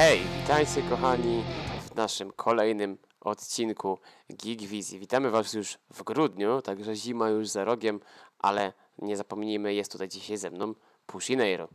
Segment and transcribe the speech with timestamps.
[0.00, 1.44] Hej, witajcie kochani
[1.80, 3.98] w naszym kolejnym odcinku
[4.30, 4.98] Geek Wizji.
[4.98, 8.00] Witamy Was już w grudniu, także zima już za rogiem,
[8.38, 10.74] ale nie zapomnijmy, jest tutaj dzisiaj ze mną
[11.06, 11.68] Pushineiro.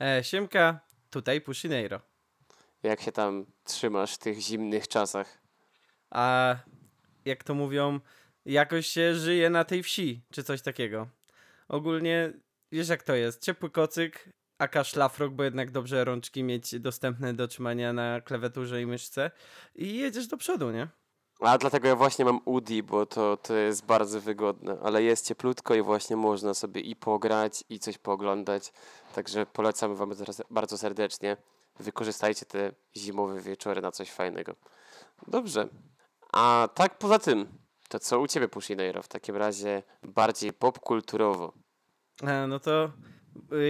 [0.00, 2.00] E, siemka, tutaj Pushineiro.
[2.82, 5.38] Jak się tam trzymasz w tych zimnych czasach?
[6.10, 6.56] A
[7.24, 8.00] jak to mówią,
[8.44, 11.08] jakoś się żyje na tej wsi, czy coś takiego.
[11.68, 12.32] Ogólnie,
[12.72, 17.48] wiesz jak to jest, ciepły kocyk, aka szlafrok, bo jednak dobrze rączki mieć dostępne do
[17.48, 19.30] trzymania na klawiaturze i myszce
[19.74, 20.88] i jedziesz do przodu, nie?
[21.40, 25.74] A dlatego ja właśnie mam UDI, bo to, to jest bardzo wygodne, ale jest cieplutko
[25.74, 28.72] i właśnie można sobie i pograć, i coś pooglądać.
[29.14, 31.36] Także polecamy Wam teraz bardzo serdecznie.
[31.80, 34.54] Wykorzystajcie te zimowe wieczory na coś fajnego.
[35.26, 35.68] Dobrze.
[36.32, 41.52] A tak poza tym, to co u Ciebie, Pushineiro, w takim razie bardziej popkulturowo?
[42.22, 42.92] A, no to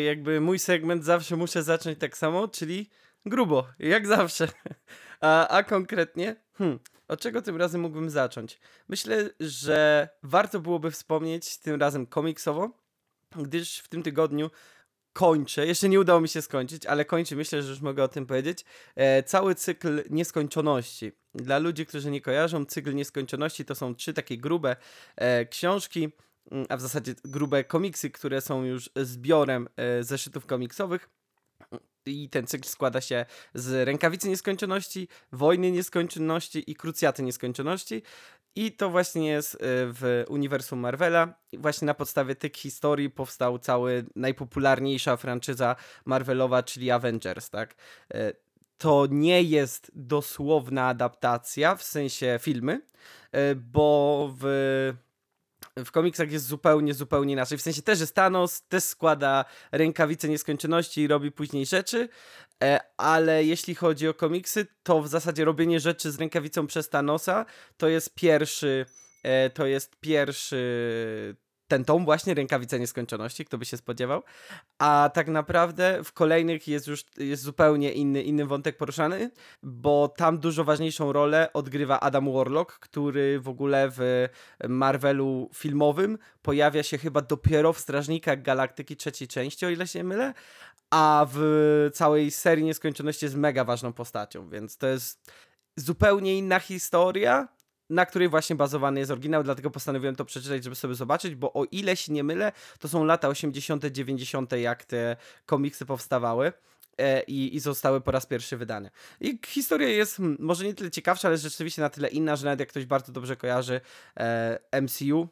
[0.04, 2.90] jakby mój segment zawsze muszę zacząć tak samo, czyli
[3.26, 4.48] grubo, jak zawsze.
[5.20, 8.60] A, a konkretnie, hmm, od czego tym razem mógłbym zacząć?
[8.88, 12.70] Myślę, że warto byłoby wspomnieć tym razem komiksowo,
[13.36, 14.50] gdyż w tym tygodniu
[15.12, 18.26] kończę, jeszcze nie udało mi się skończyć, ale kończę, myślę, że już mogę o tym
[18.26, 21.12] powiedzieć, e, cały cykl nieskończoności.
[21.34, 24.76] Dla ludzi, którzy nie kojarzą, cykl nieskończoności to są trzy takie grube
[25.16, 26.12] e, książki,
[26.68, 31.08] a w zasadzie grube komiksy, które są już zbiorem e, zeszytów komiksowych.
[32.06, 38.02] I ten cykl składa się z Rękawicy Nieskończoności, Wojny Nieskończoności i Krucjaty Nieskończoności.
[38.56, 41.34] I to właśnie jest y, w uniwersum Marvela.
[41.52, 47.74] I właśnie na podstawie tych historii powstał cały najpopularniejsza franczyza Marvelowa, czyli Avengers, tak?
[48.14, 48.36] Y,
[48.78, 52.80] to nie jest dosłowna adaptacja, w sensie filmy,
[53.56, 54.44] bo w
[55.78, 57.58] w komiksach jest zupełnie, zupełnie inaczej.
[57.58, 62.08] W sensie też jest Thanos, też składa rękawice nieskończoności i robi później rzeczy,
[62.64, 67.46] e, ale jeśli chodzi o komiksy, to w zasadzie robienie rzeczy z rękawicą przez Thanosa
[67.76, 68.86] to jest pierwszy,
[69.22, 71.36] e, to jest pierwszy
[71.68, 74.22] ten tom właśnie, Rękawice Nieskończoności, kto by się spodziewał.
[74.78, 79.30] A tak naprawdę w kolejnych jest już jest zupełnie inny, inny wątek poruszany,
[79.62, 84.28] bo tam dużo ważniejszą rolę odgrywa Adam Warlock, który w ogóle w
[84.68, 90.04] Marvelu filmowym pojawia się chyba dopiero w Strażnikach Galaktyki trzeciej części, o ile się nie
[90.04, 90.34] mylę,
[90.90, 95.32] a w całej serii Nieskończoności jest mega ważną postacią, więc to jest
[95.76, 97.48] zupełnie inna historia,
[97.90, 101.64] na której właśnie bazowany jest oryginał, dlatego postanowiłem to przeczytać, żeby sobie zobaczyć, bo o
[101.64, 106.52] ile się nie mylę, to są lata 80., 90., jak te komiksy powstawały.
[106.98, 108.90] E, I, i, zostały po raz pierwszy wydane.
[109.20, 112.60] I historia jest hmm, może nie tyle ciekawsza, ale rzeczywiście na tyle inna, że nawet
[112.60, 113.80] jak ktoś bardzo dobrze kojarzy
[114.16, 115.28] e, MCU,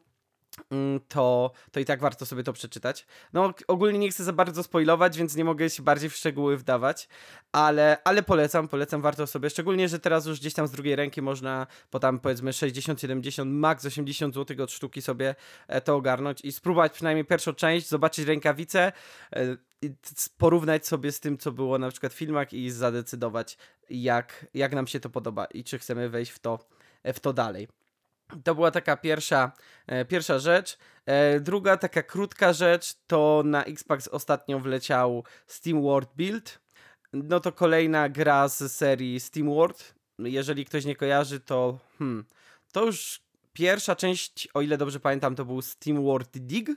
[1.09, 3.07] to, to i tak warto sobie to przeczytać.
[3.33, 7.09] No, ogólnie nie chcę za bardzo spoilować, więc nie mogę się bardziej w szczegóły wdawać,
[7.53, 11.23] ale, ale polecam, polecam, warto sobie, szczególnie, że teraz już gdzieś tam z drugiej ręki
[11.23, 15.35] można po tam powiedzmy 60, 70, max 80 zł od sztuki sobie
[15.69, 18.93] e, to ogarnąć i spróbować przynajmniej pierwszą część, zobaczyć rękawice,
[19.37, 19.57] e,
[20.39, 23.59] porównać sobie z tym, co było na przykład w filmach i zadecydować,
[23.91, 26.59] jak, jak nam się to podoba i czy chcemy wejść w to,
[27.05, 27.69] w to dalej.
[28.45, 29.53] To była taka pierwsza,
[29.87, 30.79] e, pierwsza rzecz.
[31.07, 36.61] E, druga taka krótka rzecz to na Xbox ostatnio wleciał Steam World Build.
[37.13, 39.95] No to kolejna gra z serii Steam World.
[40.19, 42.25] Jeżeli ktoś nie kojarzy, to hmm,
[42.73, 43.21] to już
[43.53, 46.71] pierwsza część, o ile dobrze pamiętam, to był Steam World Dig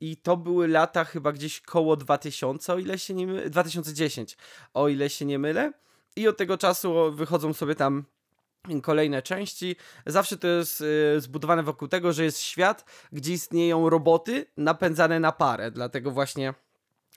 [0.00, 4.36] i to były lata chyba gdzieś koło 2000, o ile się nie mylę, 2010,
[4.74, 5.72] o ile się nie mylę.
[6.16, 8.04] I od tego czasu wychodzą sobie tam
[8.82, 9.76] kolejne części.
[10.06, 15.32] Zawsze to jest y, zbudowane wokół tego, że jest świat, gdzie istnieją roboty napędzane na
[15.32, 15.70] parę.
[15.70, 16.54] Dlatego właśnie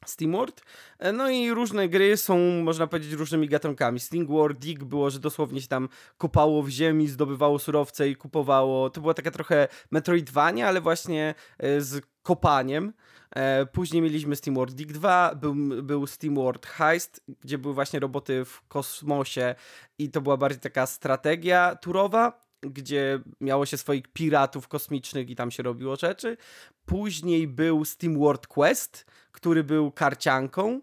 [0.06, 0.62] SteamWorld.
[1.00, 4.00] E, no i różne gry są, można powiedzieć, różnymi gatunkami.
[4.00, 8.90] SteamWorld Dig było, że dosłownie się tam kopało w ziemi, zdobywało surowce i kupowało.
[8.90, 12.94] To była taka trochę Metroidvania, ale właśnie e, z kopaniem.
[13.36, 18.62] E, później mieliśmy SteamWorld Dig 2, był, był SteamWorld Heist, gdzie były właśnie roboty w
[18.68, 19.56] kosmosie
[20.00, 25.52] i to była bardziej taka strategia turowa, gdzie miało się swoich piratów kosmicznych i tam
[25.52, 26.38] się robiło rzeczy.
[26.86, 30.82] Później był SteamWorld Quest, który był karcianką,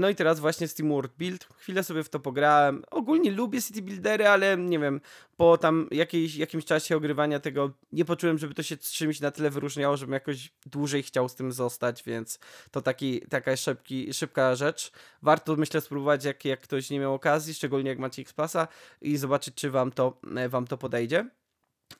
[0.00, 1.48] no i teraz właśnie Steam World Build.
[1.56, 2.82] Chwilę sobie w to pograłem.
[2.90, 5.00] Ogólnie lubię City Buildery, ale nie wiem,
[5.36, 9.50] po tam jakiejś, jakimś czasie ogrywania tego nie poczułem, żeby to się czymś na tyle
[9.50, 12.38] wyróżniało, żebym jakoś dłużej chciał z tym zostać, więc
[12.70, 14.92] to taki, taka szybki, szybka rzecz.
[15.22, 18.68] Warto myślę spróbować, jak, jak ktoś nie miał okazji, szczególnie jak macie X-Passa
[19.00, 21.30] i zobaczyć, czy wam to, e, wam to podejdzie.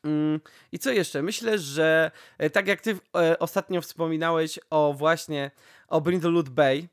[0.04, 0.40] Mm,
[0.72, 1.22] I co jeszcze?
[1.22, 2.98] Myślę, że e, tak jak ty
[3.38, 5.50] ostatnio wspominałeś o właśnie
[5.88, 6.88] o Brindlewood Bay, e,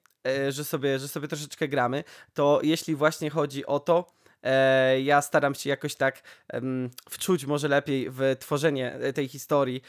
[0.49, 4.05] że sobie, że sobie troszeczkę gramy, to jeśli właśnie chodzi o to,
[4.43, 6.21] e, ja staram się jakoś tak
[7.09, 9.81] wczuć może lepiej w tworzenie tej historii e,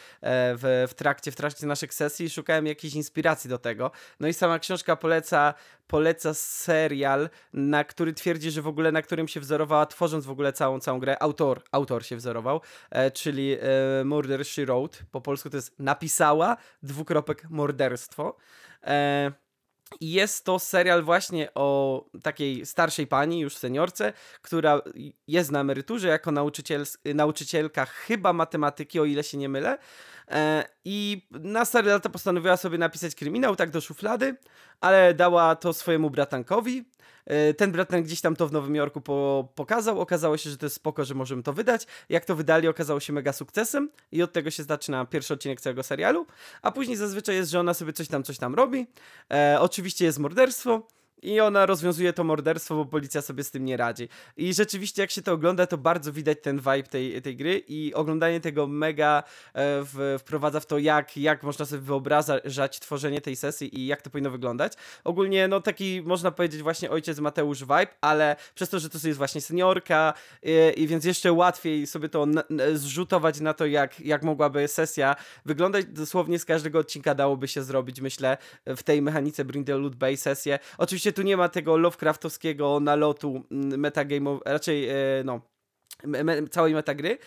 [0.57, 2.31] w, w, trakcie, w trakcie naszych sesji.
[2.31, 3.91] Szukałem jakiejś inspiracji do tego.
[4.21, 5.55] No i sama książka poleca,
[5.87, 10.53] poleca serial, na który twierdzi, że w ogóle na którym się wzorowała, tworząc w ogóle
[10.53, 11.23] całą, całą grę.
[11.23, 12.61] Autor, autor się wzorował,
[12.91, 13.57] e, czyli
[14.05, 14.99] Murder She Wrote.
[15.11, 18.37] Po polsku to jest napisała, dwukropek morderstwo.
[20.01, 24.81] I jest to serial właśnie o takiej starszej pani, już seniorce, która
[25.29, 26.85] jest na emeryturze jako nauczyciel,
[27.15, 29.79] nauczycielka chyba matematyki, o ile się nie mylę.
[30.31, 34.37] E, I na stare lata postanowiła sobie napisać kryminał, tak do szuflady,
[34.81, 36.85] ale dała to swojemu bratankowi.
[37.27, 40.01] E, ten bratan gdzieś tam to w Nowym Jorku po, pokazał.
[40.01, 41.87] Okazało się, że to jest spoko, że możemy to wydać.
[42.09, 45.83] Jak to wydali, okazało się mega sukcesem i od tego się zaczyna pierwszy odcinek całego
[45.83, 46.27] serialu.
[46.63, 48.87] A później zazwyczaj jest, że ona sobie coś tam, coś tam robi.
[49.33, 50.87] E, oczywiście jest morderstwo.
[51.23, 54.09] I ona rozwiązuje to morderstwo, bo policja sobie z tym nie radzi.
[54.37, 57.95] I rzeczywiście, jak się to ogląda, to bardzo widać ten vibe tej, tej gry i
[57.95, 59.23] oglądanie tego mega e,
[59.55, 64.11] w, wprowadza w to, jak, jak można sobie wyobrażać tworzenie tej sesji i jak to
[64.11, 64.73] powinno wyglądać.
[65.05, 69.19] Ogólnie, no taki, można powiedzieć, właśnie ojciec Mateusz vibe, ale przez to, że to jest
[69.19, 72.43] właśnie seniorka i, i więc jeszcze łatwiej sobie to na,
[72.75, 75.17] zrzutować na to, jak, jak mogłaby sesja
[75.47, 75.87] wyglądać.
[75.87, 80.17] Dosłownie z każdego odcinka dałoby się zrobić, myślę, w tej mechanice Bring the Loot Bay
[80.17, 80.59] sesję.
[80.79, 85.41] Oczywiście Oczywiście tu nie ma tego Lovecraftowskiego nalotu mm, metagame, raczej e, no,
[86.05, 87.19] me, całej metagry,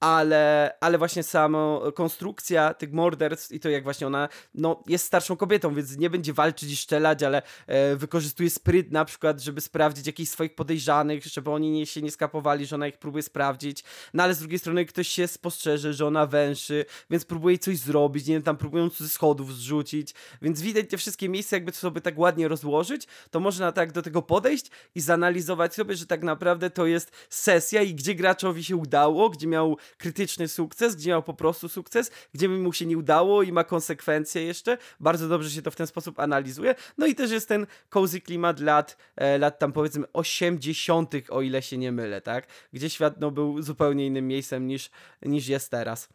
[0.00, 5.36] ale, ale właśnie sama konstrukcja tych morderstw i to jak właśnie ona no, jest starszą
[5.36, 10.06] kobietą, więc nie będzie walczyć i szczelać, ale e, wykorzystuje spryt na przykład, żeby sprawdzić
[10.06, 14.22] jakichś swoich podejrzanych, żeby oni nie, się nie skapowali, że ona ich próbuje sprawdzić, no
[14.22, 18.34] ale z drugiej strony ktoś się spostrzeże, że ona węszy, więc próbuje coś zrobić, nie
[18.34, 22.48] wiem, tam próbując ze schodów zrzucić, więc widać te wszystkie miejsca jakby sobie tak ładnie
[22.48, 27.12] rozłożyć, to można tak do tego podejść i zanalizować sobie, że tak naprawdę to jest
[27.28, 32.10] sesja i gdzie graczowi się udało, gdzie miał krytyczny sukces, gdzie miał po prostu sukces,
[32.34, 34.78] gdzie mu się nie udało i ma konsekwencje jeszcze.
[35.00, 36.74] Bardzo dobrze się to w ten sposób analizuje.
[36.98, 41.62] No i też jest ten cozy klimat lat, e, lat tam powiedzmy 80., o ile
[41.62, 42.46] się nie mylę, tak?
[42.72, 44.90] Gdzie świat no, był zupełnie innym miejscem niż,
[45.22, 46.08] niż jest teraz.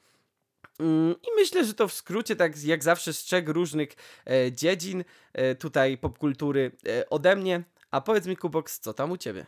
[0.79, 3.89] Mm, I myślę, że to w skrócie, tak jak zawsze, z trzech różnych
[4.25, 7.63] e, dziedzin e, tutaj popkultury e, ode mnie.
[7.91, 9.45] A powiedz mi, Kubox, co tam u ciebie?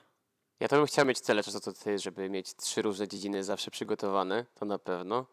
[0.60, 3.72] Ja to bym chciał mieć tyle czasu co ty, żeby mieć trzy różne dziedziny zawsze
[3.72, 5.26] przygotowane, to na pewno.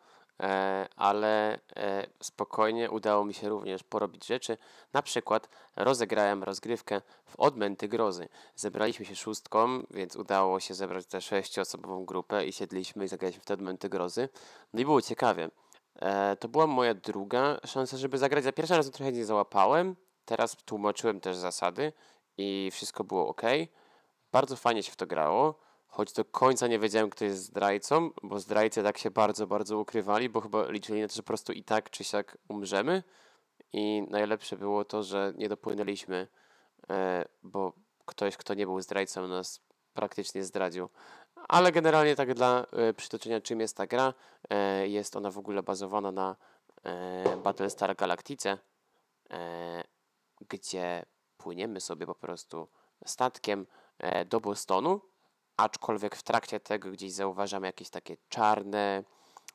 [0.42, 4.56] E, ale e, spokojnie udało mi się również porobić rzeczy.
[4.92, 8.28] Na przykład rozegrałem rozgrywkę w Odmęty Grozy.
[8.56, 13.44] Zebraliśmy się szóstką, więc udało się zebrać tę sześcioosobową grupę i siedliśmy i zagraliśmy w
[13.44, 14.28] te Odmęty Grozy.
[14.72, 15.50] No i było ciekawie.
[15.96, 18.44] E, to była moja druga szansa, żeby zagrać.
[18.44, 19.96] Za pierwszym razem trochę nie załapałem.
[20.24, 21.92] Teraz tłumaczyłem też zasady
[22.36, 23.42] i wszystko było ok.
[24.34, 25.54] Bardzo fajnie się w to grało,
[25.86, 30.28] choć do końca nie wiedziałem, kto jest zdrajcą, bo zdrajcy tak się bardzo, bardzo ukrywali,
[30.28, 33.02] bo chyba liczyli na to, że po prostu i tak czy siak umrzemy.
[33.72, 36.28] I najlepsze było to, że nie dopłynęliśmy,
[36.90, 37.72] e, bo
[38.04, 39.60] ktoś, kto nie był zdrajcą, nas
[39.92, 40.88] praktycznie zdradził.
[41.48, 44.14] Ale generalnie tak dla e, przytoczenia, czym jest ta gra,
[44.50, 46.36] e, jest ona w ogóle bazowana na
[47.44, 48.58] Battlestar Galactice,
[50.48, 51.06] gdzie
[51.36, 52.68] płyniemy sobie po prostu
[53.06, 53.66] statkiem
[54.26, 55.00] do Bostonu,
[55.56, 59.04] aczkolwiek w trakcie tego gdzieś zauważamy jakieś takie czarne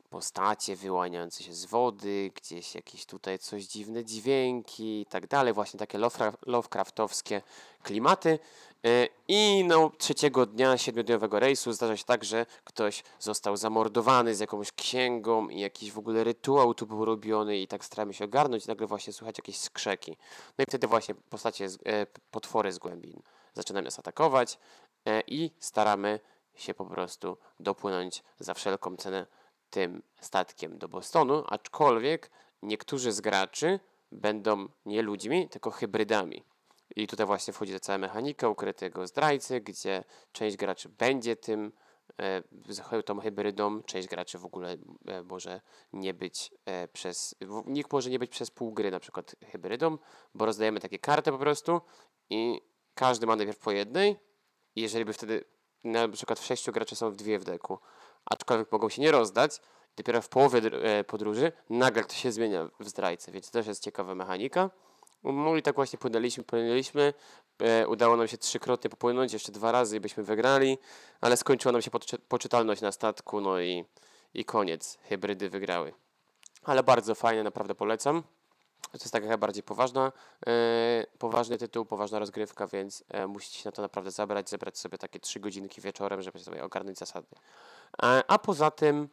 [0.10, 5.80] postacie wyłaniające się z wody, gdzieś jakieś tutaj coś dziwne dźwięki i tak dalej, właśnie
[5.80, 5.98] takie
[6.46, 7.42] Lovecraftowskie
[7.84, 8.40] klimaty.
[8.86, 14.40] E, I no, trzeciego dnia siedmiodniowego rejsu zdarza się tak, że ktoś został zamordowany z
[14.40, 18.66] jakąś księgą i jakiś w ogóle rytuał tu był robiony i tak staramy się ogarnąć
[18.66, 20.18] i nagle właśnie słychać jakieś skrzeki.
[20.58, 23.22] No i wtedy właśnie postacie, e, potwory z głębin
[23.54, 24.60] zaczyna nas atakować
[25.06, 26.20] e, i staramy
[26.56, 29.26] się po prostu dopłynąć za wszelką cenę
[29.70, 33.80] tym statkiem do Bostonu, aczkolwiek niektórzy z graczy
[34.12, 36.44] będą nie ludźmi, tylko hybrydami.
[36.96, 41.72] I tutaj właśnie wchodzi ta cała mechanika ukrytego zdrajcy, gdzie część graczy będzie tym
[42.18, 44.78] e, tą hybrydą, część graczy w ogóle
[45.08, 45.62] e, może
[45.94, 49.98] nie być e, przez, nikt może nie być przez pół gry na przykład hybrydą,
[50.34, 51.82] bo rozdajemy takie karty po prostu
[52.30, 52.62] i
[53.00, 54.20] każdy ma najpierw po jednej
[54.76, 55.46] i jeżeli by wtedy
[55.84, 57.80] na przykład w sześciu graczy są w dwie w deku,
[58.26, 59.62] aczkolwiek mogą się nie rozdać,
[59.98, 63.84] dopiero w połowie e, podróży nagle to się zmienia w zdrajce, więc to też jest
[63.84, 64.70] ciekawa mechanika.
[65.24, 67.14] No i tak właśnie płynęliśmy, płynęliśmy.
[67.60, 70.78] E, udało nam się trzykrotnie popłynąć, jeszcze dwa razy byśmy wygrali,
[71.22, 71.92] ale skończyła nam się
[72.28, 73.86] poczytalność na statku, no i,
[74.34, 74.98] i koniec.
[75.02, 75.94] Hybrydy wygrały.
[76.64, 78.24] Ale bardzo fajnie, naprawdę polecam.
[78.92, 80.12] To jest taka bardziej poważna,
[80.48, 84.98] e, poważny tytuł, poważna rozgrywka, więc e, musicie się na to naprawdę zabrać, zebrać sobie
[84.98, 87.28] takie trzy godzinki wieczorem, żeby sobie ogarnąć zasady.
[88.04, 89.10] E, a poza tym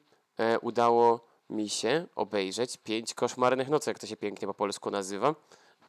[0.62, 5.34] udało mi się obejrzeć pięć koszmarnych nocy, jak to się pięknie po polsku nazywa.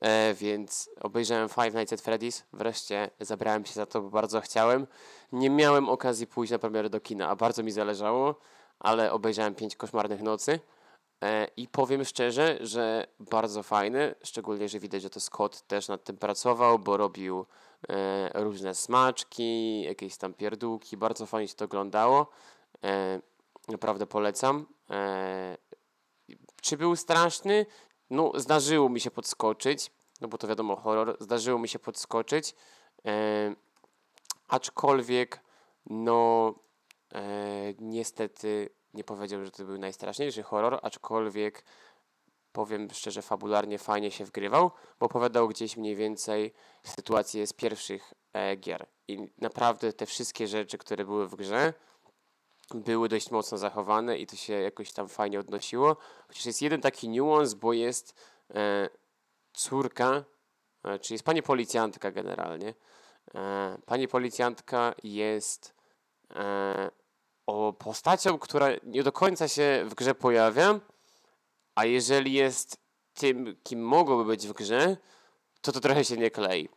[0.01, 2.43] E, więc obejrzałem Five Nights at Freddy's.
[2.53, 4.87] Wreszcie zabrałem się za to, bo bardzo chciałem.
[5.31, 8.35] Nie miałem okazji pójść na premierę do kina, a bardzo mi zależało,
[8.79, 10.59] ale obejrzałem pięć koszmarnych nocy.
[11.23, 16.03] E, I powiem szczerze, że bardzo fajny, szczególnie, że widać, że to Scott też nad
[16.03, 17.45] tym pracował, bo robił
[17.89, 22.27] e, różne smaczki, jakieś tam pierdółki, bardzo fajnie się to oglądało.
[22.83, 23.21] E,
[23.67, 24.65] naprawdę polecam.
[26.61, 27.65] Czy był straszny?
[28.09, 32.55] No, zdarzyło mi się podskoczyć, no bo to wiadomo, horror, zdarzyło mi się podskoczyć,
[34.47, 35.39] aczkolwiek,
[35.85, 36.53] no,
[37.79, 41.63] niestety nie powiedział, że to był najstraszniejszy horror, aczkolwiek
[42.51, 46.53] powiem szczerze, fabularnie fajnie się wgrywał, bo opowiadał gdzieś mniej więcej
[46.83, 48.87] sytuację z pierwszych e, gier.
[49.07, 51.73] I naprawdę te wszystkie rzeczy, które były w grze,
[52.73, 55.97] były dość mocno zachowane i to się jakoś tam fajnie odnosiło.
[56.27, 58.13] Chociaż jest jeden taki niuans, bo jest
[58.55, 58.89] e,
[59.53, 60.23] córka,
[60.83, 62.73] e, czyli jest pani policjantka generalnie.
[63.35, 65.75] E, pani policjantka jest
[66.35, 66.91] e,
[67.47, 70.79] o postacią, która nie do końca się w grze pojawia,
[71.75, 72.77] a jeżeli jest
[73.13, 74.97] tym, kim mogłoby być w grze,
[75.61, 76.69] to to trochę się nie klei.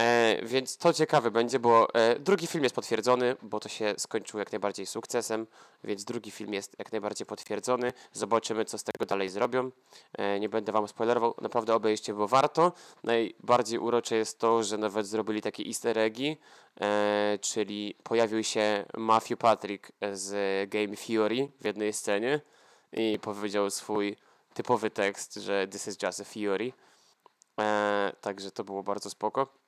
[0.00, 4.38] E, więc to ciekawe będzie, bo e, drugi film jest potwierdzony, bo to się skończyło
[4.38, 5.46] jak najbardziej sukcesem,
[5.84, 7.92] więc drugi film jest jak najbardziej potwierdzony.
[8.12, 9.70] Zobaczymy, co z tego dalej zrobią.
[10.12, 12.72] E, nie będę wam spoilerował, naprawdę obejście, bo warto.
[13.04, 16.36] Najbardziej urocze jest to, że nawet zrobili takie easter eggi,
[16.80, 20.30] e, czyli pojawił się Matthew Patrick z
[20.70, 22.40] Game Theory w jednej scenie
[22.92, 24.16] i powiedział swój
[24.54, 26.72] typowy tekst, że this is just a theory.
[27.60, 29.65] E, także to było bardzo spoko.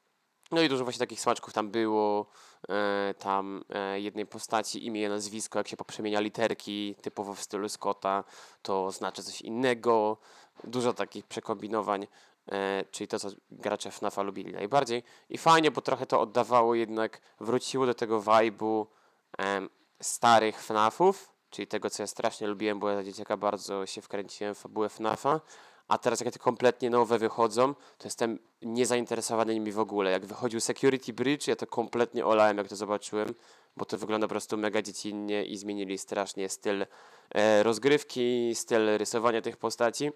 [0.51, 2.27] No i dużo właśnie takich smaczków tam było,
[2.69, 8.25] e, tam e, jednej postaci, imię, nazwisko, jak się poprzemienia literki, typowo w stylu Scotta,
[8.63, 10.17] to znaczy coś innego.
[10.65, 12.07] Dużo takich przekombinowań,
[12.53, 15.03] e, czyli to, co gracze FNAFa lubili najbardziej.
[15.29, 18.87] I fajnie, bo trochę to oddawało jednak, wróciło do tego vibe'u
[20.01, 24.55] starych FNAFów, czyli tego, co ja strasznie lubiłem, bo ja za dzieciaka bardzo się wkręciłem
[24.55, 25.41] w fabułę FNAFa,
[25.89, 30.11] a teraz jak te kompletnie nowe wychodzą, to jestem niezainteresowany nimi w ogóle.
[30.11, 33.35] Jak wychodził Security Bridge, ja to kompletnie olałem, jak to zobaczyłem,
[33.77, 36.87] bo to wygląda po prostu mega dziecinnie i zmienili strasznie styl
[37.35, 40.11] e, rozgrywki, styl rysowania tych postaci.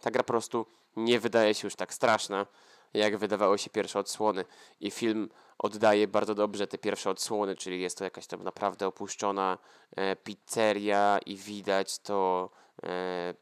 [0.00, 2.46] Ta gra po prostu nie wydaje się już tak straszna,
[2.94, 4.44] jak wydawało się pierwsze odsłony.
[4.80, 5.28] I film
[5.58, 9.58] oddaje bardzo dobrze te pierwsze odsłony, czyli jest to jakaś tam naprawdę opuszczona
[9.96, 12.50] e, pizzeria i widać to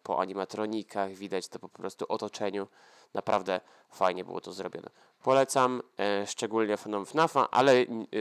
[0.02, 2.66] po animatronikach, widać to po prostu otoczeniu.
[3.14, 4.90] Naprawdę fajnie było to zrobione.
[5.22, 7.72] Polecam e, szczególnie fanom FNAFa, ale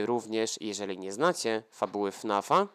[0.04, 2.68] również jeżeli nie znacie fabuły FNAFa,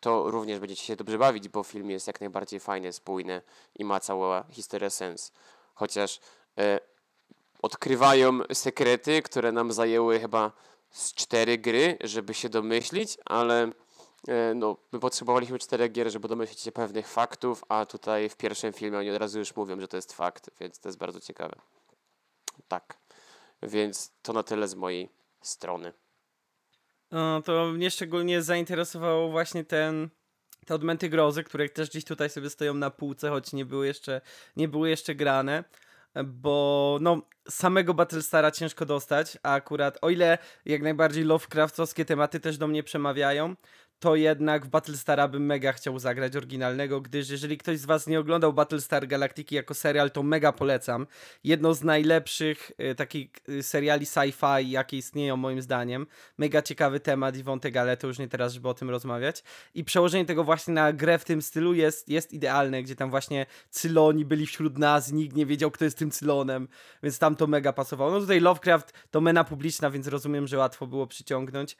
[0.00, 3.42] to również będziecie się dobrze bawić, bo film jest jak najbardziej fajny, spójny
[3.74, 5.32] i ma cała historia sens.
[5.74, 6.20] Chociaż
[6.58, 6.80] e,
[7.62, 10.52] odkrywają sekrety, które nam zajęły chyba
[10.90, 13.72] z cztery gry, żeby się domyślić, ale e,
[14.54, 18.98] no, my potrzebowaliśmy czterech gier, żeby domyślić się pewnych faktów, a tutaj w pierwszym filmie
[18.98, 21.56] oni od razu już mówią, że to jest fakt, więc to jest bardzo ciekawe.
[22.68, 22.98] Tak.
[23.62, 25.08] Więc to na tyle z mojej
[25.40, 25.92] strony.
[27.10, 30.10] No, to mnie szczególnie zainteresowało właśnie ten
[30.66, 34.20] te odmęty grozy, które też gdzieś tutaj sobie stoją na półce, choć nie były jeszcze,
[34.56, 35.64] nie były jeszcze grane,
[36.24, 42.58] bo no samego Battlestara ciężko dostać, a akurat o ile jak najbardziej Lovecraftowskie tematy też
[42.58, 43.56] do mnie przemawiają,
[43.98, 48.20] to jednak w Battlestara bym mega chciał zagrać oryginalnego, gdyż jeżeli ktoś z was nie
[48.20, 51.06] oglądał Battlestar Galactiki jako serial, to mega polecam.
[51.44, 56.06] Jedno z najlepszych y, takich y, seriali sci-fi, jakie istnieją moim zdaniem.
[56.38, 59.42] Mega ciekawy temat i wątek, ale to już nie teraz, żeby o tym rozmawiać.
[59.74, 63.46] I przełożenie tego właśnie na grę w tym stylu jest, jest idealne, gdzie tam właśnie
[63.70, 66.68] Cyloni byli wśród nas, nikt nie wiedział, kto jest tym Cylonem,
[67.02, 68.10] więc tam to mega pasowało.
[68.10, 71.76] No tutaj Lovecraft to mena publiczna, więc rozumiem, że łatwo było przyciągnąć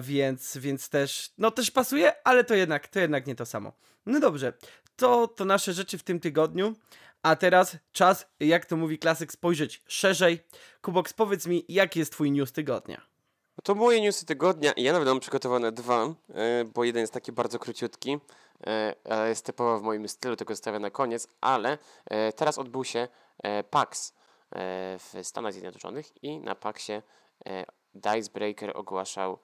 [0.00, 3.72] więc, więc też, no też pasuje, ale to jednak, to jednak nie to samo.
[4.06, 4.52] No dobrze,
[4.96, 6.74] to, to nasze rzeczy w tym tygodniu,
[7.22, 10.40] a teraz czas, jak to mówi klasyk, spojrzeć szerzej.
[10.82, 13.10] Kubox, powiedz mi, jaki jest twój news tygodnia?
[13.56, 17.32] No To moje newsy tygodnia ja nawet mam przygotowane dwa, e, bo jeden jest taki
[17.32, 18.18] bardzo króciutki,
[18.66, 23.08] e, jest typowo w moim stylu, tego zostawię na koniec, ale e, teraz odbył się
[23.42, 27.02] e, PAX e, w Stanach Zjednoczonych i na PAXie
[27.46, 29.38] e, Dicebreaker ogłaszał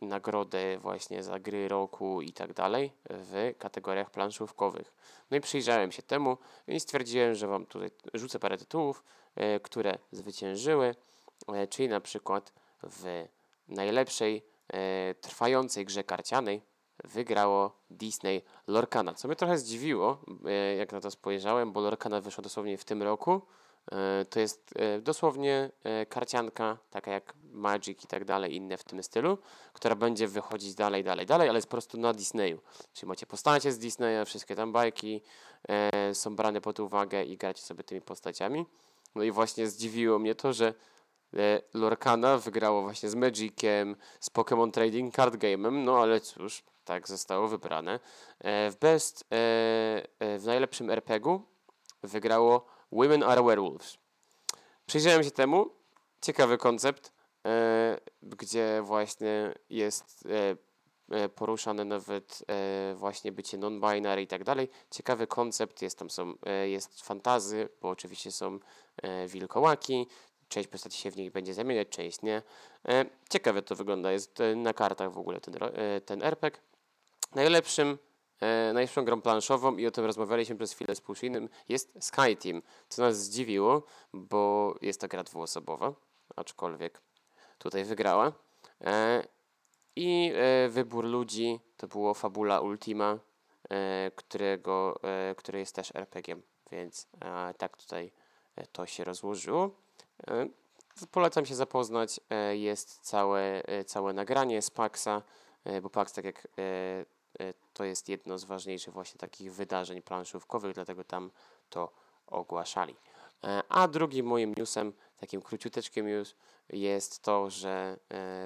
[0.00, 4.92] nagrodę właśnie za gry roku i tak dalej w kategoriach planszówkowych.
[5.30, 9.04] No i przyjrzałem się temu i stwierdziłem, że Wam tutaj rzucę parę tytułów,
[9.36, 10.94] e, które zwyciężyły,
[11.48, 13.26] e, czyli na przykład w
[13.68, 16.62] najlepszej e, trwającej grze karcianej
[17.04, 20.18] wygrało Disney Lorcana, co mnie trochę zdziwiło,
[20.78, 23.42] jak na to spojrzałem, bo Lorcana wyszła dosłownie w tym roku,
[24.30, 29.02] to jest e, dosłownie e, karcianka, taka jak Magic i tak dalej, inne w tym
[29.02, 29.38] stylu,
[29.72, 32.58] która będzie wychodzić dalej, dalej, dalej, ale jest po prostu na Disneyu.
[32.92, 35.22] Czyli macie postacie z Disneya, wszystkie tam bajki
[36.12, 38.66] są brane pod uwagę i gracie sobie tymi postaciami.
[39.14, 40.74] No i właśnie zdziwiło mnie to, że
[41.74, 47.48] Lorcana wygrało właśnie z Magiciem, z Pokémon Trading Card Game'em, no ale cóż, tak zostało
[47.48, 48.00] wybrane.
[48.44, 49.24] W Best,
[50.20, 51.42] w najlepszym RPG-u
[52.02, 53.98] wygrało Women are Werewolves.
[54.86, 55.70] Przyjrzałem się temu.
[56.20, 57.12] Ciekawy koncept,
[57.46, 60.56] e, gdzie właśnie jest e,
[61.16, 64.68] e poruszane nawet e, właśnie bycie non-binary i tak dalej.
[64.90, 68.58] Ciekawy koncept, jest tam są, e, jest fantazy, bo oczywiście są
[69.02, 70.06] e, wilkołaki,
[70.48, 72.42] część postaci się w nich będzie zamieniać, część nie.
[73.30, 75.54] Ciekawe to wygląda, jest na kartach w ogóle ten,
[76.04, 76.60] ten RPG.
[77.34, 77.98] Najlepszym
[78.40, 83.02] e, najlepszą grą planszową i o tym rozmawialiśmy przez chwilę z Puszynem, jest SkyTeam, co
[83.02, 85.92] nas zdziwiło, bo jest to gra dwuosobowa,
[86.36, 87.00] aczkolwiek
[87.58, 88.32] tutaj wygrała.
[88.80, 89.24] E,
[89.96, 93.18] I e, wybór ludzi to było Fabula Ultima,
[93.70, 96.36] e, którego, e, który jest też RPG,
[96.72, 97.06] więc
[97.58, 98.12] tak tutaj
[98.56, 99.70] e, to się rozłożyło.
[101.10, 102.20] Polecam się zapoznać,
[102.52, 105.22] jest całe, całe nagranie z Paxa,
[105.82, 106.48] bo Pax, tak jak
[107.72, 111.30] to jest jedno z ważniejszych właśnie takich wydarzeń planszówkowych, dlatego tam
[111.70, 111.92] to
[112.26, 112.96] ogłaszali.
[113.44, 116.34] E, a drugim moim newsem, takim króciuteczkiem news,
[116.68, 117.96] jest to, że e,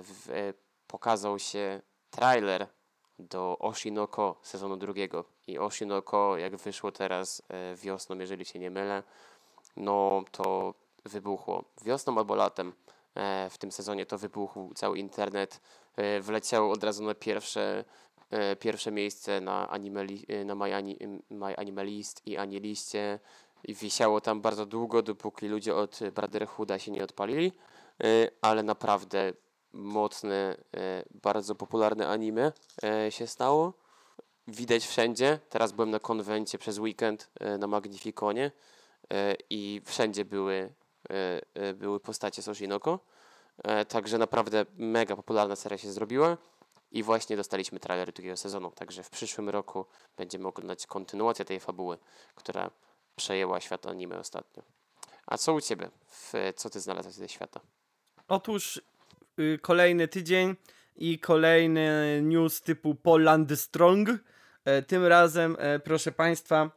[0.02, 0.52] w,
[0.86, 2.66] pokazał się trailer
[3.18, 5.24] do Oshinoko sezonu drugiego.
[5.46, 7.42] I Oshinoko, jak wyszło teraz
[7.76, 9.02] wiosną, jeżeli się nie mylę,
[9.76, 11.64] no to wybuchło.
[11.84, 12.72] Wiosną albo latem
[13.50, 15.60] w tym sezonie to wybuchł cały internet.
[16.20, 17.84] Wleciało od razu na pierwsze
[18.60, 20.94] pierwsze miejsce na, animali, e, na My,
[21.30, 23.18] My Animalist i Aniliście
[23.64, 27.52] i wisiało tam bardzo długo, dopóki ludzie od Brotherhooda się nie odpalili,
[28.04, 28.06] e,
[28.40, 29.32] ale naprawdę
[29.74, 30.56] mocne,
[31.10, 32.52] bardzo popularne anime
[33.10, 33.72] się stało.
[34.48, 35.38] Widać wszędzie.
[35.48, 38.50] Teraz byłem na konwencie przez weekend na Magnificonie
[39.50, 40.72] i wszędzie były,
[41.74, 42.98] były postacie Soshinoko.
[43.88, 46.36] Także naprawdę mega popularna seria się zrobiła.
[46.92, 51.98] I właśnie dostaliśmy trailer drugiego sezonu, także w przyszłym roku będziemy oglądać kontynuację tej fabuły,
[52.34, 52.70] która
[53.16, 54.62] przejęła świat anime ostatnio.
[55.26, 55.90] A co u Ciebie?
[56.06, 57.60] W, co Ty znalazłeś ze świata?
[58.28, 58.82] Otóż
[59.38, 60.56] y, kolejny tydzień
[60.96, 64.08] i kolejny news typu Poland Strong.
[64.64, 66.70] E, tym razem, e, proszę Państwa,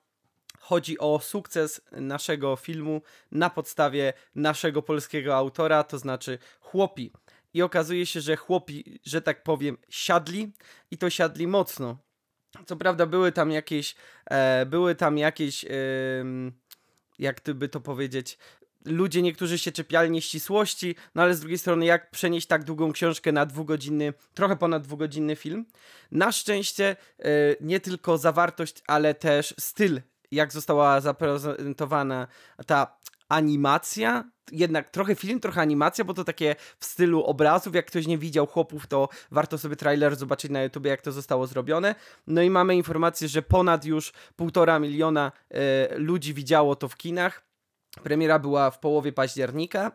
[0.59, 3.01] chodzi o sukces naszego filmu
[3.31, 7.11] na podstawie naszego polskiego autora, to znaczy Chłopi
[7.55, 10.53] i okazuje się, że chłopi, że tak powiem, siadli
[10.91, 11.97] i to siadli mocno.
[12.65, 15.69] Co prawda były tam jakieś, e, były tam jakieś, e,
[17.19, 17.41] jak
[17.71, 18.37] to powiedzieć,
[18.85, 23.31] ludzie niektórzy się czepiali nieścisłości, no ale z drugiej strony jak przenieść tak długą książkę
[23.31, 25.65] na dwugodzinny, trochę ponad dwugodzinny film.
[26.11, 27.25] Na szczęście e,
[27.61, 32.27] nie tylko zawartość, ale też styl, jak została zaprezentowana
[32.67, 32.97] ta
[33.29, 37.75] animacja, jednak trochę film, trochę animacja, bo to takie w stylu obrazów.
[37.75, 41.47] Jak ktoś nie widział chłopów, to warto sobie trailer zobaczyć na YouTube, jak to zostało
[41.47, 41.95] zrobione.
[42.27, 47.45] No i mamy informację, że ponad już półtora miliona e, ludzi widziało to w kinach.
[48.03, 49.91] Premiera była w połowie października.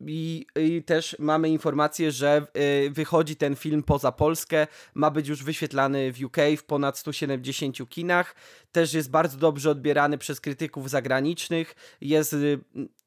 [0.00, 2.46] I, I, też mamy informację, że
[2.86, 7.88] y, wychodzi ten film poza Polskę, ma być już wyświetlany w UK w ponad 170
[7.88, 8.34] kinach.
[8.72, 11.74] Też jest bardzo dobrze odbierany przez krytyków zagranicznych.
[12.00, 12.58] Jest y,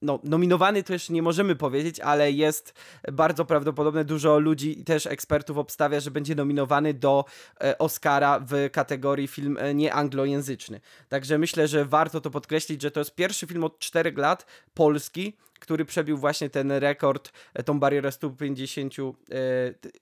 [0.02, 2.74] no, nominowany to jeszcze nie możemy powiedzieć, ale jest
[3.12, 4.06] bardzo prawdopodobne.
[4.06, 7.26] Dużo ludzi, też ekspertów obstawia, że będzie nominowany do
[7.62, 10.82] e, Oscara w kategorii film e, nieanglojęzyczny.
[11.10, 15.34] Także myślę, że warto to podkreślić, że to jest pierwszy film od 4 lat polski
[15.60, 19.04] który przebił właśnie ten rekord, e, tą barierę 150 e,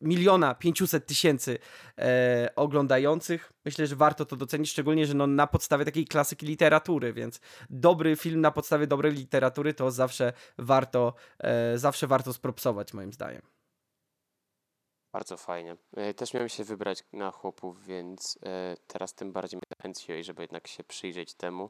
[0.01, 1.59] miliona 500 tysięcy
[1.97, 3.53] e, oglądających.
[3.65, 7.39] Myślę, że warto to docenić, szczególnie, że no, na podstawie takiej klasyki literatury, więc
[7.69, 11.13] dobry film na podstawie dobrej literatury to zawsze warto,
[11.75, 13.41] zawsze warto spropsować moim zdaniem.
[15.11, 15.77] Bardzo fajnie.
[16.15, 18.39] Też miałem się wybrać na chłopów, więc
[18.87, 21.69] teraz tym bardziej mnie zachęciłeś, żeby jednak się przyjrzeć temu.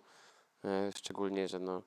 [0.96, 1.84] Szczególnie, że no,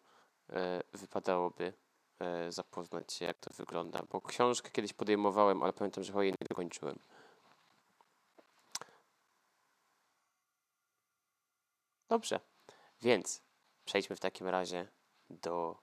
[0.93, 1.73] wypadałoby
[2.21, 4.03] E, zapoznać się, jak to wygląda.
[4.11, 6.99] Bo książkę kiedyś podejmowałem, ale pamiętam, że chyba jej nie dokończyłem.
[12.09, 12.41] Dobrze,
[13.03, 13.43] więc
[13.85, 14.89] przejdźmy w takim razie
[15.31, 15.79] do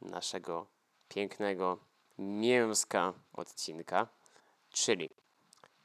[0.00, 0.66] naszego
[1.08, 1.78] pięknego,
[2.18, 4.08] mięska odcinka,
[4.70, 5.10] czyli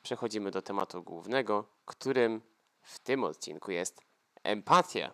[0.01, 2.41] przechodzimy do tematu głównego, którym
[2.81, 4.01] w tym odcinku jest
[4.43, 5.13] empatia,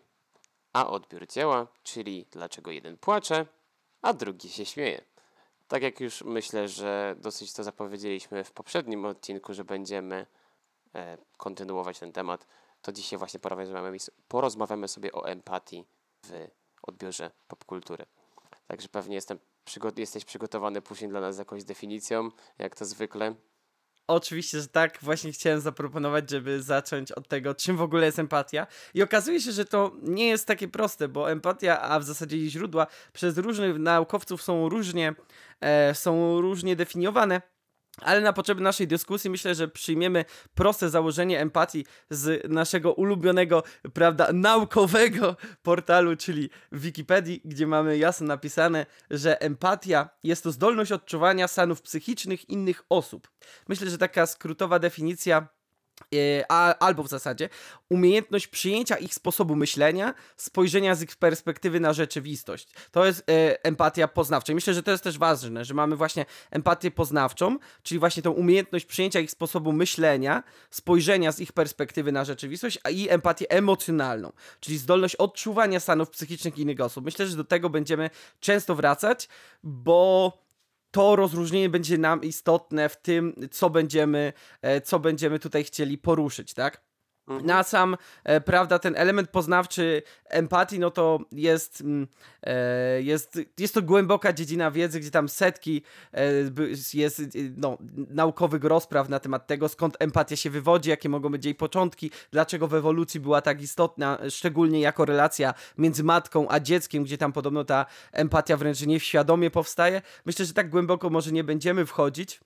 [0.73, 3.45] a odbiór dzieła, czyli dlaczego jeden płacze,
[4.05, 5.01] a drugi się śmieje.
[5.67, 10.25] Tak jak już myślę, że dosyć to zapowiedzieliśmy w poprzednim odcinku, że będziemy
[10.95, 12.47] e, kontynuować ten temat,
[12.81, 15.85] to dzisiaj właśnie porozmawiamy, porozmawiamy sobie o empatii
[16.25, 16.47] w
[16.83, 18.05] odbiorze popkultury.
[18.67, 23.35] Także pewnie jestem, przygo- jesteś przygotowany później dla nas z jakąś definicją, jak to zwykle.
[24.07, 24.97] Oczywiście, że tak.
[25.01, 28.67] Właśnie chciałem zaproponować, żeby zacząć od tego, czym w ogóle jest empatia.
[28.93, 32.49] I okazuje się, że to nie jest takie proste, bo empatia, a w zasadzie jej
[32.49, 35.13] źródła przez różnych naukowców są różnie,
[35.61, 37.54] e, są różnie definiowane.
[38.01, 44.27] Ale na potrzeby naszej dyskusji myślę, że przyjmiemy proste założenie empatii z naszego ulubionego, prawda,
[44.33, 51.81] naukowego portalu, czyli Wikipedii, gdzie mamy jasno napisane, że empatia jest to zdolność odczuwania stanów
[51.81, 53.31] psychicznych innych osób.
[53.67, 55.47] Myślę, że taka skrótowa definicja
[56.49, 57.49] a, albo w zasadzie
[57.89, 62.69] umiejętność przyjęcia ich sposobu myślenia, spojrzenia z ich perspektywy na rzeczywistość.
[62.91, 64.51] To jest e, empatia poznawcza.
[64.51, 68.31] I myślę, że to jest też ważne, że mamy właśnie empatię poznawczą, czyli właśnie tą
[68.31, 74.31] umiejętność przyjęcia ich sposobu myślenia, spojrzenia z ich perspektywy na rzeczywistość, a i empatię emocjonalną,
[74.59, 77.05] czyli zdolność odczuwania stanów psychicznych innych osób.
[77.05, 79.29] Myślę, że do tego będziemy często wracać,
[79.63, 80.44] bo
[80.95, 86.53] to rozróżnienie będzie nam istotne w tym, co będziemy, e, co będziemy tutaj chcieli poruszyć,
[86.53, 86.83] tak?
[87.27, 87.45] Mhm.
[87.45, 92.07] Na sam, e, prawda, ten element poznawczy empatii, no to jest, mm,
[92.43, 95.81] e, jest, jest to głęboka dziedzina wiedzy, gdzie tam setki
[96.13, 96.23] e,
[96.93, 97.21] jest
[97.57, 102.11] no, naukowych rozpraw na temat tego, skąd empatia się wywodzi, jakie mogą być jej początki,
[102.31, 107.33] dlaczego w ewolucji była tak istotna, szczególnie jako relacja między matką a dzieckiem, gdzie tam
[107.33, 110.01] podobno ta empatia wręcz nieświadomie powstaje.
[110.25, 112.39] Myślę, że tak głęboko może nie będziemy wchodzić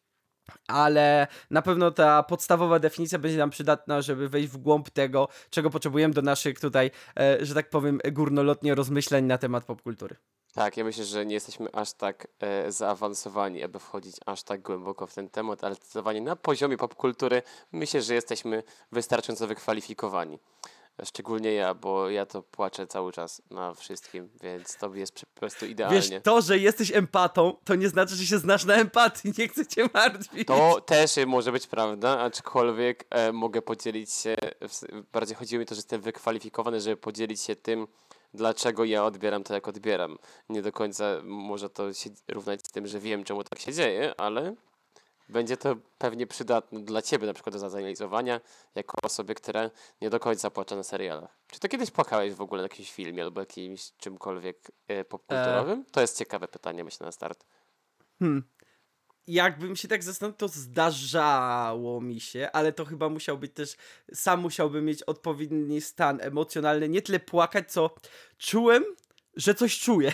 [0.68, 5.70] ale na pewno ta podstawowa definicja będzie nam przydatna, żeby wejść w głąb tego, czego
[5.70, 10.16] potrzebujemy do naszych tutaj, e, że tak powiem, górnolotnie rozmyśleń na temat popkultury.
[10.54, 15.08] Tak, ja myślę, że nie jesteśmy aż tak e, zaawansowani, aby wchodzić aż tak głęboko
[15.08, 20.40] w ten temat, ale zdecydowanie na poziomie popkultury myślę, że jesteśmy wystarczająco wykwalifikowani.
[21.06, 25.66] Szczególnie ja, bo ja to płaczę cały czas na wszystkim, więc to jest po prostu
[25.66, 26.02] idealnie.
[26.02, 29.66] Wiesz, to, że jesteś empatą, to nie znaczy, że się znasz na empatii, nie chcę
[29.66, 30.48] cię martwić.
[30.48, 34.36] To też może być prawda, aczkolwiek e, mogę podzielić się,
[35.14, 37.88] bardziej chodziło mi to, że jestem wykwalifikowany, żeby podzielić się tym,
[38.34, 40.18] dlaczego ja odbieram to, jak odbieram.
[40.50, 44.14] Nie do końca może to się równać z tym, że wiem, czemu tak się dzieje,
[44.18, 44.56] ale
[45.30, 48.42] będzie to pewnie przydatne dla Ciebie na przykład do zanalizowania,
[48.76, 49.70] jako osoby, która
[50.02, 51.39] nie do końca płacze na serialach.
[51.52, 55.80] Czy to kiedyś płakałeś w ogóle na jakimś filmie albo jakimś czymkolwiek e, popkulturowym?
[55.80, 55.92] E...
[55.92, 57.46] To jest ciekawe pytanie, myślę, na start.
[58.20, 58.44] Hmm.
[59.28, 63.76] Jakbym się tak zastanowił, to zdarzało mi się, ale to chyba musiał być też,
[64.13, 67.96] sam musiałbym mieć odpowiedni stan emocjonalny, nie tyle płakać, co
[68.38, 68.84] czułem,
[69.36, 70.12] że coś czuję.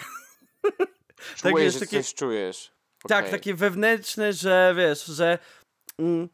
[0.61, 2.03] Czujesz, tak, wiesz, że takie...
[2.03, 2.74] coś czujesz.
[3.07, 5.39] Tak, takie wewnętrzne, że wiesz, że.
[5.99, 6.29] Mm,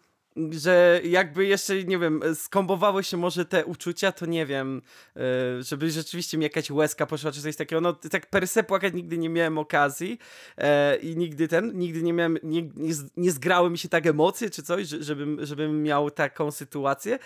[0.52, 4.82] że jakby jeszcze, nie wiem, skombowały się może te uczucia, to nie wiem,
[5.16, 5.24] yy,
[5.64, 7.82] żeby rzeczywiście mi jakaś łezka poszła, czy coś takiego.
[7.82, 10.20] No tak per se płakać nigdy nie miałem okazji
[10.58, 10.66] yy,
[11.02, 14.64] i nigdy ten, nigdy nie miałem, nie, nie, nie zgrały mi się tak emocje, czy
[14.64, 17.20] coś, żebym, żebym miał taką sytuację.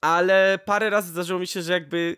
[0.00, 2.16] Ale parę razy zdarzyło mi się, że jakby,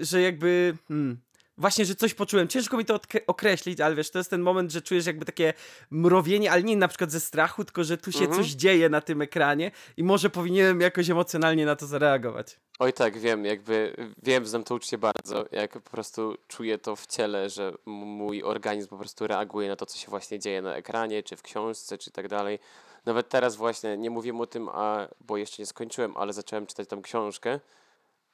[0.00, 1.20] że jakby, hmm,
[1.60, 2.48] właśnie, że coś poczułem.
[2.48, 5.54] Ciężko mi to określić, ale wiesz, to jest ten moment, że czujesz jakby takie
[5.90, 8.42] mrowienie, ale nie na przykład ze strachu, tylko że tu się mhm.
[8.42, 12.58] coś dzieje na tym ekranie i może powinienem jakoś emocjonalnie na to zareagować.
[12.78, 17.06] Oj tak, wiem, jakby wiem, znam to uczucie bardzo, jak po prostu czuję to w
[17.06, 21.22] ciele, że mój organizm po prostu reaguje na to, co się właśnie dzieje na ekranie,
[21.22, 22.58] czy w książce, czy tak dalej.
[23.06, 26.88] Nawet teraz właśnie, nie mówię o tym, a, bo jeszcze nie skończyłem, ale zacząłem czytać
[26.88, 27.60] tą książkę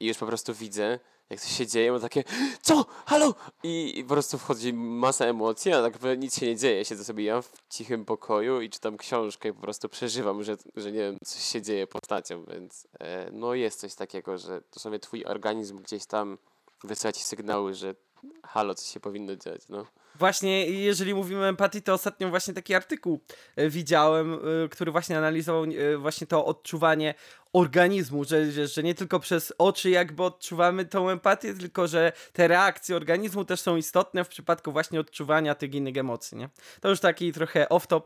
[0.01, 0.99] i już po prostu widzę,
[1.31, 2.25] jak to się dzieje, mam takie
[2.63, 2.85] co?
[3.07, 3.35] Halo?
[3.63, 6.85] I, I, po prostu wchodzi masa emocji, a tak naprawdę nic się nie dzieje.
[6.85, 10.93] Siedzę sobie ja w cichym pokoju i czytam książkę i po prostu przeżywam, że, że
[10.93, 14.99] nie wiem, coś się dzieje postacią, więc e, no jest coś takiego, że to sobie
[14.99, 16.39] twój organizm gdzieś tam
[16.85, 17.95] wysyła ci sygnały, że
[18.43, 19.87] halo, coś się powinno dziać, no.
[20.19, 23.21] Właśnie, jeżeli mówimy o empatii, to ostatnio właśnie taki artykuł
[23.57, 27.15] e, widziałem, e, który właśnie analizował e, właśnie to odczuwanie
[27.53, 32.49] organizmu, że, że, że nie tylko przez oczy jakby odczuwamy tą empatię, tylko że te
[32.49, 36.49] reakcje organizmu też są istotne w przypadku właśnie odczuwania tych innych emocji, nie?
[36.81, 38.03] To już taki trochę off-top,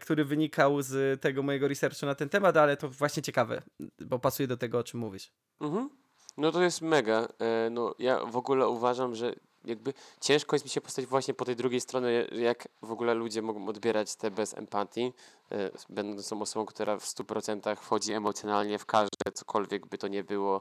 [0.00, 3.62] który wynikał z tego mojego researchu na ten temat, ale to właśnie ciekawe,
[4.00, 5.32] bo pasuje do tego, o czym mówisz.
[5.60, 5.90] Mhm.
[6.38, 7.28] No to jest mega.
[7.38, 11.44] E, no ja w ogóle uważam, że jakby ciężko jest mi się postawić właśnie po
[11.44, 15.12] tej drugiej stronie, jak w ogóle ludzie mogą odbierać te bez empatii,
[15.52, 20.60] e, będąc osobą, która w 100% wchodzi emocjonalnie w każde, cokolwiek by to nie było,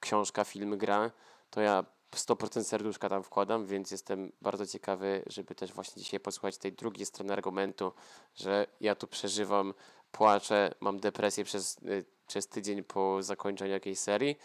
[0.00, 1.10] książka, film, gra,
[1.50, 1.84] to ja
[2.16, 7.06] 100% serduszka tam wkładam, więc jestem bardzo ciekawy, żeby też właśnie dzisiaj posłuchać tej drugiej
[7.06, 7.92] strony argumentu,
[8.34, 9.74] że ja tu przeżywam,
[10.12, 14.36] płaczę, mam depresję przez, y, przez tydzień po zakończeniu jakiejś serii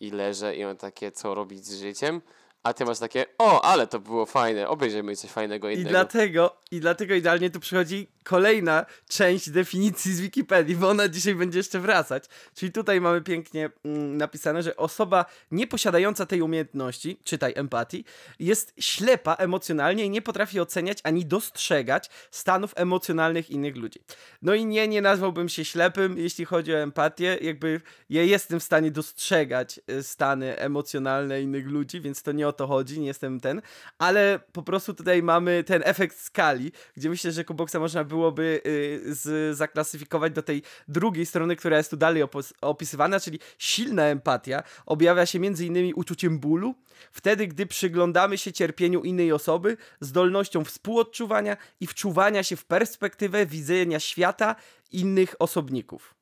[0.00, 2.20] i leżę i mam takie, co robić z życiem,
[2.62, 5.88] a ty masz takie, o, ale to było fajne, obejrzyjmy coś fajnego innego.
[5.88, 11.34] I dlatego, I dlatego idealnie tu przychodzi kolejna część definicji z Wikipedii, bo ona dzisiaj
[11.34, 12.24] będzie jeszcze wracać.
[12.54, 18.04] Czyli tutaj mamy pięknie mm, napisane, że osoba nieposiadająca tej umiejętności, czytaj empatii,
[18.38, 24.00] jest ślepa emocjonalnie i nie potrafi oceniać ani dostrzegać stanów emocjonalnych innych ludzi.
[24.42, 28.64] No i nie, nie nazwałbym się ślepym, jeśli chodzi o empatię, jakby ja jestem w
[28.64, 33.40] stanie dostrzegać y, stany emocjonalne innych ludzi, więc to nie o to chodzi, nie jestem
[33.40, 33.62] ten,
[33.98, 39.14] ale po prostu tutaj mamy ten efekt skali, gdzie myślę, że Kuboksa można byłoby y,
[39.14, 42.22] z, zaklasyfikować do tej drugiej strony, która jest tu dalej
[42.60, 46.74] opisywana, czyli silna empatia objawia się innymi uczuciem bólu,
[47.12, 54.00] wtedy gdy przyglądamy się cierpieniu innej osoby, zdolnością współodczuwania i wczuwania się w perspektywę widzenia
[54.00, 54.56] świata
[54.92, 56.17] innych osobników.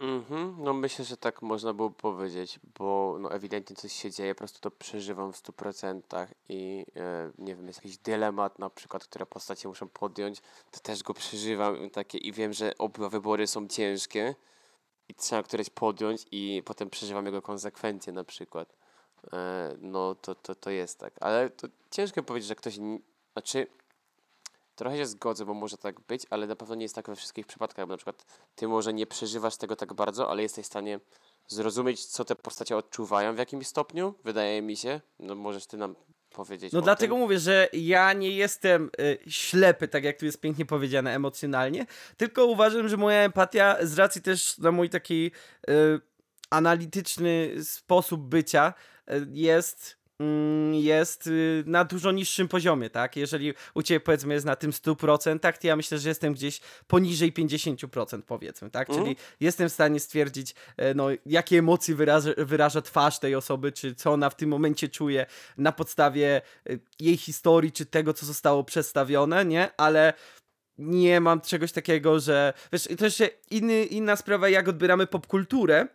[0.00, 4.38] Mhm, no myślę, że tak można było powiedzieć, bo no ewidentnie coś się dzieje, po
[4.38, 9.26] prostu to przeżywam w 100% i e, nie wiem, jest jakiś dylemat na przykład, które
[9.26, 14.34] postacie muszą podjąć, to też go przeżywam takie i wiem, że oba wybory są ciężkie
[15.08, 18.76] i trzeba któreś podjąć i potem przeżywam jego konsekwencje na przykład.
[19.32, 22.78] E, no to, to, to jest tak, ale to ciężko powiedzieć, że ktoś,
[23.32, 23.66] znaczy
[24.76, 27.46] Trochę się zgodzę, bo może tak być, ale na pewno nie jest tak we wszystkich
[27.46, 27.86] przypadkach.
[27.86, 31.00] Bo na przykład ty może nie przeżywasz tego tak bardzo, ale jesteś w stanie
[31.48, 35.00] zrozumieć, co te postacie odczuwają w jakimś stopniu, wydaje mi się.
[35.18, 35.94] No możesz ty nam
[36.30, 36.72] powiedzieć.
[36.72, 37.22] No dlatego tym.
[37.22, 41.86] mówię, że ja nie jestem y, ślepy, tak jak tu jest pięknie powiedziane, emocjonalnie,
[42.16, 45.30] tylko uważam, że moja empatia z racji też na mój taki
[45.70, 46.00] y,
[46.50, 48.74] analityczny sposób bycia
[49.10, 49.96] y, jest
[50.72, 53.16] jest y, na dużo niższym poziomie, tak?
[53.16, 57.32] Jeżeli u Ciebie powiedzmy jest na tym 100%, to ja myślę, że jestem gdzieś poniżej
[57.32, 58.90] 50% powiedzmy, tak?
[58.90, 59.00] Mm.
[59.00, 59.28] Czyli mhm.
[59.40, 64.12] jestem w stanie stwierdzić, e, no, jakie emocje wyraża, wyraża twarz tej osoby, czy co
[64.12, 65.26] ona w tym momencie czuje
[65.58, 69.70] na podstawie e, jej historii, czy tego, co zostało przedstawione, nie?
[69.76, 70.12] Ale
[70.78, 72.52] nie mam czegoś takiego, że...
[72.72, 75.86] Wiesz, to jeszcze inny, inna sprawa, jak odbieramy popkulturę,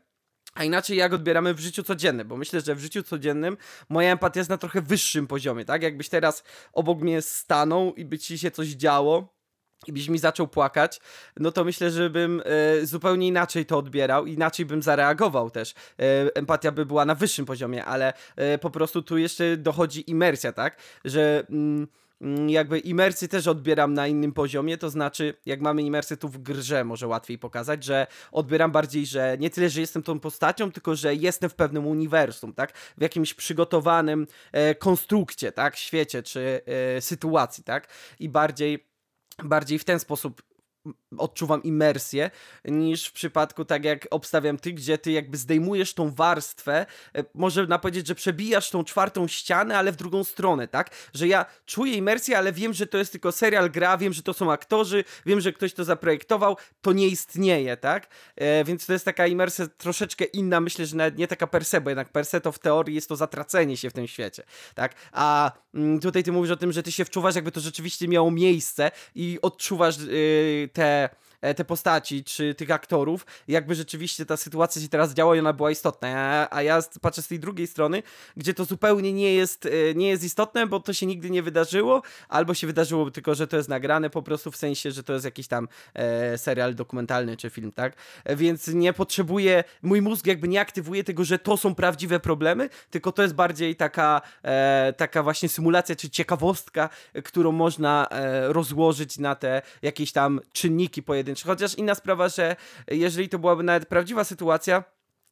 [0.54, 3.58] a inaczej jak odbieramy w życiu codziennym, bo myślę, że w życiu codziennym
[3.90, 5.84] moja empatia jest na trochę wyższym poziomie, tak?
[5.84, 9.42] Jakbyś teraz obok mnie stanął i by ci się coś działo,
[9.88, 11.00] i byś mi zaczął płakać,
[11.40, 15.72] no to myślę, że bym e, zupełnie inaczej to odbierał, inaczej bym zareagował też.
[15.72, 20.52] E, empatia by była na wyższym poziomie, ale e, po prostu tu jeszcze dochodzi imersja,
[20.52, 20.78] tak?
[21.06, 21.44] Że.
[21.50, 21.88] Mm,
[22.48, 26.84] jakby imersję też odbieram na innym poziomie, to znaczy jak mamy imersję tu w grze
[26.84, 31.16] może łatwiej pokazać, że odbieram bardziej, że nie tyle, że jestem tą postacią, tylko że
[31.16, 36.62] jestem w pewnym uniwersum, tak, w jakimś przygotowanym e, konstrukcie, tak, świecie czy
[36.98, 37.88] e, sytuacji, tak,
[38.20, 38.92] i bardziej
[39.44, 40.42] bardziej w ten sposób
[41.18, 42.32] odczuwam imersję,
[42.66, 47.68] niż w przypadku tak jak obstawiam ty, gdzie ty jakby zdejmujesz tą warstwę, e, może
[47.68, 50.90] na powiedzieć, że przebijasz tą czwartą ścianę, ale w drugą stronę, tak?
[51.14, 54.34] Że ja czuję imersję, ale wiem, że to jest tylko serial, gra, wiem, że to
[54.34, 58.08] są aktorzy, wiem, że ktoś to zaprojektował, to nie istnieje, tak?
[58.36, 61.82] E, więc to jest taka imersja troszeczkę inna, myślę, że nawet nie taka per se,
[61.82, 64.44] bo jednak per se to w teorii jest to zatracenie się w tym świecie,
[64.76, 64.96] tak?
[65.12, 68.32] A mm, tutaj ty mówisz o tym, że ty się wczuwasz, jakby to rzeczywiście miało
[68.32, 71.01] miejsce i odczuwasz yy, te,
[71.56, 75.72] te postaci, czy tych aktorów, jakby rzeczywiście ta sytuacja się teraz działa i ona była
[75.72, 76.48] istotna.
[76.52, 78.04] A, ja patrzę z tej drugiej strony,
[78.38, 82.02] gdzie to zupełnie nie jest, e, nie jest istotne, bo to się nigdy nie wydarzyło,
[82.30, 85.26] albo się wydarzyło tylko, że to jest nagrane po prostu w sensie, że to jest
[85.26, 87.96] jakiś tam e, serial dokumentalny czy film, tak?
[88.24, 92.70] E, więc nie potrzebuje, mój mózg jakby nie aktywuje tego, że to są prawdziwe problemy,
[92.90, 96.90] tylko to jest bardziej taka, e, taka właśnie symulacja czy ciekawostka,
[97.24, 101.31] którą można e, rozłożyć na te jakieś tam czynniki pojedyncze.
[101.46, 102.56] Chociaż inna sprawa, że
[102.88, 104.84] jeżeli to byłaby nawet prawdziwa sytuacja,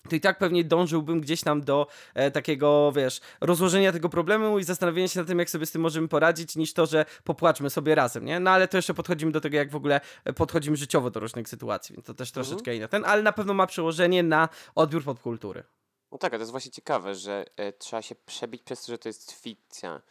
[0.09, 4.63] to i tak pewnie dążyłbym gdzieś tam do e, takiego, wiesz, rozłożenia tego problemu i
[4.63, 7.95] zastanowienia się nad tym, jak sobie z tym możemy poradzić, niż to, że popłaczmy sobie
[7.95, 8.39] razem, nie?
[8.39, 11.49] No ale to jeszcze podchodzimy do tego, jak w ogóle e, podchodzimy życiowo do różnych
[11.49, 12.45] sytuacji, więc to też mhm.
[12.45, 12.88] troszeczkę inne.
[12.88, 15.63] Ten, ale na pewno ma przełożenie na odbiór popkultury.
[16.12, 18.97] No tak, a to jest właśnie ciekawe, że e, trzeba się przebić przez to, że
[18.97, 20.01] to jest fikcja.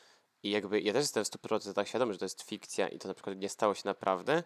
[0.43, 3.09] I jakby ja też jestem w 100% tak świadomy, że to jest fikcja i to
[3.09, 4.43] na przykład nie stało się naprawdę,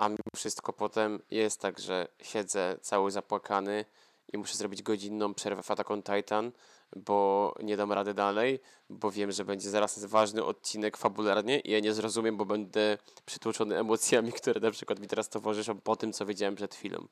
[0.00, 3.84] a mimo wszystko potem jest tak, że siedzę cały zapłakany
[4.32, 6.52] i muszę zrobić godzinną przerwę w Attack on Titan,
[6.96, 8.60] bo nie dam rady dalej,
[8.90, 13.78] bo wiem, że będzie zaraz ważny odcinek fabularnie i ja nie zrozumiem, bo będę przytłoczony
[13.78, 17.06] emocjami, które na przykład mi teraz towarzyszą po tym, co wiedziałem przed chwilą.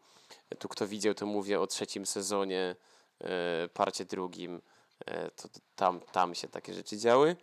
[0.59, 2.77] Tu kto widział, to mówię o trzecim sezonie,
[3.20, 4.62] e, parcie drugim,
[5.07, 7.37] e, to tam, tam się takie rzeczy działy.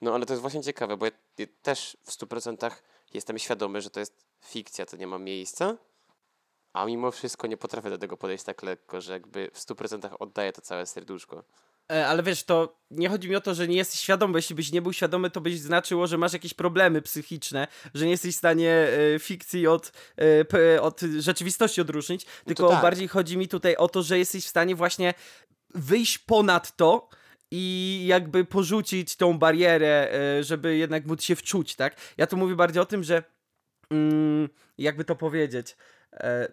[0.00, 2.70] No ale to jest właśnie ciekawe, bo ja, ja też w 100%
[3.14, 5.76] jestem świadomy, że to jest fikcja, to nie ma miejsca,
[6.72, 10.52] a mimo wszystko nie potrafię do tego podejść tak lekko, że jakby w 100% oddaję
[10.52, 11.44] to całe serduszko.
[11.92, 14.54] E, ale wiesz, to nie chodzi mi o to, że nie jesteś świadomy, bo jeśli
[14.54, 18.34] byś nie był świadomy, to byś znaczyło, że masz jakieś problemy psychiczne, że nie jesteś
[18.34, 19.92] w stanie e, fikcji od,
[20.54, 22.82] e, od rzeczywistości odróżnić, no tylko tak.
[22.82, 25.14] bardziej chodzi mi tutaj o to, że jesteś w stanie właśnie
[25.74, 27.08] wyjść ponad to,
[27.50, 31.96] i jakby porzucić tą barierę, żeby jednak móc się wczuć, tak?
[32.16, 33.22] Ja tu mówię bardziej o tym, że
[34.78, 35.76] jakby to powiedzieć,
[36.12, 36.52] e,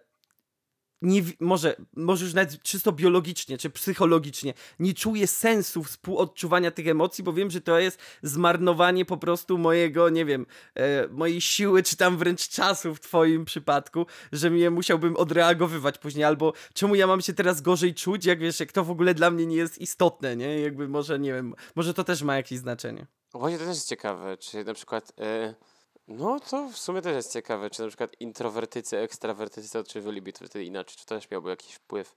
[1.01, 7.23] nie, może, może już nawet czysto biologicznie czy psychologicznie nie czuję sensu współodczuwania tych emocji,
[7.23, 11.97] bo wiem, że to jest zmarnowanie po prostu mojego, nie wiem, e, mojej siły, czy
[11.97, 17.21] tam wręcz czasu w twoim przypadku, że mnie musiałbym odreagowywać później, albo czemu ja mam
[17.21, 20.35] się teraz gorzej czuć, jak wiesz, jak to w ogóle dla mnie nie jest istotne,
[20.35, 20.59] nie?
[20.59, 23.07] Jakby może, nie wiem, może to też ma jakieś znaczenie.
[23.33, 25.13] Właśnie to też jest ciekawe, czy na przykład...
[25.17, 25.70] Yy
[26.07, 30.65] no to w sumie też jest ciekawe, czy na przykład introwertycy, ekstrawertycy odczuwaliby to wtedy
[30.65, 32.15] inaczej, czy to też miałby jakiś wpływ,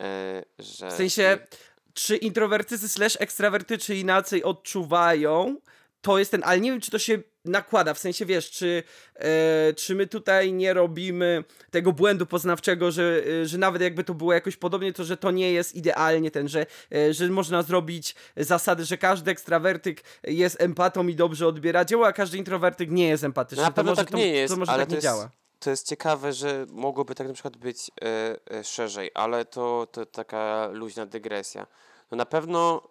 [0.00, 0.90] e, że...
[0.90, 1.38] W sensie,
[1.94, 5.56] czy introwertycy slash ekstrawertycy inaczej odczuwają,
[6.02, 8.82] to jest ten, ale nie wiem, czy to się nakłada, w sensie wiesz, czy,
[9.14, 14.14] e, czy my tutaj nie robimy tego błędu poznawczego, że, e, że nawet jakby to
[14.14, 18.14] było jakoś podobnie, to że to nie jest idealnie ten, że, e, że można zrobić
[18.36, 23.24] zasady, że każdy ekstrawertyk jest empatą i dobrze odbiera dzieło, a każdy introwertyk nie jest
[23.24, 23.62] empatyczny.
[23.62, 25.04] No, na pewno to może, tak nie to, jest, to może ale tak nie jest,
[25.04, 25.30] działa.
[25.58, 30.06] To jest ciekawe, że mogłoby tak na przykład być e, e, szerzej, ale to, to
[30.06, 31.66] taka luźna dygresja.
[32.10, 32.88] No na pewno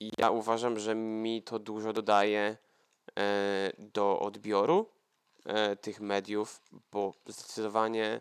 [0.00, 2.56] e, ja uważam, że mi to dużo dodaje
[3.18, 4.90] E, do odbioru
[5.44, 8.20] e, tych mediów, bo zdecydowanie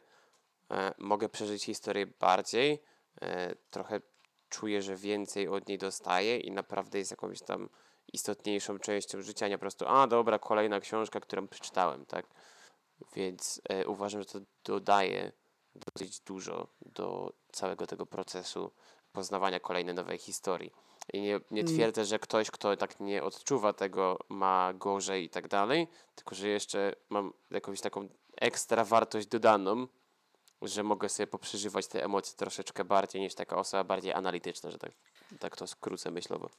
[0.71, 2.83] e, mogę przeżyć historię bardziej,
[3.69, 4.01] trochę
[4.49, 7.69] czuję, że więcej od niej dostaję i naprawdę jest jakąś tam
[8.13, 12.25] istotniejszą częścią życia, nie po prostu, a dobra, kolejna książka, którą przeczytałem, tak?
[13.15, 15.31] Więc e, uważam, że to dodaje
[15.75, 18.71] dosyć dużo do całego tego procesu
[19.11, 20.71] poznawania kolejnej nowej historii.
[21.13, 21.73] I nie, nie mm.
[21.73, 26.47] twierdzę, że ktoś, kto tak nie odczuwa tego, ma gorzej i tak dalej, tylko że
[26.47, 29.87] jeszcze mam jakąś taką ekstra wartość dodaną,
[30.61, 34.91] że mogę sobie poprzeżywać te emocje troszeczkę bardziej niż taka osoba bardziej analityczna, że tak,
[35.39, 36.49] tak to skrócę myślowo.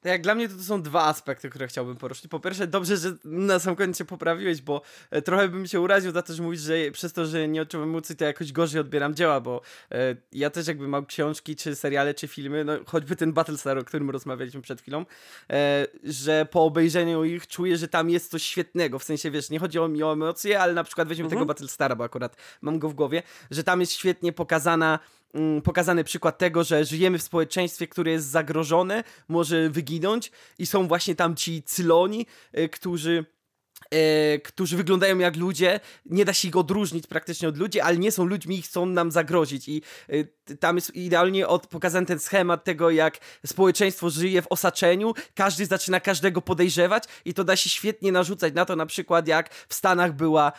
[0.00, 2.28] Tak jak dla mnie to, to są dwa aspekty, które chciałbym poruszyć.
[2.28, 6.12] Po pierwsze, dobrze, że na sam koniec się poprawiłeś, bo e, trochę bym się uraził
[6.12, 9.14] za to, że mówisz, że przez to, że nie odczuwam emocji, to jakoś gorzej odbieram
[9.14, 9.60] dzieła, bo
[9.92, 13.84] e, ja też jakby mam książki, czy seriale, czy filmy, no choćby ten Battlestar, o
[13.84, 15.04] którym rozmawialiśmy przed chwilą,
[15.50, 19.58] e, że po obejrzeniu ich czuję, że tam jest coś świetnego, w sensie, wiesz, nie
[19.58, 21.38] chodzi o mi o emocje, ale na przykład weźmy mhm.
[21.38, 24.98] tego Battlestara, bo akurat mam go w głowie, że tam jest świetnie pokazana
[25.64, 31.14] pokazany przykład tego, że żyjemy w społeczeństwie, które jest zagrożone, może wyginąć i są właśnie
[31.14, 33.24] tam ci cyloni, e, którzy
[33.90, 38.12] E, którzy wyglądają jak ludzie, nie da się ich odróżnić praktycznie od ludzi, ale nie
[38.12, 39.68] są ludźmi i chcą nam zagrozić.
[39.68, 45.14] I e, tam jest idealnie od, pokazany ten schemat tego, jak społeczeństwo żyje w osaczeniu,
[45.34, 49.54] każdy zaczyna każdego podejrzewać i to da się świetnie narzucać na to, na przykład jak
[49.54, 50.52] w Stanach była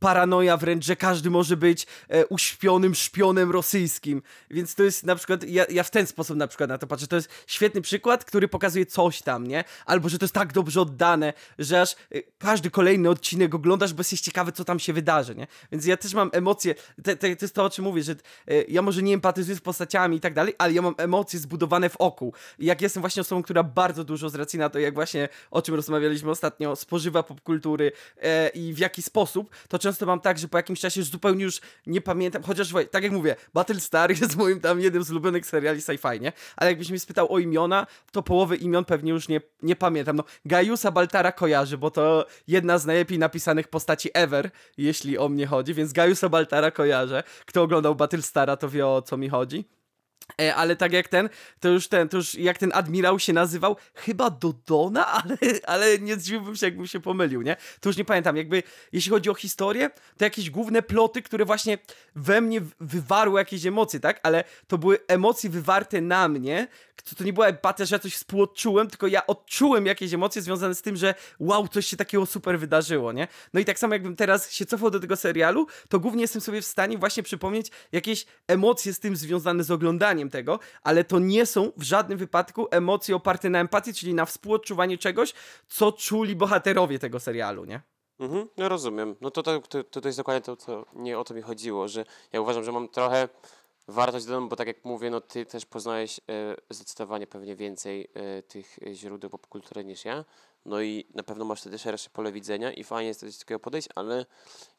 [0.00, 4.22] paranoja wręcz, że każdy może być e, uśpionym szpionem rosyjskim.
[4.50, 7.06] Więc to jest na przykład, ja, ja w ten sposób na przykład na to patrzę.
[7.06, 9.64] To jest świetny przykład, który pokazuje coś tam, nie?
[9.86, 11.96] Albo, że to jest tak dobrze oddane, że aż e,
[12.38, 15.46] każdy kolejny odcinek oglądasz, bo jesteś ciekawy, co tam się wydarzy, nie?
[15.72, 18.16] Więc ja też mam emocje, te, te, to jest to, o czym mówię, że e,
[18.62, 21.96] ja może nie empatyzuję z postaciami i tak dalej, ale ja mam emocje zbudowane w
[21.96, 22.32] oku.
[22.58, 25.74] Jak jestem właśnie osobą, która bardzo dużo z racji na to, jak właśnie o czym
[25.74, 30.58] rozmawialiśmy ostatnio, spożywa popkultury e, i w jaki sposób, to często mam tak, że po
[30.58, 34.80] jakimś czasie już zupełnie już nie pamiętam, chociaż tak jak mówię, Battlestar jest moim tam
[34.80, 36.32] jednym z ulubionych seriali sci-fi, nie?
[36.56, 40.16] Ale jakbyś mnie spytał o imiona, to połowy imion pewnie już nie, nie pamiętam.
[40.16, 45.46] No, Gajusa Baltara kojarzy, bo to jedna z najlepiej napisanych postaci ever, jeśli o mnie
[45.46, 47.22] chodzi, więc Gajusa Baltara kojarzę.
[47.46, 49.79] Kto oglądał Battlestara, to wie o co mi chodzi.
[50.40, 51.28] E, ale tak jak ten,
[51.60, 56.16] to już ten, to już jak ten admirał się nazywał, chyba Dodona, ale, ale nie
[56.16, 57.56] zdziwiłbym się, jakbym się pomylił, nie?
[57.80, 58.62] To już nie pamiętam, jakby,
[58.92, 61.78] jeśli chodzi o historię, to jakieś główne ploty, które właśnie
[62.14, 64.20] we mnie wywarły jakieś emocje, tak?
[64.22, 66.68] Ale to były emocje wywarte na mnie,
[67.02, 70.74] to, to nie była empatia, że ja coś współodczułem, tylko ja odczułem jakieś emocje związane
[70.74, 73.28] z tym, że wow, coś się takiego super wydarzyło, nie?
[73.54, 76.62] No i tak samo jakbym teraz się cofał do tego serialu, to głównie jestem sobie
[76.62, 81.46] w stanie właśnie przypomnieć jakieś emocje z tym związane z oglądaniem tego, ale to nie
[81.46, 85.34] są w żadnym wypadku emocje oparte na empatii, czyli na współodczuwaniu czegoś,
[85.68, 87.80] co czuli bohaterowie tego serialu, nie?
[88.20, 89.16] Mhm, no rozumiem.
[89.20, 92.04] No to, to, to, to jest dokładnie to, co nie o to mi chodziło, że
[92.32, 93.28] ja uważam, że mam trochę
[93.88, 98.42] wartość dodaną, bo tak jak mówię, no ty też poznałeś e, zdecydowanie pewnie więcej e,
[98.42, 100.24] tych źródeł popkultury niż ja.
[100.64, 103.88] No i na pewno masz wtedy szersze pole widzenia i fajnie jest do takiego podejść,
[103.94, 104.26] ale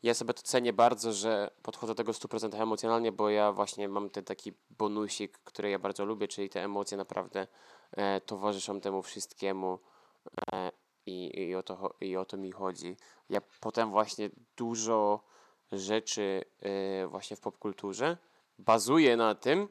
[0.04, 4.10] ja sobie to cenię bardzo, że podchodzę do tego 100% emocjonalnie, bo ja właśnie mam
[4.10, 7.48] ten taki bonusik, który ja bardzo lubię, czyli te emocje naprawdę
[7.92, 9.80] e, towarzyszą temu wszystkiemu
[10.54, 10.72] e,
[11.06, 12.98] i, i, o to, i o to mi chodzi.
[13.30, 15.24] Ja potem właśnie dużo
[15.72, 18.18] rzeczy e, właśnie w popkulturze
[18.60, 19.68] bazuje na tym,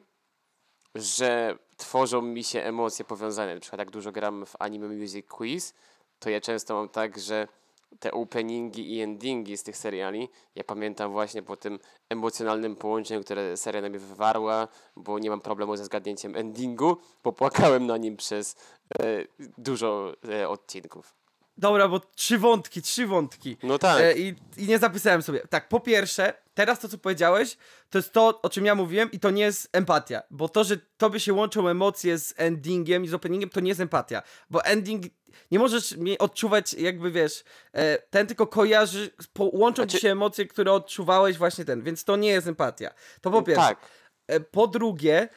[0.95, 3.55] że tworzą mi się emocje powiązane.
[3.55, 5.73] Na przykład jak dużo gram w Anime Music Quiz,
[6.21, 7.47] to ja często mam tak, że
[7.99, 13.57] te openingi i endingi z tych seriali, ja pamiętam właśnie po tym emocjonalnym połączeniu, które
[13.57, 18.17] seria na mnie wywarła, bo nie mam problemu ze zgadnięciem endingu, bo płakałem na nim
[18.17, 18.55] przez
[18.99, 19.03] e,
[19.57, 21.21] dużo e, odcinków.
[21.57, 23.57] Dobra, bo trzy wątki, trzy wątki.
[23.63, 24.01] No tak.
[24.01, 25.39] E, i, I nie zapisałem sobie.
[25.49, 27.57] Tak, po pierwsze, teraz to, co powiedziałeś,
[27.89, 30.21] to jest to, o czym ja mówiłem i to nie jest empatia.
[30.31, 33.81] Bo to, że tobie się łączą emocje z endingiem i z openingiem, to nie jest
[33.81, 34.21] empatia.
[34.49, 35.05] Bo ending,
[35.51, 39.09] nie możesz mi odczuwać jakby, wiesz, e, ten tylko kojarzy,
[39.39, 39.97] łączą znaczy...
[39.97, 42.93] ci się emocje, które odczuwałeś właśnie ten, więc to nie jest empatia.
[43.21, 43.67] To po pierwsze.
[43.67, 43.87] Tak.
[44.27, 45.29] E, po drugie,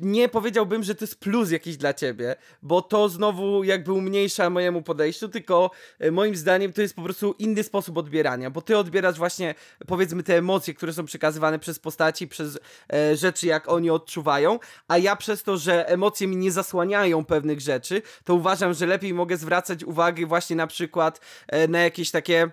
[0.00, 4.82] nie powiedziałbym, że to jest plus jakiś dla ciebie, bo to znowu jakby umniejsza mojemu
[4.82, 9.18] podejściu, tylko e, moim zdaniem to jest po prostu inny sposób odbierania, bo ty odbierasz
[9.18, 9.54] właśnie
[9.86, 12.58] powiedzmy te emocje, które są przekazywane przez postaci, przez
[12.92, 17.60] e, rzeczy, jak oni odczuwają, a ja przez to, że emocje mi nie zasłaniają pewnych
[17.60, 22.50] rzeczy, to uważam, że lepiej mogę zwracać uwagę właśnie na przykład e, na jakieś takie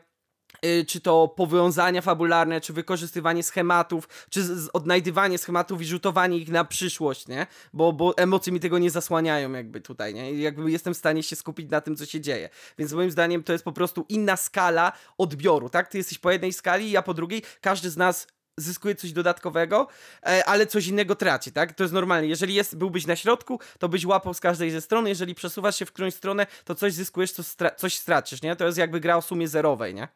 [0.87, 4.41] czy to powiązania fabularne, czy wykorzystywanie schematów, czy
[4.73, 7.47] odnajdywanie schematów i rzutowanie ich na przyszłość, nie?
[7.73, 10.33] Bo, bo emocje mi tego nie zasłaniają jakby tutaj, nie?
[10.33, 12.49] Jakby jestem w stanie się skupić na tym, co się dzieje.
[12.77, 15.87] Więc moim zdaniem to jest po prostu inna skala odbioru, tak?
[15.87, 17.41] Ty jesteś po jednej skali, ja po drugiej.
[17.61, 18.27] Każdy z nas
[18.57, 19.87] zyskuje coś dodatkowego,
[20.25, 21.73] e, ale coś innego traci, tak?
[21.73, 22.27] To jest normalne.
[22.27, 25.85] Jeżeli jest, byłbyś na środku, to byś łapał z każdej ze stron, jeżeli przesuwasz się
[25.85, 28.55] w którąś stronę, to coś zyskujesz, to stra coś stracisz, nie?
[28.55, 30.07] To jest jakby gra o sumie zerowej, nie?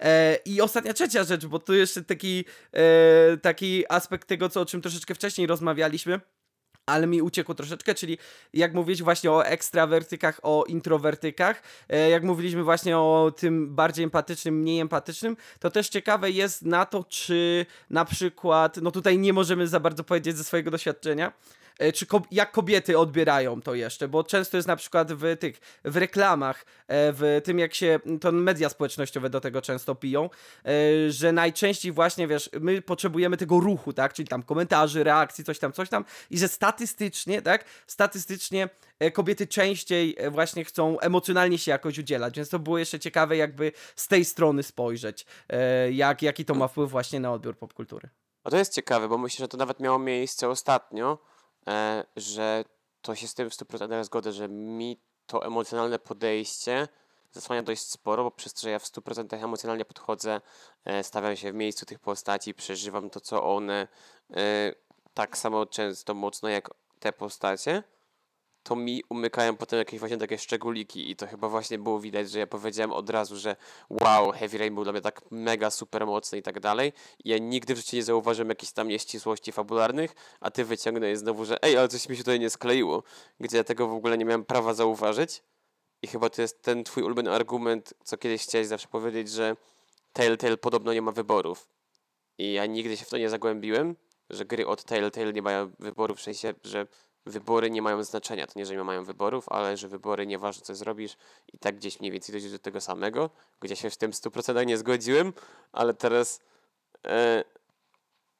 [0.00, 4.66] E, I ostatnia, trzecia rzecz, bo tu jeszcze taki, e, taki aspekt tego, co, o
[4.66, 6.20] czym troszeczkę wcześniej rozmawialiśmy,
[6.90, 8.18] ale mi uciekło troszeczkę, czyli
[8.54, 14.54] jak mówić właśnie o ekstrawertykach, o introwertykach, e, jak mówiliśmy właśnie o tym bardziej empatycznym,
[14.54, 19.68] mniej empatycznym, to też ciekawe jest na to, czy na przykład, no tutaj nie możemy
[19.68, 21.32] za bardzo powiedzieć ze swojego doświadczenia,
[21.94, 25.96] czy ko jak kobiety odbierają to jeszcze, bo często jest na przykład w tych, w
[25.96, 30.30] reklamach, e, w tym jak się, to media społecznościowe do tego często piją,
[30.64, 30.70] e,
[31.10, 35.72] że najczęściej właśnie, wiesz, my potrzebujemy tego ruchu, tak, czyli tam komentarzy, reakcji, coś tam,
[35.72, 36.04] coś tam.
[36.30, 38.68] I że statystycznie, tak, statystycznie
[39.12, 44.08] kobiety częściej właśnie chcą emocjonalnie się jakoś udzielać, więc to było jeszcze ciekawe jakby z
[44.08, 45.26] tej strony spojrzeć,
[45.90, 48.08] jak, jaki to ma wpływ właśnie na odbiór popkultury.
[48.44, 51.39] A to jest ciekawe, bo myślę, że to nawet miało miejsce ostatnio, E,
[52.16, 52.64] że
[53.02, 56.88] to się z tym w 100% zgodzę, że mi to emocjonalne podejście
[57.32, 60.40] zasłania dość sporo, bo przez to, że ja w 100% emocjonalnie podchodzę,
[60.84, 63.88] e, stawiam się w miejscu tych postaci, przeżywam to, co one
[64.30, 64.74] e,
[65.14, 67.82] tak samo często mocno jak te postacie,
[68.62, 72.38] to mi umykają potem jakieś właśnie takie szczególiki i to chyba właśnie było widać, że
[72.38, 73.56] ja powiedziałem od razu, że
[73.90, 76.92] wow, Heavy Rain był dla mnie tak mega super mocny i tak dalej.
[77.24, 81.44] I ja nigdy w życiu nie zauważyłem jakichś tam nieścisłości fabularnych, a ty wyciągnąłeś znowu,
[81.44, 83.02] że ej, ale coś mi się tutaj nie skleiło,
[83.40, 85.42] gdzie ja tego w ogóle nie miałem prawa zauważyć.
[86.02, 89.56] I chyba to jest ten twój ulubiony argument, co kiedyś chciałeś zawsze powiedzieć, że
[90.12, 91.68] Telltale podobno nie ma wyborów.
[92.38, 93.96] I ja nigdy się w to nie zagłębiłem,
[94.30, 96.86] że gry od Telltale nie mają wyborów, w sensie, że
[97.30, 98.46] wybory nie mają znaczenia.
[98.46, 101.16] To nie, że nie mają wyborów, ale że wybory, nieważne co zrobisz,
[101.52, 104.78] i tak gdzieś mniej więcej dojdziesz do tego samego, gdzie się w tym 100% nie
[104.78, 105.32] zgodziłem,
[105.72, 106.40] ale teraz
[107.06, 107.44] e,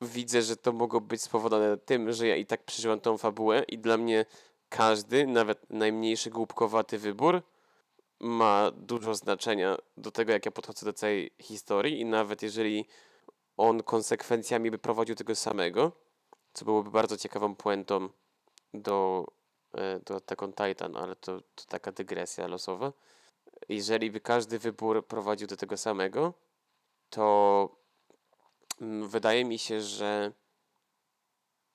[0.01, 3.79] widzę, że to mogło być spowodowane tym, że ja i tak przeżyłem tą fabułę i
[3.79, 4.25] dla mnie
[4.69, 7.43] każdy, nawet najmniejszy głupkowaty wybór
[8.21, 12.87] ma dużo znaczenia do tego, jak ja podchodzę do całej historii i nawet jeżeli
[13.57, 15.93] on konsekwencjami by prowadził tego samego,
[16.53, 18.09] co byłoby bardzo ciekawą puentą
[18.75, 19.27] do,
[19.75, 22.93] e, do Attack on Titan, ale to, to taka dygresja losowa.
[23.69, 26.35] Jeżeli by każdy wybór prowadził do tego samego,
[27.11, 27.69] to
[28.81, 30.33] mm, wydaje mi się, że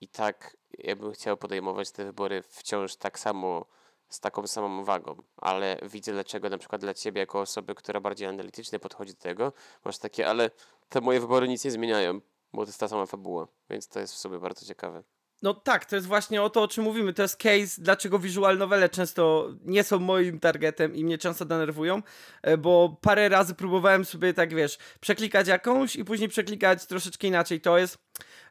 [0.02, 3.66] i tak ja bym chciał podejmować te wybory wciąż tak samo,
[4.10, 8.28] z taką samą wagą, ale widzę dlaczego na przykład dla ciebie jako osoby, która bardziej
[8.28, 9.54] analitycznie podchodzi do tego,
[9.86, 10.52] masz takie, ale
[10.90, 12.22] te moje wybory nic nie zmieniają,
[12.54, 15.04] bo to jest ta sama fabuła, więc to jest w sobie bardzo ciekawe.
[15.46, 17.14] No tak, to jest właśnie o to, o czym mówimy.
[17.14, 22.02] To jest case, dlaczego visual novele często nie są moim targetem i mnie często denerwują,
[22.42, 27.62] e, bo parę razy próbowałem sobie tak, wiesz, przeklikać jakąś i później przeklikać troszeczkę inaczej.
[27.62, 27.98] To jest...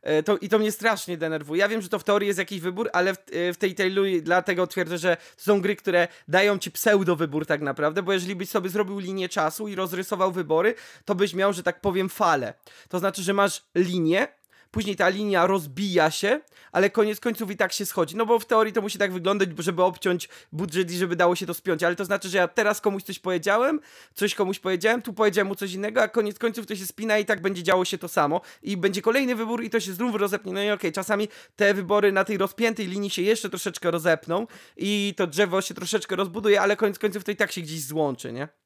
[0.03, 1.61] E, to, I to mnie strasznie denerwuje.
[1.61, 4.03] Ja wiem, że to w teorii jest jakiś wybór, ale w, e, w tej tailu
[4.22, 8.36] dlatego twierdzę, że to są gry, które dają ci pseudo wybór tak naprawdę, bo jeżeli
[8.36, 10.74] byś sobie zrobił linię czasu i rozrysował wybory,
[11.05, 12.55] to byś miał, że tak powiem, falę.
[12.88, 14.28] To znaczy, że masz linię,
[14.75, 16.41] później ta linia rozbija się,
[16.72, 18.16] ale koniec końców i tak się schodzi.
[18.16, 21.47] No bo w teorii to musi tak wyglądać, żeby obciąć budżet i żeby dało się
[21.47, 23.81] to spiąć, ale to znaczy, że ja teraz komuś coś powiedziałem,
[24.14, 27.25] coś komuś powiedziałem, tu powiedziałem mu coś innego, a koniec końców to się spina i
[27.25, 30.53] tak będzie działo się to samo i będzie kolejny wybór i to się znów rozepnie.
[30.53, 34.47] No i okej, okay, czasami te wybory na tej rozpiętej linii się jeszcze troszeczkę rozepną
[34.77, 38.33] i to drzewo się troszeczkę rozbuduje, ale koniec końców to i tak się gdzieś złączy,
[38.33, 38.64] nie?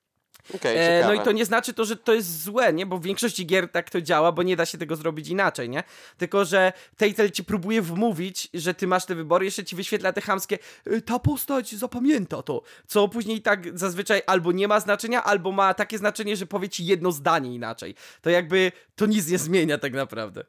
[0.54, 2.86] Okay, e, no i to nie znaczy to, że to jest złe, nie?
[2.86, 5.84] Bo w większości gier tak to działa, bo nie da się tego zrobić inaczej, nie?
[6.18, 10.20] Tylko, że Telltale ci próbuje wmówić, że ty masz te wybory, jeszcze ci wyświetla te
[10.20, 15.52] chamskie y, ta postać zapamięta to, co później tak zazwyczaj albo nie ma znaczenia, albo
[15.52, 17.94] ma takie znaczenie, że powie ci jedno zdanie inaczej.
[18.20, 20.44] To jakby to nic nie zmienia tak naprawdę.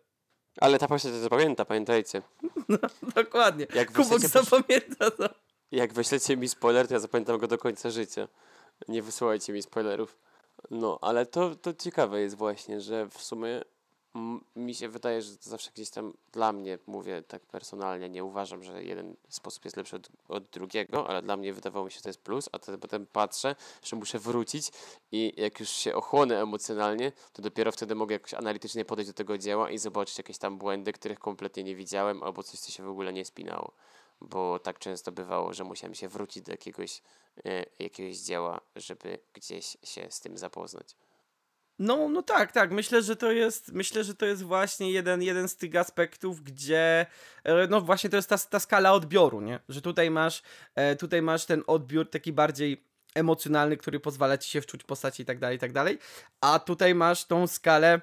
[0.58, 2.22] Ale ta postać to zapamięta, pamiętajcie.
[2.70, 2.78] No,
[3.16, 3.68] dokładnie.
[3.76, 5.30] Jak Kubok zapamięta to.
[5.72, 8.28] Jak wyślecie mi spoiler, to ja zapamiętam go do końca życia.
[8.88, 10.18] Nie wysyłajcie mi spoilerów.
[10.72, 13.62] No, ale to, to ciekawe jest właśnie, że w sumie
[14.56, 18.64] mi się wydaje, że to zawsze gdzieś tam dla mnie, mówię tak personalnie, nie uważam,
[18.64, 22.04] że jeden sposób jest lepszy od, od drugiego, ale dla mnie wydawało mi się, że
[22.04, 24.72] to jest plus, a potem patrzę, że muszę wrócić
[25.12, 29.38] i jak już się ochłonę emocjonalnie, to dopiero wtedy mogę jakoś analitycznie podejść do tego
[29.38, 32.90] dzieła i zobaczyć jakieś tam błędy, których kompletnie nie widziałem, albo coś, co się w
[32.90, 33.72] ogóle nie spinało
[34.22, 37.02] bo tak często bywało, że musiałem się wrócić do jakiegoś,
[37.46, 40.96] e, jakiegoś dzieła, żeby gdzieś się z tym zapoznać.
[41.80, 42.72] No, no tak, tak.
[42.72, 47.06] Myślę, że to jest, myślę, że to jest właśnie jeden, jeden z tych aspektów, gdzie
[47.44, 49.60] e, no właśnie to jest ta, ta skala odbioru, nie?
[49.70, 50.44] Że tutaj masz,
[50.76, 55.26] e, tutaj masz ten odbiór taki bardziej emocjonalny, który pozwala ci się wczuć postaci i
[55.26, 55.98] tak dalej, i tak dalej.
[56.42, 58.02] A tutaj masz tą skalę,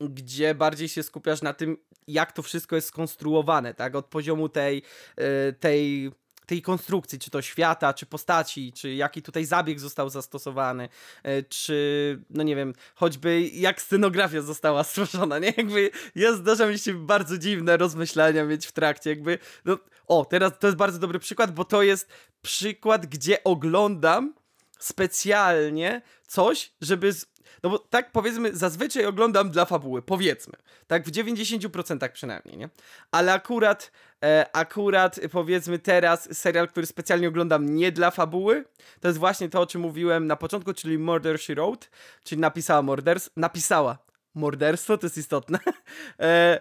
[0.00, 1.76] gdzie bardziej się skupiasz na tym,
[2.06, 3.94] jak to wszystko jest skonstruowane, tak?
[3.94, 4.82] Od poziomu tej,
[5.16, 6.10] e, tej
[6.50, 10.88] tej konstrukcji, czy to świata, czy postaci, czy jaki tutaj zabieg został zastosowany,
[11.22, 15.52] e, czy, no nie wiem, choćby jak scenografia została stworzona, nie?
[15.56, 20.58] Jakby ja zdarza mi się bardzo dziwne rozmyślania mieć w trakcie, jakby, no, o, teraz
[20.58, 22.08] to jest bardzo dobry przykład, bo to jest
[22.42, 24.34] przykład, gdzie oglądam
[24.80, 27.26] specjalnie coś, żeby z
[27.62, 30.54] no bo tak powiedzmy, zazwyczaj oglądam dla fabuły, powiedzmy.
[30.86, 32.68] Tak w 90% przynajmniej, nie?
[33.10, 33.92] Ale akurat,
[34.24, 38.64] e, akurat powiedzmy teraz serial, który specjalnie oglądam nie dla fabuły,
[39.00, 41.86] to jest właśnie to, o czym mówiłem na początku, czyli Murder She Wrote,
[42.24, 43.98] czyli napisała morders, napisała
[44.34, 45.58] morderstwo, to jest istotne.
[46.20, 46.60] e,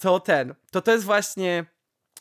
[0.00, 1.64] to ten, to to jest właśnie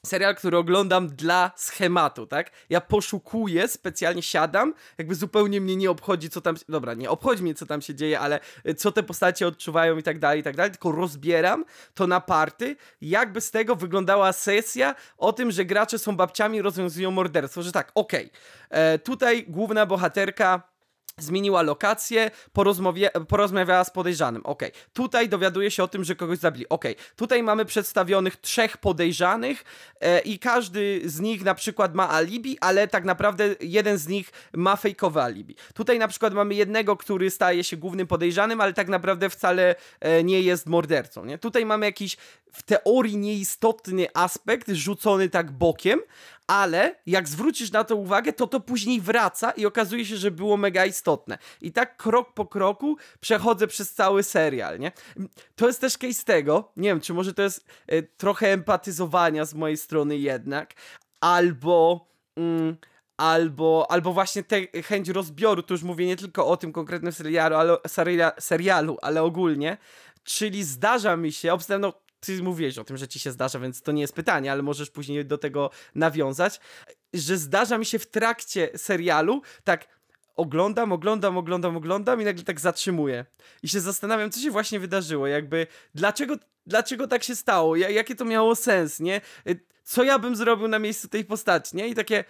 [0.06, 2.51] serial, który oglądam dla schematu, tak?
[2.70, 6.56] Ja poszukuję, specjalnie siadam, jakby zupełnie mnie nie obchodzi, co tam.
[6.70, 10.04] Dobra, nie obchodzi mnie, co tam się dzieje, ale y, co te postacie odczuwają i
[10.04, 14.95] tak dalej, i tak dalej, tylko rozbieram to na party, jakby z tego wyglądała sesja
[15.18, 18.26] o tym, że gracze są babciami rozwiązują morderstwo, że tak, okej.
[18.26, 18.80] Okay.
[18.80, 20.73] E, tutaj główna bohaterka
[21.18, 22.32] zmieniła lokację,
[23.28, 24.45] porozmawiała z podejrzanym.
[24.45, 24.64] Ok.
[24.93, 26.70] Tutaj dowiaduje się o tym, że kogoś zabili.
[26.70, 26.86] Ok.
[27.16, 29.64] Tutaj mamy przedstawionych trzech podejrzanych
[29.99, 34.32] e, i każdy z nich na przykład ma alibi, ale tak naprawdę jeden z nich
[34.53, 35.55] ma fejkowe alibi.
[35.74, 40.24] Tutaj na przykład mamy jednego, który staje się głównym podejrzanym, ale tak naprawdę wcale e,
[40.24, 41.26] nie jest mordercą.
[41.26, 41.38] Nie?
[41.38, 42.18] Tutaj mamy jakiś
[42.53, 45.99] w teorii nieistotny aspekt rzucony tak bokiem,
[46.48, 50.58] ale jak zwrócisz na to uwagę, to to później wraca i okazuje się, że było
[50.58, 51.38] mega istotne.
[51.62, 54.91] I tak krok po kroku przechodzę przez cały serial, nie?
[55.56, 59.54] To jest też case tego, nie wiem, czy może to jest y, trochę empatyzowania z
[59.54, 60.74] mojej strony jednak,
[61.22, 62.08] albo...
[62.38, 62.78] Mm,
[63.18, 67.56] albo, albo właśnie tę chęć rozbioru, to już mówię nie tylko o tym konkretnym serialu,
[67.56, 67.78] ale,
[68.39, 69.78] serialu, ale ogólnie,
[70.24, 71.94] czyli zdarza mi się, obstawiam, no
[72.26, 74.90] ty mówiłeś o tym, że ci się zdarza, więc to nie jest pytanie, ale możesz
[74.90, 76.60] później do tego nawiązać,
[77.14, 79.88] że zdarza mi się w trakcie serialu tak
[80.36, 83.26] oglądam, oglądam, oglądam, oglądam i nagle tak zatrzymuję.
[83.64, 88.16] I się zastanawiam, co się właśnie wydarzyło, jakby dlaczego, dlaczego tak się stało, ja, jakie
[88.16, 89.22] to miało sens, nie?
[89.48, 91.88] Y, Co ja bym zrobił na miejscu tej postaci, nie?
[91.88, 92.24] I takie,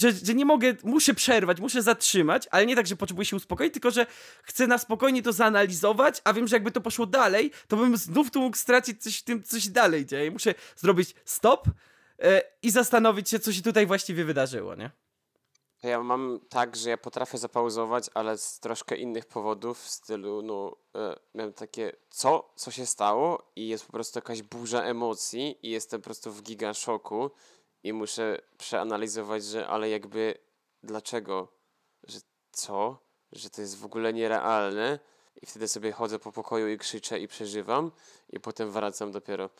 [0.00, 3.72] że, że nie mogę, muszę przerwać, muszę zatrzymać, ale nie tak, że potrzebuję się uspokoić,
[3.72, 4.06] tylko że
[4.42, 8.30] chcę na spokojnie to zanalizować, a wiem, że jakby to poszło dalej, to bym znów
[8.30, 10.30] tu mógł stracić coś w tym, co się dalej dzieje.
[10.30, 11.64] Muszę zrobić stop
[12.18, 14.90] e, i zastanowić się, co się tutaj właściwie wydarzyło, nie?
[15.82, 20.76] Ja mam tak, że ja potrafię zapauzować, ale z troszkę innych powodów, w stylu, no,
[20.94, 25.70] e, miałem takie, co, co się stało i jest po prostu jakaś burza emocji i
[25.70, 27.30] jestem po prostu w giga szoku
[27.86, 30.34] i muszę przeanalizować, że ale jakby,
[30.82, 31.48] dlaczego,
[32.02, 32.18] że
[32.52, 32.98] co,
[33.32, 34.98] że to jest w ogóle nierealne?
[35.42, 37.92] I wtedy sobie chodzę po pokoju i krzyczę i przeżywam
[38.30, 39.50] i potem wracam dopiero.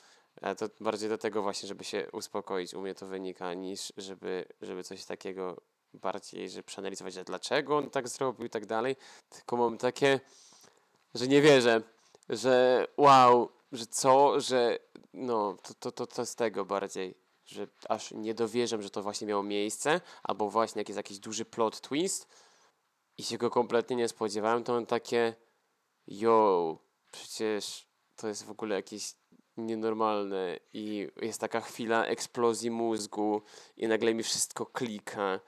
[0.43, 4.45] E, To bardziej do tego właśnie, żeby się uspokoić, u mnie to wynika, niż żeby,
[4.61, 5.57] żeby coś takiego
[5.95, 8.97] bardziej, że przeanalizować, że dlaczego on tak zrobił i tak dalej.
[9.29, 10.21] Tylko mam takie,
[11.15, 11.83] że nie wierzę,
[12.29, 14.79] że wow, że co, że
[15.15, 19.27] no, to, to, to, to z tego bardziej, że aż nie dowierzam, że to właśnie
[19.27, 22.29] miało miejsce, albo właśnie jak jest jakiś duży plot twist
[23.19, 25.35] i się go kompletnie nie spodziewałem, to mam takie
[26.07, 26.79] yo,
[27.13, 27.87] przecież
[28.17, 29.15] to jest w ogóle jakieś
[29.57, 33.43] nienormalne i jest taka chwila eksplozji mózgu
[33.77, 35.41] i nagle mi wszystko klika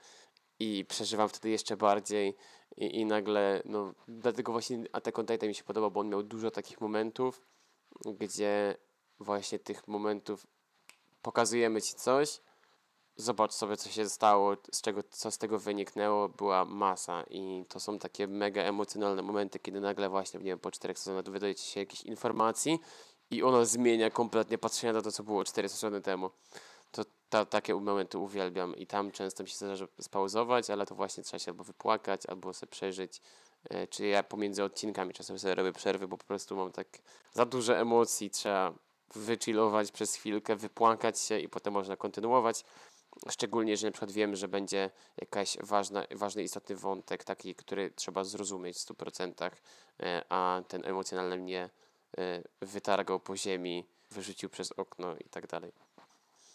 [0.59, 2.35] i przeżywam wtedy jeszcze bardziej
[2.77, 6.23] i, i nagle, no dlatego właśnie Attack on Titan mi się podoba, bo on miał
[6.23, 7.41] dużo takich momentów,
[8.05, 8.77] gdzie
[9.19, 10.47] właśnie tych momentów
[11.21, 12.39] pokazujemy ci coś,
[13.15, 17.79] zobacz sobie co się stało, z czego, co z tego wyniknęło, była masa i to
[17.79, 21.79] są takie mega emocjonalne momenty, kiedy nagle właśnie, nie wiem, po czterech sezonach dowiadujecie się
[21.79, 22.79] jakichś informacji
[23.31, 26.29] i ono zmienia kompletnie patrzenie na to, co było cztery sezony temu.
[26.91, 31.23] To ta, takie momenty uwielbiam i tam często mi się zdarza spauzować, ale to właśnie
[31.23, 33.21] trzeba się albo wypłakać, albo sobie przeżyć.
[33.69, 36.87] E, Czy ja pomiędzy odcinkami czasem sobie robię przerwy, bo po prostu mam tak
[37.33, 38.73] za dużo emocji, trzeba
[39.15, 42.63] wychillować przez chwilkę, wypłakać się i potem można kontynuować.
[43.29, 44.89] Szczególnie, że na przykład wiem, że będzie
[45.21, 49.51] jakaś ważna, ważny, istotny wątek, taki, który trzeba zrozumieć w 100%,
[49.99, 51.69] e, a ten emocjonalny mnie
[52.17, 55.71] e, wytargał po ziemi, wyrzucił przez okno i tak dalej.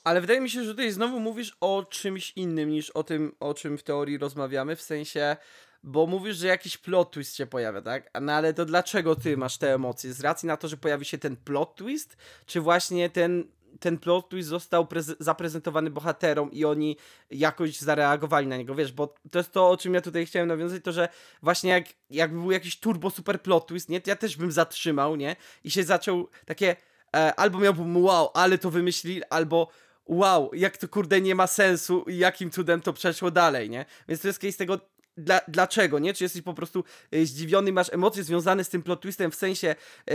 [0.04, 3.54] Ale wydaje mi się, że tutaj znowu mówisz o czymś innym niż o tym, o
[3.54, 5.36] czym w teorii rozmawiamy, w sensie,
[5.84, 8.10] bo mówisz, że jakiś plot twist się pojawia, tak?
[8.20, 10.12] No ale to dlaczego ty masz te emocje?
[10.12, 12.16] Z racji na to, że pojawi się ten plot twist,
[12.46, 13.44] czy właśnie ten,
[13.80, 16.96] ten plot twist został preze- zaprezentowany bohaterom i oni
[17.30, 20.84] jakoś zareagowali na niego, wiesz, bo to jest to, o czym ja tutaj chciałem nawiązać,
[20.84, 21.08] to, że
[21.42, 24.00] właśnie jak, jakby był jakiś turbo super plot twist, nie?
[24.00, 25.36] To ja też bym zatrzymał, nie?
[25.64, 26.76] I się zaczął takie,
[27.16, 29.68] e, albo miałbym wow, ale to wymyślili, albo
[30.06, 33.86] wow, jak to kurde nie ma sensu i jakim cudem to przeszło dalej, nie?
[34.08, 36.14] Więc to jest case tego, dla, dlaczego, nie?
[36.14, 39.74] Czy jesteś po prostu e, zdziwiony, masz emocje związane z tym plot twistem w sensie
[40.10, 40.14] e,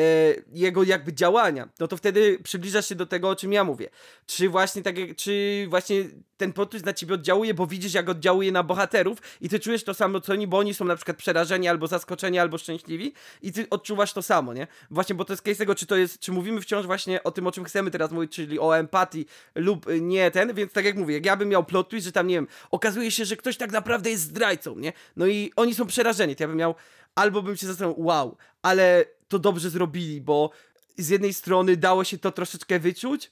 [0.53, 3.89] jego jakby działania, no to wtedy przybliżasz się do tego, o czym ja mówię.
[4.25, 6.05] Czy właśnie tak jak, czy właśnie
[6.37, 9.83] ten plot twist na ciebie oddziałuje, bo widzisz, jak oddziałuje na bohaterów i ty czujesz
[9.83, 13.51] to samo, co oni, bo oni są na przykład przerażeni, albo zaskoczeni, albo szczęśliwi i
[13.51, 14.67] ty odczuwasz to samo, nie?
[14.91, 17.47] Właśnie, bo to jest case tego, czy to jest, czy mówimy wciąż właśnie o tym,
[17.47, 19.25] o czym chcemy teraz mówić, czyli o empatii
[19.55, 22.11] lub y, nie ten, więc tak jak mówię, jak ja bym miał plot twist, że
[22.11, 24.88] tam, nie wiem, okazuje się, że ktoś tak naprawdę jest zdrajcą, nie?
[25.15, 26.75] No i oni są przerażeni, to ja bym miał,
[27.15, 30.51] albo bym się zastanawiał, wow, ale to dobrze zrobili, bo
[30.97, 33.31] z jednej strony dało się to troszeczkę wyczuć,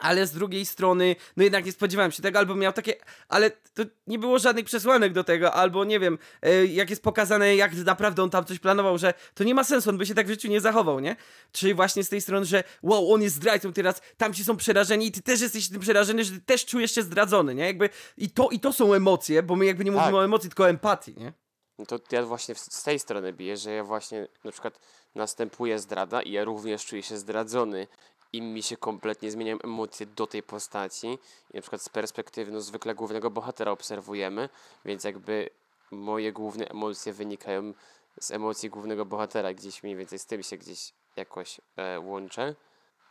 [0.00, 2.94] ale z drugiej strony, no jednak nie spodziewałem się tego, albo miał takie,
[3.28, 7.56] ale to nie było żadnych przesłanek do tego, albo nie wiem, e, jak jest pokazane,
[7.56, 10.26] jak naprawdę on tam coś planował, że to nie ma sensu, on by się tak
[10.26, 11.16] w życiu nie zachował, nie?
[11.52, 15.12] Czy właśnie z tej strony, że wow, on jest zdrajcą teraz, tamci są przerażeni i
[15.12, 17.64] ty też jesteś tym przerażony, że ty też czujesz się zdradzony, nie?
[17.66, 20.14] Jakby i to, i to są emocje, bo my jakby nie mówimy Tak.
[20.14, 21.32] o emocji, tylko o empatii, nie?
[21.78, 24.80] No to ja właśnie z tej strony biję, że ja właśnie na przykład
[25.14, 27.86] następuje zdrada i ja również czuję się zdradzony
[28.32, 31.18] i mi się kompletnie zmieniają emocje do tej postaci.
[31.50, 34.48] I na przykład z perspektywy no zwykle głównego bohatera obserwujemy,
[34.84, 35.50] więc jakby
[35.90, 37.74] moje główne emocje wynikają
[38.20, 42.54] z emocji głównego bohatera, gdzieś mniej więcej z tym się gdzieś jakoś e, łączę,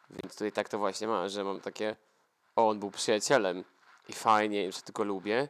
[0.09, 1.95] więc tutaj tak to właśnie ma, że mam takie
[2.55, 3.63] o, on był przyjacielem
[4.09, 5.49] i fajnie, że tylko lubię,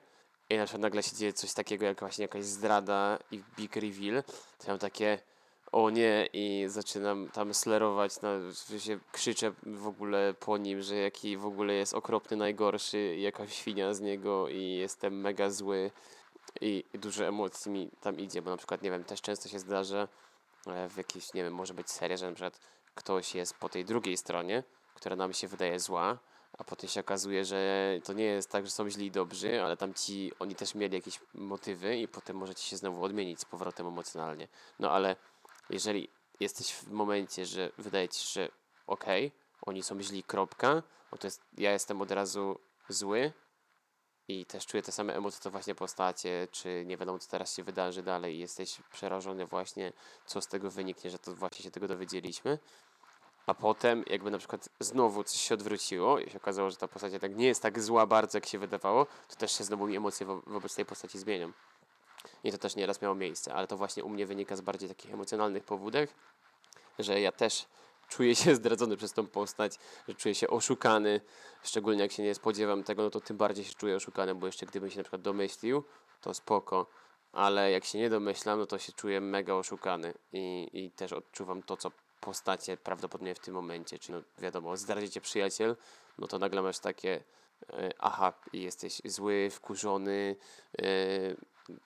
[0.49, 4.23] i na przykład nagle się dzieje coś takiego, jak właśnie jakaś zdrada i big reveal,
[4.57, 5.19] to ja mam takie
[5.71, 8.29] o nie i zaczynam tam slerować, na,
[8.79, 13.93] się krzyczę w ogóle po nim, że jaki w ogóle jest okropny, najgorszy jakaś świnia
[13.93, 15.91] z niego i jestem mega zły
[16.61, 19.59] i, i dużo emocji mi tam idzie, bo na przykład, nie wiem, też często się
[19.59, 20.07] zdarza
[20.67, 22.59] e, w jakiejś, nie wiem, może być seria, że na przykład
[22.95, 24.63] ktoś jest po tej drugiej stronie,
[24.95, 26.17] która nam się wydaje zła,
[26.57, 29.77] a potem się okazuje, że to nie jest tak, że są źli i dobrzy, ale
[29.77, 33.87] tam ci, oni też mieli jakieś motywy i potem możecie się znowu odmienić z powrotem
[33.87, 34.47] emocjonalnie.
[34.79, 35.15] No ale
[35.69, 36.09] jeżeli
[36.39, 38.49] jesteś w momencie, że wydaje ci się, że
[38.87, 42.59] okej, okay, oni są źli, kropka, no to jest, ja jestem od razu
[42.89, 43.33] zły
[44.27, 47.63] i też czuję te same emocje, to właśnie postacie, czy nie wiadomo, co teraz się
[47.63, 49.93] wydarzy dalej i jesteś przerażony właśnie,
[50.25, 52.59] co z tego wyniknie, że to właśnie się tego dowiedzieliśmy.
[53.45, 57.13] A potem, jakby na przykład znowu coś się odwróciło i się okazało, że ta postać
[57.21, 60.41] tak nie jest tak zła bardzo, jak się wydawało, to też się znowu emocje wo
[60.47, 61.51] wobec tej postaci zmienią.
[62.43, 65.13] I to też nieraz miało miejsce, ale to właśnie u mnie wynika z bardziej takich
[65.13, 66.09] emocjonalnych powódek,
[66.99, 67.65] że ja też
[68.07, 69.73] czuję się zdradzony przez tą postać,
[70.07, 71.21] że czuję się oszukany,
[71.63, 74.65] szczególnie jak się nie spodziewam tego, no to tym bardziej się czuję oszukany, bo jeszcze
[74.65, 75.83] gdybym się na przykład domyślił,
[76.21, 76.87] to spoko,
[77.31, 81.63] ale jak się nie domyślam, no to się czuję mega oszukany i, i też odczuwam
[81.63, 85.75] to, co postacie prawdopodobnie w tym momencie, czyli no wiadomo, zdradzi przyjaciel,
[86.17, 87.23] no to nagle masz takie
[87.69, 90.35] e, aha, jesteś zły, wkurzony,
[90.77, 90.83] e,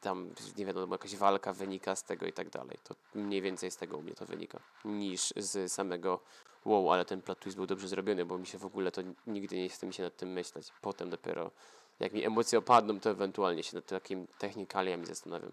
[0.02, 2.78] tam nie wiadomo, jakaś walka wynika z tego i tak dalej.
[2.84, 6.20] To mniej więcej z tego u mnie to wynika, niż z samego
[6.66, 9.56] wow, ale ten plot twist był dobrze zrobiony, bo mi się w ogóle to nigdy
[9.56, 10.68] nie chce mi się nad tym myśleć.
[10.82, 11.52] Potem dopiero,
[12.00, 15.52] jak mi emocje opadną, to ewentualnie się nad takim technikaliami zastanawiam.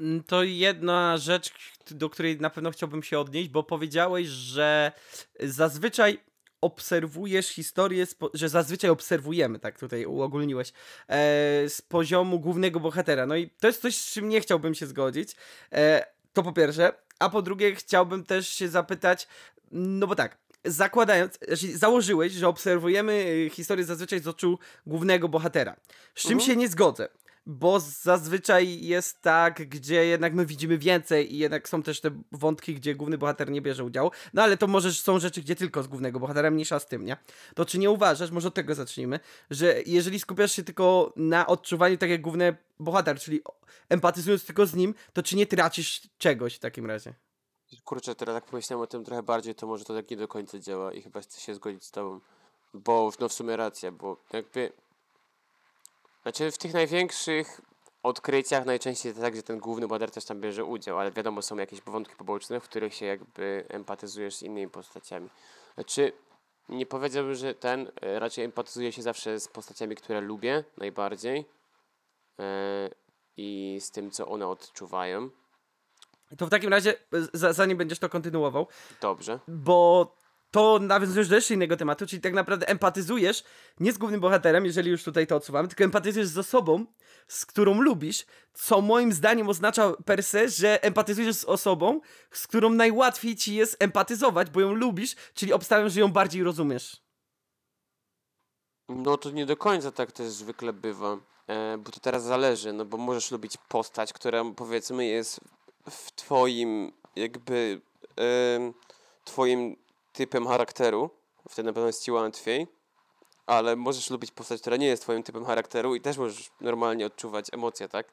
[0.00, 1.52] Mm, to jedna rzecz,
[1.90, 4.92] do której na pewno chciałbym się odnieść, bo powiedziałeś, że
[5.40, 6.18] zazwyczaj
[6.64, 10.72] obserwujesz historię, że zazwyczaj obserwujemy, tak tutaj uogólniłeś, e,
[11.68, 13.26] z poziomu głównego bohatera.
[13.26, 15.36] No i to jest coś, z czym nie chciałbym się zgodzić.
[15.72, 16.92] E, to po pierwsze.
[17.18, 19.28] A po drugie, chciałbym też się zapytać,
[19.72, 25.76] no bo tak, zakładając, znaczy założyłeś, że obserwujemy historię zazwyczaj z oczu głównego bohatera.
[26.14, 26.50] Z czym mhm.
[26.50, 27.08] się nie zgodzę
[27.46, 32.74] bo zazwyczaj jest tak, gdzie jednak my widzimy więcej i jednak są też te wątki,
[32.74, 34.10] gdzie główny bohater nie bierze udziału.
[34.34, 37.16] No ale to może są rzeczy, gdzie tylko z głównego bohatera, mniejsza z tym, nie?
[37.54, 39.20] To czy nie uważasz, może od tego zacznijmy,
[39.50, 43.42] że jeżeli skupiasz się tylko na odczuwaniu tak jak główny bohater, czyli
[43.88, 47.14] empatyzując tylko z nim, to czy nie tracisz czegoś w takim razie?
[47.84, 50.58] Kurczę, teraz tak pomyślałem o tym trochę bardziej, to może to tak nie do końca
[50.58, 52.20] działa i chyba chcę się zgodzić z tobą.
[52.74, 54.72] Bo no w sumie racja, bo jakby
[56.24, 57.60] znaczy w tych największych
[58.02, 61.56] odkryciach najczęściej jest tak, że ten główny bohater też tam bierze udział, ale wiadomo, są
[61.56, 65.28] jakieś wątki poboczne, w których się jakby empatyzujesz z innymi postaciami.
[65.74, 66.12] Znaczy,
[66.68, 71.44] nie powiedziałbym, że ten e, raczej empatyzuje się zawsze z postaciami, które lubię najbardziej
[72.38, 72.44] yy,
[73.36, 75.30] i z tym, co one odczuwają.
[76.38, 76.94] To w takim razie,
[77.32, 78.66] zanim będziesz to kontynuował.
[79.00, 79.40] Dobrze.
[79.48, 80.14] Bo
[80.54, 83.44] to nawiązujesz do jeszcze innego tematu, czyli tak naprawdę empatyzujesz
[83.80, 86.86] nie z głównym bohaterem, jeżeli już tutaj to odsuwamy, tylko empatyzujesz z osobą,
[87.28, 92.00] z którą lubisz, co moim zdaniem oznacza per se, że empatyzujesz z osobą,
[92.30, 97.02] z którą najłatwiej ci jest empatyzować, bo ją lubisz, czyli obstawiam, że ją bardziej rozumiesz.
[98.88, 102.84] No to nie do końca tak też zwykle bywa, e, bo to teraz zależy, no
[102.84, 105.40] bo możesz lubić postać, która powiedzmy jest
[105.90, 107.80] w twoim jakby
[108.20, 108.72] e,
[109.24, 109.83] twoim
[110.14, 111.10] typem charakteru,
[111.50, 112.66] wtedy na pewno jest ci łatwiej,
[113.46, 117.46] ale możesz lubić postać, która nie jest twoim typem charakteru i też możesz normalnie odczuwać
[117.52, 118.06] emocje, tak?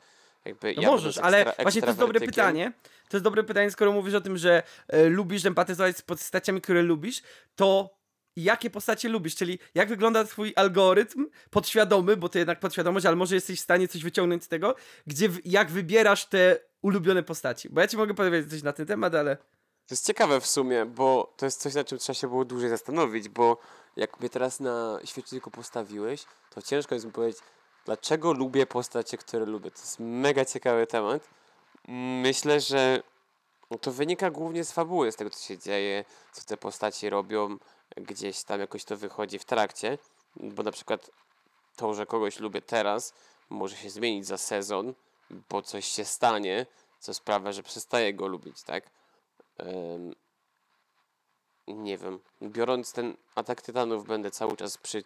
[0.46, 2.74] Jakby no ja możesz, ekstra, ale właśnie to jest dobre pytanie.
[3.10, 6.82] To jest dobre pytanie, skoro mówisz o tym, że e, lubisz empatyzować z postaciami, które
[6.82, 7.22] lubisz,
[7.56, 7.90] to
[8.36, 13.36] jakie postacie lubisz, czyli jak wygląda twój algorytm podświadomy, bo to jednak podświadomość, ale może
[13.36, 14.76] jesteś w stanie coś wyciągnąć z tego,
[15.08, 17.70] gdzie jak wybierasz te ulubione postaci.
[17.70, 19.38] Bo ja ci mogę powiedzieć coś na ten temat, ale...
[19.92, 22.70] To jest ciekawe w sumie, bo to jest coś, na czym trzeba się było dłużej
[22.70, 23.58] zastanowić, bo
[23.96, 27.44] jak mnie teraz na świeczniku postawiłeś, to ciężko jest mi powiedzieć,
[27.86, 29.72] dlaczego lubię postacie, które lubię.
[29.72, 31.30] To jest mega ciekawy temat.
[32.22, 33.04] Myślę, że
[33.82, 37.58] to wynika głównie z fabuły, z tego, co się dzieje, co te postaci robią,
[37.98, 39.98] gdzieś tam jakoś to wychodzi w trakcie,
[40.36, 41.12] bo na przykład
[41.76, 43.14] to, że kogoś lubię teraz,
[43.50, 44.94] może się zmienić za sezon,
[45.50, 46.66] bo coś się stanie,
[47.00, 49.01] co sprawia, że przestaję go lubić, tak?
[51.68, 55.04] Nie wiem, biorąc ten Atak Tytanów będę cały czas przy,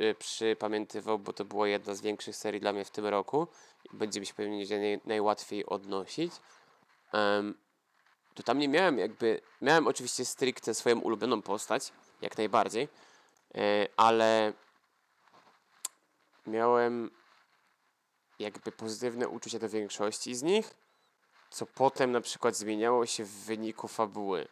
[0.00, 3.46] e, przypamiętywał, bo to była jedna z większych serii dla mnie w tym roku.
[3.92, 6.32] I będzie mi się pewnie naj, najłatwiej odnosić.
[7.12, 7.54] Um,
[8.34, 12.88] to tam nie miałem jakby, miałem oczywiście stricte swoją ulubioną postać, jak najbardziej,
[13.54, 14.52] e, ale
[16.46, 17.10] miałem
[18.38, 20.74] jakby pozytywne uczucia do większości z nich,
[21.50, 24.48] co potem na przykład zmieniało się w wyniku fabuły.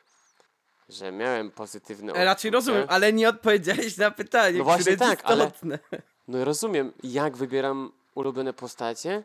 [0.88, 2.24] Że miałem pozytywne odczucia.
[2.24, 5.78] Raczej rozumiem, ale nie odpowiedziałeś na pytanie, no właśnie tak, jest istotne.
[5.92, 9.22] Ale, no rozumiem, jak wybieram ulubione postacie,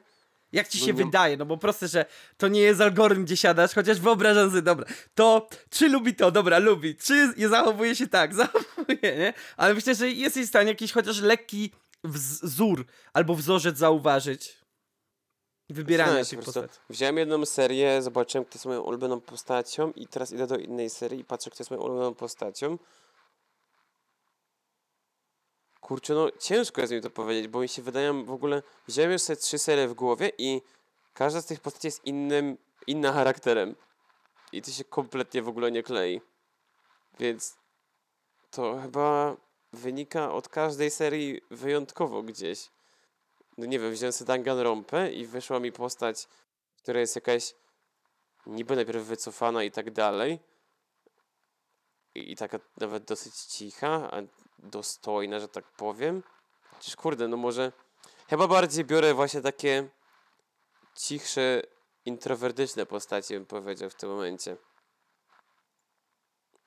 [0.51, 1.37] Jak ci No się wydaje?
[1.37, 2.05] No bo proste, że
[2.37, 6.59] to nie jest algorytm, gdzie siadasz, chociaż wyobrażam sobie, dobra, to czy lubi to, dobra,
[6.59, 9.33] lubi, czy je zachowuje się tak, zachowuje, nie?
[9.57, 11.71] Ale myślę, że jesteś w stanie jakiś chociaż lekki
[12.03, 14.62] wz- wzór albo wzorzec zauważyć.
[15.69, 16.61] Wybierania tych po prostu.
[16.61, 16.81] postaci.
[16.89, 21.19] Wziąłem jedną serię, zobaczyłem, kto jest moją ulubioną postacią i teraz idę do innej serii
[21.19, 22.77] i patrzę, kto jest moją ulubioną postacią.
[25.81, 28.63] Kurczę, no ciężko jest mi to powiedzieć, bo mi się wydają w ogóle...
[28.87, 30.61] Wziąłem już sobie trzy serie w głowie i
[31.13, 32.57] każda z tych postaci jest innym,
[32.87, 33.75] inna charakterem.
[34.51, 36.21] I to się kompletnie w ogóle nie klei.
[37.19, 37.57] Więc
[38.51, 39.37] to chyba
[39.73, 42.69] wynika od każdej serii wyjątkowo gdzieś
[43.57, 46.27] no nie wiem, wziąłem sobie Danganronpę i wyszła mi postać,
[46.77, 47.55] która jest jakaś
[48.45, 50.39] niby najpierw wycofana i tak dalej.
[52.15, 54.21] I, i taka nawet dosyć cicha, a
[54.59, 56.23] dostojna, że tak powiem.
[56.71, 57.71] Chociaż kurde, no może
[58.27, 59.89] chyba bardziej biorę właśnie takie
[60.95, 61.61] cichsze,
[62.05, 64.57] introwertyczne postacie, bym powiedział w tym momencie.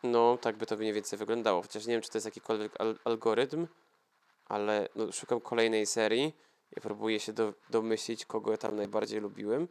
[0.02, 1.62] No, tak by to mniej więcej wyglądało.
[1.62, 3.66] Chociaż nie wiem, czy to jest jakikolwiek al algorytm,
[4.44, 6.45] ale no, szukam kolejnej serii
[6.76, 9.68] i próbuję się do, domyślić, kogo ja tam najbardziej lubiłem.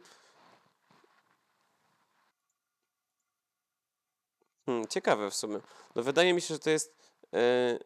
[4.66, 5.60] Hmm, ciekawe w sumie.
[5.94, 6.96] No wydaje mi się, że to jest,
[7.34, 7.78] e,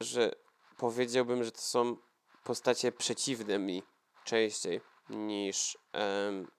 [0.00, 0.32] że
[0.76, 1.96] powiedziałbym, że to są
[2.44, 3.82] postacie przeciwne mi
[4.24, 4.80] częściej
[5.10, 6.50] niż em,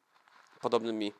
[0.61, 1.13] podobne mi.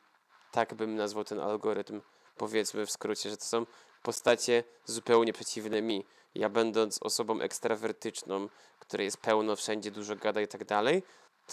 [0.52, 2.00] Tak bym nazwał ten algorytm.
[2.36, 3.66] Powiedzmy w skrócie, że to są
[4.02, 6.04] postacie zupełnie przeciwne mi.
[6.38, 11.02] Ja będąc osobą ekstrawertyczną, której jest pełno, wszędzie dużo gada i tak dalej,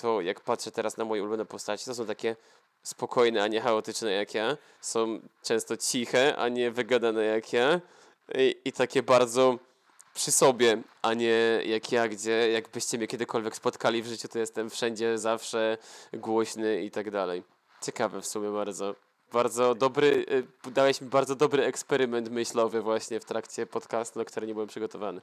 [0.01, 2.35] to jak patrzę teraz na moje ulubione postacie, to są takie
[2.83, 4.57] spokojne, a nie chaotyczne jak ja.
[4.81, 7.81] Są często ciche, a nie wygadane jak ja.
[8.35, 9.59] I, i takie bardzo
[10.13, 14.69] przy sobie, a nie jak ja, gdzie jakbyście mnie kiedykolwiek spotkali w życiu, to jestem
[14.69, 15.77] wszędzie, zawsze
[16.13, 17.43] głośny i tak dalej.
[17.81, 18.95] Ciekawe w sumie bardzo.
[19.33, 20.25] Bardzo dobry,
[20.67, 24.67] y, dałeś mi bardzo dobry eksperyment myślowy właśnie w trakcie podcastu, na który nie byłem
[24.67, 25.21] przygotowany.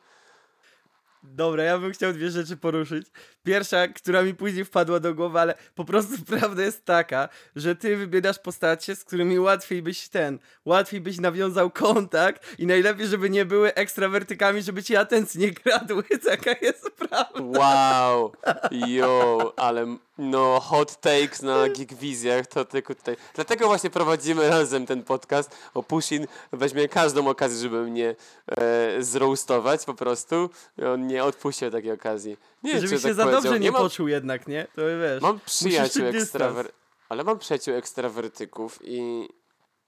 [1.23, 3.07] Dobra, ja bym chciał dwie rzeczy poruszyć.
[3.43, 7.97] Pierwsza, która mi później wpadła do głowy, ale po prostu prawda jest taka, że ty
[7.97, 13.45] wybierasz postacie, z którymi łatwiej byś ten, łatwiej byś nawiązał kontakt i najlepiej, żeby nie
[13.45, 16.03] były ekstrawertykami, żeby ci atencji nie kradły.
[16.31, 17.61] Taka jest prawda.
[17.61, 18.33] Wow!
[18.89, 23.17] Yo, ale no hot takes na Geekwizjach to tylko tutaj.
[23.35, 28.15] Dlatego właśnie prowadzimy razem ten podcast, bo Pushin weźmie każdą okazję, żeby mnie
[28.47, 30.51] e, zroastować po prostu.
[30.95, 32.37] On nie odpuścił takiej okazji.
[32.63, 34.67] Nie Żeby się tak za dobrze nie, mam, poczuł jednak, nie?
[34.77, 35.23] To wiesz.
[35.23, 36.73] mam przyjaciół ekstrawer...
[37.09, 39.29] Ale mam przyjaciół ekstrawertyków i,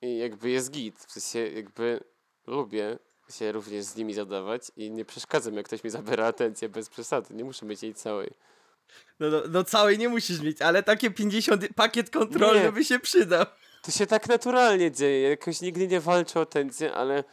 [0.03, 0.99] i jakby jest git.
[0.99, 2.01] W sensie jakby
[2.47, 2.99] lubię
[3.31, 7.35] się również z nimi zadawać i nie przeszkadzam, jak ktoś mi zabiera atencję bez przesady.
[7.35, 8.31] Nie muszę mieć jej całej.
[9.21, 12.73] No, no, no całej nie musisz mieć, ale takie 50 pakiet kontrolny Nie.
[12.73, 13.47] by się przydał.
[13.83, 15.31] To się tak naturalnie dzieje.
[15.31, 17.25] Jakoś nigdy nie walczę o atencję, ale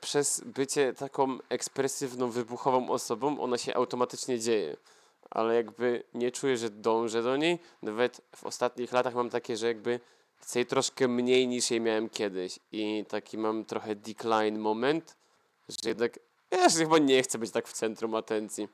[0.00, 4.76] przez bycie taką ekspresywną, wybuchową osobą, ona się automatycznie dzieje.
[5.30, 7.58] Ale jakby nie czuję, że dążę do niej.
[7.82, 10.00] Nawet w ostatnich latach mam takie, że jakby
[10.36, 12.58] chcę jej troszkę mniej niż jej miałem kiedyś.
[12.72, 15.16] I taki mam trochę decline moment,
[15.68, 16.18] że jednak
[16.50, 18.68] ja się chyba nie chcę być tak w centrum atencji.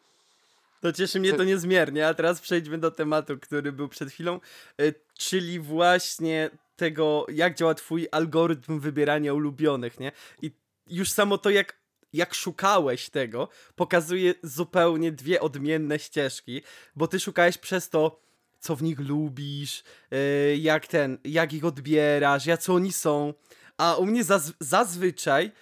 [0.81, 4.41] To cieszy mnie to niezmiernie, a teraz przejdźmy do tematu, który był przed chwilą,
[4.81, 10.13] y, czyli właśnie tego, jak działa twój algorytm wybierania ulubionych, nie?
[10.43, 10.51] I
[10.93, 11.77] już samo to, jak,
[12.13, 16.63] jak szukałeś tego, pokazuje zupełnie dwie odmienne ścieżki,
[16.97, 18.21] bo ty szukałeś przez to,
[18.61, 19.83] co w nich lubisz,
[20.13, 23.35] y, jak ten, jak ich odbierasz, jacy oni są,
[23.77, 25.53] a u mnie zaz zazwyczaj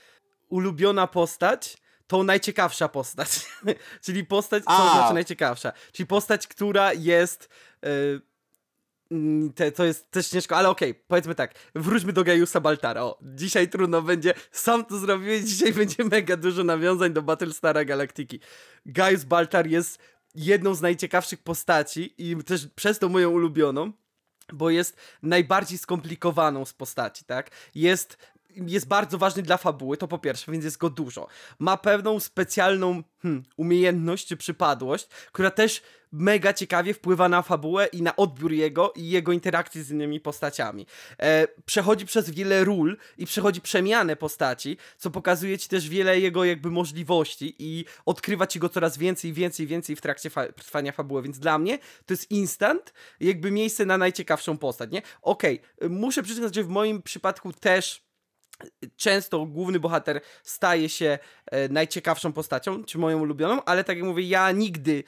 [0.49, 1.77] ulubiona postać
[2.11, 3.47] to najciekawsza postać.
[4.05, 4.95] Czyli postać, co A.
[4.95, 5.73] znaczy najciekawsza?
[5.93, 7.45] Czyli postać, która jest.
[7.45, 8.30] y, mm,
[9.55, 11.55] te, to jest też ciężko, ale okej, powiedzmy tak.
[11.75, 13.03] Wróćmy do Gaiusa Baltara.
[13.03, 14.35] O, dzisiaj trudno będzie.
[14.53, 18.41] Sam to zrobiłeś, dzisiaj będzie mega dużo nawiązań do Battlestara Galactiki.
[18.87, 19.99] Gaius Baltar jest
[20.35, 23.93] jedną z najciekawszych postaci i też przez to moją ulubioną
[24.53, 27.51] bo jest najbardziej skomplikowaną z postaci, tak?
[27.75, 28.19] Jest,
[28.57, 31.27] jest bardzo ważny dla fabuły, to po pierwsze, więc jest go dużo.
[31.59, 35.83] Ma pewną specjalną hmm, umiejętność czy przypadłość, która też
[36.13, 40.87] mega ciekawie wpływa na fabułę i na odbiór jego i jego interakcji z innymi postaciami.
[41.19, 46.45] E, przechodzi przez wiele ról i przechodzi przemianę postaci, co pokazuje ci też wiele jego
[46.45, 51.23] jakby możliwości i odkrywa ci go coraz więcej, więcej, więcej w trakcie fa- trwania fabuły,
[51.23, 55.03] więc dla mnie to jest instant, jakby miejsce na najciekawszą postać, nie?
[55.23, 58.10] Okej, y, muszę przyznać, że w moim przypadku też
[58.97, 64.25] często główny bohater staje się e, najciekawszą postacią, czy moją ulubioną, ale tak jak mówię,
[64.25, 65.05] ja nigdy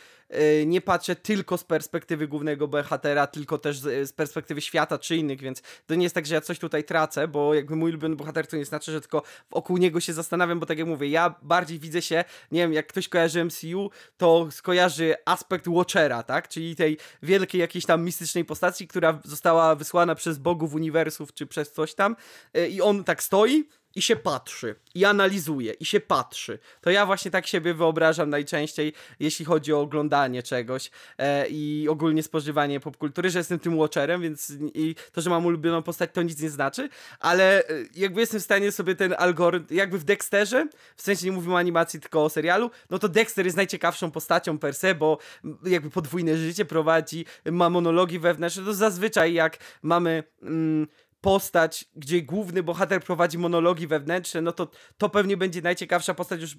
[0.67, 5.41] nie patrzę tylko z perspektywy głównego bohatera, tylko też z, z, perspektywy świata czy innych,
[5.41, 8.47] więc to nie jest tak, że ja coś tutaj tracę, bo jakby mój ulubiony bohater
[8.47, 11.79] to nie znaczy, że tylko wokół niego się zastanawiam, bo tak jak mówię, ja bardziej
[11.79, 16.49] widzę się, nie wiem, jak ktoś kojarzy MCU, to skojarzy aspekt Watchera, tak?
[16.49, 21.73] Czyli tej wielkiej jakiejś tam mistycznej postaci, która została wysłana przez bogów uniwersów czy przez
[21.73, 22.17] coś tam
[22.57, 23.65] y, i on tak stoi
[23.95, 26.59] i się patrzy, i analizuje, i się patrzy.
[26.81, 32.23] To ja właśnie tak siebie wyobrażam najczęściej, jeśli chodzi o oglądanie czegoś e, i ogólnie
[32.23, 36.41] spożywanie popkultury, że jestem tym watcherem, więc i to, że mam ulubioną postać, to nic
[36.41, 36.89] nie znaczy,
[37.21, 41.33] ale e, jakby jestem w stanie sobie ten algorytm, jakby w Dexterze, w sensie nie
[41.33, 45.19] mówimy o animacji, tylko o serialu, no to Dexter jest najciekawszą postacią per se, bo
[45.65, 50.25] jakby podwójne życie prowadzi, ma monologi wewnętrzne, to zazwyczaj jak mamy...
[50.43, 50.87] Mm,
[51.23, 56.57] postać, gdzie główny bohater prowadzi monologi wewnętrzne, no to to pewnie będzie najciekawsza postać, już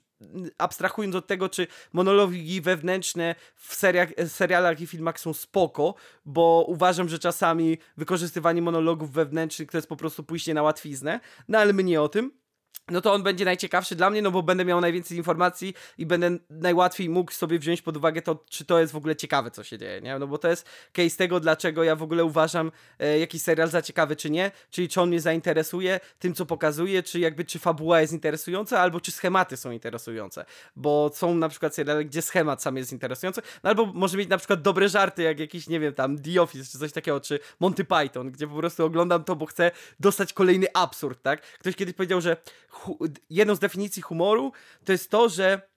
[0.57, 5.95] abstrahując od tego, czy monologi wewnętrzne w seriach, serialach i filmach są spoko,
[6.25, 11.59] bo uważam, że czasami wykorzystywanie monologów wewnętrznych to jest po prostu pójście na łatwiznę, no
[11.59, 12.42] ale my nie o tym
[12.91, 16.37] no to on będzie najciekawszy dla mnie, no bo będę miał najwięcej informacji i będę
[16.49, 19.77] najłatwiej mógł sobie wziąć pod uwagę to, czy to jest w ogóle ciekawe, co się
[19.77, 20.19] dzieje, nie?
[20.19, 23.81] No bo to jest case tego, dlaczego ja w ogóle uważam e, jakiś serial za
[23.81, 28.01] ciekawy, czy nie, czyli czy on mnie zainteresuje tym, co pokazuje, czy jakby, czy fabuła
[28.01, 32.77] jest interesująca, albo czy schematy są interesujące, bo są na przykład seriale, gdzie schemat sam
[32.77, 36.19] jest interesujący, no albo może mieć na przykład dobre żarty, jak jakiś, nie wiem, tam
[36.19, 39.71] The Office, czy coś takiego, czy Monty Python, gdzie po prostu oglądam to, bo chcę
[39.99, 41.41] dostać kolejny absurd, tak?
[41.41, 42.37] Ktoś kiedyś powiedział, że
[43.29, 44.51] jedną z definicji humoru
[44.85, 45.69] to jest to, że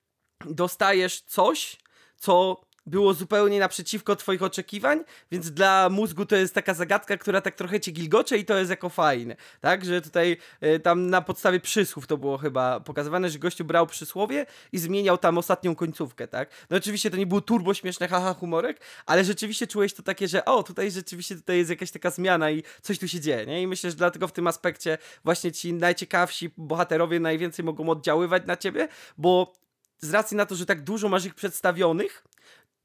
[0.44, 1.76] dostajesz coś,
[2.16, 7.54] co było zupełnie naprzeciwko twoich oczekiwań, więc dla mózgu to jest taka zagadka, która tak
[7.54, 11.60] trochę cię gilgocze i to jest jako fajne, tak, że tutaj y, tam na podstawie
[11.60, 16.50] przysłów to było chyba pokazywane, że gościu brał przysłowie i zmieniał tam ostatnią końcówkę, tak,
[16.70, 20.44] no oczywiście to nie było turbo śmieszne haha humorek, ale rzeczywiście czułeś to takie, że
[20.44, 23.66] o, tutaj rzeczywiście tutaj jest jakaś taka zmiana i coś tu się dzieje, nie, i
[23.66, 28.88] myślę, że dlatego w tym aspekcie właśnie ci najciekawsi bohaterowie najwięcej mogą oddziaływać na ciebie,
[29.18, 29.52] bo
[29.98, 32.24] z racji na to, że tak dużo masz ich przedstawionych,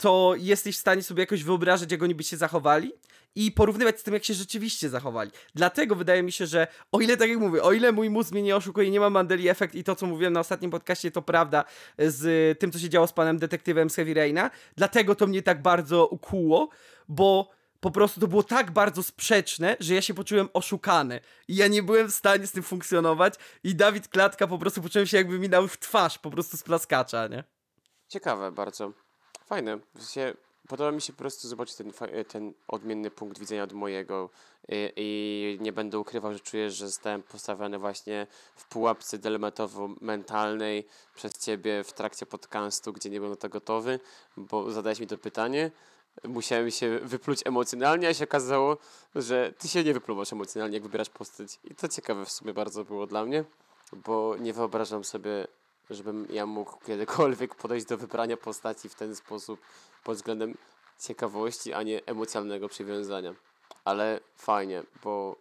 [0.02, 2.92] to jesteś w stanie sobie jakoś wyobrażać, jak oni by się zachowali
[3.36, 5.32] i porównywać z tym, jak się rzeczywiście zachowali.
[5.56, 8.42] Dlatego wydaje mi się, że o ile, tak jak mówię, o ile mój mózg mnie
[8.42, 11.64] nie oszukuje, nie ma Mandeli efekt i to, co mówiłem na ostatnim podcaście, to prawda
[11.98, 15.62] z tym, co się działo z panem detektywem z Heavy Raina, dlatego to mnie tak
[15.62, 16.70] bardzo ukuło,
[17.08, 17.50] bo
[17.80, 21.84] po prostu to było tak bardzo sprzeczne, że ja się poczułem oszukany i ja nie
[21.84, 23.34] byłem w stanie z tym funkcjonować
[23.64, 26.64] i Dawid Klatka po prostu poczułem się jakby mi dał w twarz po prostu z
[26.64, 27.44] plaskacza, nie?
[28.08, 28.94] Ciekawe bardzo.
[29.52, 29.78] Fajne.
[29.78, 31.92] W podoba mi się po prostu zobaczyć ten,
[32.28, 34.30] ten odmienny punkt widzenia od mojego
[34.70, 40.84] i, i nie będę ukrywał, że czuję, że zostałem postawiony właśnie w pułapce dylematowo-mentalnej
[41.16, 44.00] przez ciebie w trakcie podcastu, gdzie nie byłem na to gotowy,
[44.38, 45.72] bo zadałeś mi to pytanie.
[46.24, 48.78] Musiałem się wypluć emocjonalnie, a się okazało,
[49.16, 51.60] że ty się nie wypluwasz emocjonalnie, jak wybierasz postać.
[51.64, 53.44] I to ciekawe w sumie bardzo było dla mnie,
[53.94, 55.48] bo nie wyobrażam sobie
[55.92, 59.60] żebym ja mógł kiedykolwiek podejść do wybrania postaci w ten sposób
[60.04, 60.58] pod względem
[61.00, 63.34] ciekawości, a nie emocjonalnego przywiązania.
[63.86, 65.36] Ale fajnie, bo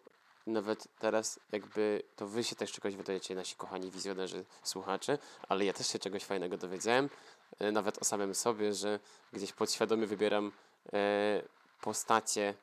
[0.47, 5.73] nawet teraz jakby to wy się też czegoś wydajecie, nasi kochani wizjonerzy, słuchacze, ale ja
[5.73, 7.11] też się czegoś fajnego dowiedziałem,
[7.59, 9.01] e, nawet o samym sobie, że
[9.33, 10.53] gdzieś podświadomie wybieram
[10.93, 11.43] e,
[11.81, 12.55] postacie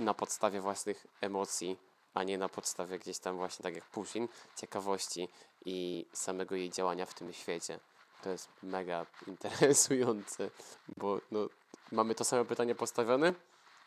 [0.00, 1.78] na podstawie własnych emocji,
[2.14, 5.28] a nie na podstawie gdzieś tam właśnie tak jak Pushing, ciekawości
[5.64, 7.80] i samego jej działania w tym świecie.
[8.22, 10.50] To jest mega interesujące,
[10.96, 11.48] bo no,
[11.92, 13.34] mamy to samo pytanie postawione.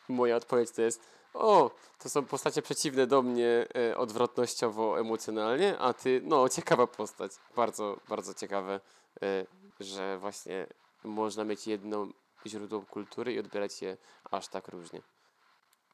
[0.08, 1.00] Moja odpowiedź to jest
[1.34, 7.32] o, to są postacie przeciwne do mnie e, odwrotnościowo, emocjonalnie, a ty, no, ciekawa postać.
[7.56, 8.80] Bardzo, bardzo ciekawe,
[9.22, 9.46] e,
[9.80, 10.66] że właśnie
[11.04, 12.06] można mieć jedno
[12.46, 13.96] źródło kultury i odbierać je
[14.30, 15.02] aż tak różnie.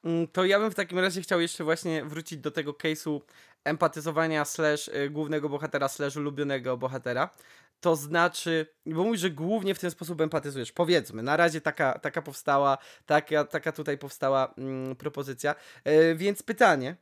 [0.05, 3.21] Mm, to ja bym w takim razie chciał jeszcze właśnie wrócić do tego case'u
[3.65, 7.31] empatyzowania slash y, głównego bohatera slash ulubionego bohatera.
[7.81, 10.73] To znaczy, bo mówisz, że głównie w ten sposób empatyzujesz.
[10.73, 15.55] Powiedzmy, na razie taka, taka powstała, taka, taka tutaj powstała mm, propozycja.
[15.85, 16.97] Yy, więc pytanie,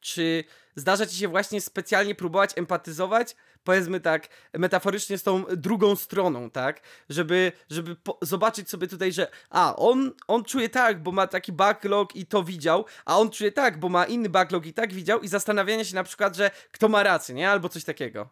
[0.00, 0.44] czy
[0.76, 6.80] zdarza ci się właśnie specjalnie próbować empatyzować powiedzmy tak, metaforycznie z tą drugą stroną, tak?
[7.08, 12.16] Żeby, żeby zobaczyć sobie tutaj, że a, on, on czuje tak, bo ma taki backlog
[12.16, 15.28] i to widział, a on czuje tak, bo ma inny backlog i tak widział i
[15.28, 17.50] zastanawianie się na przykład, że kto ma rację, nie?
[17.50, 18.28] Albo coś takiego.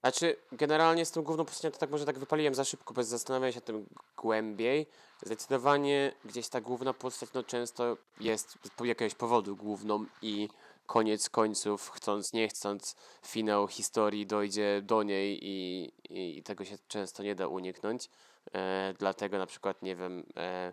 [0.00, 3.52] Znaczy, generalnie z tą główną postacią to tak może tak wypaliłem za szybko, bez zastanawiania
[3.52, 4.86] się tym głębiej.
[5.26, 10.48] Zdecydowanie gdzieś ta główna postać no często jest z jakiegoś powodu główną i
[10.90, 16.76] koniec końców, chcąc, nie chcąc, finał historii dojdzie do niej i, i, i tego się
[16.88, 18.10] często nie da uniknąć.
[18.52, 20.72] E, dlatego na przykład, nie wiem, e,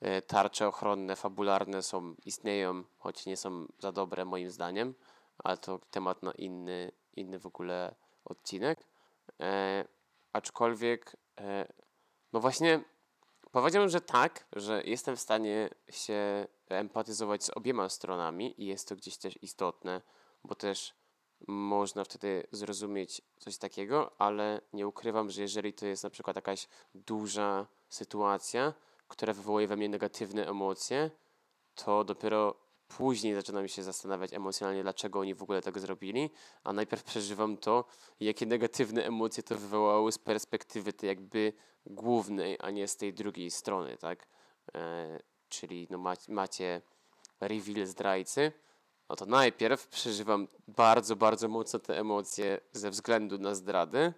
[0.00, 4.94] e, tarcze ochronne, fabularne są, istnieją, choć nie są za dobre moim zdaniem,
[5.44, 7.94] ale to temat na inny, inny w ogóle
[8.24, 8.78] odcinek.
[9.40, 9.84] E,
[10.32, 11.72] aczkolwiek, e,
[12.32, 12.80] no właśnie,
[13.52, 18.96] powiedziałbym, że tak, że jestem w stanie się empatyzować z obiema stronami i jest to
[18.96, 20.02] gdzieś też istotne,
[20.44, 20.94] bo też
[21.48, 26.68] można wtedy zrozumieć coś takiego, ale nie ukrywam, że jeżeli to jest na przykład jakaś
[26.94, 28.74] duża sytuacja,
[29.08, 31.10] która wywołuje we mnie negatywne emocje,
[31.74, 36.30] to dopiero później zaczynam się zastanawiać emocjonalnie, dlaczego oni w ogóle tak zrobili,
[36.64, 37.84] a najpierw przeżywam to,
[38.20, 41.52] jakie negatywne emocje to wywołało z perspektywy tej jakby
[41.86, 44.26] głównej, a nie z tej drugiej strony, tak?
[44.74, 45.18] E,
[45.48, 46.82] czyli no macie
[47.40, 48.52] reveal zdrajcy,
[49.08, 54.12] no to najpierw przeżywam bardzo, bardzo mocno te emocje ze względu na zdrady,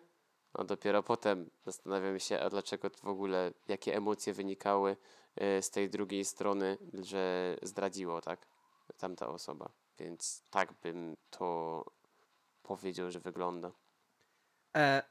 [0.53, 4.97] a dopiero potem zastanawiam się, a dlaczego w ogóle, jakie emocje wynikały
[5.37, 8.47] e, z tej drugiej strony, że zdradziło, tak,
[8.97, 9.73] tamta osoba.
[9.99, 11.85] Więc tak bym to
[12.63, 13.73] powiedział, że wygląda.
[14.77, 15.03] E,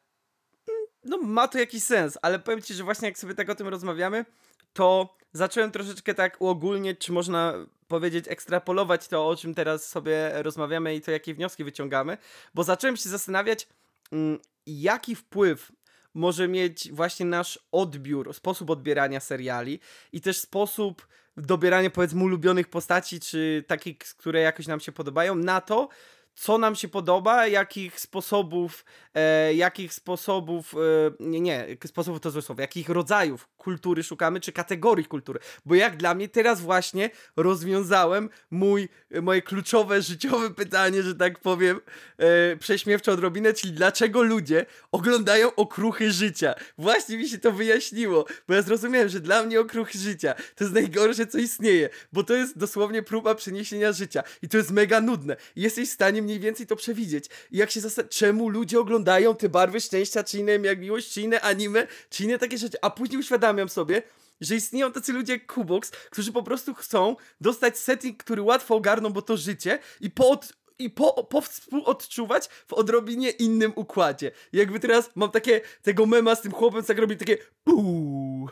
[1.03, 3.67] no ma to jakiś sens, ale powiem ci, że właśnie jak sobie tak o tym
[3.67, 4.25] rozmawiamy,
[4.73, 7.53] to zacząłem troszeczkę tak uogólniać, czy można
[7.87, 12.17] powiedzieć, ekstrapolować to, o czym teraz sobie rozmawiamy i to, jakie wnioski wyciągamy,
[12.53, 13.67] bo zacząłem się zastanawiać,
[14.11, 15.71] mm, jaki wpływ
[16.13, 19.79] może mieć właśnie nasz odbiór, sposób odbierania seriali
[20.13, 21.07] i też sposób
[21.37, 25.89] dobierania powiedzmy ulubionych postaci, czy takich, które jakoś nam się podobają, na to,
[26.35, 30.77] co nam się podoba, jakich sposobów, e, jakich sposobów, e,
[31.19, 35.39] nie, nie, sposobów to złe słowo, jakich rodzajów kultury szukamy, czy kategorii kultury.
[35.65, 38.89] Bo jak dla mnie teraz właśnie rozwiązałem mój,
[39.21, 41.81] moje kluczowe życiowe pytanie, że tak powiem,
[42.17, 46.55] e, prześmiewczo odrobinę, czyli dlaczego ludzie oglądają okruchy życia.
[46.77, 50.73] Właśnie mi się to wyjaśniło, bo ja zrozumiałem, że dla mnie okruchy życia to jest
[50.73, 55.35] najgorsze, co istnieje, bo to jest dosłownie próba przeniesienia życia i to jest mega nudne.
[55.55, 57.25] Jesteś w stanie mniej więcej to przewidzieć.
[57.51, 61.21] I jak się zastanawiam, czemu ludzie oglądają te barwy szczęścia, czy inne jak miłość, czy
[61.21, 63.19] inne anime, czy inne takie rzeczy, a później
[63.49, 64.01] uświadamiam sobie,
[64.41, 69.09] że istnieją tacy ludzie jak Kubox, którzy po prostu chcą dostać setting, który łatwo ogarną,
[69.09, 74.31] bo to życie i po od, i po, po współodczuwać w odrobinie innym układzie.
[74.53, 78.47] jakby teraz mam takie, tego mema z tym chłopem, co tak robi takie puu.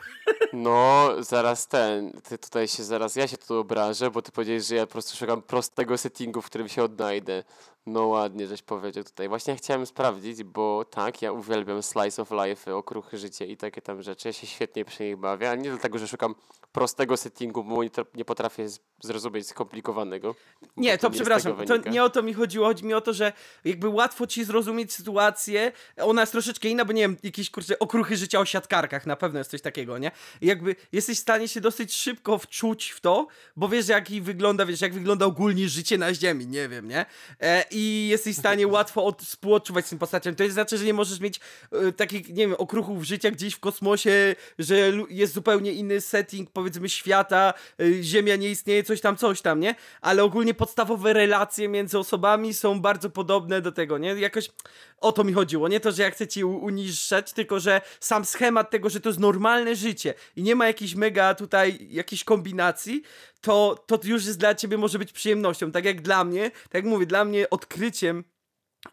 [0.54, 4.76] No, zaraz ten, ty tutaj się zaraz, ja się tu obrażę, bo ty powiedziałeś, że
[4.76, 7.44] ja po prostu szukam prostego settingu, w którym się odnajdę.
[7.88, 9.30] No ładnie, żeś powiedział tutaj.
[9.30, 14.02] Właśnie chciałem sprawdzić, bo tak, ja uwielbiam slice of life, okruchy życie i takie tam
[14.02, 14.28] rzeczy.
[14.28, 16.36] Ja się świetnie przy nich bawię, ale nie dlatego, że szukam
[16.72, 17.82] prostego settingu, bo
[18.16, 18.68] nie potrafię
[19.04, 20.36] zrozumieć skomplikowanego.
[20.78, 22.68] Nie, to przepraszam, to nie o to mi chodziło.
[22.68, 23.34] Chodzi mi o to, że
[23.66, 25.72] jakby łatwo ci zrozumieć sytuację.
[25.98, 29.40] Ona jest troszeczkę inna, bo nie wiem, jakieś kurczę, okruchy życia o siatkarkach, na pewno
[29.40, 30.12] jest coś takiego, nie?
[30.42, 34.66] I jakby jesteś w stanie się dosyć szybko wczuć w to, bo wiesz, jak wygląda,
[34.66, 37.06] wiesz, jak wygląda ogólnie życie na Ziemi, nie wiem, nie?
[37.42, 40.36] E, I jesteś w stanie łatwo od, współodczuwać z tym postacią.
[40.36, 41.40] To znaczy, że nie możesz mieć
[41.72, 44.76] e, takich, nie wiem, okruchów życia gdzieś w kosmosie, że
[45.10, 49.76] jest zupełnie inny setting, powiedzmy, świata, e, Ziemia nie istnieje, coś tam, coś tam, nie?
[50.02, 54.14] Ale ogólnie podstawowe relacje między osobami są bardzo podobne do tego, nie?
[54.14, 54.50] Jakoś
[55.02, 55.68] o to mi chodziło.
[55.68, 59.20] Nie to, że ja chcę ci uniższać, tylko że sam schemat tego, że to jest
[59.20, 63.04] normalne życie i nie ma jakiejś mega tutaj jakiejś kombinacji,
[63.48, 65.72] to, to już jest dla ciebie może być przyjemnością.
[65.72, 68.24] Tak jak dla mnie, tak jak mówię, dla mnie odkryciem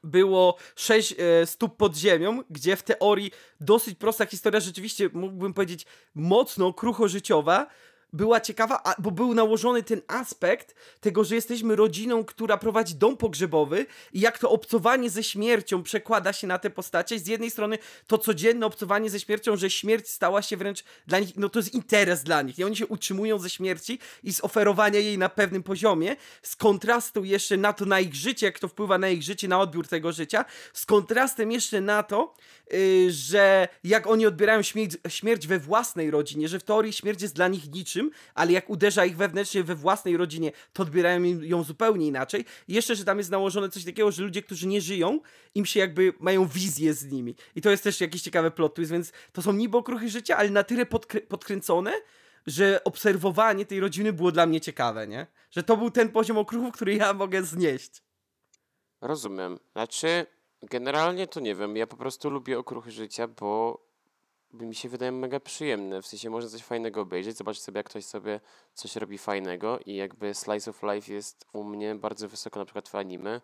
[0.05, 3.31] było sześć e, stóp pod ziemią, gdzie w teorii
[3.61, 7.67] dosyć prosta historia, rzeczywiście mógłbym powiedzieć mocno krucho-życiowa,
[8.15, 13.87] była ciekawa, bo był nałożony ten aspekt tego, że jesteśmy rodziną, która prowadzi dom pogrzebowy
[14.13, 17.19] i jak to obcowanie ze śmiercią przekłada się na te postacie.
[17.19, 21.37] Z jednej strony to codzienne obcowanie ze śmiercią, że śmierć stała się wręcz dla nich,
[21.37, 24.99] no to jest interes dla nich i oni się utrzymują ze śmierci i z oferowania
[25.01, 28.99] jej na pewnym poziomie, z kontrastu jeszcze na to, na ich życie, jak to wpływa
[28.99, 32.35] na ich życie, na odbiór tego życia, z kontrastem jeszcze na to,
[32.71, 37.35] yy, że jak oni odbierają śmierć, śmierć we własnej rodzinie, że w teorii śmierć jest
[37.35, 38.04] dla nich niczym,
[38.35, 42.45] ale jak uderza ich wewnętrznie we własnej rodzinie, to odbierają ją zupełnie inaczej.
[42.69, 45.21] I jeszcze, że tam jest nałożone coś takiego, że ludzie, którzy nie żyją,
[45.55, 47.37] im się jakby mają wizję z nimi.
[47.55, 50.51] I to jest też jakiś ciekawy plot twist, więc to są niby okruchy życia, ale
[50.51, 51.93] na tyle podkrę podkręcone,
[52.47, 55.27] że obserwowanie tej rodziny było dla mnie ciekawe, nie?
[55.51, 58.03] Że to był ten poziom okruchów, który ja mogę znieść.
[59.01, 59.59] Rozumiem.
[59.73, 60.27] Znaczy,
[60.63, 63.84] generalnie to nie wiem, ja po prostu lubię okruchy życia, bo
[64.61, 66.03] mi się wydaje mega przyjemne.
[66.03, 68.41] W sensie można coś fajnego obejrzeć, zobaczyć sobie, jak ktoś sobie
[68.75, 72.89] coś robi fajnego i jakby slice of life jest u mnie bardzo wysoko na przykład
[72.89, 73.41] w anime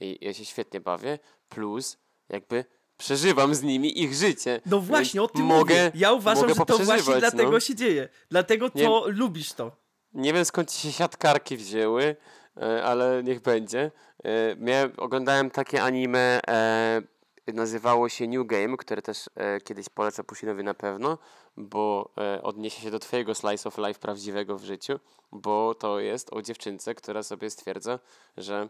[0.00, 1.18] i ja się świetnie bawię.
[1.48, 1.98] Plus
[2.28, 2.64] jakby
[2.96, 4.60] przeżywam z nimi ich życie.
[4.66, 5.92] No właśnie, o tym mogę, mówię.
[5.94, 7.60] Ja uważam, mogę że to właśnie poprzeżywać, dlatego no.
[7.60, 8.08] się dzieje.
[8.30, 9.76] Dlatego to lubisz to.
[10.12, 12.16] Nie wiem skąd ci się siatkarki wzięły,
[12.56, 13.90] e, ale niech będzie.
[14.24, 17.02] E, Miałem, oglądałem takie anime, e,
[17.46, 21.18] nazywało się New Game, które też e, kiedyś polecę Pusinowi na pewno,
[21.56, 25.00] bo e, odniesie się do twojego slice of life prawdziwego w życiu,
[25.32, 27.98] bo to jest o dziewczynce, która sobie stwierdza,
[28.36, 28.68] że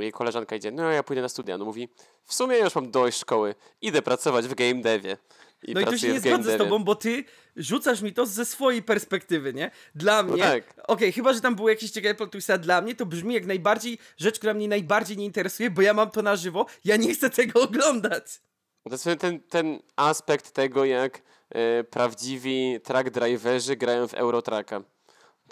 [0.00, 1.88] jej koleżanka idzie, no ja pójdę na studia, no mówi,
[2.24, 5.16] w sumie już mam dość szkoły, idę pracować w game devie.
[5.62, 7.24] I No i tu się nie zgodzę z tobą, bo ty
[7.56, 9.70] rzucasz mi to ze swojej perspektywy, nie?
[9.94, 10.74] Dla mnie, tak.
[10.86, 13.46] okej, chyba, że tam było jakieś ciekawe plot twisty, a dla mnie to brzmi jak
[13.46, 17.14] najbardziej rzecz, która mnie najbardziej nie interesuje, bo ja mam to na żywo, ja nie
[17.14, 18.24] chcę tego oglądać.
[18.84, 24.82] To jest ten, ten aspekt tego, jak e, prawdziwi track driverzy grają w Eurotracka.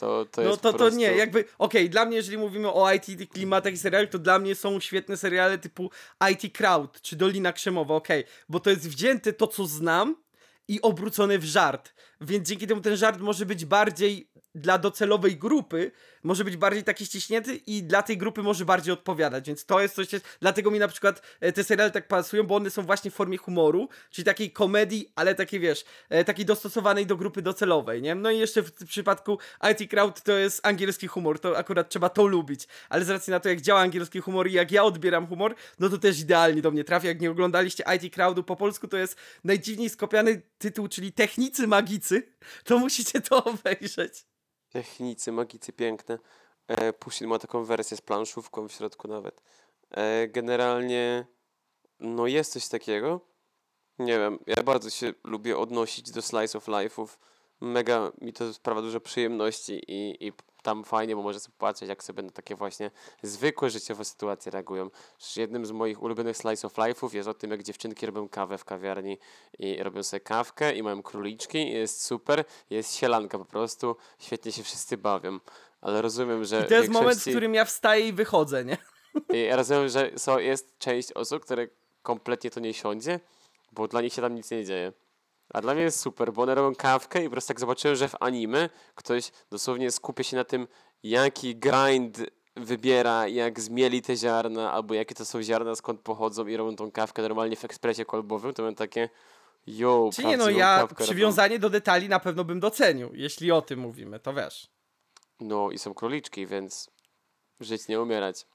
[0.03, 0.99] To, to No to, to prostu...
[0.99, 4.55] nie, jakby, okej, dla mnie, jeżeli mówimy o IT, klimatach i serialach, to dla mnie
[4.55, 5.91] są świetne seriale typu
[6.33, 10.17] IT Crowd, czy Dolina Krzemowa, okej, bo to jest wzięte to, co znam
[10.69, 15.91] i obrócone w żart, więc dzięki temu ten żart może być bardziej dla docelowej grupy,
[16.23, 19.95] może być bardziej taki ściśnięty i dla tej grupy może bardziej odpowiadać, więc to jest
[19.95, 20.09] coś,
[20.41, 23.39] dlatego mi na przykład e, te seriale tak pasują, bo one są właśnie w formie
[23.39, 28.15] humoru, czyli takiej komedii, ale takiej wiesz, e, takiej dostosowanej do grupy docelowej, nie?
[28.15, 29.39] No i jeszcze w, przypadku
[29.73, 33.41] IT Crowd to jest angielski humor, to akurat trzeba to lubić, ale z racji na
[33.41, 36.71] to jak działa angielski humor i jak ja odbieram humor, no to też idealnie do
[36.71, 41.13] mnie trafia, jak nie oglądaliście IT Crowdu po polsku, to jest najdziwniej skopiany tytuł, czyli
[41.13, 42.33] Technicy Magicy,
[42.65, 44.33] to musicie to obejrzeć.
[44.73, 46.19] Technicy, magicy piękne.
[46.69, 49.43] E, ma taką wersję z planszówką w środku nawet.
[49.91, 51.27] E, generalnie,
[52.01, 53.21] no jest coś takiego.
[53.99, 57.09] Nie wiem, ja bardzo się lubię odnosić do slice of life'ów.
[57.61, 60.33] Mega mi to sprawia dużo przyjemności i, i
[60.63, 62.91] tam fajnie, bo można sobie patrzeć, jak sobie na takie właśnie
[63.23, 64.91] zwykłe życiowe sytuacje reagują.
[65.19, 68.59] Przecież jednym z moich ulubionych slice of life'ów jest o tym, jak dziewczynki robią kawę
[68.59, 69.19] w kawiarni
[69.59, 74.53] i robią sobie kawkę i mają króliczki i jest super, jest sielanka po prostu, świetnie
[74.53, 75.39] się wszyscy bawią.
[75.81, 78.77] Ale rozumiem, że I to jest moment, w którym ja wstaję i wychodzę, nie?
[79.35, 81.69] i ja rozumiem, że są, jest część osób, które
[82.03, 83.21] kompletnie to nie siądzie,
[83.73, 84.93] bo dla nich się tam nic nie dzieje.
[85.53, 88.09] A dla mnie jest super, bo one robią kawkę i po prostu tak zobaczyłem, że
[88.09, 90.69] w anime ktoś dosłownie skupia się na tym,
[91.03, 92.19] jaki grind
[92.57, 96.91] wybiera, jak zmieli te ziarna, albo jakie to są ziarna, skąd pochodzą i robią tą
[96.91, 99.09] kawkę normalnie w ekspresie kolbowym, to mam takie
[99.67, 100.95] yo, Czy nie, no ja robią.
[100.95, 104.71] przywiązanie do detali na pewno bym docenił, jeśli o tym mówimy, to wiesz.
[105.41, 106.91] No i są króliczki, więc
[107.61, 108.47] żyć, nie umierać.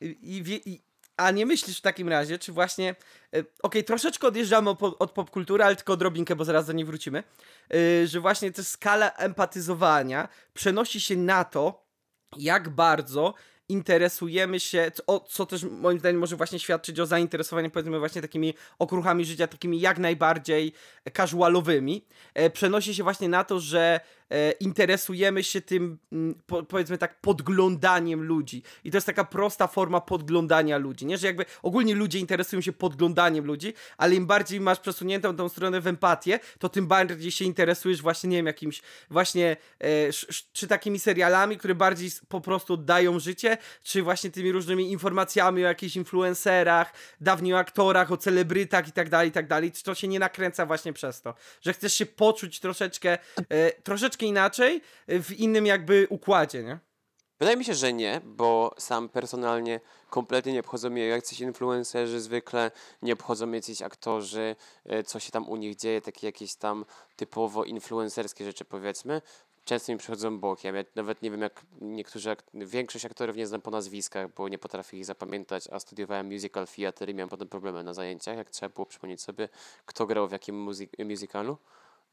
[0.00, 0.82] I, i, i,
[1.16, 2.94] a nie myślisz w takim razie, czy właśnie.
[3.36, 6.84] e, Okej, troszeczkę odjeżdżamy od, po- od popkultury, ale tylko odrobinkę, bo zaraz do niej
[6.84, 7.22] wrócimy.
[8.02, 11.86] e, że właśnie ta skala empatyzowania przenosi się na to,
[12.36, 13.34] jak bardzo
[13.68, 18.54] interesujemy się, co, co też moim zdaniem może właśnie świadczyć o zainteresowaniu powiedzmy właśnie takimi
[18.78, 20.72] okruchami życia, takimi jak najbardziej
[21.16, 24.00] casualowymi, e, przenosi się właśnie na to, że
[24.60, 28.62] interesujemy się tym, mm, po, powiedzmy tak, podglądaniem ludzi.
[28.84, 31.18] I to jest taka prosta forma podglądania ludzi, nie?
[31.18, 35.80] Że jakby ogólnie ludzie interesują się podglądaniem ludzi, ale im bardziej masz przesuniętą tą stronę
[35.80, 39.86] w empatię, to tym bardziej się interesujesz właśnie, nie wiem, jakimś właśnie, e,
[40.52, 45.68] czy takimi serialami, które bardziej po prostu oddają życie, czy właśnie tymi różnymi informacjami o
[45.68, 49.72] jakichś influencerach, dawniej o aktorach, o celebrytach i tak dalej, i tak dalej.
[49.84, 53.18] To się nie nakręca właśnie przez to, że chcesz się poczuć troszeczkę,
[53.50, 53.72] e,
[54.22, 56.78] troszeczkę inaczej, e, w innym jakby układzie, nie?
[57.38, 59.80] Wydaje mi się, że nie, bo sam personalnie
[60.10, 62.70] kompletnie nie obchodzą mnie jacyś influencerzy zwykle,
[63.02, 66.84] nie obchodzą mnie jacyś aktorzy, e, co się tam u nich dzieje, takie jakieś tam
[67.16, 69.22] typowo influencerskie rzeczy powiedzmy.
[69.64, 70.76] Często mi przychodzą bokiem.
[70.76, 74.58] Ja nawet nie wiem, jak niektórzy, ak- większość aktorów nie znam po nazwiskach, bo nie
[74.58, 78.74] potrafię ich zapamiętać, a studiowałem musical theater i miałem potem problemy na zajęciach, jak trzeba
[78.74, 79.48] było przypomnieć sobie,
[79.86, 81.56] kto grał w jakim muzy- musicalu.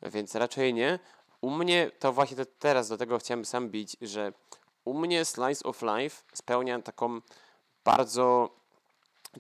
[0.02, 1.00] Więc raczej nie.
[1.42, 4.34] U mnie to właśnie teraz do tego chciałem sam bić, że
[4.86, 7.22] u mnie Slice of Life spełnia taką
[7.84, 8.50] bardzo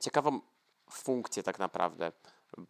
[0.02, 0.42] ciekawą
[0.92, 2.12] funkcję tak naprawdę,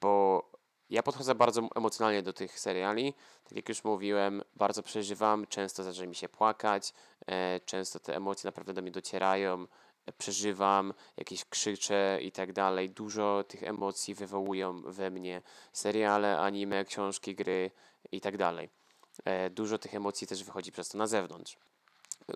[0.02, 0.44] bo
[0.90, 3.14] ja podchodzę bardzo emocjonalnie do tych seriali.
[3.44, 6.94] Tak jak już mówiłem, bardzo przeżywam, często zdarza mi się płakać,
[7.28, 9.68] e, często te emocje naprawdę do mnie docierają,
[10.06, 12.90] e, przeżywam, jakieś krzyczę i tak dalej.
[12.90, 15.42] Dużo tych emocji wywołują we mnie
[15.74, 17.72] seriale, anime, książki, gry
[18.12, 18.79] i tak dalej.
[19.26, 21.58] E, Dużo tych emocji też wychodzi przez to na zewnątrz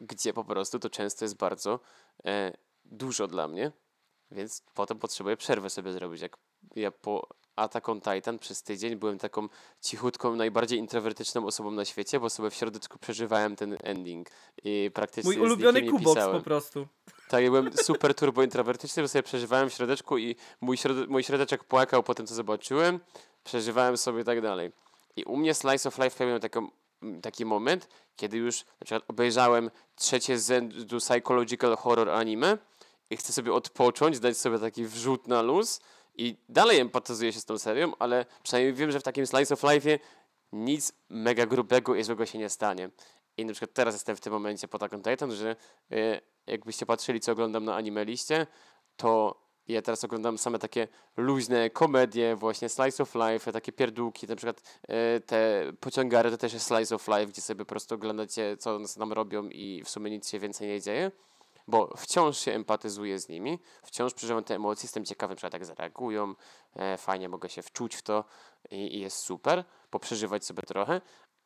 [0.01, 1.79] gdzie po prostu to często jest bardzo
[2.25, 2.53] e,
[2.85, 3.71] dużo dla mnie,
[4.31, 6.21] więc potem potrzebuję przerwę sobie zrobić.
[6.21, 6.37] Jak
[6.75, 8.95] ja po Attack on Titan przez tydzień.
[8.95, 9.47] Byłem taką
[9.81, 14.29] cichutką, najbardziej introwertyczną osobą na świecie, bo sobie w środeczku przeżywałem ten ending.
[14.63, 16.87] I praktycznie Mój ulubiony kubox po prostu.
[17.29, 21.23] Tak, ja byłem super turbo introwertyczny, bo sobie przeżywałem w środeczku i mój, środe mój
[21.23, 22.99] środeczek płakał po tym, co zobaczyłem.
[23.43, 24.71] Przeżywałem sobie i tak dalej.
[25.15, 26.69] I u mnie Slice of Life miał taką,
[27.21, 32.57] taki moment, kiedy już na przykład obejrzałem trzecie z rzędu psychological horror anime
[33.09, 35.81] i chcę sobie odpocząć, dać sobie taki wrzut na luz
[36.15, 39.63] i dalej empatyzuję się z tą serią, ale przynajmniej wiem, że w takim Slice of
[39.63, 39.99] Life'ie
[40.51, 42.89] nic mega grubego i złego się nie stanie.
[43.37, 45.55] I na przykład teraz jestem w tym momencie po taką Titan, że
[45.91, 48.47] e, jakbyście patrzyli, co oglądam na anime liście,
[48.95, 50.87] to ja teraz oglądam same takie
[51.17, 56.53] luźne komedie, właśnie Slice of Life, takie pierdółki, na przykład e, te pociągary to też
[56.53, 60.11] jest Slice of Life, gdzie sobie po prostu oglądacie, co nam robią i w sumie
[60.11, 61.11] nic się więcej nie dzieje,
[61.67, 66.35] bo wciąż się empatyzuję z nimi, wciąż przeżywam te emocje, jestem ciekawy, na jak zareagują,
[66.75, 68.25] e, fajnie mogę się wczuć w to
[68.71, 71.01] i, i jest super, poprzeżywać sobie trochę,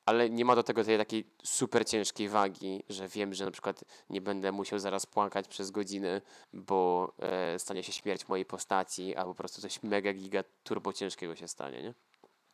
[0.08, 3.84] ale nie ma do tego tej takiej super ciężkiej wagi, że wiem, że na przykład
[4.10, 6.22] nie będę musiał zaraz płakać przez godzinę,
[6.54, 11.36] bo e, stanie się śmierć mojej postaci, albo po prostu coś mega giga turbo ciężkiego
[11.36, 11.94] się stanie, nie?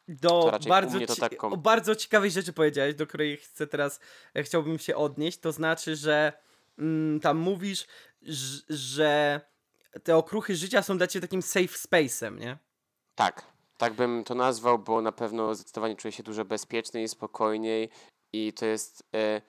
[0.08, 4.00] Do bardzo, ci- tak o bardzo ciekawej rzeczy powiedziałeś, do której chcę teraz,
[4.36, 5.38] e, chciałbym się odnieść.
[5.40, 6.34] To znaczy, że
[6.80, 7.88] mm, tam mówisz,
[8.70, 9.42] że
[10.04, 12.58] te okruchy życia są dla ciebie takim safe space'em, nie?
[13.16, 13.53] Tak,
[13.84, 17.90] tak bym to nazwał, bo na pewno zdecydowanie czuję się dużo bezpieczniej, spokojniej
[18.34, 19.42] i to jest e,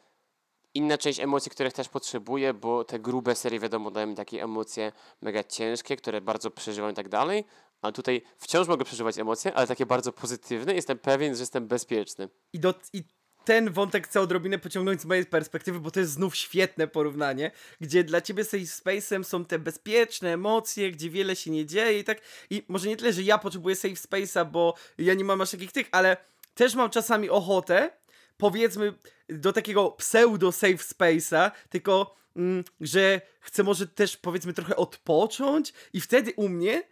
[0.74, 4.92] inna część emocji, których też potrzebuję, bo te grube serie wiadomo dają mi takie emocje
[5.22, 7.44] mega ciężkie, które bardzo przeżywam i tak dalej,
[7.82, 12.28] ale tutaj wciąż mogę przeżywać emocje, ale takie bardzo pozytywne, jestem pewien, że jestem bezpieczny.
[12.52, 13.02] I, do, I
[13.44, 17.50] ten wątek chcę odrobinę pociągnąć z mojej perspektywy, bo to jest znów świetne porównanie,
[17.80, 22.04] gdzie dla ciebie safe space'em są te bezpieczne emocje, gdzie wiele się nie dzieje i
[22.04, 22.18] tak.
[22.50, 25.72] I może nie tyle, że ja potrzebuję safe space'a, bo ja nie mam aż takich
[25.72, 26.16] tych, ale
[26.54, 27.90] też mam czasami ochotę,
[28.36, 28.94] powiedzmy,
[29.28, 36.00] do takiego pseudo safe space'a, tylko mm, że chcę może też powiedzmy trochę odpocząć i
[36.00, 36.82] wtedy u mnie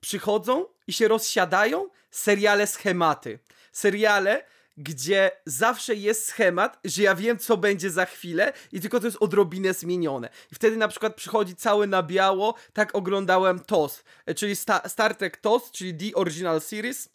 [0.00, 3.38] przychodzą i się rozsiadają seriale schematy.
[3.72, 4.44] Seriale,
[4.76, 9.18] gdzie zawsze jest schemat, że ja wiem, co będzie za chwilę i tylko to jest
[9.20, 10.28] odrobinę zmienione.
[10.52, 15.14] I wtedy na przykład przychodzi cały na biało, tak oglądałem TOS, e, czyli Sta Star
[15.14, 17.08] Trek TOS, czyli The Original Series.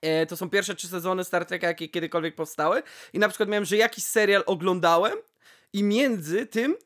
[0.00, 2.82] E, to są pierwsze trzy sezony Star Treka, jakie kiedykolwiek powstały.
[3.12, 5.18] I na przykład miałem, że jakiś serial oglądałem
[5.72, 6.76] i między tym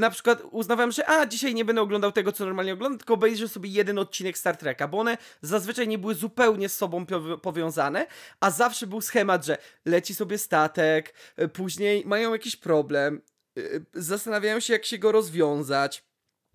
[0.00, 3.48] na przykład uznawałem, że a, dzisiaj nie będę oglądał tego, co normalnie oglądam, tylko obejrzę
[3.48, 7.06] sobie jeden odcinek Star Treka, bo one zazwyczaj nie były zupełnie z sobą
[7.42, 8.06] powiązane,
[8.40, 13.22] a zawsze był schemat, że leci sobie statek, e, później mają jakiś problem,
[13.58, 13.62] e,
[13.94, 16.10] zastanawiają się, jak się go rozwiązać,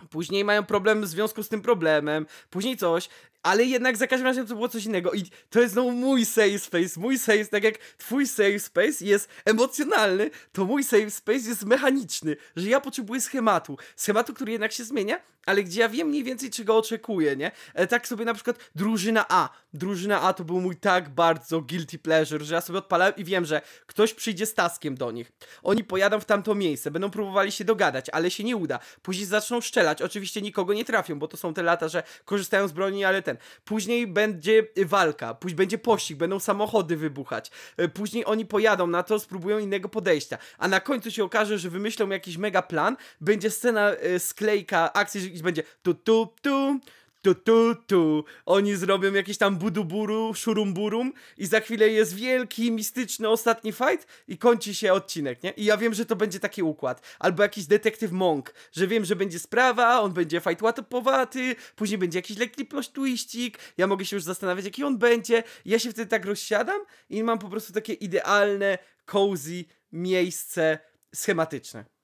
[0.10, 3.10] Później mają problem w związku z tym problemem, później coś,
[3.46, 5.14] ale jednak za każdym razem to było coś innego.
[5.14, 7.00] I to jest znowu mój safe space.
[7.00, 12.36] Mój safe, tak jak twój safe space jest emocjonalny, to mój safe space jest mechaniczny,
[12.56, 13.78] że ja potrzebuję schematu.
[13.96, 17.52] Schematu, który jednak się zmienia, ale gdzie ja wiem mniej więcej, czego oczekuję, nie?
[17.74, 19.50] E, tak sobie na przykład drużyna A.
[19.74, 23.46] Drużyna A to był mój tak bardzo guilty pleasure, że ja sobie odpalałem i wiem,
[23.46, 25.32] że ktoś przyjdzie z taskiem do nich.
[25.64, 28.80] Oni pojadą w tamto miejsce, będą próbowali się dogadać, ale się nie uda.
[29.02, 32.72] Później zaczną strzelać, oczywiście nikogo nie trafią, bo to są te lata, że korzystają z
[32.72, 33.35] broni, ale ten.
[33.66, 37.52] Później będzie walka, później będzie pościg, będą samochody wybuchać.
[37.78, 40.38] E, Później oni pojadą na to, spróbują innego podejścia.
[40.58, 45.38] A na końcu się okaże, że wymyślą jakiś mega plan, będzie scena e, sklejka akcji,
[45.38, 46.80] że będzie tu tu tu
[47.26, 48.24] tu tu tu.
[48.46, 54.38] Oni zrobią jakieś tam buduburu, szurumburum i za chwilę jest wielki, mistyczny ostatni fight i
[54.38, 55.52] kończy się odcinek, nie?
[55.52, 57.16] I ja wiem, że to będzie taki układ.
[57.20, 62.20] Albo jakiś detektyw Monk, że wiem, że będzie sprawa, on będzie fight łatopowaty, później będzie
[62.20, 65.44] jakiś lekki plot twistik, ja mogę się już zastanawiać, jaki on będzie.
[65.66, 70.80] Ja się wtedy tak rozsiadam i mam po prostu takie idealne, cozy miejsce
[71.16, 71.95] schematyczne.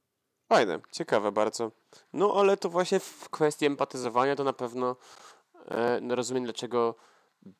[0.52, 1.72] Fajne, ciekawe bardzo.
[2.14, 4.96] No ale to właśnie w kwestii empatyzowania to na pewno
[5.68, 6.96] e, no rozumiem dlaczego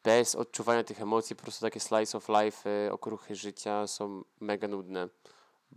[0.04, 4.68] bez odczuwania tych emocji po prostu takie slice of life, e, okruchy życia są mega
[4.68, 5.10] nudne,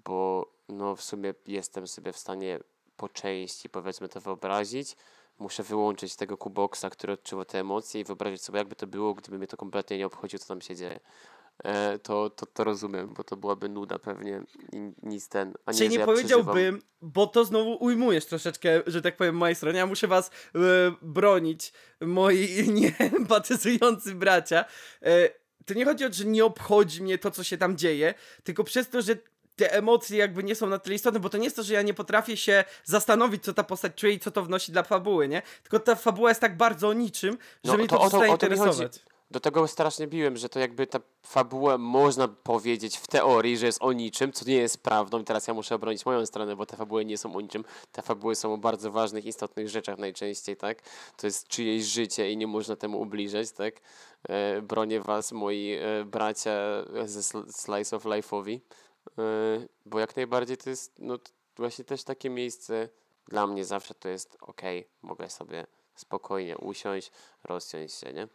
[0.04, 2.58] bo no w sumie jestem sobie w stanie
[2.96, 4.96] po części powiedzmy to wyobrazić.
[5.38, 9.38] Muszę wyłączyć tego kuboksa, który odczuwa te emocje i wyobrazić sobie jakby to było, gdyby
[9.38, 11.00] mnie to kompletnie nie obchodziło, co tam się dzieje.
[11.64, 15.54] E, to, to, to rozumiem, bo to byłaby nuda pewnie i nic ten.
[15.66, 19.36] A nie, Czy że nie ja powiedziałbym, bo to znowu ujmujesz troszeczkę, że tak powiem,
[19.36, 19.78] mojej stronie.
[19.78, 20.58] Ja muszę was e,
[21.02, 22.48] bronić, moi
[23.00, 24.64] nieempatyzujący bracia.
[25.02, 25.28] E,
[25.64, 28.14] to nie chodzi o to, że nie obchodzi mnie to, co się tam dzieje,
[28.44, 29.16] tylko przez to, że
[29.56, 31.82] te emocje jakby nie są na tyle istotne, bo to nie jest to, że ja
[31.82, 35.42] nie potrafię się zastanowić, co ta postać czuje i co to wnosi dla fabuły, nie?
[35.62, 39.00] Tylko ta fabuła jest tak bardzo o niczym, że No, mnie to to przestaje interesować.
[39.34, 43.82] Do tego strasznie biłem, że to jakby ta fabuła można powiedzieć w teorii, że jest
[43.82, 45.20] o niczym, co nie jest prawdą.
[45.20, 47.64] I teraz ja muszę obronić moją stronę, bo te fabuły nie są o niczym.
[47.92, 50.82] Te fabuły są o bardzo ważnych, istotnych rzeczach najczęściej, tak?
[51.16, 53.74] To jest czyjeś życie i nie można temu ubliżać, tak?
[54.28, 56.52] E, bronię was, moi e, bracia
[57.04, 58.60] ze Slice of Life'owi,
[59.18, 59.22] e,
[59.86, 61.18] bo jak najbardziej to jest, no
[61.56, 62.88] właśnie też takie miejsce
[63.28, 64.62] dla mnie zawsze to jest ok,
[65.02, 67.10] mogę sobie spokojnie usiąść,
[67.44, 68.28] rozsiąść się, nie?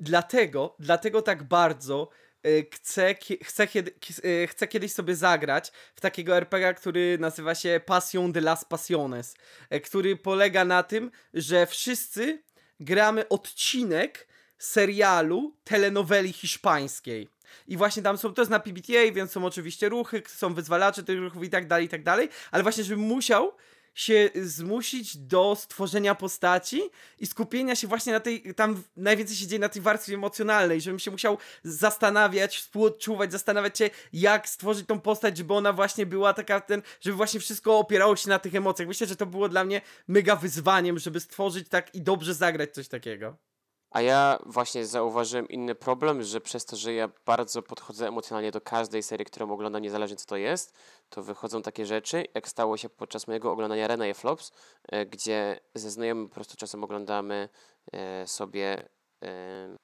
[0.00, 2.08] Dlatego, dlatego tak bardzo
[2.46, 3.94] y, chcę, chcę, kiedy,
[4.24, 9.34] y, chcę kiedyś sobie zagrać w takiego RPG, który nazywa się Passion de las Passiones,
[9.74, 12.42] y, który polega na tym, że wszyscy
[12.80, 17.28] gramy odcinek serialu telenoweli hiszpańskiej.
[17.66, 21.18] I właśnie tam są, to jest na PBTA, więc są oczywiście ruchy, są wyzwalacze tych
[21.18, 23.52] ruchów i tak dalej, i tak dalej, ale właśnie, żebym musiał
[23.94, 26.82] się zmusić do stworzenia postaci
[27.18, 30.98] i skupienia się właśnie na tej, tam najwięcej się dzieje na tej warstwie emocjonalnej, żebym
[30.98, 36.60] się musiał zastanawiać, współodczuwać, zastanawiać się, jak stworzyć tą postać, żeby ona właśnie była taka,
[36.60, 38.88] ten, żeby właśnie wszystko opierało się na tych emocjach.
[38.88, 42.88] Myślę, że to było dla mnie mega wyzwaniem, żeby stworzyć tak i dobrze zagrać coś
[42.88, 43.47] takiego.
[43.90, 48.60] A ja właśnie zauważyłem inny problem, że przez to, że ja bardzo podchodzę emocjonalnie do
[48.60, 50.78] każdej serii, którą oglądam, niezależnie co to jest,
[51.08, 54.52] to wychodzą takie rzeczy, jak stało się podczas mojego oglądania Rena Flops,
[54.88, 57.48] e, gdzie ze znajomym po prostu czasem oglądamy
[57.92, 58.88] e, sobie
[59.22, 59.76] e,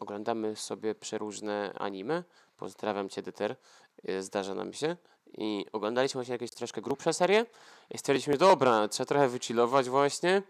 [0.00, 2.24] oglądamy sobie przeróżne anime.
[2.56, 3.56] Pozdrawiam Cię, Dyter.
[4.20, 4.96] Zdarza nam się.
[5.38, 7.46] I oglądaliśmy właśnie jakieś troszkę grubsze serie
[7.90, 10.42] i stwierdziliśmy, dobra, trzeba trochę wychillować właśnie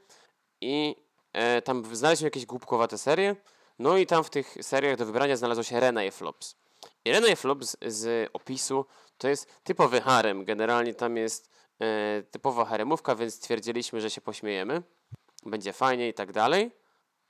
[0.61, 0.97] i
[1.33, 3.37] e, tam znaleźliśmy jakieś głupkowate serie,
[3.79, 6.57] no i tam w tych seriach do wybrania znalazło się Rena Flops.
[7.05, 8.87] I Rena Flops z opisu
[9.19, 10.45] to jest typowy harem.
[10.45, 11.51] Generalnie tam jest
[11.81, 14.83] e, typowa haremówka, więc stwierdziliśmy, że się pośmiejemy.
[15.47, 16.71] Będzie fajnie i tak dalej.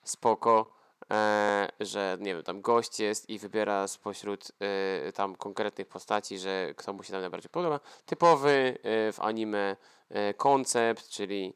[0.05, 0.73] Spoko,
[1.11, 6.75] e, że nie wiem, tam gość jest i wybiera spośród e, tam konkretnych postaci, że
[6.77, 7.81] kto mu się tam najbardziej podoba.
[8.07, 9.77] Typowy e, w anime
[10.37, 11.55] koncept, czyli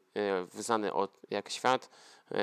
[0.53, 1.89] znany od jak świat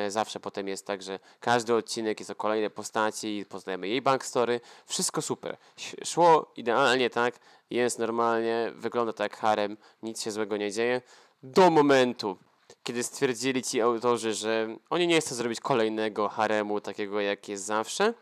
[0.08, 4.60] zawsze potem jest tak, że każdy odcinek jest o kolejnej postaci, poznajemy jej backstory.
[4.86, 5.56] Wszystko super.
[6.04, 7.34] Szło idealnie, tak?
[7.70, 11.02] Jest normalnie, wygląda tak jak harem, nic się złego nie dzieje.
[11.42, 12.38] Do momentu,
[12.82, 18.14] kiedy stwierdzili ci autorzy, że oni nie chcą zrobić kolejnego haremu takiego jak jest zawsze,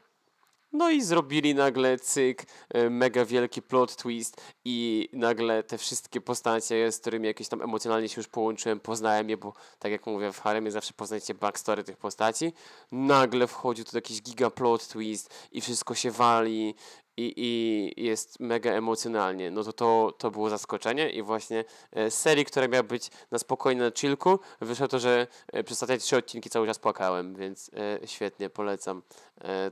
[0.73, 6.93] no i zrobili nagle cyk, e, mega wielki plot twist i nagle te wszystkie postacie,
[6.93, 10.40] z którymi jakieś tam emocjonalnie się już połączyłem, poznałem je, bo tak jak mówię, w
[10.40, 12.53] Haremie zawsze poznajecie backstory tych postaci.
[12.93, 16.74] Nagle wchodził tu jakiś giga plot twist i wszystko się wali
[17.16, 22.18] i, i jest mega emocjonalnie, no to, to to było zaskoczenie i właśnie e, z
[22.18, 26.16] serii, która miała być na spokojnie na chillku, wyszło to, że e, przez ostatnie trzy
[26.16, 29.02] odcinki cały czas płakałem, więc e, świetnie, polecam.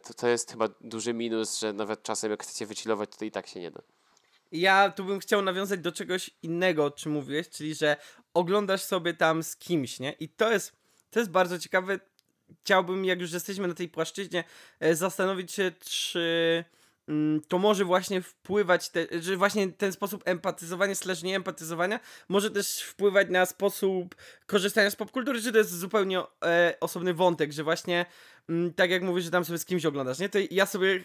[0.02, 3.46] To, to jest chyba duży minus, że nawet czasem jak chcecie wychillować, to i tak
[3.46, 3.82] się nie da.
[4.52, 7.96] Ja tu bym chciał nawiązać do czegoś innego, o czym mówiłeś, czyli że
[8.34, 10.12] oglądasz sobie tam z kimś, nie?
[10.12, 10.72] I to jest,
[11.10, 12.00] to jest bardzo ciekawe.
[12.64, 14.44] Chciałbym, jak już jesteśmy na tej płaszczyźnie,
[14.80, 16.64] zastanowić się, czy
[17.48, 22.80] to może właśnie wpływać, te, że właśnie ten sposób empatyzowania, slash nie empatyzowania, może też
[22.82, 24.14] wpływać na sposób
[24.46, 28.06] korzystania z popkultury, czy to jest zupełnie e, osobny wątek, że właśnie
[28.48, 30.28] m, mm, tak jak mówisz, że tam sobie z kimś oglądasz, nie?
[30.28, 31.04] To ja sobie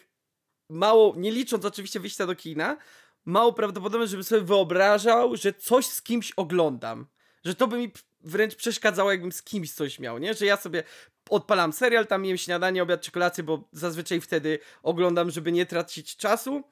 [0.70, 2.78] mało, nie licząc oczywiście wyjścia do kina,
[3.26, 7.08] mało prawdopodobne, żebym sobie wyobrażał, że coś z kimś oglądam.
[7.46, 7.92] Że to by mi
[8.22, 10.34] wręcz przeszkadzało, jakbym z kimś coś miał, nie?
[10.34, 10.84] Że ja sobie
[11.30, 16.18] odpalam serial, tam jem śniadanie, obiad czy kolację, bo zazwyczaj wtedy oglądam, żeby nie tracić
[16.18, 16.64] czasu.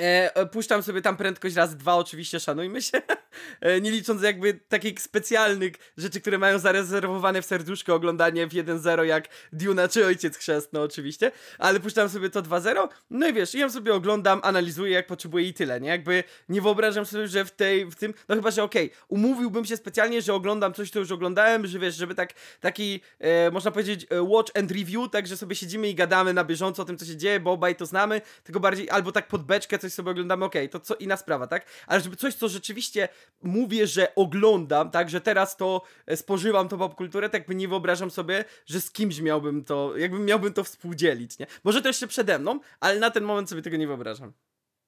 [0.00, 3.02] E, e, puszczam sobie tam prędkość raz, dwa, oczywiście szanujmy się.
[3.60, 9.02] E, nie licząc jakby takich specjalnych rzeczy, które mają zarezerwowane w serduszko oglądanie w 1.0
[9.02, 11.32] jak Duna czy Ojciec Chrzestny oczywiście.
[11.58, 12.88] Ale puszczam sobie to 2.0.
[13.10, 15.88] No i wiesz, ja sobie oglądam, analizuję jak potrzebuję i tyle, nie?
[15.88, 19.64] Jakby nie wyobrażam sobie, że w tej, w tym, no chyba, że okej, okay, umówiłbym
[19.64, 23.70] się specjalnie, że oglądam coś, co już oglądałem, że wiesz, żeby tak, taki, e, można
[23.70, 26.98] powiedzieć, e, watch and review, tak, że sobie siedzimy i gadamy na bieżąco o tym,
[26.98, 30.10] co się dzieje, bo obaj to znamy, tylko bardziej, albo tak pod beczkę coś sobie
[30.10, 31.66] oglądamy, okej, okay, to co inna sprawa, tak?
[31.86, 33.08] Ale żeby coś, co rzeczywiście
[33.42, 38.44] mówię, że oglądam, tak, że teraz to e, spożywam tą popkulturę, tak nie wyobrażam sobie,
[38.66, 41.46] że z kimś miałbym to, jakbym miałbym to współdzielić, nie?
[41.64, 44.32] Może to jeszcze przede mną, ale na ten moment sobie tego nie wyobrażam.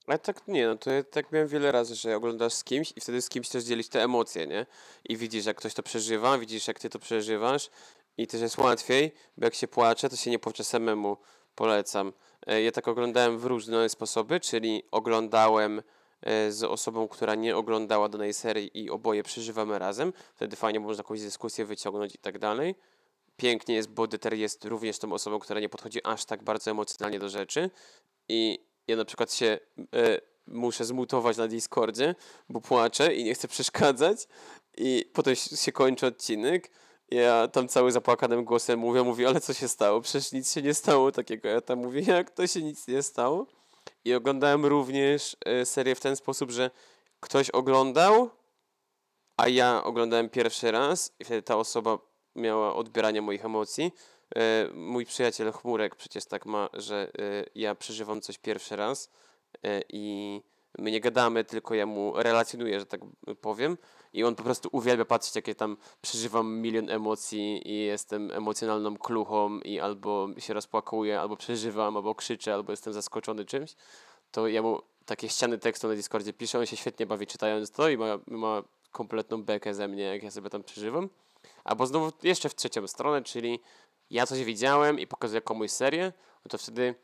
[0.06, 3.00] Ale tak nie, no to ja tak miałem wiele razy, że oglądasz z kimś i
[3.00, 4.66] wtedy z kimś też dzielić te emocje, nie?
[5.04, 7.70] I widzisz, jak ktoś to przeżywa, widzisz, jak ty to przeżywasz
[8.16, 11.16] i też jest łatwiej, bo jak się płacze, to się nie płacze samemu.
[11.54, 12.12] Polecam.
[12.46, 15.82] E, ja tak oglądałem w różne sposoby, czyli oglądałem
[16.22, 20.12] e, z osobą, która nie oglądała danej serii i oboje przeżywamy razem.
[20.34, 22.74] Wtedy fajnie można jakąś dyskusję wyciągnąć i tak dalej.
[23.36, 27.18] pięknie jest, bo Deter jest również tą osobą, która nie podchodzi aż tak bardzo emocjonalnie
[27.18, 27.70] do rzeczy
[28.28, 28.58] i
[28.88, 29.58] ja na przykład się
[29.94, 32.14] e, muszę zmutować na Discordzie,
[32.48, 34.28] bo płaczę i nie chcę przeszkadzać
[34.76, 36.70] i potem się kończy odcinek
[37.10, 40.00] ja tam cały zapłakanym głosem mówię, mówię, ale co się stało?
[40.00, 41.48] Przecież nic się nie stało takiego.
[41.48, 43.46] Ja tam mówię, jak to się nic nie stało?
[44.04, 46.70] I oglądałem również e, serię w ten sposób, że
[47.20, 48.30] ktoś oglądał,
[49.36, 51.98] a ja oglądałem pierwszy raz i wtedy ta osoba
[52.36, 53.92] miała odbieranie moich emocji.
[54.36, 59.10] E, mój przyjaciel Chmurek przecież tak ma, że e, ja przeżywam coś pierwszy raz
[59.88, 60.42] i
[60.78, 63.00] my nie gadamy, tylko ja mu relacjonuję, że tak
[63.40, 63.78] powiem.
[64.14, 69.60] I on po prostu uwielbia patrzeć, jakie tam przeżywam milion emocji i jestem emocjonalną kluchą
[69.60, 73.74] i albo się rozpłakuję, albo przeżywam, albo krzyczę, albo jestem zaskoczony czymś.
[74.30, 77.88] To ja mu takie ściany tekstu na Discordzie piszę, on się świetnie bawi czytając to
[77.88, 78.62] i ma, ma
[78.92, 81.08] kompletną bekę ze mnie, jak ja sobie tam przeżywam.
[81.64, 83.60] Albo znowu jeszcze w trzecią stronę, czyli
[84.10, 86.12] ja coś widziałem i pokazuję komuś serię,
[86.44, 86.94] no to wtedy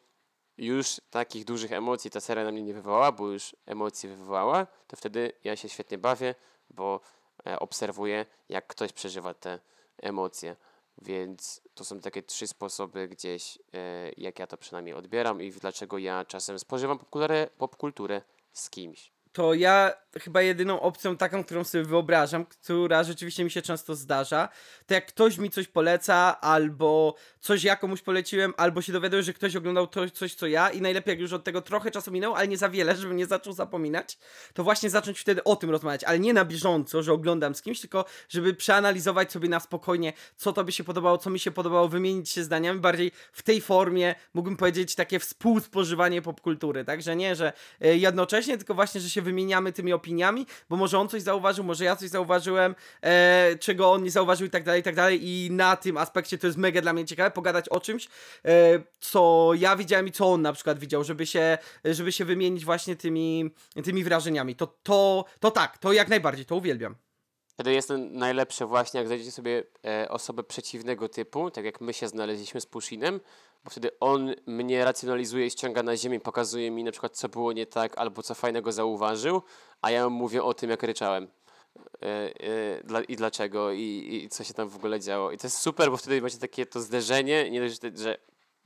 [0.59, 4.97] już takich dużych emocji ta seria na mnie nie wywołała, bo już emocji wywołała, to
[4.97, 6.35] wtedy ja się świetnie bawię,
[6.71, 7.01] bo
[7.47, 9.59] e, obserwuję, jak ktoś przeżywa te
[9.99, 10.57] emocje.
[11.03, 15.99] Więc to są takie trzy sposoby gdzieś, e, jak ja to przynajmniej odbieram i dlaczego
[15.99, 18.23] ja czasem spożywam popkulturę, popkulturę
[18.53, 23.63] z kimś to ja chyba jedyną opcją taką, którą sobie wyobrażam, która rzeczywiście mi się
[23.63, 24.49] często zdarza,
[24.87, 29.33] to jak ktoś mi coś poleca, albo coś ja komuś poleciłem, albo się dowiaduję, że
[29.33, 32.37] ktoś oglądał to, coś co ja i najlepiej jak już od tego trochę czasu minęło,
[32.37, 34.19] ale nie za wiele, żebym nie zaczął zapominać,
[34.55, 37.81] to właśnie zacząć wtedy o tym rozmawiać, ale nie na bieżąco, że oglądam z kimś,
[37.81, 41.89] tylko żeby przeanalizować sobie na spokojnie, co to by się podobało, co mi się podobało,
[41.89, 47.53] wymienić się zdaniami, bardziej w tej formie mógłbym powiedzieć takie współspożywanie popkultury, także nie, że
[47.81, 51.85] e, jednocześnie, tylko właśnie, że się wymieniamy tymi opiniami, bo może on coś zauważył, może
[51.85, 55.51] ja coś zauważyłem, e, czego on nie zauważył i tak dalej, i tak dalej i
[55.51, 58.09] na tym aspekcie to jest mega dla mnie ciekawe, pogadać o czymś,
[58.45, 58.51] e,
[59.01, 62.97] co ja widziałem i co on na przykład widział, żeby się, żeby się wymienić właśnie
[62.97, 63.51] tymi,
[63.85, 64.57] tymi wrażeniami.
[64.57, 66.95] To, to, to tak, to jak najbardziej, to uwielbiam.
[67.61, 72.09] Wtedy jest najlepsze właśnie, jak znajdziecie sobie e, osobę przeciwnego typu, tak jak my się
[72.09, 73.21] znaleźliśmy z Pushinem,
[73.65, 77.53] bo wtedy on mnie racjonalizuje i ściąga na ziemię, pokazuje mi na przykład, co było
[77.53, 79.43] nie tak, albo co fajnego zauważył,
[79.83, 81.29] a ja mówię o tym, jak ryczałem.
[82.03, 82.07] E,
[82.91, 85.31] e, I dlaczego, i, i co się tam w ogóle działo.
[85.31, 88.19] I to jest super, bo wtedy macie takie to zderzenie, nie dość, że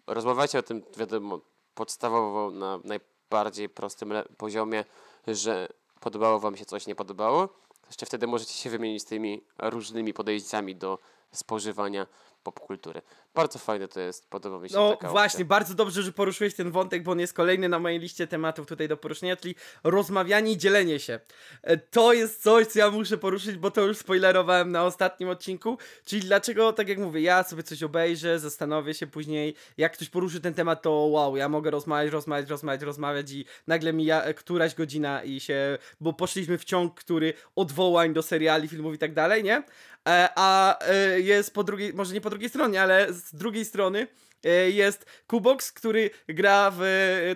[0.07, 1.41] rozmawiacie o tym, wiadomo,
[1.75, 4.85] podstawowo na najbardziej prostym poziomie,
[5.27, 5.69] że
[6.01, 7.64] podobało wam się coś, nie podobało.
[7.95, 10.99] Jeszcze wtedy możecie się wymienić z tymi różnymi podejściami do
[11.33, 12.07] spożywania
[12.43, 13.03] popkultury.
[13.35, 15.45] Bardzo fajne to jest, podoba mi się No właśnie, opcja.
[15.45, 18.89] bardzo dobrze, że poruszyłeś ten wątek, bo on jest kolejny na mojej liście tematów tutaj
[18.89, 19.55] do poruszenia, czyli
[19.85, 21.21] rozmawianie i dzielenie się.
[21.63, 25.79] E, to jest coś, co ja muszę poruszyć, bo to już spoilerowałem na ostatnim odcinku,
[26.05, 30.41] czyli dlaczego, tak jak mówię, ja sobie coś obejrzę, zastanowię się później, jak ktoś poruszy
[30.41, 34.75] ten temat, to wow, ja mogę rozmawiać, rozmawiać, rozmawiać, rozmawiać i nagle mi ja, któraś
[34.75, 39.45] godzina i się, bo poszliśmy w ciąg, który odwołań do seriali, filmów i tak dalej,
[39.45, 39.63] nie?
[40.09, 44.07] E, a e, jest po drugiej, może nie po drugiej stronie, ale z drugiej strony
[44.45, 46.83] e, jest Kubox, który gra w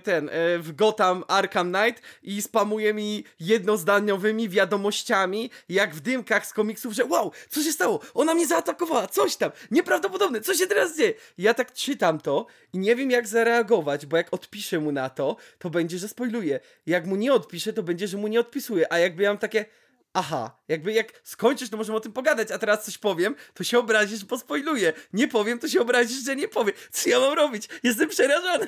[0.05, 6.93] ten, w Gotham Arkham Knight i spamuje mi jednozdaniowymi wiadomościami, jak w dymkach z komiksów,
[6.93, 8.01] że wow, co się stało?
[8.15, 11.15] Ona mnie zaatakowała, coś tam, nieprawdopodobne, co się teraz dzieje?
[11.39, 15.37] ja tak czytam to i nie wiem jak zareagować, bo jak odpiszę mu na to,
[15.59, 16.61] to będzie, że spoiluje.
[16.87, 19.65] Jak mu nie odpiszę, to będzie, że mu nie odpisuje, a jakby ja mam takie
[20.13, 23.79] aha, jakby jak skończysz, to możemy o tym pogadać, a teraz coś powiem, to się
[23.79, 24.93] obrazisz, bo spoiluję.
[25.13, 26.75] Nie powiem, to się obrazisz, że nie powiem.
[26.93, 27.69] Co ja mam robić?
[27.83, 28.67] Jestem przerażony.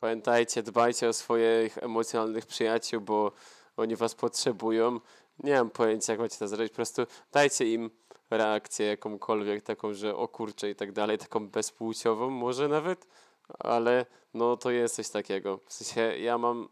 [0.00, 3.32] Pamiętajcie, dbajcie o swoich emocjonalnych przyjaciół, bo
[3.76, 5.00] oni was potrzebują.
[5.38, 6.72] Nie mam pojęcia, jak macie to zrobić.
[6.72, 7.90] Po prostu dajcie im
[8.30, 13.06] reakcję jakąkolwiek, taką, że o kurczę i tak dalej, taką bezpłciową może nawet,
[13.58, 15.60] ale no to jest coś takiego.
[15.66, 16.68] W sensie ja mam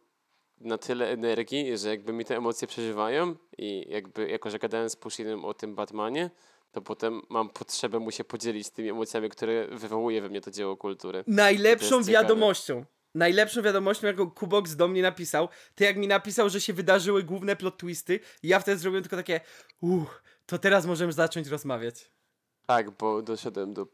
[0.64, 4.96] na tyle energii, że jakby mi te emocje przeżywają i jakby jako, że gadałem z
[4.96, 6.30] Pushinem o tym Batmanie,
[6.72, 10.76] to potem mam potrzebę mu się podzielić tymi emocjami, które wywołuje we mnie to dzieło
[10.76, 11.24] kultury.
[11.26, 12.84] Najlepszą wiadomością.
[13.14, 17.56] Najlepszą wiadomością, jaką Kubox do mnie napisał, to jak mi napisał, że się wydarzyły główne
[17.56, 19.40] plot twisty, ja wtedy zrobiłem tylko takie,
[19.80, 22.10] uff, to teraz możemy zacząć rozmawiać.
[22.66, 23.86] Tak, bo doszedłem do,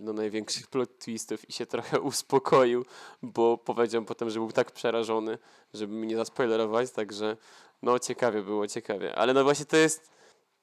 [0.00, 2.84] do największych plot twistów i się trochę uspokoił,
[3.22, 5.38] bo powiedział potem, że był tak przerażony,
[5.74, 7.36] żeby mi nie zaspoilerować, także
[7.82, 9.14] no ciekawie było, ciekawie.
[9.14, 10.13] Ale no właśnie to jest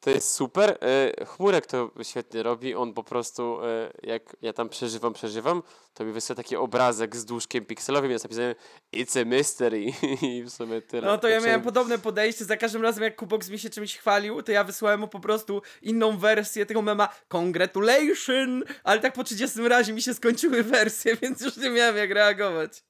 [0.01, 0.77] to jest super.
[0.81, 2.75] E, Chmurek to świetnie robi.
[2.75, 5.63] On po prostu, e, jak ja tam przeżywam, przeżywam,
[5.93, 8.55] to mi wysyła taki obrazek z duszkiem pikselowym, jest napisane
[8.93, 9.85] It's a mystery
[10.31, 11.07] i w sumie tyle.
[11.07, 12.45] No to ja Znaczy, miałem podobne podejście.
[12.45, 15.61] Za każdym razem, jak Kubox mi się czymś chwalił, to ja wysłałem mu po prostu
[15.81, 18.63] inną wersję tego mema Congratulation!
[18.83, 22.83] Ale tak po 30 razie mi się skończyły wersje, więc już nie miałem jak reagować.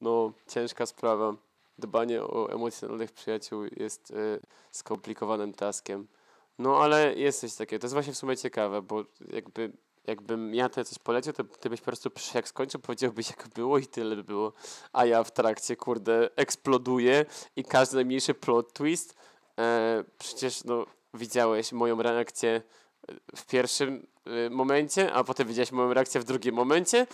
[0.00, 1.34] No, ciężka sprawa.
[1.78, 4.14] Dbanie o emocjonalnych przyjaciół jest e,
[4.70, 6.06] skomplikowanym taskiem.
[6.60, 7.80] No, ale jest coś takiego.
[7.80, 9.72] To jest właśnie w sumie ciekawe, bo jakby
[10.06, 13.78] jakbym ja tutaj coś polecił, to ty byś po prostu jak skończył, powiedziałbyś jak było
[13.78, 14.52] i tyle by było.
[14.92, 17.24] A ja w trakcie, kurde, eksploduję
[17.56, 19.14] i każdy najmniejszy plot twist.
[19.58, 22.62] E, przecież, no, widziałeś moją reakcję
[23.36, 27.06] w pierwszym e, momencie, a potem widziałeś moją reakcję w drugim momencie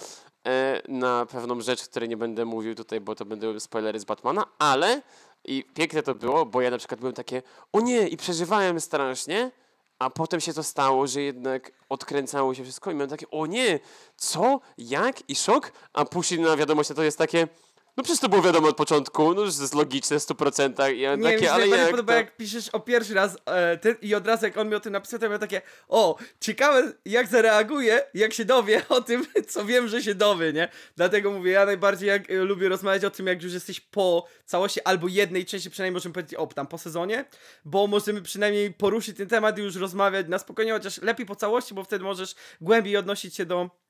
[0.47, 4.47] e, na pewną rzecz, której nie będę mówił tutaj, bo to będą spoilery z Batmana,
[4.59, 5.03] ale
[5.45, 7.43] i piękne to było, bo ja na przykład byłem takie,
[7.73, 9.51] o nie, i przeżywałem strasznie,
[9.99, 13.81] a potem się to stało, że jednak odkręcało się wszystko i miałem takie, o nie,
[14.17, 17.49] co, jak i szok, a później na wiadomość to jest takie,
[17.97, 21.17] no przecież to było wiadomo od początku, no że jest logiczne w 100% i ja
[21.17, 22.19] Nie, takie, mi się ale jak podoba, to...
[22.19, 24.93] jak piszesz o pierwszy raz e, ten, i od razu jak on mi o tym
[24.93, 29.65] napisał, to ja miałem takie, o, ciekawe jak zareaguje, jak się dowie o tym, co
[29.65, 30.69] wiem, że się dowie, nie?
[30.97, 34.81] Dlatego mówię, ja najbardziej jak, e, lubię rozmawiać o tym, jak już jesteś po całości,
[34.85, 37.25] albo jednej części, przynajmniej możemy powiedzieć, o, tam po sezonie,
[37.65, 41.75] bo możemy przynajmniej poruszyć ten temat i już rozmawiać na spokojnie, chociaż lepiej po całości,
[41.75, 43.86] bo wtedy możesz głębiej odnosić się do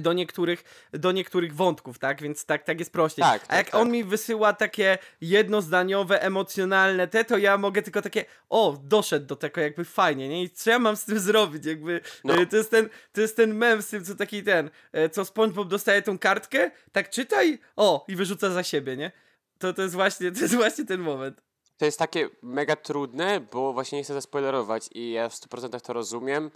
[0.00, 2.22] do niektórych, do niektórych wątków, tak?
[2.22, 3.22] Więc tak, tak jest prościej.
[3.22, 3.80] Tak, A tak, jak tak.
[3.80, 9.36] on mi wysyła takie jednozdaniowe, emocjonalne te, to ja mogę tylko takie, o, doszedł do
[9.36, 10.42] tego, jakby fajnie, nie?
[10.42, 11.66] I co ja mam z tym zrobić?
[11.66, 12.34] Jakby, No.
[12.34, 15.24] e, to, jest ten, to jest ten mem z tym, co taki ten, e, co
[15.24, 19.12] SpongeBob dostaje tą kartkę, tak czytaj, o, i wyrzuca za siebie, nie?
[19.58, 21.42] To, to jest właśnie, to jest właśnie ten moment.
[21.76, 25.92] To jest takie mega trudne, bo właśnie nie chcę zaspoilerować i ja w 100% to
[25.92, 26.50] rozumiem.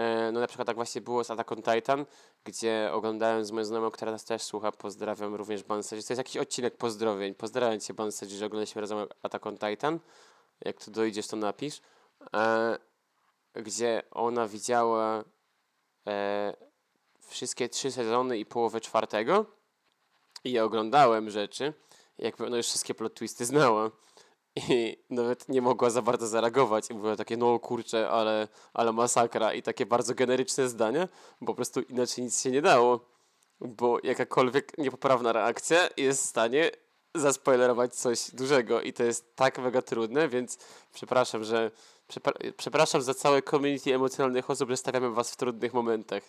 [0.00, 2.06] E, No na przykład tak właśnie było z Attack on Titan,
[2.44, 6.02] gdzie oglądałem z moją znajomą, która nas też słucha, pozdrawiam również Banseji.
[6.04, 7.34] To jest jakiś odcinek pozdrowień.
[7.34, 9.98] Pozdrawiam cię Banseji, że oglądaliśmy razem Attack on Titan.
[10.64, 11.80] Jak tu dojdziesz, to napisz.
[12.34, 12.78] E,
[13.54, 15.24] Gdzie ona widziała
[16.06, 16.54] e,
[17.20, 19.46] wszystkie trzy sezony i połowę czwartego
[20.44, 21.72] i ja oglądałem rzeczy,
[22.18, 23.90] jakby ona już wszystkie plot twisty znała.
[24.56, 26.90] I nawet nie mogła za bardzo zareagować.
[26.90, 29.54] I mówiła takie, no kurczę, ale, ale masakra.
[29.54, 31.08] I takie bardzo generyczne zdania,
[31.40, 33.00] bo po prostu inaczej nic się nie dało.
[33.60, 36.70] Bo jakakolwiek niepoprawna reakcja jest w stanie
[37.14, 38.80] zaspoilerować coś dużego.
[38.80, 40.58] I to jest tak mega trudne, więc
[40.92, 41.70] przepraszam, że
[42.56, 46.22] przepraszam za całe community emocjonalnych osób, że stawiamy was w trudnych momentach.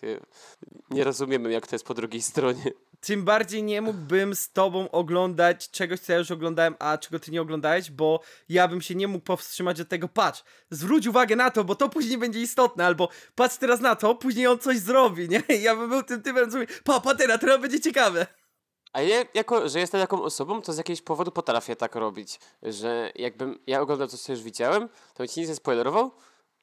[0.90, 2.64] Nie rozumiemy, jak to jest po drugiej stronie.
[3.00, 7.30] Tym bardziej nie mógłbym z tobą oglądać czegoś, co ja już oglądałem, a czego ty
[7.30, 11.50] nie oglądałeś, bo ja bym się nie mógł powstrzymać od tego, patrz, zwróć uwagę na
[11.50, 15.28] to, bo to później będzie istotne, albo patrz teraz na to, później on coś zrobi,
[15.28, 15.42] nie?
[15.62, 18.26] Ja bym był tym typem, co mówi, pa, teraz będzie ciekawe.
[18.92, 23.12] A ja, jako, że jestem taką osobą, to z jakiegoś powodu potrafię tak robić, że
[23.14, 26.10] jakbym ja oglądał coś, co już widziałem, to bym ci nic nie spoilerował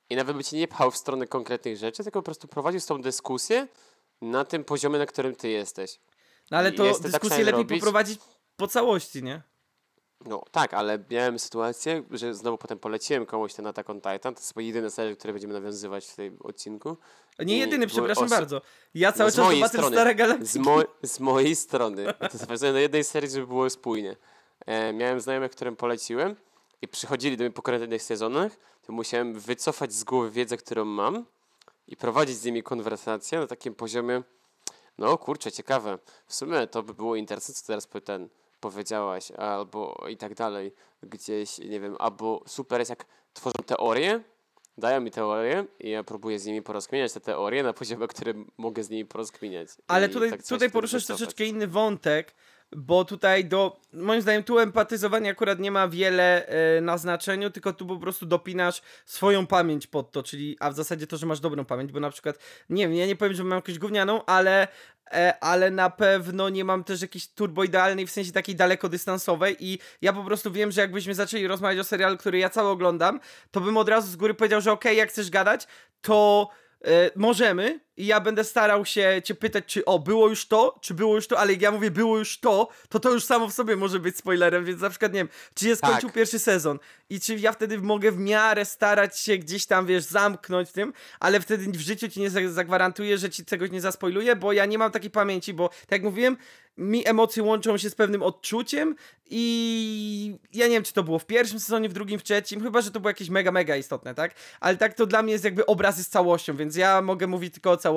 [0.10, 2.86] i nawet by ci nie pchał w stronę konkretnych rzeczy, tylko po prostu prowadził z
[2.86, 3.68] tą dyskusję
[4.22, 6.00] na tym poziomie, na którym ty jesteś.
[6.52, 7.80] No ale I to tak dyskusję stanie lepiej robić.
[7.80, 8.20] poprowadzić
[8.58, 9.42] po całości, nie?
[10.26, 14.40] No tak, ale miałem sytuację, że znowu potem poleciłem komuś ten Attack on Titan, to
[14.42, 16.98] jest jedyny serial, który będziemy nawiązywać w tym odcinku.
[17.40, 18.62] Nie I jedyny, przepraszam oso- bardzo.
[18.94, 20.16] Ja cały z czas Battlestar strony.
[20.16, 20.52] Galactica.
[20.52, 22.14] Z, mo z mojej strony.
[22.14, 24.16] To nawiązuję do jednej serii, żeby było spójnie.
[24.66, 26.36] E, miałem znajomych, którym poleciłem
[26.82, 28.52] i przychodzili do mnie po kolejnych sezonach,
[28.88, 31.26] to musiałem wycofać z głowy wiedzę, którą mam
[31.88, 34.24] i prowadzić z nimi konwersację na takim poziomie,
[34.98, 36.00] no kurczę, ciekawe.
[36.26, 38.30] W sumie to by było interesujące, co teraz ten
[38.60, 40.74] powiedziałaś, albo i tak dalej.
[41.04, 44.24] Gdzieś, nie wiem, albo super jest jak tworzą teorie,
[44.78, 48.84] dają mi teorie i ja próbuję z nimi porozkminiać te teorie na poziomie, którym mogę
[48.84, 49.70] z nimi porozkminiać.
[49.88, 52.36] Ale tutaj, tak tutaj poruszasz troszeczkę inny wątek,
[52.76, 57.74] bo tutaj do, moim zdaniem tu empatyzowanie akurat nie ma wiele e, na znaczeniu, tylko
[57.74, 61.40] tu po prostu dopinasz swoją pamięć pod to, czyli, a w zasadzie to, że masz
[61.40, 64.68] dobrą pamięć, bo na przykład, nie wiem, ja nie powiem, że mam jakąś gównianą, ale,
[65.40, 70.14] ale na pewno nie mam też jakiejś turbo idealnej, w sensie takiej dalekodystansowej i ja
[70.14, 73.20] po prostu wiem, że jakbyśmy zaczęli rozmawiać o serialu, który ja cały oglądam,
[73.52, 75.68] to bym od razu z góry powiedział, że okej, jak chcesz gadać,
[76.02, 76.50] to
[76.86, 80.94] e, możemy i ja będę starał się cię pytać, czy o, było już to, czy
[80.94, 83.54] było już to, ale jak ja mówię było już to, to to już samo w
[83.54, 86.16] sobie może być spoilerem, więc na przykład, nie wiem, czy się skończył Tak.
[86.16, 90.72] pierwszy sezon i czy ja wtedy mogę w miarę starać się gdzieś tam, wiesz, zamknąć
[90.72, 94.54] tym, ale wtedy w życiu ci nie za- zagwarantuję, że ci czegoś nie zaspoiluję, bo
[94.54, 96.38] ja nie mam takiej pamięci, bo tak jak mówiłem,
[96.78, 98.96] mi emocje łączą się z pewnym odczuciem
[99.26, 102.82] i ja nie wiem, czy to było w pierwszym sezonie, w drugim, w trzecim, chyba,
[102.82, 104.34] że to było jakieś mega, mega istotne, tak?
[104.60, 107.72] Ale tak to dla mnie jest jakby obraz z całością, więc ja mogę mówić tylko
[107.72, 107.89] o całości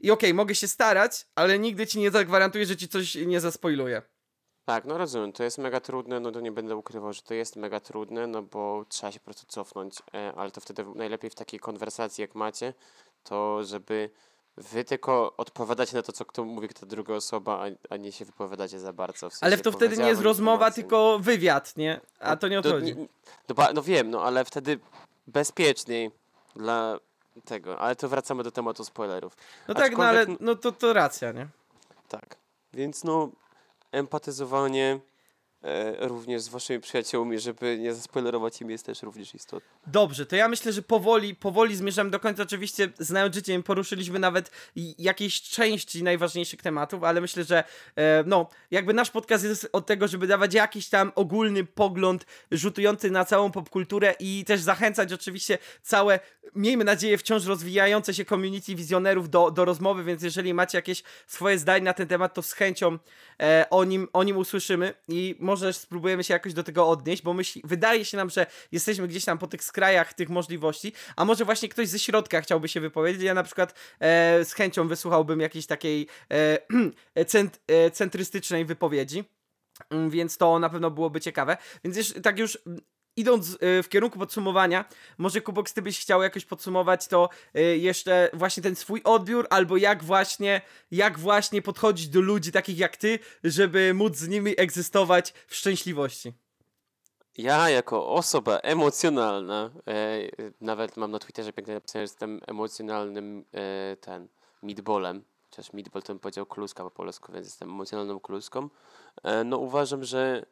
[0.00, 4.02] i okej, mogę się starać, ale nigdy ci nie zagwarantuję, że ci coś nie zaspoiluję.
[4.64, 7.56] Tak, no rozumiem, to jest mega trudne, no to nie będę ukrywał, że to jest
[7.56, 11.34] mega trudne, no bo trzeba się po prostu cofnąć, e, ale to wtedy najlepiej w
[11.34, 12.74] takiej konwersacji jak macie,
[13.24, 14.10] to żeby
[14.56, 18.24] wy tylko odpowiadacie na to, co kto mówi, kto druga osoba, a, a nie się
[18.24, 19.30] wypowiadacie za bardzo.
[19.30, 20.82] W sensie Ale to wtedy nie jest rozmowa, informacji.
[20.82, 22.00] tylko wywiad, nie?
[22.20, 23.06] A to nie o to No,
[23.48, 24.78] No, no wiem, no ale wtedy
[25.26, 26.10] bezpieczniej
[26.56, 26.98] dla
[27.44, 29.36] tego, ale to wracamy do tematu spoilerów.
[29.68, 31.46] No tak, no ale aczkolwiek- no to, to racja, nie?
[32.08, 32.36] Tak,
[32.72, 33.30] więc no
[33.92, 35.00] empatyzowanie
[35.62, 39.68] e, również z waszymi przyjaciółmi, żeby nie zaspoilerować im jest też również istotne.
[39.86, 42.42] Dobrze, to ja myślę, że powoli, powoli zmierzam do końca.
[42.42, 44.50] Oczywiście, znając życie, poruszyliśmy nawet
[44.98, 47.64] jakieś części najważniejszych tematów, ale myślę, że
[47.96, 53.10] e, no, jakby nasz podcast jest od tego, żeby dawać jakiś tam ogólny pogląd rzutujący
[53.10, 56.20] na całą popkulturę i też zachęcać oczywiście całe,
[56.54, 61.58] miejmy nadzieję, wciąż rozwijające się community wizjonerów do, do rozmowy, więc jeżeli macie jakieś swoje
[61.58, 62.98] zdanie na ten temat, to z chęcią
[63.42, 67.34] e, o, nim, o nim usłyszymy i może spróbujemy się jakoś do tego odnieść, bo
[67.34, 71.44] myśli, wydaje się nam, że jesteśmy gdzieś tam po tych skrajach tych możliwości, a może
[71.44, 73.22] właśnie ktoś ze środka chciałby się wypowiedzieć.
[73.22, 76.06] Ja na przykład e, z chęcią wysłuchałbym jakiejś takiej
[77.16, 79.24] e, cent, e, centrystycznej wypowiedzi.
[79.90, 81.56] Mm, Więc to na pewno byłoby ciekawe.
[81.84, 82.58] Więc już, tak już
[83.20, 84.84] idąc e, w kierunku podsumowania,
[85.18, 89.76] może Kubox, ty byś chciał jakoś podsumować to e, jeszcze właśnie ten swój odbiór, albo
[89.76, 90.60] jak właśnie,
[90.90, 96.32] jak właśnie podchodzić do ludzi takich jak ty, żeby móc z nimi egzystować w szczęśliwości.
[97.38, 100.20] Ja jako osoba emocjonalna, e,
[100.60, 103.44] nawet mam na Twitterze pięknie napisane, że jestem emocjonalnym
[104.00, 104.28] ten
[104.62, 108.68] meatballem, chociaż meatball to bym powiedział kluska po polsku, więc jestem emocjonalną kluską.
[109.44, 110.46] No uważam, że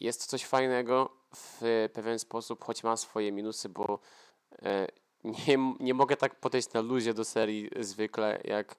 [0.00, 1.60] jest to coś fajnego w
[1.92, 3.98] pewien sposób, choć ma swoje minusy, bo
[4.62, 4.86] e,
[5.24, 8.76] nie, nie mogę tak podejść na luzie do serii zwykle, jak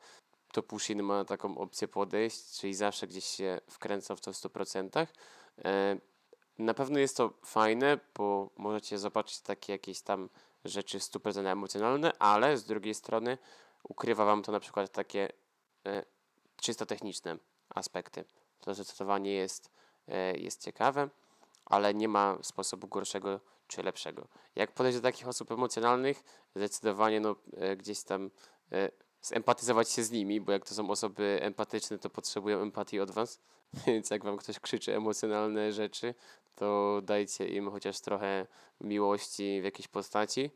[0.52, 5.08] to Pushin ma taką opcję podejść, czyli zawsze gdzieś się wkręca w to w 100%.
[5.66, 5.98] E,
[6.58, 10.30] na pewno jest to fajne, bo możecie zobaczyć takie jakieś tam
[10.66, 13.38] rzeczy 100% emocjonalne, ale z drugiej strony
[13.84, 15.32] ukrywa wam to na przykład takie
[15.86, 16.06] e,
[16.58, 17.38] czysto techniczne
[17.70, 18.26] aspekty.
[18.62, 19.72] To zdecydowanie jest,
[20.36, 21.10] jest ciekawe,
[21.66, 24.28] ale nie ma sposobu gorszego czy lepszego.
[24.56, 26.24] Jak podejść do takich osób emocjonalnych,
[26.56, 28.32] zdecydowanie no, e, gdzieś tam
[28.72, 28.90] e,
[29.22, 33.40] zempatyzować się z nimi, bo jak to są osoby empatyczne, to potrzebują empatii od was.
[33.88, 36.16] Więc jak wam ktoś krzyczy emocjonalne rzeczy,
[36.56, 38.48] to dajcie im chociaż trochę
[38.82, 40.52] miłości w jakiejś postaci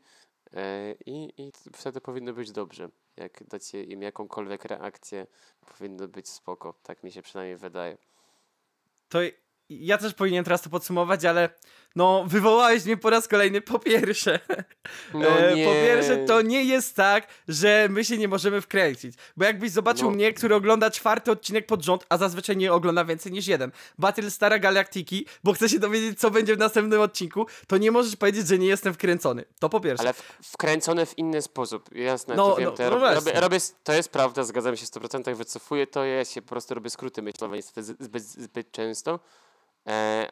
[0.52, 2.88] e, i, i wtedy powinno być dobrze.
[3.16, 5.26] Jak dacie im jakąkolwiek reakcję,
[5.66, 6.74] powinno być spoko.
[6.82, 7.98] Tak mi się przynajmniej wydaje.
[9.08, 9.18] To
[9.70, 11.48] ja też powinien teraz to podsumować, ale
[11.96, 13.60] no, wywołałeś mnie po raz kolejny.
[13.60, 14.40] Po pierwsze,
[15.14, 15.64] No e, nie.
[15.64, 19.14] po pierwsze, to nie jest tak, że my się nie możemy wkręcić.
[19.36, 20.16] Bo jakbyś zobaczył No.
[20.16, 24.58] mnie, który ogląda czwarty odcinek pod rząd, a zazwyczaj nie ogląda więcej niż jeden, Battlestara
[24.58, 28.58] Galactiki, bo chce się dowiedzieć, co będzie w następnym odcinku, to nie możesz powiedzieć, że
[28.58, 29.44] nie jestem wkręcony.
[29.60, 30.02] To po pierwsze.
[30.04, 31.94] Ale w, wkręcone w inny sposób.
[31.94, 32.64] Jasne, No, to wiem.
[32.64, 33.30] no, to ja no rob, właśnie.
[33.32, 36.74] robię, robię, to jest prawda, zgadzam się w 100%, wycofuję to, ja się po prostu
[36.74, 39.20] robię skróty myślowe niestety zbyt, zbyt często,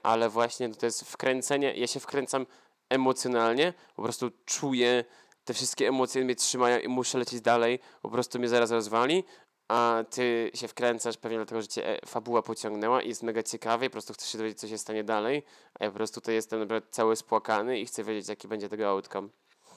[0.03, 2.47] ale właśnie to jest wkręcenie, ja się wkręcam
[2.91, 5.05] emocjonalnie, po prostu czuję,
[5.45, 9.25] te wszystkie emocje mnie trzymają i muszę lecieć dalej, po prostu mnie zaraz rozwali,
[9.69, 13.91] a ty się wkręcasz pewnie dlatego, że cię e, fabuła pociągnęła i jest mega ciekawie,
[13.91, 15.43] po prostu chcesz się dowiedzieć, co się stanie dalej,
[15.81, 18.89] a ja po prostu tutaj jestem naprawdę cały spłakany i chcę wiedzieć, jaki będzie tego
[18.89, 19.29] outcome.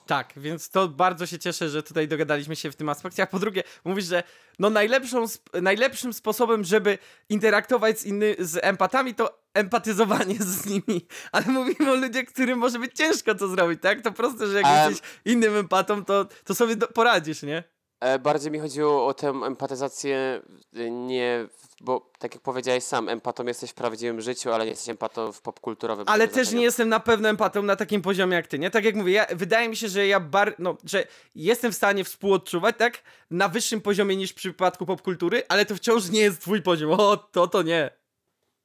[0.06, 3.24] Tak, więc to bardzo się cieszę, że tutaj dogadaliśmy się w tym aspekcie.
[3.24, 4.24] A po drugie, mówisz, że
[4.60, 5.26] no najlepszą,
[5.62, 6.98] najlepszym sposobem, żeby
[7.30, 11.08] interaktować z, inny, z empatami, to empatyzowanie z nimi.
[11.32, 14.02] Ale mówimy o ludziach, którym może być ciężko to zrobić, tak?
[14.02, 14.90] To proste, że jak Em.
[14.92, 17.64] jesteś innym empatą, to, to sobie do, poradzisz, nie?
[18.00, 20.42] E, Bardziej mi chodziło o tę empatyzację,
[20.78, 21.48] y, nie,
[21.82, 25.42] bo tak jak powiedziałeś sam, empatą jesteś w prawdziwym życiu, ale nie jesteś empatą w
[25.42, 26.06] popkulturowym.
[26.08, 28.72] Ale też nie jestem na pewno empatą na takim poziomie jak ty, nie?
[28.72, 32.04] Tak jak mówię, ja, wydaje mi się, że ja bar, no, że jestem w stanie
[32.04, 33.02] współodczuwać, tak?
[33.32, 36.92] Na wyższym poziomie niż w przypadku popkultury, ale to wciąż nie jest twój poziom.
[36.92, 38.01] O, to to nie.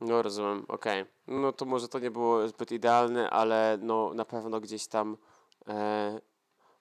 [0.00, 1.04] No rozumiem, okej.
[1.26, 5.16] No to może to nie było zbyt idealne, ale no na pewno gdzieś tam
[5.68, 6.20] e,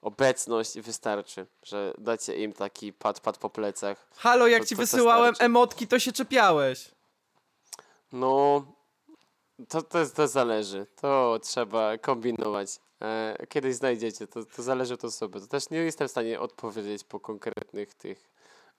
[0.01, 4.07] obecność wystarczy, że dacie im taki pad, pad po plecach.
[4.17, 5.45] Halo, jak To- ci to- to wysyłałem starczy.
[5.45, 6.91] emotki, to się czepiałeś.
[8.13, 8.65] No,
[9.69, 10.85] to, to, to zależy.
[11.01, 12.79] To trzeba kombinować.
[13.01, 15.41] E, Kiedyś znajdziecie, to, to zależy od osoby.
[15.41, 18.34] To też nie jestem w stanie odpowiedzieć po konkretnych tych.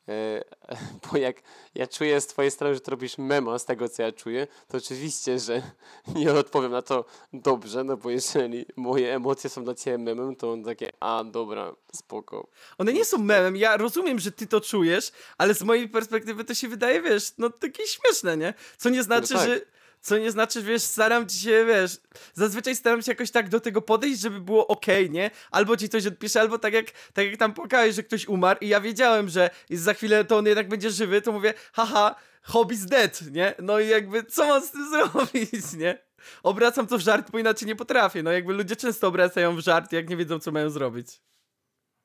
[0.08, 0.44] E,
[1.12, 1.36] Bo jak
[1.74, 4.78] ja czuję z twojej strony, że ty robisz mema z tego, co ja czuję, to
[4.78, 5.62] oczywiście, że
[6.16, 10.52] nie odpowiem na to dobrze, no bo jeżeli moje emocje są dla ciebie memem, to
[10.52, 12.48] on takie, a dobra, spoko.
[12.78, 16.54] One nie są memem, ja rozumiem, że ty to czujesz, ale z mojej perspektywy to
[16.54, 18.54] się wydaje, wiesz, no takie śmieszne, nie?
[18.76, 19.48] Co nie znaczy, tak.
[19.48, 19.60] że...
[20.06, 22.00] Co nie znaczy, wiesz, staram ci się, wiesz,
[22.34, 25.30] zazwyczaj staram się jakoś tak do tego podejść, żeby było okej, nie?
[25.50, 28.68] Albo ci coś odpisze, albo tak jak, tak jak tam pokażesz, że ktoś umarł i
[28.68, 32.14] ja wiedziałem, że za chwilę to on jednak będzie żywy, to mówię, haha,
[32.48, 33.54] hobby's dead, nie?
[33.62, 35.98] No i jakby, co mam z tym zrobić, nie?
[36.42, 39.92] Obracam to w żart, bo inaczej nie potrafię, no jakby ludzie często obracają w żart,
[39.92, 41.22] jak nie wiedzą, co mają zrobić.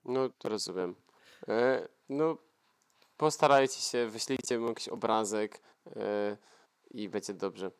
[0.06, 0.95] No, to rozumiem.
[1.48, 2.38] E, no,
[3.18, 5.61] postarajcie się, wyślijcie mu jakiś obrazek
[5.95, 6.38] e,
[6.91, 7.72] i będzie dobrze.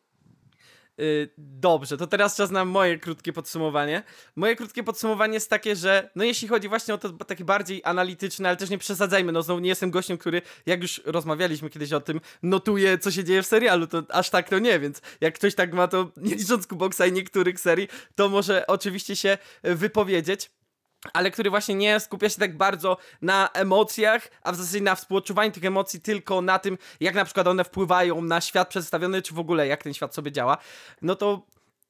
[1.02, 4.04] Y, Dobrze, to teraz czas na moje krótkie podsumowanie.
[4.36, 8.50] Moje krótkie podsumowanie jest takie, że no jeśli chodzi właśnie o to takie bardziej analityczne,
[8.50, 12.02] ale też nie przesadzajmy, no znowu nie jestem gościem, który, jak już rozmawialiśmy kiedyś o
[12.02, 15.56] tym, notuje co się dzieje w serialu, to aż tak to nie, więc jak ktoś
[15.56, 20.52] tak ma, to nie licząc Kuboksa i niektórych serii, to może oczywiście się wypowiedzieć
[21.14, 25.52] ale który właśnie nie skupia się tak bardzo na emocjach, a w zasadzie na współodczuwaniu
[25.52, 29.40] tych emocji, tylko na tym, jak na przykład one wpływają na świat przedstawiony, czy w
[29.40, 30.58] ogóle jak ten świat sobie działa,
[31.02, 31.42] no to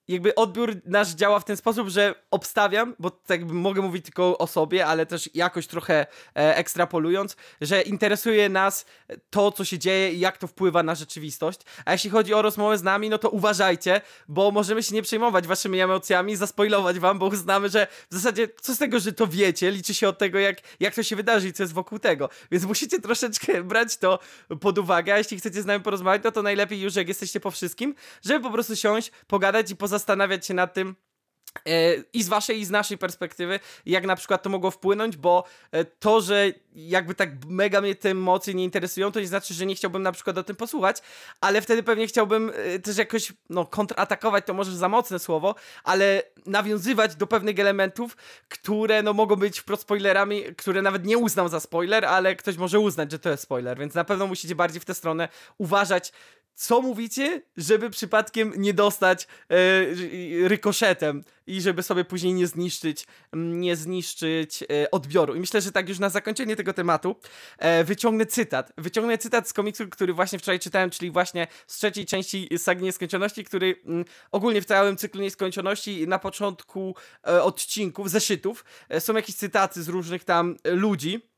[0.08, 4.48] jakby odbiór nasz działa w ten sposób, że obstawiam, bo tak mogę mówić tylko o
[4.48, 6.06] sobie, ale też jakoś trochę
[6.36, 8.86] e, ekstrapolując, że interesuje nas
[9.30, 11.60] to, co się dzieje i jak to wpływa na rzeczywistość.
[11.86, 15.48] A jeśli chodzi o rozmowę z nami, no to uważajcie, bo możemy się nie przejmować
[15.48, 19.72] waszymi emocjami, zaspoilować wam, bo uznamy, że w zasadzie co z tego, że to wiecie,
[19.72, 22.30] liczy się od tego, jak, jak to się wydarzy i co jest wokół tego.
[22.52, 24.20] Więc musicie troszeczkę brać to
[24.60, 27.52] pod uwagę, a jeśli chcecie z nami porozmawiać, no to najlepiej już, jak jesteście po
[27.52, 27.96] wszystkim,
[28.26, 30.96] żeby po prostu siąść, pogadać i pozastanawiać się nad tym,
[31.66, 35.44] e, i z waszej, i z naszej perspektywy, jak na przykład to mogło wpłynąć, bo
[35.72, 39.66] e, to, że jakby tak mega mnie te emocje nie interesują, to nie znaczy, że
[39.66, 40.98] nie chciałbym na przykład o tym posłuchać,
[41.42, 46.24] ale wtedy pewnie chciałbym e, też jakoś, no, kontratakować, to może za mocne słowo, ale
[46.46, 48.18] nawiązywać do pewnych elementów,
[48.50, 52.80] które, no, mogą być wprost spoilerami, które nawet nie uznam za spoiler, ale ktoś może
[52.80, 56.12] uznać, że to jest spoiler, więc na pewno musicie bardziej w tę stronę uważać,
[56.62, 59.56] co mówicie, żeby przypadkiem nie dostać e,
[59.86, 65.36] ry- rykoszetem i żeby sobie później nie zniszczyć, mm, nie zniszczyć e, odbioru.
[65.36, 67.16] I myślę, że tak już na zakończenie tego tematu
[67.58, 68.74] e, wyciągnę cytat.
[68.78, 73.44] Wyciągnę cytat z komiksu, który właśnie wczoraj czytałem, czyli właśnie z trzeciej części Sagi Nieskończoności,
[73.44, 76.96] który mm, ogólnie w całym cyklu Nieskończoności na początku
[77.28, 81.31] e, odcinków, zeszytów e, są jakieś cytaty z różnych tam e, ludzi.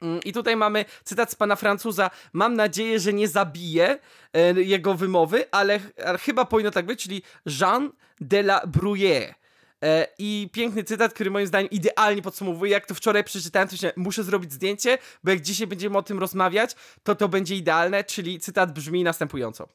[0.00, 2.10] Mm, I tutaj mamy cytat z pana Francuza.
[2.32, 3.98] Mam nadzieję, że nie zabije
[4.32, 7.22] e, jego wymowy, ale, ale chyba powinno tak być, czyli
[7.60, 9.34] Jean de la Bruyère.
[9.82, 12.72] E, I piękny cytat, który moim zdaniem idealnie podsumowuje.
[12.72, 16.18] Jak to wczoraj przeczytałem, to się muszę zrobić zdjęcie, bo jak dzisiaj będziemy o tym
[16.18, 18.04] rozmawiać, to to będzie idealne.
[18.04, 19.68] Czyli cytat brzmi następująco: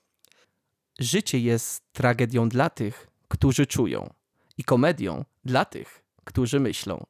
[1.00, 4.14] Życie jest tragedią dla tych, którzy czują,
[4.58, 7.06] i komedią dla tych, którzy myślą.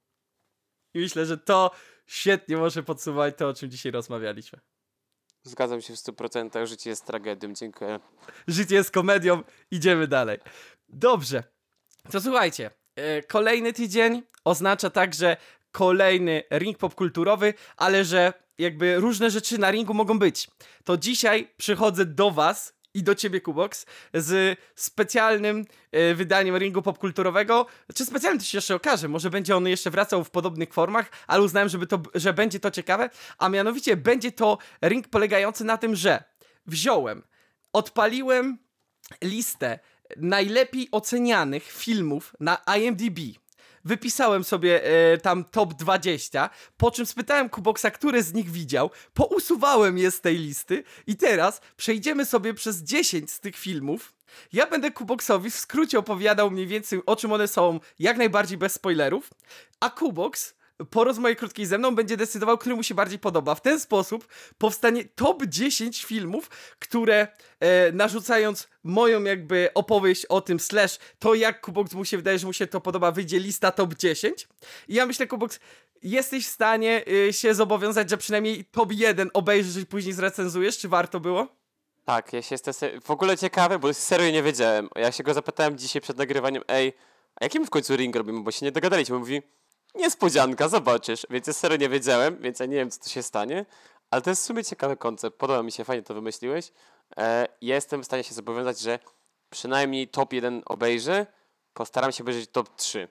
[0.93, 1.71] I myślę, że to
[2.09, 4.59] świetnie może podsumować to, o czym dzisiaj rozmawialiśmy.
[5.43, 7.99] Zgadzam się w 100%, życie jest tragedią, dziękuję.
[8.47, 10.39] Życie jest komedią, idziemy dalej.
[10.89, 11.43] Dobrze,
[12.11, 15.37] to słuchajcie, e, kolejny tydzień oznacza także
[15.71, 20.47] kolejny ring popkulturowy, ale że jakby różne rzeczy na ringu mogą być.
[20.83, 27.65] To dzisiaj przychodzę do was i do ciebie, Kubox, z specjalnym e, wydaniem ringu popkulturowego.
[27.95, 31.43] Czy specjalnym to się jeszcze okaże, może będzie on jeszcze wracał w podobnych formach, ale
[31.43, 35.95] uznałem, żeby to, że będzie to ciekawe, a mianowicie będzie to ring polegający na tym,
[35.95, 36.23] że
[36.65, 37.23] wziąłem,
[37.73, 38.57] odpaliłem
[39.23, 39.79] listę
[40.17, 43.19] najlepiej ocenianych filmów na IMDb.
[43.85, 49.97] Wypisałem sobie e, tam top 20, po czym spytałem Kuboksa, które z nich widział, pousuwałem
[49.97, 54.13] je z tej listy i teraz przejdziemy sobie przez 10 z tych filmów.
[54.53, 58.73] Ja będę Kuboksowi w skrócie opowiadał mniej więcej o czym one są, jak najbardziej bez
[58.73, 59.29] spoilerów,
[59.79, 60.58] a Kuboks
[60.89, 63.55] po rozmowie krótkiej ze mną będzie decydował, który mu się bardziej podoba.
[63.55, 64.27] W ten sposób
[64.57, 66.49] powstanie top 10 filmów,
[66.79, 67.27] które
[67.59, 72.47] e, narzucając moją jakby opowieść o tym, slash to jak Kubox mu się wydaje, że
[72.47, 74.47] mu się to podoba, wyjdzie lista top 10.
[74.87, 75.59] I ja myślę, Kubox,
[76.03, 80.87] jesteś w stanie e, się zobowiązać, że przynajmniej top 1 obejrzysz i później zrecenzujesz, czy
[80.87, 81.47] warto było?
[82.05, 84.89] Tak, ja się jestem w ogóle ciekawy, bo serio nie wiedziałem.
[84.95, 86.93] Ja się go zapytałem dzisiaj przed nagrywaniem, ej,
[87.35, 89.19] a jaki my w końcu ring robimy, bo się nie dogadaliśmy.
[89.19, 89.41] Mówi,
[89.95, 91.27] Niespodzianka, zobaczysz.
[91.29, 93.65] Więc ja serio nie wiedziałem, więc ja nie wiem, co tu się stanie.
[94.11, 95.37] Ale to jest w sumie ciekawy koncept.
[95.37, 96.71] Podoba mi się, fajnie to wymyśliłeś.
[97.17, 98.99] E, jestem w stanie się zobowiązać, że
[99.49, 101.25] przynajmniej top 1 obejrzę.
[101.73, 103.07] Postaram się obejrzeć top 3.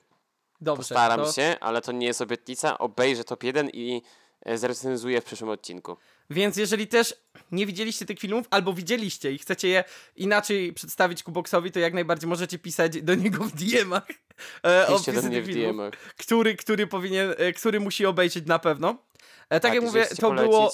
[0.60, 0.78] Dobrze.
[0.78, 1.32] Postaram to...
[1.32, 2.78] się, ale to nie jest obietnica.
[2.78, 4.02] Obejrzę top 1 i
[4.42, 5.96] e, zrecenzuję w przyszłym odcinku.
[6.30, 7.14] Więc jeżeli też
[7.52, 9.84] nie widzieliście tych filmów, albo widzieliście i chcecie je
[10.16, 14.06] inaczej przedstawić Kuboksowi, to jak najbardziej możecie pisać do niego w DM-ach.
[14.62, 15.92] E, Piszcie do mnie w DM-ach.
[16.16, 18.88] Który, który powinien, e, który musi obejrzeć na pewno.
[18.90, 18.94] E,
[19.48, 20.48] tak, tak jak mówię, to polecić.
[20.50, 20.72] było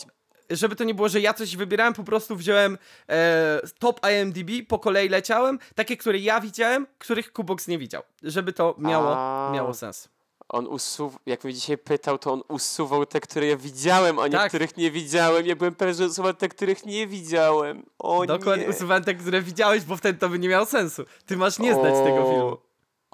[0.51, 2.79] żeby to nie było, że ja coś wybierałem, po prostu wziąłem
[3.09, 8.53] e, top IMDb, po kolei leciałem, takie, które ja widziałem, których Kubox nie widział, żeby
[8.53, 9.51] to miało, A...
[9.55, 10.09] miało sens.
[10.49, 14.49] On usuwał, jak mnie dzisiaj pytał, to on usuwał te, które ja widziałem, a tak.
[14.49, 15.47] których nie widziałem.
[15.47, 17.83] Ja byłem pewien, że usuwał te, których nie widziałem.
[17.99, 18.71] O Dokładnie, nie.
[18.71, 21.03] usuwałem te, które widziałeś, bo wtedy to by nie miało sensu.
[21.27, 22.05] Ty masz nie znać o...
[22.05, 22.57] tego filmu.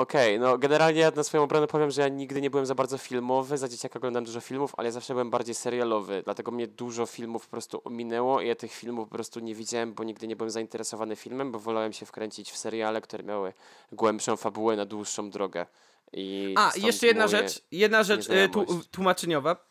[0.00, 2.74] Okej, okay, no generalnie ja na swoją obronę powiem, że ja nigdy nie byłem za
[2.74, 6.66] bardzo filmowy, za dzieciaka oglądam dużo filmów, ale ja zawsze byłem bardziej serialowy, dlatego mnie
[6.66, 10.26] dużo filmów po prostu ominęło i ja tych filmów po prostu nie widziałem, bo nigdy
[10.26, 13.52] nie byłem zainteresowany filmem, bo wolałem się wkręcić w seriale, które miały
[13.92, 15.66] głębszą fabułę na dłuższą drogę.
[16.12, 19.68] I A, jeszcze jedna rzecz, jedna rzecz e, tu, tłumaczeniowa.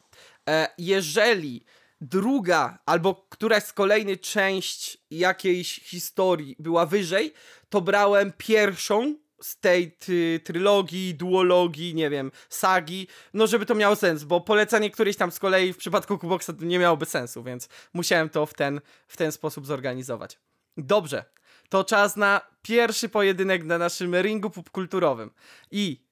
[0.50, 1.66] E, jeżeli
[2.02, 7.34] druga albo któraś z kolejnych część jakiejś historii była wyżej,
[7.70, 13.96] to brałem pierwszą z tej ty, trylogii, duologii, nie wiem, sagi, no żeby to miało
[13.96, 18.30] sens, bo polecanie którejś tam z kolei w przypadku Kuboxa nie miałoby sensu, więc musiałem
[18.30, 20.40] to w ten, w ten sposób zorganizować.
[20.78, 21.26] Dobrze,
[21.70, 25.32] to czas na pierwszy pojedynek na naszym ringu popkulturowym.
[25.72, 26.09] I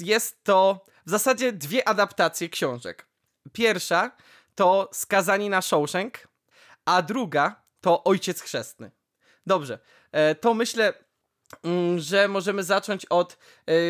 [0.00, 3.06] jest to w zasadzie dwie adaptacje książek.
[3.52, 4.10] Pierwsza
[4.54, 6.28] to Skazani na Shawshank,
[6.84, 8.90] a druga to Ojciec Chrzestny.
[9.46, 9.78] Dobrze,
[10.12, 10.94] e, to myślę
[11.96, 13.38] że możemy zacząć od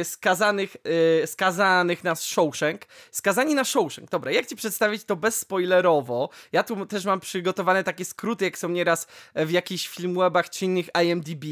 [0.00, 0.76] y, skazanych,
[1.22, 2.82] y, skazanych na Shawshank.
[3.10, 4.10] Skazani na Shawshank.
[4.10, 6.28] Dobra, jak ci przedstawić to bezspoilerowo?
[6.52, 10.86] Ja tu też mam przygotowane takie skróty, jak są nieraz w jakichś filmwebach czy innych
[11.04, 11.44] IMDb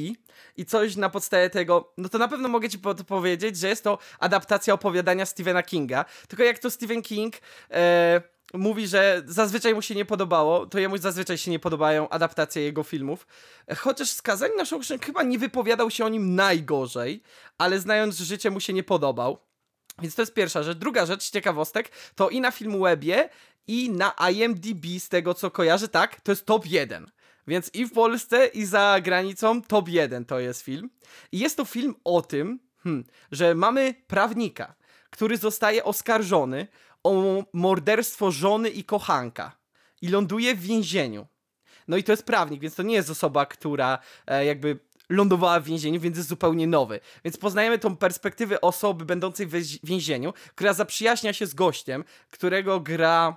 [0.57, 3.99] i coś na podstawie tego, no to na pewno mogę ci powiedzieć, że jest to
[4.19, 6.05] adaptacja opowiadania Stephena Kinga.
[6.29, 7.35] Tylko jak to Stephen King...
[7.71, 12.63] E, mówi, że zazwyczaj mu się nie podobało, to jemu zazwyczaj się nie podobają adaptacje
[12.63, 13.27] jego filmów.
[13.77, 17.23] Chociaż skazani na Shawshank chyba nie wypowiadał się o nim najgorzej,
[17.59, 19.39] ale znając życie mu się nie podobał.
[20.03, 20.79] Więc to jest pierwsza rzecz.
[20.79, 23.29] Druga rzecz, ciekawostek, to i na Filmwebie,
[23.67, 27.11] i na IMDb, z tego co kojarzę, tak, to jest top 1.
[27.47, 30.91] Więc i w Polsce, i za granicą top 1 to jest film.
[31.33, 34.75] I jest to film o tym, hmm, że mamy prawnika,
[35.11, 36.67] który zostaje oskarżony
[37.05, 39.57] o morderstwo żony i kochanka
[40.03, 41.27] i ląduje w więzieniu.
[41.89, 44.79] No i to jest prawnik, więc to nie jest osoba, która e, jakby
[45.09, 47.01] lądowała w więzieniu, więc jest zupełnie nowy.
[47.25, 53.37] Więc poznajemy tą perspektywę osoby będącej w więzieniu, która zaprzyjaźnia się z gościem, którego gra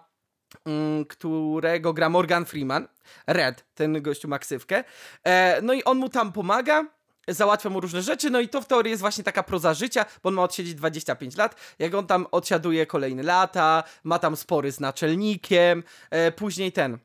[0.66, 2.88] mm, którego gra Morgan Freeman,
[3.28, 4.84] Red, ten gościu ma ksywkę.
[5.24, 6.86] E, no i on mu tam pomaga,
[7.28, 10.28] załatwia mu różne rzeczy, no i to w teorii jest właśnie taka proza życia, bo
[10.28, 14.80] on ma odsiedzieć 25 lat, jak on tam odsiaduje kolejne lata, ma tam spory z
[14.80, 16.98] naczelnikiem, e, później ten...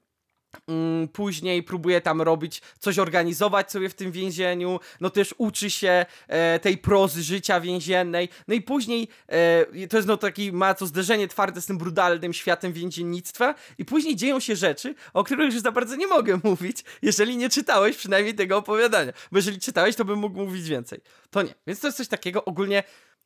[0.69, 6.07] Mm, później próbuje tam robić, coś organizować sobie w tym więzieniu, no też uczy się
[6.29, 10.87] e, tej prozy życia więziennej, no i później e, to jest no taki, ma to
[10.87, 15.63] zderzenie twarde z tym brutalnym światem więziennictwa i później dzieją się rzeczy, o których już
[15.63, 20.05] za bardzo nie mogę mówić, jeżeli nie czytałeś przynajmniej tego opowiadania, bo jeżeli czytałeś, to
[20.05, 21.01] bym mógł mówić więcej.
[21.31, 22.83] To nie, więc to jest coś takiego ogólnie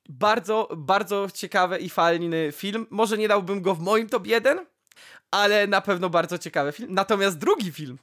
[0.08, 2.86] bardzo, bardzo ciekawy i fajny film.
[2.90, 4.66] Może nie dałbym go w moim top 1,
[5.32, 6.94] ale na pewno bardzo ciekawy film.
[6.94, 7.98] Natomiast drugi film,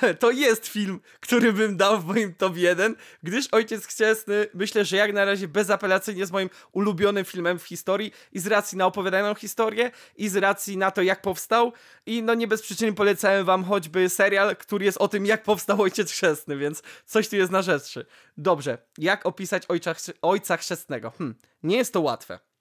[0.20, 4.96] to jest film, który bym dał w moim top 1, gdyż Ojciec Chrzestny myślę, że
[4.96, 9.34] jak na razie bezapelacyjnie jest moim ulubionym filmem w historii i z racji na opowiadaną
[9.34, 11.72] historię i z racji na to, jak powstał
[12.06, 15.82] i no nie bez przyczyny polecałem wam choćby serial, który jest o tym, jak powstał
[15.82, 18.06] Ojciec Chrzestny, więc coś tu jest na rzeczy.
[18.36, 21.10] Dobrze, jak opisać Ojca, Ojca Chrzestnego?
[21.10, 22.51] Hm, nie jest to łatwe.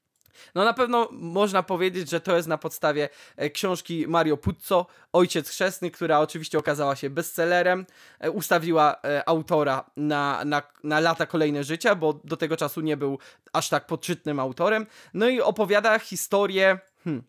[0.55, 5.49] No na pewno można powiedzieć, że to jest na podstawie e, książki Mario Puzo, Ojciec
[5.49, 7.85] Chrzestny, która oczywiście okazała się bestsellerem.
[8.19, 12.97] E, ustawiła e, autora na, na, na lata kolejne życia, bo do tego czasu nie
[12.97, 13.19] był
[13.53, 14.85] aż tak podczytnym autorem.
[15.13, 17.23] No i opowiada historię Hmm.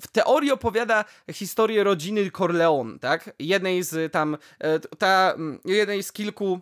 [0.00, 3.30] W teorii opowiada historię rodziny Corleone, tak?
[3.38, 4.36] Jednej z tam,
[4.98, 5.34] ta,
[5.64, 6.60] jednej z kilku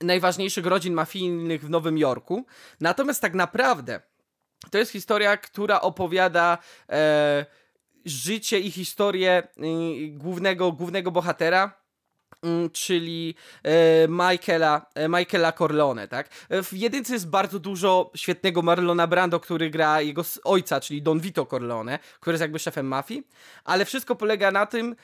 [0.00, 2.46] najważniejszych rodzin mafijnych w Nowym Jorku.
[2.80, 4.00] Natomiast tak naprawdę
[4.70, 6.58] to jest historia, która opowiada
[6.88, 7.46] e,
[8.04, 11.80] życie i historię y, głównego, głównego bohatera,
[12.42, 16.28] mm, czyli e, Michaela, e, Michaela Corleone, tak?
[16.50, 21.46] W jedynce jest bardzo dużo świetnego Marlona Brando, który gra jego ojca, czyli Don Vito
[21.46, 23.28] Corleone, który jest jakby szefem mafii,
[23.64, 24.96] ale wszystko polega na tym,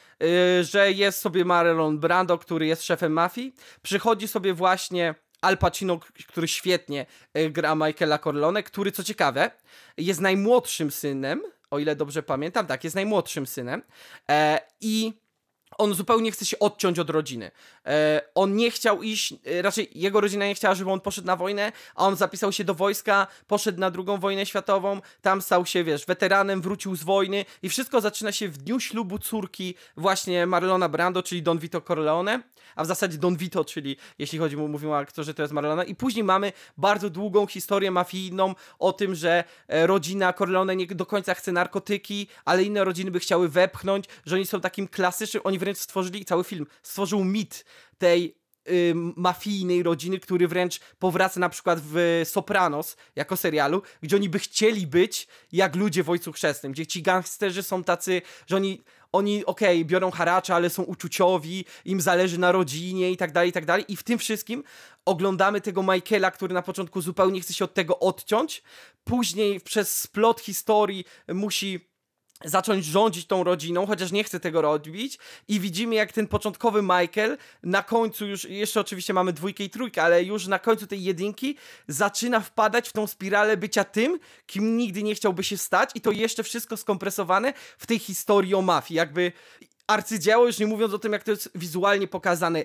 [0.62, 6.48] że jest sobie Marlon Brando, który jest szefem mafii, przychodzi sobie właśnie Al Pacino, który
[6.48, 7.06] świetnie
[7.50, 9.50] gra Michaela Corleone, który co ciekawe
[9.96, 13.82] jest najmłodszym synem, o ile dobrze pamiętam, tak, jest najmłodszym synem
[14.80, 15.21] i
[15.78, 17.50] on zupełnie chce się odciąć od rodziny.
[17.86, 21.36] E, on nie chciał iść, e, raczej jego rodzina nie chciała, żeby on poszedł na
[21.36, 25.84] wojnę, a on zapisał się do wojska, poszedł na drugą wojnę światową, tam stał się,
[25.84, 30.88] wiesz, weteranem, wrócił z wojny i wszystko zaczyna się w dniu ślubu córki właśnie Marlona
[30.88, 32.42] Brando, czyli Don Vito Corleone,
[32.76, 35.94] a w zasadzie Don Vito, czyli jeśli chodzi, mówimy o aktorze, to jest Marlona i
[35.94, 41.34] później mamy bardzo długą historię mafijną o tym, że e, rodzina Corleone nie do końca
[41.34, 45.78] chce narkotyki, ale inne rodziny by chciały wepchnąć, że oni są takim klasycznym, oni wręcz
[45.78, 47.64] stworzyli, cały film stworzył mit
[47.98, 48.34] tej
[48.68, 54.38] y, mafijnej rodziny, który wręcz powraca na przykład w Sopranos jako serialu, gdzie oni by
[54.38, 58.82] chcieli być jak ludzie w Ojcu Chrzestnym, gdzie ci gangsterzy są tacy, że oni
[59.12, 63.50] oni, okej, okay, biorą haracza, ale są uczuciowi, im zależy na rodzinie i tak dalej,
[63.50, 63.84] i tak dalej.
[63.88, 64.64] I w tym wszystkim
[65.04, 68.62] oglądamy tego Michaela, który na początku zupełnie chce się od tego odciąć,
[69.04, 71.91] później przez splot historii musi
[72.44, 75.18] zacząć rządzić tą rodziną, chociaż nie chce tego robić.
[75.48, 80.02] I widzimy jak ten początkowy Michael na końcu już, jeszcze oczywiście mamy dwójkę i trójkę,
[80.02, 81.56] ale już na końcu tej jedynki
[81.88, 85.90] zaczyna wpadać w tą spiralę bycia tym, kim nigdy nie chciałby się stać.
[85.94, 89.32] I to jeszcze wszystko skompresowane w tej historii o mafii, jakby
[89.86, 92.64] arcydzieło, już nie mówiąc o tym, jak to jest wizualnie pokazane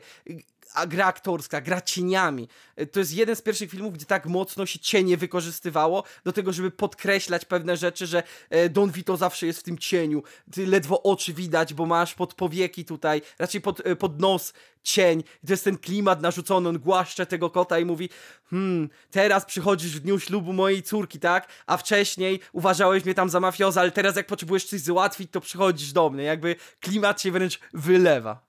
[0.73, 2.48] a gra aktorska, gra cieniami.
[2.76, 6.53] E, to jest jeden z pierwszych filmów, gdzie tak mocno się cienie wykorzystywało do tego,
[6.53, 10.23] żeby podkreślać pewne rzeczy, że e, Don Vito zawsze jest w tym cieniu.
[10.52, 14.53] Ty ledwo oczy widać, bo masz pod powieki tutaj, raczej pod, e, pod nos
[14.84, 15.23] cień.
[15.23, 18.10] To jest ten klimat narzucony, on głaszcze tego kota i mówi
[18.49, 21.48] hmm, teraz przychodzisz w dniu ślubu mojej córki, tak?
[21.65, 25.94] A wcześniej uważałeś mnie tam za mafioza, ale teraz jak potrzebujesz coś załatwić, to przychodzisz
[25.94, 26.23] do mnie.
[26.23, 28.48] Jakby klimat się wręcz wylewa.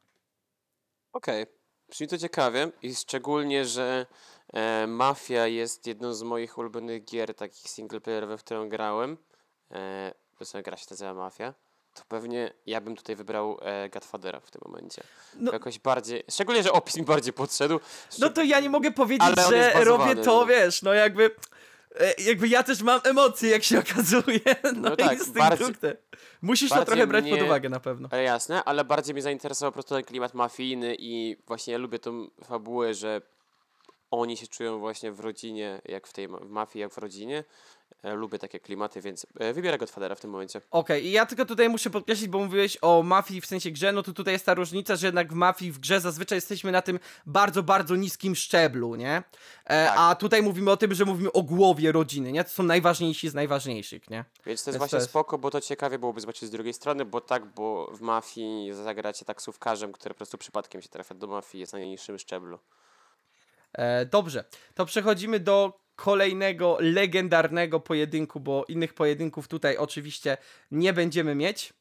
[1.12, 1.42] Okej.
[1.42, 1.57] Okay.
[1.90, 4.06] Brzmi to ciekawie i szczególnie, że
[4.52, 9.16] e, Mafia jest jedną z moich ulubionych gier takich singleplayerowych, w którą grałem.
[9.70, 10.12] E,
[10.64, 11.54] gra się nazywa Mafia.
[11.94, 15.02] To pewnie ja bym tutaj wybrał e, Godfathera w tym momencie.
[15.34, 17.80] No, Jakoś bardziej, szczególnie, że opis mi bardziej podszedł.
[18.18, 20.46] No to ja nie mogę powiedzieć, że robię to, no.
[20.46, 21.30] wiesz, no jakby
[22.18, 24.40] jakby ja też mam emocje, jak się okazuje.
[24.74, 25.66] No, no tak, bardziej,
[26.42, 28.08] Musisz to trochę brać mnie, pod uwagę na pewno.
[28.12, 31.98] E, jasne, ale bardziej mnie zainteresował po prostu ten klimat mafijny i właśnie ja lubię
[31.98, 33.22] tą fabułę, że
[34.10, 37.44] oni się czują właśnie w rodzinie, jak w tej w mafii, jak w rodzinie.
[38.02, 40.58] E, lubię takie klimaty, więc e, wybierę Godfathera w tym momencie.
[40.58, 43.92] Okej, okay, i ja tylko tutaj muszę podkreślić, bo mówiłeś o mafii w sensie grze,
[43.92, 46.82] no to tutaj jest ta różnica, że jednak w mafii, w grze zazwyczaj jesteśmy na
[46.82, 49.22] tym bardzo, bardzo niskim szczeblu, nie?
[49.64, 49.94] E, tak.
[49.98, 52.44] A tutaj mówimy o tym, że mówimy o głowie rodziny, nie?
[52.44, 54.24] To są najważniejsi z najważniejszych, nie?
[54.46, 55.10] Więc to jest właśnie to jest...
[55.10, 59.24] spoko, bo to ciekawie byłoby zobaczyć z drugiej strony, bo tak, bo w mafii zagracie
[59.24, 62.58] taksówkarzem, który po prostu przypadkiem się trafia do mafii, jest na najniższym szczeblu.
[63.72, 70.36] E, dobrze, to przechodzimy do kolejnego legendarnego pojedynku, bo innych pojedynków tutaj oczywiście
[70.70, 71.72] nie będziemy mieć.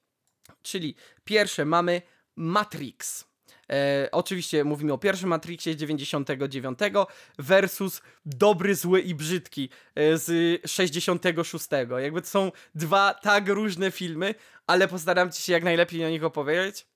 [0.61, 2.01] Czyli pierwsze mamy
[2.35, 3.27] Matrix.
[3.71, 6.79] E, oczywiście mówimy o pierwszym Matrixie 99
[7.39, 11.67] versus Dobry, Zły i Brzydki e, z 66.
[11.97, 14.35] Jakby to są dwa tak różne filmy,
[14.67, 16.87] ale postaram się jak najlepiej o nich opowiedzieć.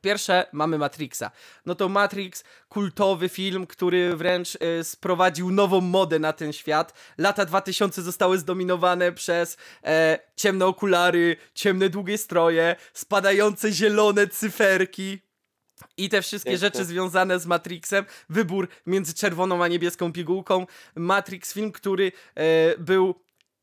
[0.00, 1.30] Pierwsze mamy Matrixa.
[1.66, 6.94] No to Matrix, kultowy film, który wręcz y, sprowadził nową modę na ten świat.
[7.18, 15.18] Lata 2000 zostały zdominowane przez e, ciemne okulary, ciemne długie stroje, spadające zielone cyferki.
[15.96, 20.66] I te wszystkie rzeczy związane z Matrixem, wybór między czerwoną a niebieską pigułką.
[20.94, 23.14] Matrix, film, który e, był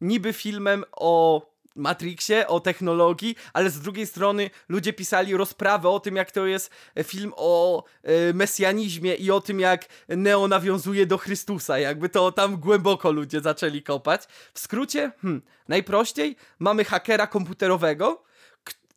[0.01, 1.41] niby filmem o
[1.75, 6.71] Matrixie, o technologii, ale z drugiej strony ludzie pisali rozprawę o tym, jak to jest
[7.03, 11.79] film o e, mesjanizmie i o tym, jak Neo nawiązuje do Chrystusa.
[11.79, 14.21] Jakby to tam głęboko ludzie zaczęli kopać.
[14.53, 18.23] W skrócie, hmm, najprościej mamy hakera komputerowego,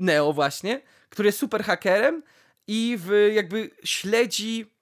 [0.01, 2.23] Neo właśnie, który jest super hakerem
[2.67, 4.78] i w, jakby śledzi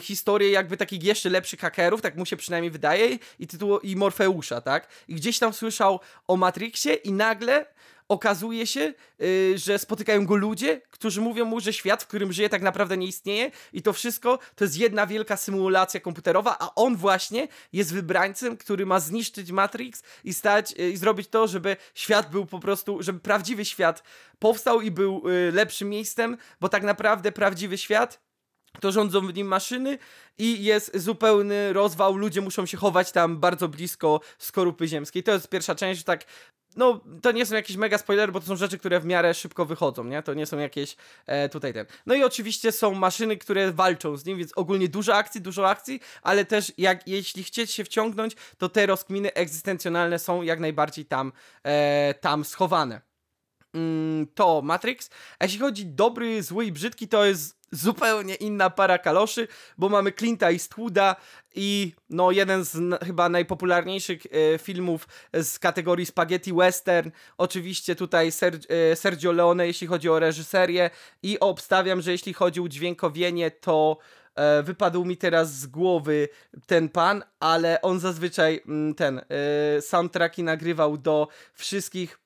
[0.00, 4.60] historię jakby takich jeszcze lepszych hakerów, tak mu się przynajmniej wydaje, i tytuł i Morfeusza,
[4.60, 4.88] tak?
[5.08, 7.66] I gdzieś tam słyszał o Matrixie i nagle
[8.08, 12.48] okazuje się, yy, że spotykają go ludzie, którzy mówią mu, że świat, w którym żyje,
[12.48, 16.96] tak naprawdę nie istnieje i to wszystko to jest jedna wielka symulacja komputerowa, a on
[16.96, 22.30] właśnie jest wybrańcem, który ma zniszczyć Matrix i stać yy, i zrobić to, żeby świat
[22.30, 24.02] był po prostu, żeby prawdziwy świat
[24.38, 28.25] powstał i był yy, lepszym miejscem, bo tak naprawdę prawdziwy świat
[28.80, 29.98] to rządzą w nim maszyny
[30.38, 35.22] i jest zupełny rozwał, ludzie muszą się chować tam bardzo blisko skorupy ziemskiej.
[35.22, 36.24] To jest pierwsza część, tak
[36.76, 39.66] no, to nie są jakieś mega spoilery, bo to są rzeczy, które w miarę szybko
[39.66, 40.22] wychodzą, nie?
[40.22, 40.96] To nie są jakieś
[41.26, 41.86] e, tutaj ten.
[42.06, 46.00] No i oczywiście są maszyny, które walczą z nim, więc ogólnie dużo akcji, dużo akcji,
[46.22, 51.32] ale też jak jeśli chcieć się wciągnąć, to te rozkminy egzystencjonalne są jak najbardziej tam,
[51.62, 53.00] e, tam schowane.
[53.74, 55.10] Mm, to Matrix.
[55.38, 59.48] A jeśli chodzi dobry, zły i brzydki, to jest zupełnie inna para kaloszy,
[59.78, 61.16] bo mamy Clint'a Eastwooda
[61.54, 67.10] i no jeden z chyba najpopularniejszych e, filmów z kategorii spaghetti western.
[67.38, 70.90] Oczywiście tutaj Ser, e, Sergio Leone, jeśli chodzi o reżyserię
[71.22, 73.98] i obstawiam, że jeśli chodzi o udźwiękowienie, to
[74.34, 76.28] e, wypadł mi teraz z głowy
[76.66, 82.25] ten pan, ale on zazwyczaj m, mm, ten e, soundtracki nagrywał do wszystkich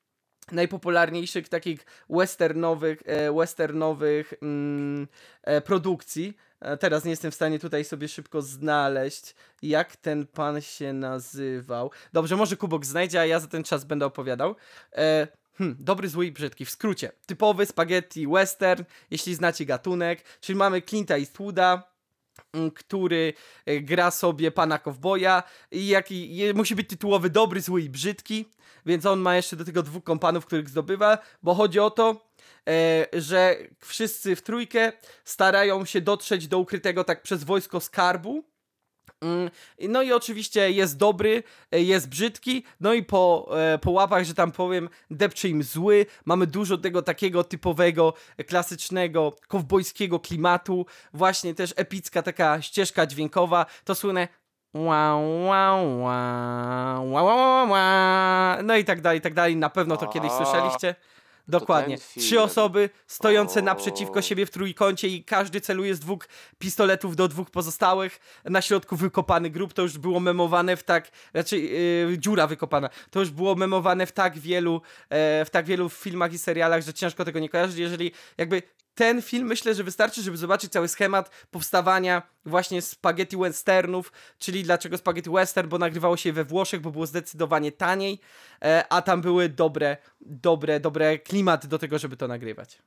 [0.52, 5.08] najpopularniejszych takich westernowych, e, westernowych mm,
[5.42, 6.36] e, produkcji.
[6.60, 11.90] E, teraz nie jestem w stanie tutaj sobie szybko znaleźć, jak ten pan się nazywał.
[12.12, 14.54] Dobrze, może Kubok znajdzie, a ja za ten czas będę opowiadał.
[14.92, 15.26] E,
[15.60, 16.64] Hmm, dobry, zły i brzydki.
[16.64, 21.89] W skrócie, typowy spaghetti western, jeśli znacie gatunek, czyli mamy Clint'a Eastwooda,
[22.74, 23.32] który
[23.66, 28.44] e, gra sobie pana kowboja i jaki, musi być tytułowy dobry, zły i brzydki
[28.86, 32.26] więc on ma jeszcze do tego dwóch kompanów, których zdobywa, bo chodzi o to,
[32.68, 34.92] e, że wszyscy w trójkę
[35.24, 38.44] starają się dotrzeć do ukrytego tak przez wojsko skarbu.
[39.20, 39.50] Mm,
[39.88, 41.42] no i oczywiście jest dobry,
[41.72, 46.06] e, jest brzydki, no i po, e, po łapach, że tam powiem, depcze im zły.
[46.24, 48.14] Mamy dużo tego takiego typowego,
[48.46, 50.86] klasycznego, kowbojskiego klimatu.
[51.12, 53.66] Właśnie też epicka taka ścieżka dźwiękowa.
[53.84, 54.28] To słynne
[54.74, 58.62] Wow, wow, wow, wow, wow, wow.
[58.62, 59.56] No i tak dalej, i tak dalej.
[59.56, 60.94] Na pewno to kiedyś słyszeliście.
[61.50, 61.98] Dokładnie.
[61.98, 63.62] Trzy osoby stojące o.
[63.62, 66.28] naprzeciwko siebie w trójkącie i każdy celuje z dwóch
[66.58, 68.20] pistoletów do dwóch pozostałych.
[68.44, 71.72] Na środku wykopany grób, to już było memowane w tak, raczej
[72.08, 72.90] yy, dziura wykopana.
[73.10, 74.74] To już było memowane w tak wielu,
[75.10, 77.78] yy, w tak wielu filmach i serialach, że ciężko tego nie kojarzyć.
[77.78, 78.62] Jeżeli jakby
[79.00, 84.98] ten film myślę, że wystarczy, żeby zobaczyć cały schemat powstawania właśnie spaghetti westernów, czyli dlaczego
[84.98, 88.20] spaghetti western, bo nagrywało się we Włoszech, bo było zdecydowanie taniej,
[88.62, 92.78] e, a tam były dobre, dobre, dobre klimaty do tego, żeby to nagrywać.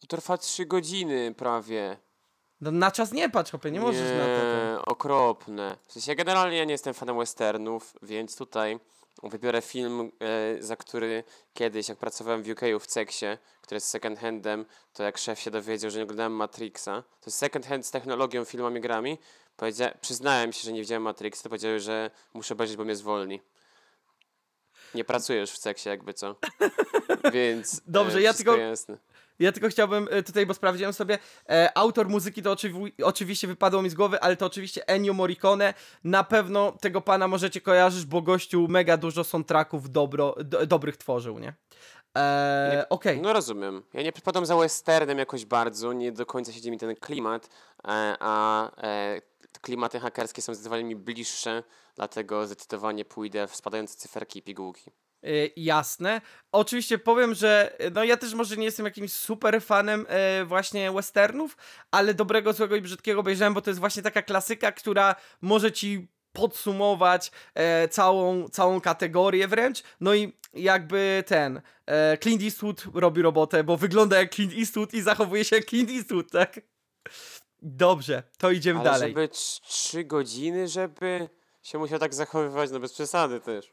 [0.00, 1.96] To trwa 3 godziny prawie.
[2.60, 4.84] No na czas nie patrz, hopie, nie możesz nie, na to.
[4.84, 5.76] okropne.
[5.86, 8.78] W sensie generalnie ja nie jestem fanem westernów, więc tutaj
[9.22, 11.24] wybiorę film, e, za który
[11.54, 13.26] kiedyś, jak pracowałem w UK w Ceksie,
[13.60, 17.38] który jest second handem, to jak szef się dowiedział, że nie oglądałem Matrixa, to jest
[17.38, 19.18] second hand z technologią, filmami, grami,
[19.56, 23.40] powiedzia- przyznałem się, że nie widziałem Matrixa, to powiedział, że muszę obejrzeć, bo mnie zwolni.
[24.94, 26.36] Nie pracuję już w Ceksie, jakby co.
[27.32, 28.98] Więc Dobrze, e, ja tylko jasne.
[29.38, 31.18] Ja tylko chciałbym e, tutaj, bo sprawdziłem sobie,
[31.48, 35.74] e, autor muzyki to oczywi oczywiście wypadło mi z głowy, ale to oczywiście Ennio Morricone.
[36.04, 41.38] Na pewno tego pana możecie kojarzyć, bo gościu mega dużo soundtracków dobro, do, dobrych tworzył,
[41.38, 41.54] nie?
[42.14, 43.12] Eee, Okej.
[43.12, 43.22] Okay.
[43.22, 43.82] No rozumiem.
[43.94, 47.46] Ja nie przypadam za westernem jakoś bardzo, nie do końca siedzi mi ten klimat,
[47.84, 49.20] e, a e,
[49.60, 51.62] klimaty hakerskie są zdecydowanie mi bliższe,
[51.96, 54.90] dlatego zdecydowanie pójdę w spadające cyferki i pigułki.
[55.24, 56.20] Y, jasne.
[56.52, 60.06] Oczywiście powiem, że y, no ja też może nie jestem jakimś super fanem
[60.40, 61.56] y, właśnie westernów,
[61.90, 66.08] ale dobrego, złego i brzydkiego obejrzałem, bo to jest właśnie taka klasyka, która może ci
[66.32, 69.82] podsumować e, całą, całą kategorię wręcz.
[70.00, 75.02] No i jakby ten e, Clint Eastwood robi robotę, bo wygląda jak Clint Eastwood i
[75.02, 76.60] zachowuje się jak Clint Eastwood, tak?
[77.62, 79.08] Dobrze, to idziemy Ale dalej.
[79.10, 81.28] żeby trzy godziny, żeby
[81.62, 83.72] się musiał tak zachowywać, no bez przesady też.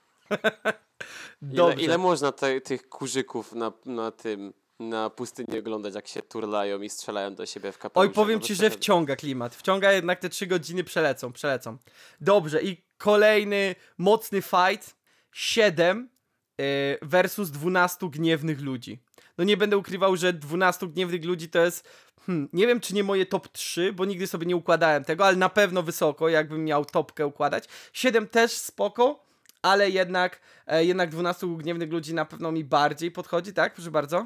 [1.42, 6.82] Ile, ile można te, tych kurzyków na, na tym na pustyni oglądać, jak się turlają
[6.82, 8.10] i strzelają do siebie w kapelusze.
[8.10, 9.56] Oj, powiem ci, że wciąga klimat.
[9.56, 11.78] Wciąga jednak te trzy godziny przelecą, przelecą.
[12.22, 15.00] Dobrze, i kolejny mocny fight.
[15.32, 16.10] 7
[16.58, 16.66] yy,
[17.02, 19.00] versus 12 gniewnych ludzi.
[19.38, 21.90] No nie będę ukrywał, że 12 gniewnych ludzi to jest.
[22.26, 25.38] Hmm, nie wiem, czy nie moje top 3, bo nigdy sobie nie układałem tego, ale
[25.38, 27.66] na pewno wysoko, jakbym miał topkę układać.
[27.94, 29.29] 7 też spoko
[29.62, 33.74] ale jednak, e, jednak 12 gniewnych ludzi na pewno mi bardziej podchodzi, tak?
[33.74, 34.26] Proszę bardzo.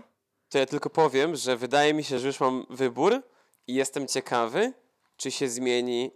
[0.49, 3.21] To ja tylko powiem, że wydaje mi się, że już mam wybór
[3.67, 4.73] i jestem ciekawy,
[5.17, 6.11] czy się zmieni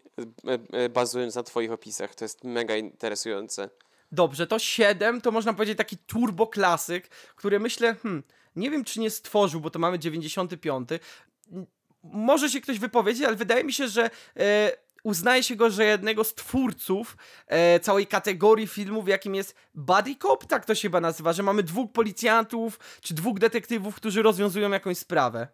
[0.47, 2.15] e, e, bazując na twoich opisach.
[2.15, 3.69] To jest mega interesujące.
[4.11, 8.23] Dobrze, to 7 to można powiedzieć taki turbo klasyk, który myślę, hmm,
[8.55, 10.89] nie wiem czy nie stworzył, bo to mamy 95.
[12.03, 14.71] Może się ktoś wypowiedzieć, ale wydaje mi się, że e,
[15.07, 17.17] uznaje się go, że jednego z twórców
[17.47, 21.63] e, całej kategorii filmów, jakim jest Buddy Cop, tak to się chyba nazywa, że mamy
[21.63, 25.47] dwóch policjantów czy dwóch detektywów, którzy rozwiązują jakąś sprawę.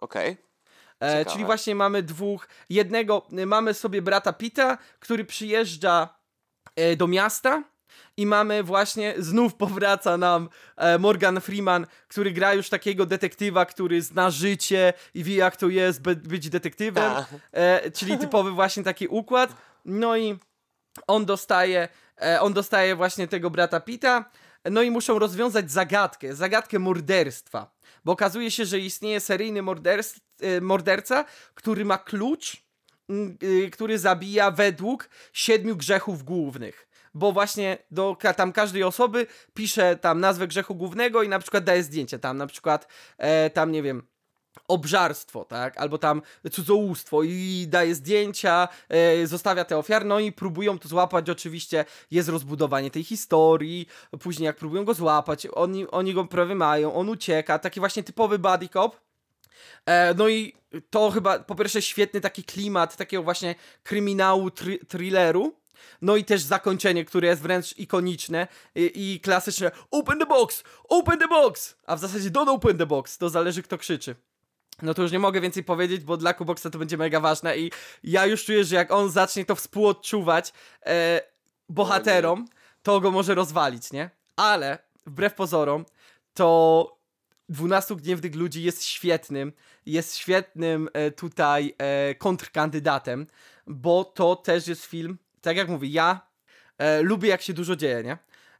[0.00, 0.32] Okej.
[0.32, 1.10] Okay.
[1.10, 6.18] E, czyli właśnie mamy dwóch, jednego, mamy sobie brata Pita, który przyjeżdża
[6.76, 7.64] e, do miasta
[8.16, 14.02] i mamy właśnie, znów powraca nam e, Morgan Freeman, który gra już takiego detektywa, który
[14.02, 17.12] zna życie i wie jak to jest by, być detektywem,
[17.52, 19.54] e, czyli typowy właśnie taki układ.
[19.84, 20.38] No i
[21.06, 21.88] on dostaje,
[22.22, 24.30] e, on dostaje właśnie tego brata Pita,
[24.70, 27.74] no i muszą rozwiązać zagadkę, zagadkę morderstwa.
[28.04, 29.60] Bo okazuje się, że istnieje seryjny
[30.40, 32.64] e, morderca, który ma klucz,
[33.42, 40.20] y, który zabija według siedmiu grzechów głównych bo właśnie do tam każdej osoby pisze tam
[40.20, 42.18] nazwę grzechu głównego i na przykład daje zdjęcie.
[42.18, 42.88] Tam, na przykład
[43.18, 44.02] e, tam nie wiem,
[44.68, 45.78] obżarstwo, tak?
[45.78, 46.22] Albo tam
[46.52, 52.28] cudzołóstwo i daje zdjęcia, e, zostawia te ofiary, no i próbują to złapać, oczywiście jest
[52.28, 53.86] rozbudowanie tej historii,
[54.20, 58.38] później jak próbują go złapać, oni, oni go prawie mają, on ucieka, taki właśnie typowy
[58.38, 59.00] buddy cop,
[59.86, 60.52] e, no i
[60.90, 64.50] to chyba po pierwsze świetny taki klimat takiego właśnie kryminału,
[64.88, 65.63] thrilleru,
[66.02, 70.64] no i też zakończenie, które jest wręcz ikoniczne i, i, klasyczne Open the box!
[70.88, 71.76] Open the box!
[71.86, 74.16] A w zasadzie don't open the box, to zależy kto krzyczy.
[74.82, 77.70] No to już nie mogę więcej powiedzieć, bo dla Kuboxa to będzie mega ważne i
[78.02, 80.52] ja już czuję, że jak on zacznie to współodczuwać
[80.86, 81.20] e,
[81.68, 82.48] bohaterom,
[82.82, 84.10] to go może rozwalić, nie?
[84.36, 85.84] Ale wbrew pozorom,
[86.34, 86.98] to
[87.48, 89.52] 12 Gniewnych Ludzi jest świetnym,
[89.86, 93.26] jest świetnym e, tutaj e, kontrkandydatem,
[93.66, 96.20] bo to też jest film, tak jak mówię, ja
[96.78, 98.18] e, lubię jak się dużo dzieje, nie?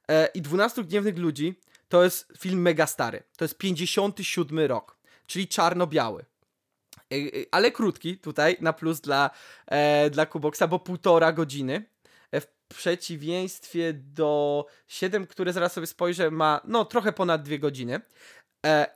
[0.08, 3.22] E, I 12 Gniewnych Ludzi to jest film mega stary.
[3.36, 4.96] To jest 57 rok,
[5.26, 6.24] czyli czarno-biały.
[7.12, 9.30] E, e, ale krótki tutaj, na plus dla,
[9.66, 11.84] e, dla Kuboksa, bo półtora godziny.
[12.30, 18.00] E, w przeciwieństwie do 7, które zaraz sobie spojrzę, ma no trochę ponad dwie godziny.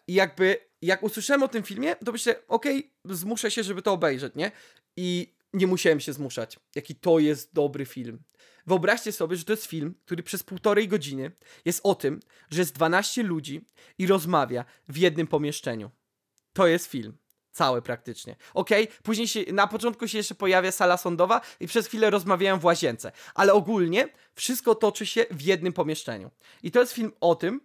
[0.06, 3.92] I jakby, jak usłyszałem o tym filmie, to myślę, okej, okay, zmuszę się, żeby to
[3.92, 4.52] obejrzeć, nie?
[4.96, 8.22] I nie musiałem się zmuszać, jaki to jest dobry film.
[8.66, 11.32] Wyobraźcie sobie, że to jest film, który przez półtorej godziny
[11.64, 12.20] jest o tym,
[12.50, 13.68] że jest 12 ludzi
[13.98, 15.90] i rozmawia w jednym pomieszczeniu.
[16.52, 17.16] To jest film.
[17.52, 18.36] Cały praktycznie.
[18.54, 18.70] Ok,
[19.02, 23.12] później się, na początku się jeszcze pojawia sala sądowa i przez chwilę rozmawiają w łazience.
[23.34, 26.30] Ale ogólnie wszystko toczy się w jednym pomieszczeniu.
[26.62, 27.60] I to jest film o tym,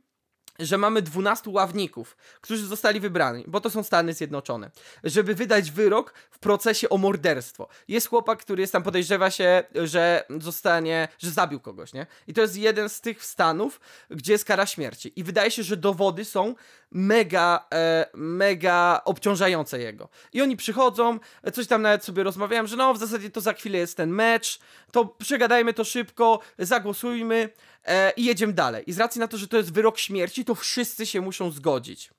[0.59, 4.71] że mamy 12 ławników, którzy zostali wybrani, bo to są Stany Zjednoczone,
[5.03, 7.67] żeby wydać wyrok w procesie o morderstwo.
[7.87, 12.05] Jest chłopak, który jest tam, podejrzewa się, że zostanie, że zabił kogoś, nie?
[12.27, 15.13] I to jest jeden z tych stanów, gdzie jest kara śmierci.
[15.15, 16.55] I wydaje się, że dowody są
[16.91, 20.09] mega, e, mega obciążające jego.
[20.33, 21.19] I oni przychodzą,
[21.53, 24.59] coś tam nawet sobie rozmawiałem, że no w zasadzie to za chwilę jest ten mecz,
[24.91, 27.49] to przegadajmy to szybko, zagłosujmy
[27.85, 28.83] e, i jedziemy dalej.
[28.87, 32.09] I z racji na to, że to jest wyrok śmierci, to wszyscy się muszą zgodzić.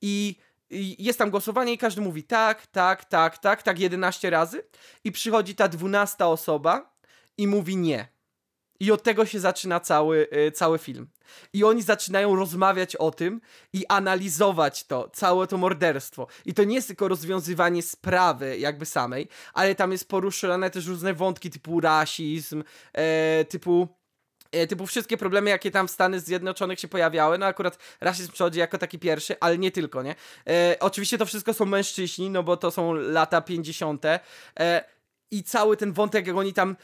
[0.00, 0.36] I
[0.98, 4.64] jest tam głosowanie i każdy mówi tak, tak, tak, tak, tak 11 razy
[5.04, 6.96] i przychodzi ta dwunasta osoba
[7.38, 8.08] i mówi nie.
[8.80, 11.08] I od tego się zaczyna cały, yy, cały film.
[11.52, 13.40] I oni zaczynają rozmawiać o tym
[13.72, 16.26] i analizować to, całe to morderstwo.
[16.44, 21.14] I to nie jest tylko rozwiązywanie sprawy jakby samej, ale tam jest poruszone też różne
[21.14, 24.05] wątki typu rasizm, e, typu e,
[24.68, 28.78] typu wszystkie problemy, jakie tam w Stanach Zjednoczonych się pojawiały, no akurat rasizm przychodzi jako
[28.78, 30.14] taki pierwszy, ale nie tylko, nie?
[30.48, 34.04] E, oczywiście to wszystko są mężczyźni, no bo to są lata 50.
[34.04, 34.20] E,
[35.30, 36.76] I cały ten wątek, jak oni tam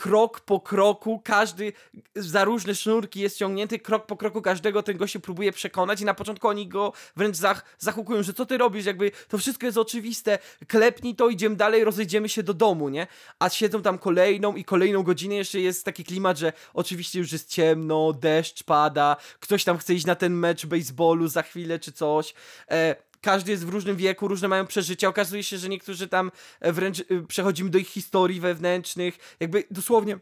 [0.00, 1.72] krok po kroku, każdy
[2.16, 6.14] za różne sznurki jest ciągnięty, krok po kroku każdego tego się próbuje przekonać i na
[6.14, 10.38] początku oni go wręcz zach zachukują, że co ty robisz, jakby to wszystko jest oczywiste,
[10.68, 13.06] klepnij to, idziemy dalej, rozejdziemy się do domu, nie?
[13.38, 17.48] A siedzą tam kolejną i kolejną godzinę, jeszcze jest taki klimat, że oczywiście już jest
[17.48, 22.34] ciemno, deszcz pada, ktoś tam chce iść na ten mecz baseballu za chwilę czy coś,
[22.70, 25.08] e, każdy jest w różnym wieku, różne mają przeżycia.
[25.08, 26.30] Okazuje się, że niektórzy tam
[26.60, 29.36] e, wręcz e, przechodzimy do ich historii wewnętrznych.
[29.40, 30.18] Jakby dosłownie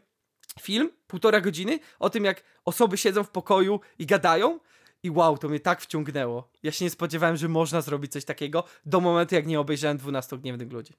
[0.61, 4.59] film, półtora godziny, o tym jak osoby siedzą w pokoju i gadają.
[5.03, 6.49] I wow, to mnie tak wciągnęło.
[6.63, 10.37] Ja się nie spodziewałem, że można zrobić coś takiego do momentu, jak nie obejrzałem 12
[10.37, 10.93] Gniewnych Ludzi.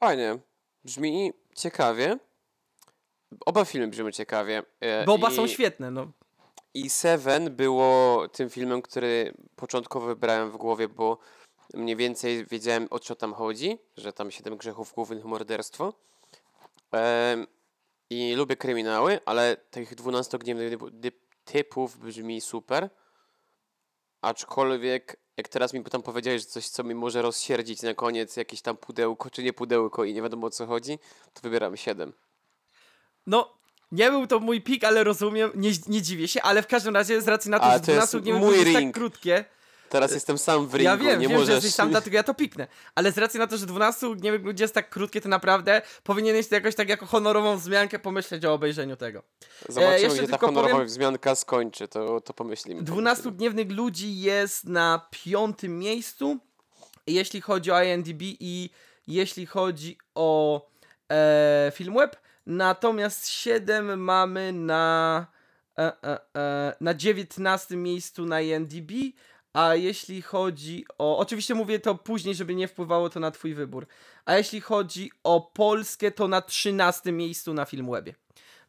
[0.00, 0.38] Fajnie.
[0.84, 2.18] Brzmi ciekawie.
[3.46, 4.62] Oba filmy brzmią ciekawie.
[4.80, 5.34] E, Bo oba I...
[5.34, 6.12] są świetne, no.
[6.76, 11.18] I Seven było tym filmem, który początkowo wybrałem w głowie, bo
[11.74, 15.92] mniej więcej wiedziałem o co tam chodzi, że tam siedem grzechów głównych morderstwo.
[16.92, 17.46] Ehm,
[18.10, 20.72] I lubię kryminały, ale tych 12 gniewnych
[21.44, 22.90] typów brzmi super.
[24.20, 28.62] Aczkolwiek, jak teraz mi potem powiedziałeś, że coś, co mi może rozsierdzić na koniec, jakieś
[28.62, 30.98] tam pudełko, czy nie pudełko i nie wiadomo o co chodzi,
[31.34, 32.12] to wybieram 7.
[33.26, 33.56] No,
[33.92, 37.22] nie był to mój pik, ale rozumiem, nie, nie dziwię się, ale w każdym razie
[37.22, 39.44] z racji na to, A, że 12 dni jest tak krótkie,
[39.88, 41.46] Teraz jestem sam w ringu, Ja wiem, nie wiem, możesz...
[41.46, 42.66] że jesteś sam, dlatego ja to piknę.
[42.94, 45.82] Ale z racji na to, że 12 nie wiem, ludzi jest tak krótkie, to naprawdę
[46.02, 49.22] powinieneś to jakoś tak jako honorową wzmiankę pomyśleć o obejrzeniu tego.
[49.68, 52.82] Zobaczymy, jeszcze gdzie ta honorowa powiem- wzmianka skończy, to, to pomyślimy.
[52.82, 56.38] 12 gniewnych ludzi jest na piątym miejscu,
[57.06, 58.70] jeśli chodzi o IMDb i
[59.06, 60.60] jeśli chodzi o
[61.12, 62.16] e, Filmweb.
[62.46, 65.26] Natomiast 7 mamy na,
[65.78, 68.90] e, e, e, na 19 miejscu na IMDb.
[69.52, 71.18] A jeśli chodzi o.
[71.18, 73.86] Oczywiście mówię to później, żeby nie wpływało to na Twój wybór.
[74.24, 78.14] A jeśli chodzi o Polskę, to na 13 miejscu na Filmwebie.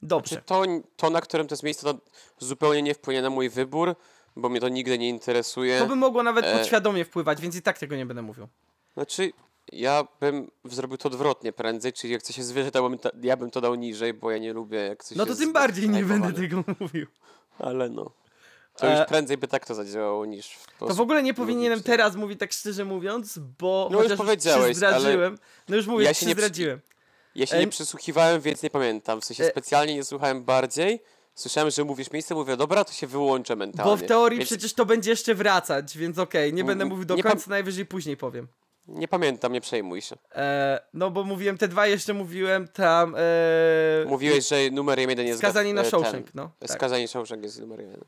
[0.02, 0.36] Dobrze.
[0.36, 0.64] Czy to,
[0.96, 2.00] to, na którym to jest miejsce, to
[2.40, 3.96] zupełnie nie wpłynie na mój wybór,
[4.36, 5.80] bo mnie to nigdy nie interesuje.
[5.80, 6.58] To by mogło nawet E.
[6.58, 8.48] podświadomie wpływać, więc i tak tego nie będę mówił.
[8.94, 9.32] Znaczy,
[9.72, 13.52] ja bym zrobił to odwrotnie prędzej, czyli jak coś jest wyżej, to bym ja bym
[13.52, 16.34] to dał niżej, bo ja nie lubię jak coś No to tym bardziej nie będę
[16.34, 17.08] tego mówił.
[17.60, 18.12] Ale no.
[18.78, 21.84] To E, już prędzej by tak to zadziałało niż w To w ogóle nie powinienem
[21.84, 25.38] teraz mówić tak szczerze mówiąc, bo No już powiedziałeś, zdradziłem.
[25.70, 26.80] No już mówię, ja się się nie zdradziłem.
[27.36, 29.22] Ja się nie przysłuchiwałem, więc nie pamiętam.
[29.22, 31.04] W sensie E- specjalnie nie słuchałem bardziej.
[31.36, 33.92] Słyszałem, że mówisz miejsce, mówię, dobra, to się wyłączę mentalnie.
[33.92, 37.18] Bo w teorii Więc przecież to będzie jeszcze wracać, więc okej, nie będę mówił do
[37.18, 38.48] końca, najwyżej później powiem.
[38.88, 40.16] Nie pamiętam, nie przejmuj się.
[40.36, 43.16] E, no bo mówiłem, te dwa jeszcze mówiłem tam...
[43.18, 45.40] E, Mówiłeś, że numerem jeden jest...
[45.40, 46.52] Skazani na e, Shawshank, no.
[46.60, 46.72] Tak.
[46.72, 48.02] Skazani Shawshank jest numer jeden.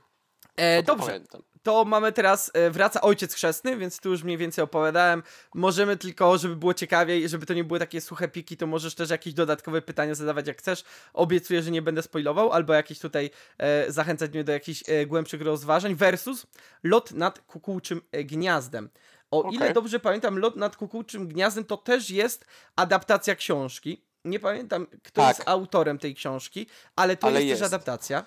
[0.56, 1.42] E, To dobrze, Pamiętam.
[1.64, 5.24] to mamy teraz, e, wraca Ojciec Chrzestny, więc tu już mniej więcej opowiadałem.
[5.56, 9.10] Możemy tylko, żeby było ciekawiej, żeby to nie były takie suche piki, to możesz też
[9.10, 10.84] jakieś dodatkowe pytania zadawać jak chcesz.
[11.14, 15.42] Obiecuję, że nie będę spoilował, albo jakieś tutaj e, zachęcać mnie do jakichś e, głębszych
[15.42, 15.96] rozważań.
[15.96, 16.48] Versus
[16.84, 18.90] Lot nad kukułczym gniazdem.
[19.32, 19.56] O Okej.
[19.56, 22.46] ile dobrze pamiętam, Lot nad kukułczym gniazdem to też jest
[22.76, 24.02] adaptacja książki.
[24.26, 25.38] Nie pamiętam, kto Tak.
[25.38, 27.62] jest autorem tej książki, ale to Ale jest, jest.
[27.62, 28.26] też adaptacja.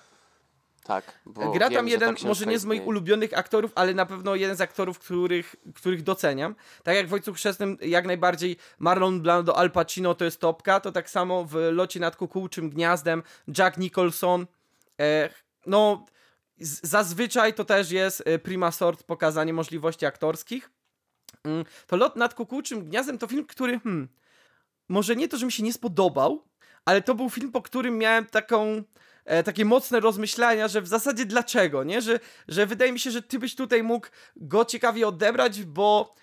[0.83, 4.57] Tak, Gra wiem, tam jeden, może nie z moich ulubionych aktorów, ale na pewno jeden
[4.57, 6.55] z aktorów, których, których doceniam.
[6.83, 10.91] Tak jak w Ojcu Chrzestnym jak najbardziej Marlon Brando, Al Pacino to jest topka, to
[10.91, 13.23] tak samo w Locie nad kukułczym gniazdem
[13.57, 14.47] Jack Nicholson.
[14.99, 15.29] E,
[15.65, 16.05] no,
[16.83, 20.69] zazwyczaj to też jest e, prima sort pokazanie możliwości aktorskich.
[21.43, 24.07] Mm, To Lot nad kukułczym gniazdem to film, który hmm,
[24.89, 26.43] może nie to, że mi się nie spodobał,
[26.85, 28.83] ale to był film, po którym miałem taką
[29.25, 32.01] e, takie mocne rozmyślania, że w zasadzie dlaczego, nie?
[32.01, 36.15] Że, że wydaje mi się, że ty byś tutaj mógł go ciekawie odebrać, bo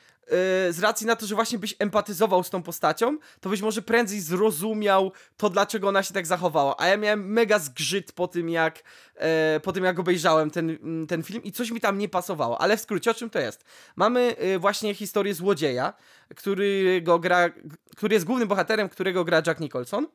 [0.70, 4.20] z racji na to, że właśnie byś empatyzował z tą postacią, to byś może prędzej
[4.20, 6.74] zrozumiał to, dlaczego ona się tak zachowała.
[6.78, 8.82] A ja miałem mega zgrzyt po tym, jak,
[9.15, 12.61] e, po tym, jak obejrzałem ten, mm, ten film i coś mi tam nie pasowało.
[12.61, 13.65] Ale w skrócie, o czym to jest?
[13.97, 15.93] Mamy e, właśnie historię złodzieja,
[16.36, 17.51] którego gra,
[17.97, 20.07] który jest głównym bohaterem, którego gra Jack Nicholson.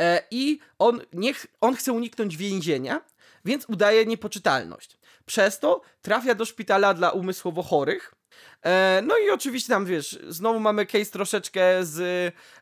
[0.00, 3.00] E, I on, nie, ch- on chce uniknąć więzienia,
[3.44, 4.98] więc udaje niepoczytalność.
[5.26, 8.14] Przez to trafia do szpitala dla umysłowo chorych.
[8.64, 12.00] E, no i oczywiście tam, wiesz, znowu mamy case troszeczkę z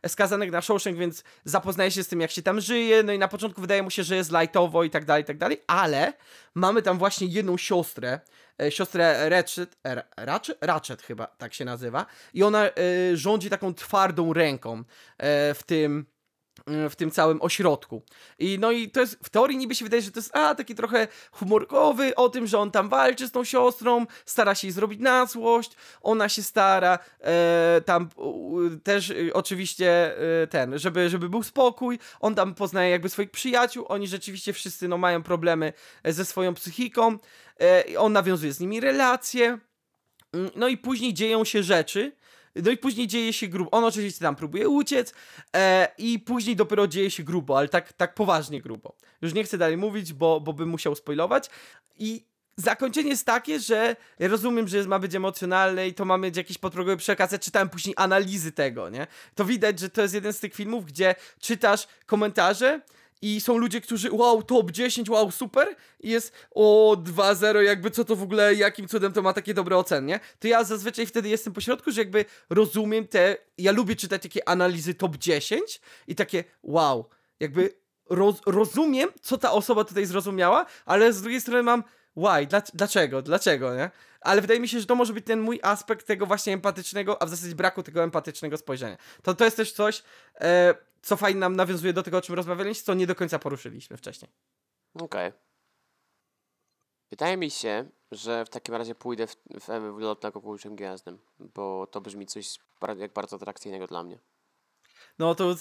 [0.03, 3.19] e, skazanych na Shawshank, więc zapoznaje się z tym, jak się tam żyje, no i
[3.19, 6.13] na początku wydaje mu się, że jest lightowo i tak dalej, i tak dalej, ale
[6.55, 8.21] mamy tam właśnie jedną siostrę,
[8.63, 12.73] e, siostrę Ratchet, e, Ratchet, Ratchet chyba tak się nazywa, i ona e,
[13.15, 14.79] rządzi taką twardą ręką
[15.19, 16.07] e, w tym
[16.67, 18.03] w tym całym ośrodku.
[18.39, 20.75] I no i to jest, w teorii niby się wydaje, że to jest, a, taki
[20.75, 25.01] trochę humorkowy, o tym, że on tam walczy z tą siostrą, stara się jej zrobić
[25.01, 25.73] na złość,
[26.03, 31.99] ona się stara, e, tam u, też y, oczywiście e, ten, żeby, żeby był spokój,
[32.21, 35.73] on tam poznaje jakby swoich przyjaciół, oni rzeczywiście wszyscy, no, mają problemy
[36.03, 37.19] e, ze swoją psychiką,
[37.61, 39.59] e, on nawiązuje z nimi relacje,
[40.33, 42.13] Mm, no i później dzieją się rzeczy,
[42.57, 43.71] no i później dzieje się grubo.
[43.71, 45.15] On oczywiście tam próbuje uciec
[45.57, 48.97] e, i później dopiero dzieje się grubo, ale tak, tak poważnie grubo.
[49.23, 51.51] Już nie chcę dalej mówić, bo, bo bym musiał spoilować.
[51.99, 52.25] I
[52.57, 56.97] zakończenie jest takie, że rozumiem, że ma być emocjonalne i to ma mieć jakiś podprogowy
[56.97, 57.33] przekaz.
[57.33, 59.07] Ja czytałem później analizy tego, nie?
[59.35, 62.81] To widać, że to jest jeden z tych filmów, gdzie czytasz komentarze
[63.23, 68.05] i są ludzie, którzy wow, top 10, wow, super i jest o 2-0, jakby co
[68.05, 70.21] to w ogóle, jakim cudem to ma takie dobre oceny, nie?
[70.39, 74.49] To ja zazwyczaj wtedy jestem po środku, że jakby rozumiem te, ja lubię czytać takie
[74.49, 77.09] analizy top 10 i takie wow,
[77.41, 77.75] jakby
[78.11, 81.85] roz, rozumiem, co ta osoba tutaj zrozumiała, ale z drugiej strony mam
[82.17, 83.91] why, dla, dlaczego, dlaczego, nie?
[84.21, 87.27] Ale wydaje mi się, że to może być ten mój aspekt tego właśnie empatycznego, a
[87.27, 88.97] w zasadzie braku tego empatycznego spojrzenia.
[89.23, 90.03] To, to jest też coś,
[90.41, 93.97] e, co fajnie nam nawiązuje do tego, o czym rozmawialiśmy, co nie do końca poruszyliśmy
[93.97, 94.31] wcześniej.
[94.95, 95.33] Okej.
[97.11, 99.67] Wydaje mi się, że w takim razie pójdę w, w,
[99.97, 102.59] w lot na kukułczym gwiazdem, bo to brzmi coś
[102.99, 104.19] jak bardzo atrakcyjnego dla mnie.
[105.19, 105.55] No to,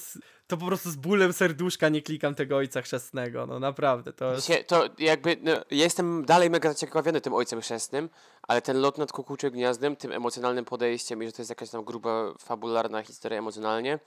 [0.48, 4.14] to po prostu z bólem serduszka nie klikam tego ojca chrzestnego, no naprawdę.
[4.14, 4.52] To, jest...
[4.68, 8.10] to jakby, no, ja jestem dalej mega zaciekawiony tym ojcem chrzestnym,
[8.42, 11.84] ale ten lot nad kukułczym gniazdem, tym emocjonalnym podejściem i że to jest jakaś tam
[11.84, 14.00] gruba, fabularna historia emocjonalnie,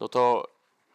[0.00, 0.48] no to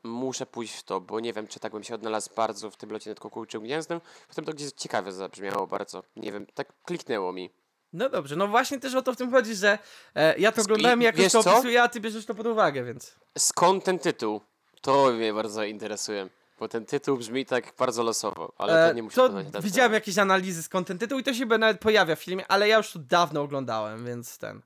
[0.07, 2.91] muszę pójść w to, bo nie wiem, czy tak bym się odnalazł bardzo w tym
[2.91, 4.01] locie nad kukułczym gniazdem.
[4.29, 6.03] Potem to gdzieś ciekawe zabrzmiało bardzo.
[6.15, 7.49] Nie wiem, tak kliknęło mi.
[7.93, 9.79] No dobrze, no właśnie też o to w tym chodzi, że
[10.15, 13.15] e, ja to oglądałem, jak to opisuję, a ty bierzesz to pod uwagę, więc...
[13.37, 14.41] Skąd ten tytuł?
[14.81, 16.29] To mnie bardzo interesuje.
[16.59, 19.31] Bo ten tytuł brzmi tak bardzo losowo, ale to nie musi to
[19.61, 22.77] Widziałem jakieś analizy skąd ten tytuł i to się nawet pojawia w filmie, ale ja
[22.77, 24.61] już to dawno oglądałem, więc ten.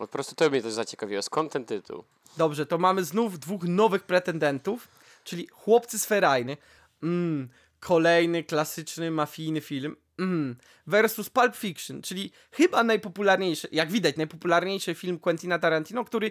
[0.00, 1.22] Po prostu to mnie też zaciekawiło.
[1.22, 2.04] Skąd ten tytuł?
[2.36, 4.88] Dobrze, to mamy znów dwóch nowych pretendentów,
[5.24, 6.56] czyli Chłopcy z Ferajny.
[7.02, 7.48] Mm,
[7.80, 9.96] kolejny klasyczny mafijny film.
[10.18, 10.56] Mm,
[10.86, 16.30] versus Pulp Fiction, czyli chyba najpopularniejszy, jak widać, najpopularniejszy film Quentina Tarantino, który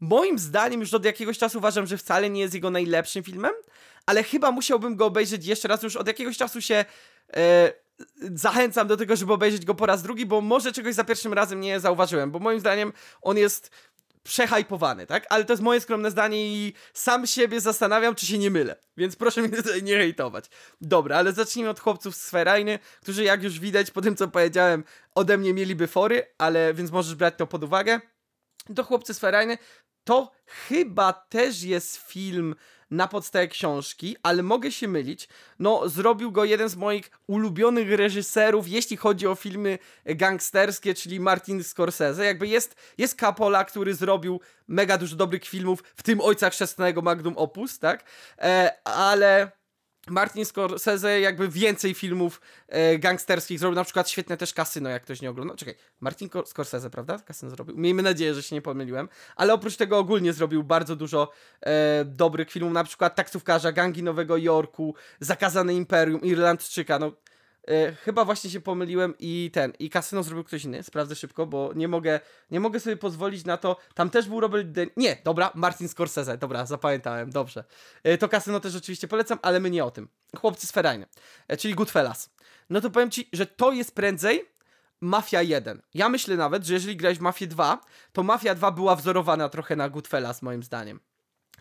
[0.00, 3.52] moim zdaniem już od jakiegoś czasu uważam, że wcale nie jest jego najlepszym filmem,
[4.06, 5.82] ale chyba musiałbym go obejrzeć jeszcze raz.
[5.82, 6.84] Już od jakiegoś czasu się
[7.36, 7.72] e,
[8.34, 11.60] zachęcam do tego, żeby obejrzeć go po raz drugi, bo może czegoś za pierwszym razem
[11.60, 12.92] nie zauważyłem, bo moim zdaniem
[13.22, 13.70] on jest
[14.22, 15.26] przehajpowany, tak?
[15.28, 18.76] Ale to jest moje skromne zdanie i sam siebie zastanawiam, czy się nie mylę.
[18.96, 20.44] Więc proszę mnie tutaj nie hejtować.
[20.80, 24.84] Dobra, ale zacznijmy od chłopców z Sferajny, którzy jak już widać po tym, co powiedziałem,
[25.14, 28.00] ode mnie mieliby fory, ale więc możesz brać to pod uwagę.
[28.76, 29.58] To chłopcy z Ferajny
[30.04, 32.54] to chyba też jest film
[32.90, 35.28] na podstawie książki, ale mogę się mylić.
[35.58, 41.64] No, zrobił go jeden z moich ulubionych reżyserów, jeśli chodzi o filmy gangsterskie, czyli Martin
[41.64, 42.24] Scorsese.
[42.24, 47.36] Jakby jest, jest Capola, który zrobił mega dużo dobrych filmów, w tym Ojca Chrzestnego Magnum
[47.36, 48.04] Opus, tak?
[48.38, 49.57] E, ale
[50.06, 55.22] Martin Scorsese jakby więcej filmów e, gangsterskich zrobił, na przykład świetne też Kasyno, jak ktoś
[55.22, 55.56] nie oglądał.
[55.56, 57.18] Czekaj, Martin Scorsese, prawda?
[57.18, 57.76] Kasyno zrobił.
[57.76, 59.08] Miejmy nadzieję, że się nie pomyliłem.
[59.36, 61.30] Ale oprócz tego ogólnie zrobił bardzo dużo
[61.60, 67.12] e, dobrych filmów, na przykład Taksówkarza, Gangi Nowego Jorku, Zakazane Imperium, Irlandczyka, no
[67.68, 71.72] E, chyba właśnie się pomyliłem i ten, i kasyno zrobił ktoś inny, sprawdzę szybko, bo
[71.74, 72.20] nie mogę,
[72.50, 74.86] nie mogę sobie pozwolić na to, tam też był Robert De...
[74.96, 77.64] Nie, dobra, Martin Scorsese, dobra, zapamiętałem, dobrze.
[78.02, 80.08] E, to kasyno też oczywiście polecam, ale my nie o tym.
[80.36, 81.06] Chłopcy sferajne,
[81.48, 82.30] e, czyli Goodfellas.
[82.70, 84.44] No to powiem Ci, że to jest prędzej
[85.00, 85.82] Mafia 1.
[85.94, 87.80] Ja myślę nawet, że jeżeli grałeś Mafię 2,
[88.12, 91.00] to Mafia 2 była wzorowana trochę na Goodfellas, moim zdaniem.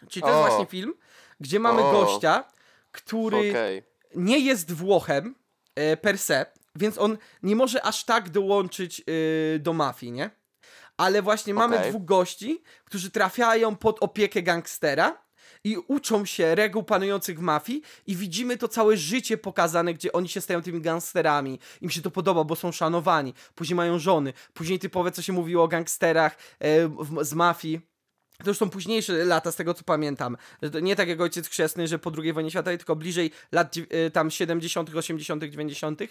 [0.10, 0.32] Czyli to o.
[0.32, 0.94] jest właśnie film,
[1.40, 1.92] gdzie mamy o.
[1.92, 2.44] gościa,
[2.92, 3.84] który okay.
[4.16, 5.36] nie jest Włochem,
[6.02, 6.46] per se,
[6.76, 10.30] więc on nie może aż tak dołączyć yy, do mafii, nie?
[10.98, 11.68] Ale właśnie okay.
[11.68, 15.28] mamy dwóch gości, którzy trafiają pod opiekę gangstera
[15.64, 20.30] i uczą się reguł panujących w mafii i widzimy to całe życie pokazane, gdzie oni
[20.30, 21.60] się stają tymi gangsterami.
[21.82, 23.34] Im się to podoba, bo są szanowani.
[23.56, 24.34] Później mają żony.
[24.54, 27.97] Później typowe, co się mówiło o gangsterach e, w, z mafii
[28.44, 30.38] to już są późniejsze lata, z tego co pamiętam.
[30.82, 34.32] Nie tak jak ojciec chrzestny, że po II wojnie światowej, tylko bliżej lat e, tam
[34.32, 36.02] 70., 80., 90.,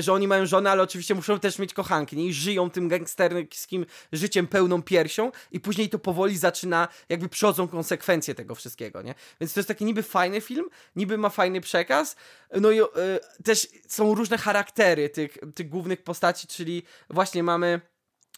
[0.00, 2.26] że oni mają żonę, ale oczywiście muszą też mieć kochanki nie?
[2.26, 8.34] i żyją tym gangsterskim życiem pełną piersią i później to powoli zaczyna, jakby przychodzą konsekwencje
[8.34, 9.14] tego wszystkiego, nie?
[9.40, 12.16] Więc to jest taki niby fajny film, niby ma fajny przekaz,
[12.60, 12.84] no i y,
[13.44, 17.80] też są różne charaktery tych, tych głównych postaci, czyli właśnie mamy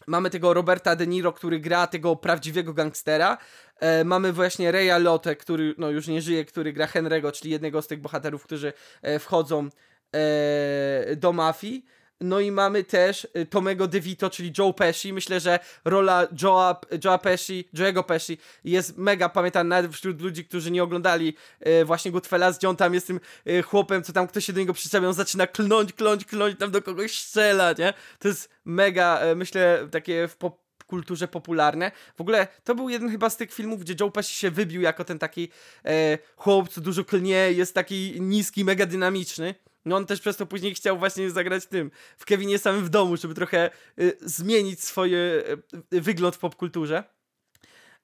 [0.07, 3.37] Mamy tego Roberta De Niro, który gra tego prawdziwego gangstera.
[3.79, 7.81] E, mamy właśnie Reya Lotę, który no, już nie żyje, który gra Henry'ego, czyli jednego
[7.81, 9.69] z tych bohaterów, którzy e, wchodzą
[10.15, 11.85] e, do mafii.
[12.21, 15.13] No i mamy też y, Tomego DeVito, czyli Joe Pesci.
[15.13, 20.71] Myślę, że rola Joe'a, Joe'a Pesci, Joe'ego Pesci jest mega pamiętana nawet wśród ludzi, którzy
[20.71, 24.45] nie oglądali e, właśnie Goodfellas, gdzie on tam jest tym e, chłopem, co tam ktoś
[24.45, 27.93] się do niego przyczepia, on zaczyna klnąć, kląć, kląć, tam do kogoś strzela, nie?
[28.19, 30.61] To jest mega, myślę, takie w pop
[30.91, 31.91] kulturze popularne.
[32.17, 35.03] W ogóle to był jeden chyba z tych filmów, gdzie Joe Pesci się wybił jako
[35.03, 35.49] ten taki
[35.85, 39.55] e, chłop, co dużo klnie, jest taki niski, mega dynamiczny.
[39.85, 43.17] No on też przez to później chciał właśnie zagrać tym, w Kevinie samym w domu,
[43.17, 45.43] żeby trochę y, zmienić swoje
[45.93, 47.03] y, wygląd w popkulturze.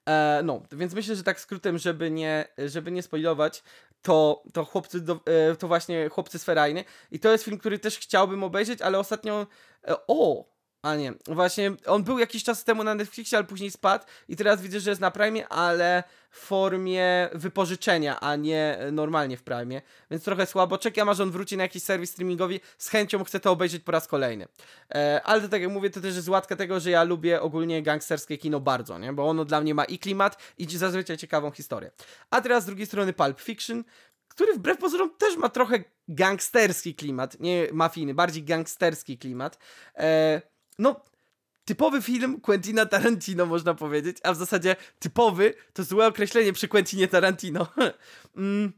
[0.08, 3.62] E, no, więc myślę, że tak skrótem, żeby nie, żeby nie spoilować,
[4.02, 6.84] to, to chłopcy, do, e, to właśnie chłopcy sferajny.
[7.10, 9.46] I to jest film, który też chciałbym obejrzeć, ale ostatnio,
[9.88, 10.48] e, o,
[10.82, 14.62] a nie, właśnie on był jakiś czas temu na Netflixie, ale później spadł i teraz
[14.62, 19.82] widzę, że jest na Prime, ale w formie wypożyczenia, a nie normalnie w Prime.
[20.10, 20.78] Więc trochę słabo.
[20.78, 22.60] Czekam aż on wróci na jakiś serwis streamingowy.
[22.78, 24.48] Z chęcią chcę to obejrzeć po raz kolejny.
[24.94, 27.82] E, ale to tak jak mówię, to też jest łatka tego, że ja lubię ogólnie
[27.82, 29.12] gangsterskie kino bardzo, nie?
[29.12, 31.90] Bo ono dla mnie ma i klimat, i zazwyczaj ciekawą historię.
[32.30, 33.84] A teraz z drugiej strony Pulp Fiction,
[34.28, 39.58] który wbrew pozorom też ma trochę gangsterski klimat, nie mafijny, bardziej gangsterski klimat.
[39.96, 40.42] E,
[40.78, 41.00] no,
[41.64, 47.08] typowy film Quentina Tarantino, można powiedzieć, a w zasadzie typowy to złe określenie przy Quentinie
[47.08, 47.66] Tarantino.
[48.36, 48.72] mm.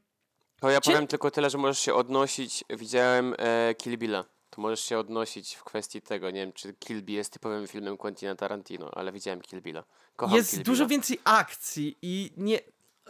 [0.60, 2.64] To ja powiem tylko tyle, że możesz się odnosić.
[2.70, 4.24] Widziałem e, Kill Billa.
[4.50, 6.30] To możesz się odnosić w kwestii tego.
[6.30, 9.84] Nie wiem, czy Kill Bill jest typowym filmem Quentina Tarantino, ale widziałem Kill Billa.
[10.16, 10.88] Kocham jest Kill dużo Billa.
[10.88, 12.58] więcej akcji i nie.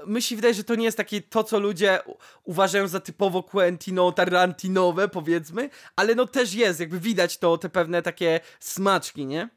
[0.07, 1.99] My się wydaje, że to nie jest takie to, co ludzie
[2.45, 8.03] uważają za typowo Quentino Tarantinowe, powiedzmy, ale no też jest, jakby widać to, te pewne
[8.03, 9.49] takie smaczki, nie?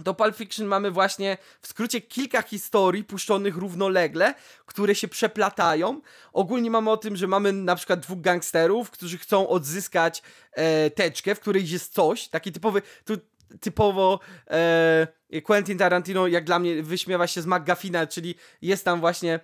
[0.00, 4.34] Do Pulp Fiction mamy właśnie w skrócie kilka historii puszczonych równolegle,
[4.66, 6.00] które się przeplatają.
[6.32, 10.22] Ogólnie mamy o tym, że mamy na przykład dwóch gangsterów, którzy chcą odzyskać
[10.52, 13.16] e, teczkę, w której jest coś, taki typowy, tu
[13.60, 19.40] typowo e, Quentin Tarantino jak dla mnie wyśmiewa się z McGuffina, czyli jest tam właśnie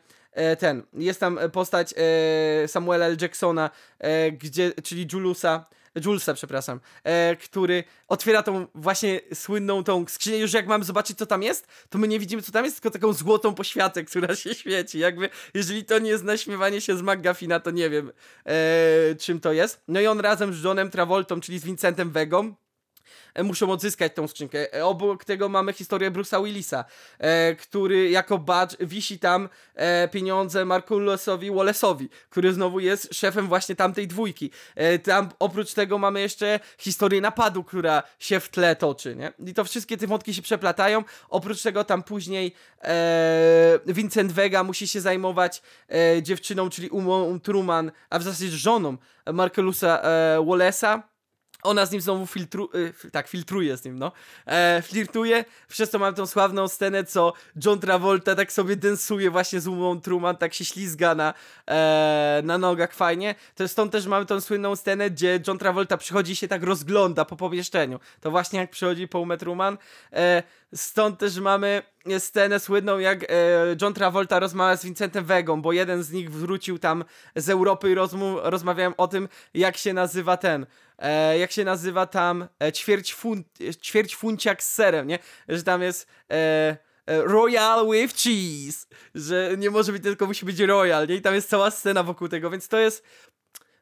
[0.58, 3.16] ten, jest tam postać e, Samuela L.
[3.20, 5.66] Jacksona, e, gdzie, czyli Julusa,
[6.04, 10.38] Julesa, przepraszam, e, który otwiera tą właśnie słynną tą skrzynię.
[10.38, 12.98] Już jak mamy zobaczyć, co tam jest, to my nie widzimy, co tam jest, tylko
[12.98, 14.98] taką złotą poświatę, która się świeci.
[14.98, 18.12] Jakby, jeżeli to nie jest naśmiewanie się z McGuffina, to nie wiem,
[18.46, 19.82] e, czym to jest.
[19.88, 22.54] No i on razem z Johnem Travoltą, czyli z Vincentem Vegą, e,
[23.42, 24.74] muszą odzyskać tą skrzynkę.
[24.74, 26.84] E, Obok tego mamy historię Bruce'a Willisa,
[27.18, 33.76] e, który jako badge wisi tam e, pieniądze Markulosowi Wallace'owi, który znowu jest szefem właśnie
[33.76, 34.50] tamtej dwójki.
[34.74, 39.32] E, tam oprócz tego mamy jeszcze historię napadu, która się w tle toczy, nie?
[39.46, 41.04] I to wszystkie te wątki się przeplatają.
[41.28, 47.92] Oprócz tego tam później e, Vincent Vega musi się zajmować e, dziewczyną, czyli Umą Truman,
[48.10, 48.96] a w zasadzie żoną
[49.32, 51.11] Markelusa e, Wallace'a.
[51.62, 52.70] Ona z nim znowu filtru,
[53.04, 54.12] y, tak, filtruje z nim, no.
[54.46, 57.32] E, flirtuje, przez to mamy tą sławną scenę, co
[57.64, 61.34] John Travolta tak sobie densuje właśnie z Umą Truman, tak się ślizga na,
[61.68, 63.34] e, na nogach fajnie.
[63.54, 67.24] To stąd też mamy tą słynną scenę, gdzie John Travolta przychodzi i się tak rozgląda
[67.24, 68.00] po pomieszczeniu.
[68.20, 69.78] To właśnie jak przychodzi po Umę Truman.
[70.12, 70.42] E,
[70.74, 71.82] stąd też mamy
[72.18, 73.26] scenę słynną, jak e,
[73.82, 77.04] John Travolta rozmawia z Vincentem Vegą, bo jeden z nich wrócił tam
[77.36, 77.94] z Europy i
[78.42, 80.66] rozmawiałem o tym, jak się nazywa ten,
[81.02, 83.44] e, jak się nazywa tam e, ćwierć, fun,
[83.82, 85.18] ćwierć funciak z serem, nie?
[85.48, 86.34] Że tam jest e,
[87.06, 91.14] e, Royal with cheese, że nie może być tylko musi być Royal, nie?
[91.14, 93.04] I tam jest cała scena wokół tego, więc to jest,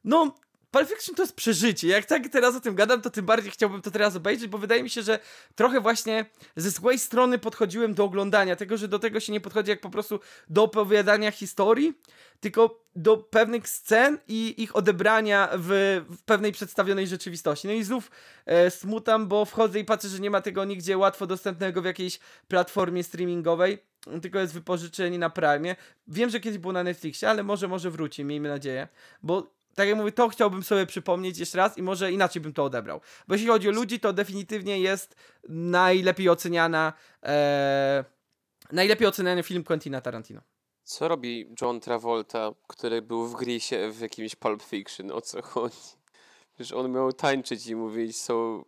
[0.04, 0.34] no...
[0.70, 1.88] Pulp Fiction to jest przeżycie.
[1.88, 4.82] Jak tak teraz o tym gadam, to tym bardziej chciałbym to teraz obejrzeć, bo wydaje
[4.82, 5.18] mi się, że
[5.54, 6.26] trochę właśnie
[6.56, 9.90] ze złej strony podchodziłem do oglądania tego, że do tego się nie podchodzi jak po
[9.90, 11.94] prostu do opowiadania historii,
[12.40, 17.68] tylko do pewnych scen i ich odebrania w, w pewnej przedstawionej rzeczywistości.
[17.68, 18.10] No i znów
[18.46, 22.18] e, smutam, bo wchodzę i patrzę, że nie ma tego nigdzie łatwo dostępnego w jakiejś
[22.48, 23.78] platformie streamingowej,
[24.22, 25.76] tylko jest wypożyczenie na Prime.
[26.08, 28.88] Wiem, że kiedyś było na Netflixie, ale może, może wróci, miejmy nadzieję,
[29.22, 32.64] bo tak jak mówię, to chciałbym sobie przypomnieć jeszcze raz i może inaczej bym to
[32.64, 33.00] odebrał.
[33.28, 35.14] Bo jeśli chodzi o ludzi, to definitywnie jest
[35.48, 36.92] najlepiej oceniana,
[37.22, 38.04] e,
[38.72, 40.40] najlepiej oceniany film Quentina Tarantino.
[40.84, 45.10] Co robi John Travolta, który był w Grisie w jakimś Pulp Fiction?
[45.10, 45.76] O co chodzi?
[46.54, 48.64] Przecież on miał tańczyć i mówić są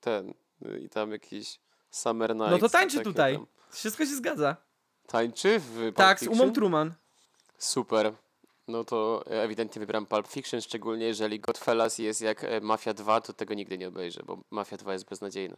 [0.00, 0.34] ten
[0.80, 1.60] i tam jakiś
[1.90, 2.50] Summer Nights.
[2.50, 3.34] No to tańczy tutaj.
[3.34, 3.46] tam.
[3.70, 4.56] Wszystko się zgadza.
[5.06, 6.40] Tańczy w Pulp tak, z Fiction?
[6.40, 6.94] Umą Truman.
[7.58, 8.12] Super.
[8.70, 13.32] No to ewidentnie wybieram Pulp Fiction, szczególnie jeżeli Godfellas jest jak e, Mafia 2, to
[13.32, 15.56] tego nigdy nie obejrzę, bo Mafia 2 jest beznadziejna.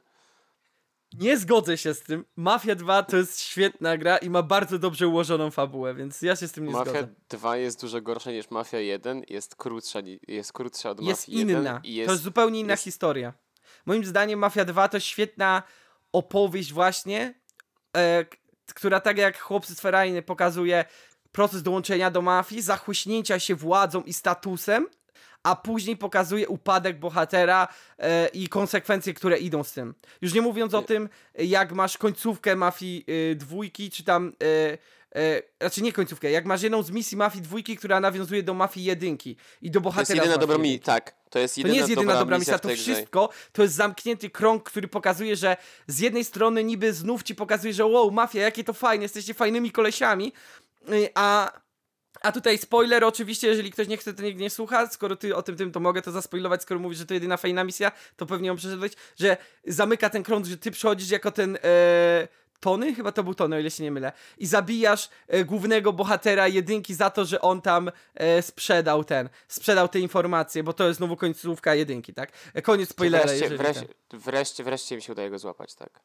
[1.19, 2.25] Nie zgodzę się z tym.
[2.37, 6.49] Mafia 2 to jest świetna gra i ma bardzo dobrze ułożoną fabułę, więc ja się
[6.49, 7.09] z tym nie Mafia zgodzę.
[7.29, 9.99] 2 jest dużo gorsza niż Mafia 1, jest krótsza,
[10.29, 11.81] jest krótsza od Jest Mafii 1 inna.
[11.85, 13.33] i jest To jest zupełnie inna jest- historia.
[13.87, 15.63] Moim zdaniem Mafia 2 to świetna
[16.13, 17.35] opowieść właśnie,
[17.97, 18.25] e,
[18.75, 20.85] która tak jak chłopcy z Ferajny pokazuje
[21.33, 24.87] proces dołączenia do mafii, zachłyśnięcia się władzą i statusem,
[25.43, 27.69] a później pokazuje upadek bohatera
[27.99, 29.95] e, i konsekwencje, które idą z tym.
[30.21, 30.87] Już nie mówiąc o Nie.
[30.87, 34.33] tym, jak masz końcówkę Mafii y, dwójki, czy tam...
[34.43, 34.79] Y,
[35.19, 38.87] y, raczej nie końcówkę, jak masz jedną z misji Mafii dwójki, która nawiązuje do Mafii
[38.87, 41.15] jedynki i do To jest bohatera jedyna dobra misja, tak.
[41.31, 44.31] To jest To jedyna, nie jest jedyna dobra misja, w to wszystko to jest zamknięty
[44.31, 48.65] krąg, który pokazuje, że z jednej strony niby znów ci pokazuje, że wow, mafia, jakie
[48.65, 50.62] to fajne, jesteście fajnymi kolesiami, y,
[51.15, 51.53] a,
[52.23, 55.43] a tutaj spoiler oczywiście, jeżeli ktoś nie chce, to nikt nie słucha, skoro ty o
[55.43, 58.49] tym tym, to mogę to zaspoilować, skoro mówisz, że to jedyna fajna misja, to pewnie
[58.49, 59.37] ją przeszedłeś, że
[59.67, 61.59] zamyka ten krąg, że ty przychodzisz jako ten...
[61.65, 62.29] E,
[62.63, 62.95] Tony?
[62.95, 64.13] Chyba to był Tony, o ile się nie mylę.
[64.39, 69.89] I zabijasz e, głównego bohatera jedynki za to, że on tam e, sprzedał ten, sprzedał
[69.89, 72.33] te informacje, bo to jest znowu końcówka jedynki, tak?
[72.55, 74.21] E, koniec spoilera, wreszcie, jeżeli wreszcie, ten.
[74.21, 76.01] wreszcie, wreszcie mi się udaje go złapać, tak.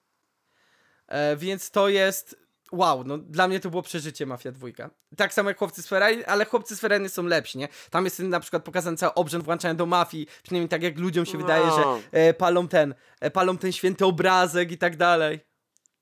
[1.08, 4.90] E, więc to jest wow, no dla mnie to było przeżycie Mafia dwójka.
[5.18, 7.68] Tak samo jak Chłopcy z Ferrari, ale Chłopcy z Ferrari są lepsi, nie?
[7.90, 11.38] Tam jest na przykład pokazany cały obrzęd włączania do mafii, przynajmniej tak jak ludziom się
[11.38, 12.00] wydaje, że No.
[12.12, 15.40] e, palą ten, e, palą ten święty obrazek i tak dalej.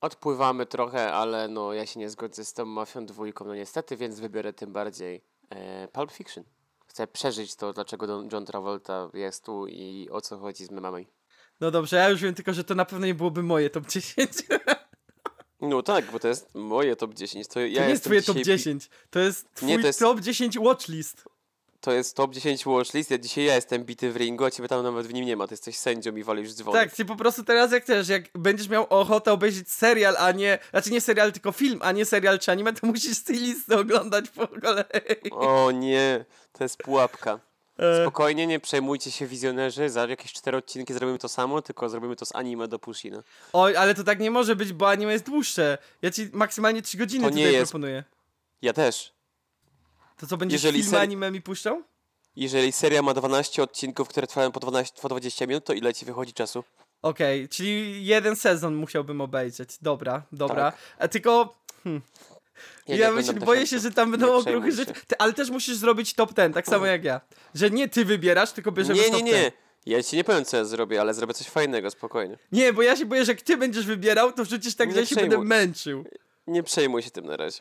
[0.00, 4.20] Odpływamy trochę, ale no ja się nie zgodzę z tą Mafią dwójką, no niestety, więc
[4.20, 6.44] wybiorę tym bardziej e, Pulp Fiction.
[6.86, 11.06] Chcę przeżyć to, dlaczego Don- John Travolta jest tu i o co chodzi z memami.
[11.60, 14.30] No dobrze, ja już wiem tylko, że to na pewno nie byłoby moje top 10.
[15.60, 17.48] No tak, bo to jest moje top 10.
[17.48, 19.86] To, ja to nie jest twoje top dzisiaj bi- 10, to jest twój Nie, to
[19.86, 21.24] jest- top 10 watchlist.
[21.80, 23.10] To jest top 10 watchlist.
[23.10, 25.46] Ja dzisiaj ja jestem bity w ringu, a ciebie tam nawet w nim nie ma.
[25.46, 26.82] Ty jesteś sędzią i walisz dzwonek.
[26.82, 30.58] Tak, ty po prostu teraz jak też, jak będziesz miał ochotę obejrzeć serial, a nie,
[30.70, 33.76] znaczy nie serial, tylko film, a nie serial czy anime, to musisz z tej listy
[33.78, 35.30] oglądać po kolei.
[35.30, 37.40] O nie, to jest pułapka.
[37.78, 39.88] E, Spokojnie, nie przejmujcie się wizjonerzy.
[39.90, 43.22] Za jakieś cztery odcinki zrobimy to samo, tylko zrobimy to z anime do Pushina.
[43.52, 45.78] Oj, ale to tak nie może być, bo anime jest dłuższe.
[46.02, 48.04] Ja ci maksymalnie 3 godziny To nie tutaj jest- proponuję.
[48.62, 49.12] Ja też.
[50.16, 51.82] To co, będziesz Jeżeli filmy ser- anime mi puszczał?
[52.36, 56.04] Jeżeli seria ma 12 odcinków, które trwają po, 12, po 20 minut, to ile ci
[56.06, 56.64] wychodzi czasu?
[57.02, 59.70] Okej, czyli jeden sezon musiałbym obejrzeć.
[59.82, 60.70] Dobra, dobra.
[60.72, 60.80] Tak.
[60.98, 61.54] A tylko...
[61.84, 62.02] Hmm.
[62.88, 64.92] Ja Ja, nie myślę, oglądam boję się, że tam będą Nie okruchy rzeczy.
[65.06, 67.20] Ty, ale też musisz zrobić top ten, tak samo jak ja.
[67.54, 69.42] Że nie ty wybierasz, tylko bierzemy Nie, top nie, ten.
[69.42, 69.52] nie.
[69.86, 72.38] Ja ci nie powiem, co ja zrobię, ale zrobię coś fajnego, spokojnie.
[72.52, 75.00] Nie, bo ja się boję, że jak ty będziesz wybierał, to wrzucisz tak, Nie że
[75.00, 76.04] ja się będę męczył.
[76.46, 77.60] Nie przejmuj się tym na razie.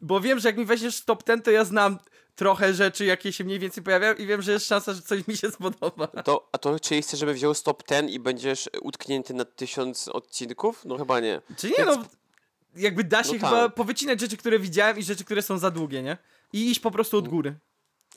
[0.00, 1.98] Bo wiem, że jak mi weźmiesz top ten, to ja znam
[2.34, 5.36] trochę rzeczy, jakie się mniej więcej pojawiają i wiem, że jest szansa, że coś mi
[5.36, 6.06] się spodoba.
[6.06, 10.84] To, a to czyli chcesz, żeby wziął stop ten i będziesz utknięty na tysiąc odcinków?
[10.84, 11.40] No chyba nie.
[11.56, 12.04] Czy nie, no...
[12.76, 13.74] Jakby da się No chyba tak.
[13.74, 16.16] powycinać rzeczy, które widziałem i rzeczy, które są za długie, nie?
[16.52, 17.24] I iść po prostu Mm.
[17.24, 17.54] od góry.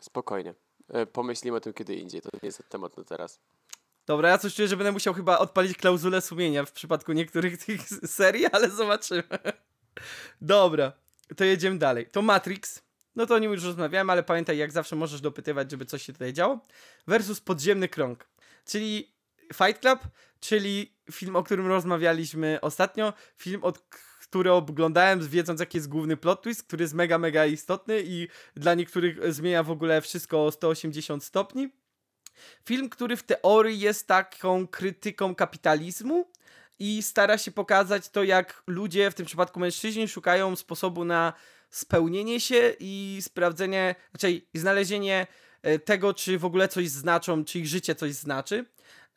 [0.01, 0.53] Spokojnie.
[0.89, 3.39] E, Pomyślimy o tym kiedy indziej, to nie jest temat na teraz.
[4.05, 7.81] Dobra, ja coś czuję, że będę musiał chyba odpalić klauzulę sumienia w przypadku niektórych tych
[8.05, 9.23] serii, ale zobaczymy.
[10.41, 10.91] Dobra,
[11.37, 12.05] to jedziemy dalej.
[12.11, 12.81] To Matrix.
[13.15, 16.13] No to o nim już rozmawiałem, ale pamiętaj, jak zawsze możesz dopytywać, żeby coś się
[16.13, 16.59] tutaj działo.
[17.07, 18.27] Versus Podziemny Krąg.
[18.65, 19.11] Czyli
[19.53, 19.99] Fight Club,
[20.39, 23.13] czyli film, o którym rozmawialiśmy ostatnio.
[23.37, 23.79] Film, od
[24.25, 28.27] k- który oglądałem, wiedząc jaki jest główny plot twist, który jest mega, mega istotny i
[28.55, 31.69] dla niektórych zmienia w ogóle wszystko o 180 stopni.
[32.65, 36.31] Film, który w teorii jest taką krytyką kapitalizmu
[36.79, 41.33] i stara się pokazać to, jak ludzie, w tym przypadku mężczyźni, szukają sposobu na
[41.69, 45.27] spełnienie się i sprawdzenie, raczej znalezienie
[45.61, 48.65] e, tego, czy w ogóle coś znaczą, czy ich życie coś znaczy.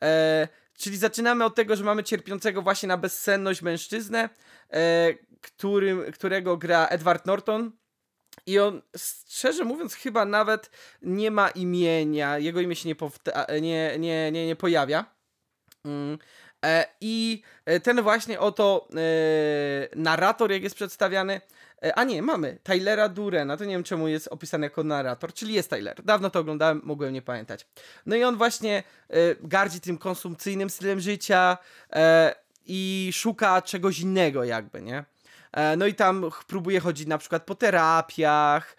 [0.03, 0.47] E,
[0.79, 4.29] czyli zaczynamy od tego, że mamy cierpiącego właśnie na bezsenność mężczyznę,
[4.69, 7.71] e, którym, którego gra Edward Norton.
[8.45, 8.81] I on,
[9.27, 12.37] szczerze mówiąc, chyba nawet nie ma imienia.
[12.37, 15.05] Jego imię się nie, powta- nie, nie, nie, nie pojawia.
[15.85, 16.17] Mm.
[16.65, 21.41] E, I e, ten właśnie oto e, narrator, jak jest przedstawiany.
[21.83, 23.57] E, a nie, mamy Tylera Durena.
[23.57, 26.03] To nie wiem, czemu jest opisany jako narrator, czyli jest Tyler.
[26.03, 27.67] Dawno to oglądałem, mogłem nie pamiętać.
[28.05, 31.57] No i on właśnie e, gardzi tym konsumpcyjnym stylem życia
[31.93, 32.35] e,
[32.65, 35.05] i szuka czegoś innego, jakby, nie?
[35.77, 38.75] No i tam próbuje chodzić na przykład po terapiach,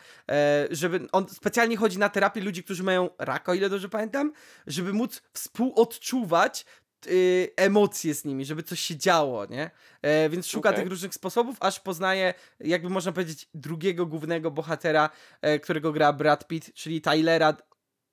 [0.71, 4.33] żeby on specjalnie chodzi na terapię ludzi, którzy mają raka, o ile dobrze pamiętam,
[4.67, 6.67] żeby móc współodczuwać
[7.07, 9.71] y, emocje z nimi, żeby coś się działo, nie?
[10.03, 10.81] E, Więc szuka Okej.
[10.83, 15.11] tych różnych sposobów, aż poznaje, jakby można powiedzieć, drugiego głównego bohatera,
[15.43, 17.57] e, którego gra Brad Pitt, czyli Tylera,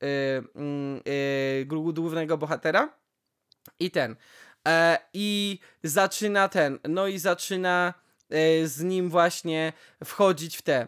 [0.04, 2.98] y, głównego bohatera.
[3.80, 4.16] I ten.
[4.68, 6.80] E, I zaczyna ten.
[6.90, 7.94] No i zaczyna
[8.64, 10.88] z nim właśnie wchodzić w te.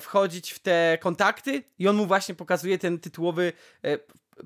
[0.00, 3.52] Wchodzić w te kontakty i on mu właśnie pokazuje ten tytułowy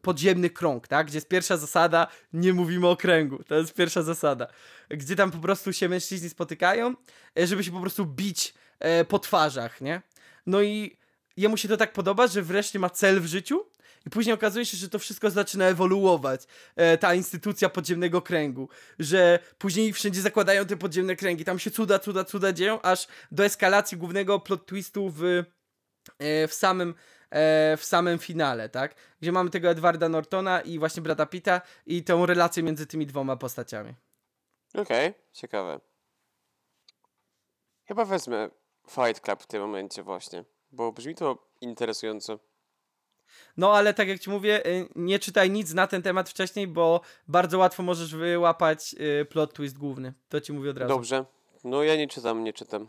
[0.02, 1.06] podziemny krąg, tak?
[1.06, 3.44] Gdzie jest pierwsza zasada, nie mówimy o kręgu.
[3.44, 4.46] To jest pierwsza zasada.
[4.90, 6.94] Gdzie tam po prostu się mężczyźni spotykają,
[7.38, 10.02] e, żeby się po prostu bić e, po twarzach, nie?
[10.46, 10.96] No i
[11.36, 13.66] jemu się to tak podoba, że wreszcie ma cel w życiu
[14.06, 16.46] i później okazuje się, że to wszystko zaczyna ewoluować,
[16.76, 21.98] e, ta instytucja podziemnego kręgu, że później wszędzie zakładają te podziemne kręgi, tam się cuda,
[21.98, 25.24] cuda, cuda dzieją, aż do eskalacji głównego plot twistu w,
[26.18, 26.94] e, w samym
[27.76, 28.94] w samym finale, tak?
[29.20, 33.36] Gdzie mamy tego Edwarda Nortona i właśnie Brata Pitta i tą relację między tymi dwoma
[33.36, 33.94] postaciami.
[34.74, 35.80] Okej, ciekawe.
[37.84, 38.50] Chyba wezmę
[38.90, 42.38] Fight Club w tym momencie właśnie, bo brzmi to interesująco.
[43.56, 47.00] No ale tak jak ci mówię, y, nie czytaj nic na ten temat wcześniej, bo
[47.28, 50.12] bardzo łatwo możesz wyłapać y, plot twist główny.
[50.28, 50.88] To ci mówię od razu.
[50.88, 51.24] Dobrze.
[51.64, 52.88] No ja nie czytam, nie czytam.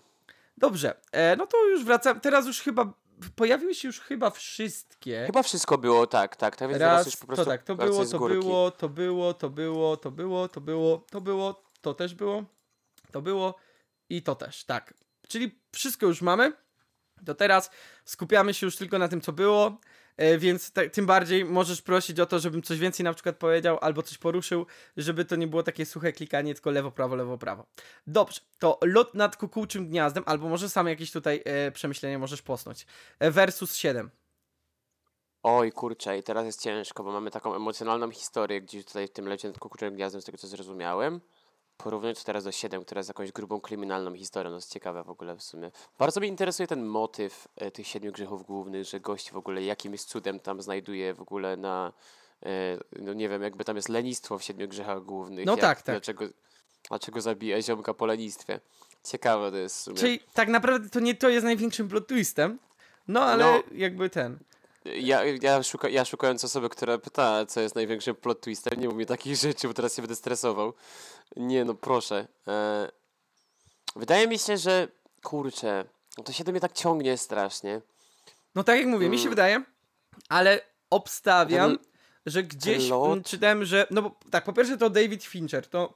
[0.57, 2.19] Dobrze, e, no to już wracam.
[2.19, 2.93] Teraz już chyba
[3.35, 5.23] pojawiły się już chyba wszystkie.
[5.25, 7.75] Chyba wszystko było tak, tak, tak więc teraz Raz, już po prostu to tak, to
[7.75, 12.15] było, to było, to było, to było, to było, to było, to było, to też
[12.15, 12.43] było,
[13.11, 13.55] to było
[14.09, 14.93] I to też, tak.
[15.27, 16.53] Czyli wszystko już mamy.
[17.25, 17.69] To teraz
[18.05, 19.79] skupiamy się już tylko na tym, co było.
[20.17, 24.03] E, więc tym bardziej możesz prosić o to, żebym coś więcej na przykład powiedział albo
[24.03, 24.65] coś poruszył,
[24.97, 27.65] żeby to nie było takie suche klikanie, tylko lewo, prawo, lewo, prawo.
[28.07, 32.85] Dobrze, to lot nad kukułczym gniazdem, albo może sam jakieś tutaj e, przemyślenie możesz posnąć.
[33.19, 34.09] E, versus 7.
[35.43, 39.27] Oj, kurczę, i teraz jest ciężko, bo mamy taką emocjonalną historię gdzieś tutaj w tym
[39.27, 41.21] lecie nad kukułczym gniazdem, z tego co zrozumiałem.
[41.83, 45.09] Porównując to teraz do 7, która jest jakąś grubą kryminalną historią, no jest ciekawe w
[45.09, 45.71] ogóle w sumie.
[45.99, 50.03] Bardzo mnie interesuje ten motyw e, tych siedmiu grzechów głównych, że gość w ogóle jakimś
[50.03, 51.93] cudem tam znajduje w ogóle na,
[52.45, 55.45] e, no nie wiem, jakby tam jest lenistwo w siedmiu grzechach głównych.
[55.45, 55.95] No jak, tak, tak.
[55.95, 56.25] Dlaczego,
[56.89, 58.59] dlaczego zabija ziomka po lenistwie.
[59.03, 59.97] Ciekawe to jest w sumie.
[59.97, 62.59] Czyli tak naprawdę to nie to jest największym plot twistem,
[63.07, 63.63] no ale No.
[63.71, 64.39] jakby ten.
[64.85, 68.97] Ja, ja, szuka, ja szukając osoby, która pytała, co jest największym plot twistem, nie mów
[68.97, 70.73] mi takich rzeczy, bo teraz się będę stresował.
[71.35, 72.27] Nie no, proszę.
[72.47, 72.87] E,
[73.95, 74.87] wydaje mi się, że
[75.23, 75.85] kurczę,
[76.17, 77.81] no to się do mnie tak ciągnie strasznie.
[78.55, 79.29] No tak jak mówię, mi się Mm.
[79.31, 79.63] wydaje,
[80.29, 81.85] ale obstawiam, Ten-
[82.25, 83.07] że gdzieś lot?
[83.11, 83.87] mm, czytałem, że.
[83.91, 85.67] No bo tak, po pierwsze to David Fincher.
[85.67, 85.93] To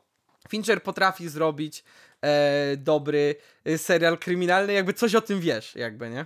[0.50, 1.84] Fincher potrafi zrobić
[2.22, 6.26] e, dobry e, serial kryminalny, jakby coś o tym wiesz, jakby, nie?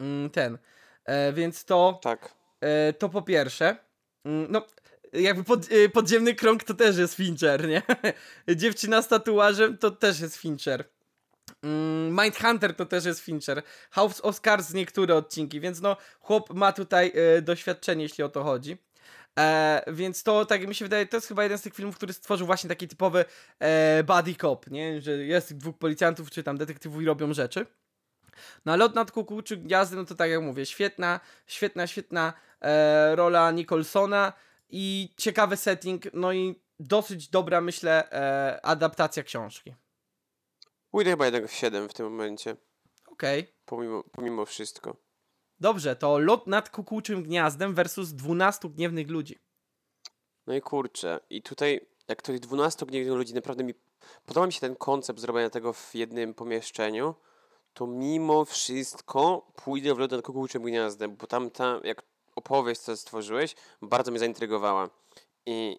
[0.00, 0.58] Mm, ten.
[1.04, 2.34] E, więc to, Tak.
[2.60, 3.76] e, to po pierwsze.
[4.24, 4.66] Mm, no,
[5.12, 7.82] jakby pod, e, podziemny krąg to też jest Fincher, nie?
[8.56, 10.84] Dziewczyna z tatuażem to też jest Fincher.
[11.62, 13.62] Mm, Mindhunter to też jest Fincher.
[13.90, 17.12] House of Cards niektóre odcinki, więc no chłop ma tutaj
[17.42, 18.76] doświadczenie, jeśli o to chodzi.
[19.38, 22.12] E, więc to, tak mi się wydaje, to jest chyba jeden z tych filmów, który
[22.12, 23.24] stworzył właśnie taki typowy
[23.58, 25.00] e, buddy cop, nie?
[25.00, 27.66] Że jest dwóch policjantów czy tam detektywów i robią rzeczy.
[28.64, 33.16] No a Lot nad kukułczym gniazdem, no to tak jak mówię, świetna, świetna, świetna e,
[33.16, 34.32] rola Nicholsona
[34.70, 39.74] i ciekawy setting, no i dosyć dobra, myślę, e, adaptacja książki.
[40.90, 42.56] Pójdę chyba jednak w 7 w tym momencie,
[43.06, 43.54] Okej.
[43.64, 44.96] pomimo, pomimo wszystko.
[45.60, 49.38] Dobrze, to lot nad kukułczym gniazdem versus 12 gniewnych ludzi.
[50.46, 53.74] No i kurczę, i tutaj, jak tych 12 gniewnych ludzi, naprawdę mi
[54.26, 57.14] podoba mi się ten koncept zrobienia tego w jednym pomieszczeniu,
[57.74, 62.02] to mimo wszystko pójdę w lot nad kukułczym gniazdem, bo tam ta, jak
[62.36, 64.90] opowieść, co stworzyłeś, bardzo mnie zaintrygowała.
[65.46, 65.78] I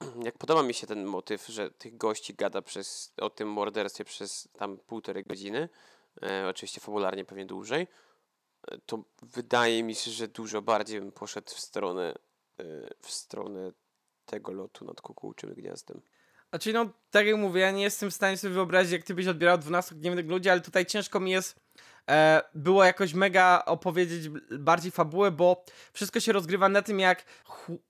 [0.24, 4.48] jak podoba mi się ten motyw, że tych gości gada przez, o tym morderstwie przez
[4.52, 5.68] tam półtorej godziny,
[6.22, 7.86] e, oczywiście fabularnie pewnie dłużej,
[8.68, 12.14] e, to wydaje mi się, że dużo bardziej bym poszedł w stronę,
[12.58, 12.64] e,
[13.00, 13.72] w stronę
[14.26, 16.00] tego lotu nad kukułczym gniazdem.
[16.54, 19.26] Znaczy, no, tak jak mówię, ja nie jestem w stanie sobie wyobrazić, jak ty byś
[19.26, 21.60] odbierał 12 gniewnych ludzi, ale tutaj ciężko mi jest
[22.10, 27.24] e, było jakoś mega opowiedzieć bardziej fabułę, bo wszystko się rozgrywa na tym, jak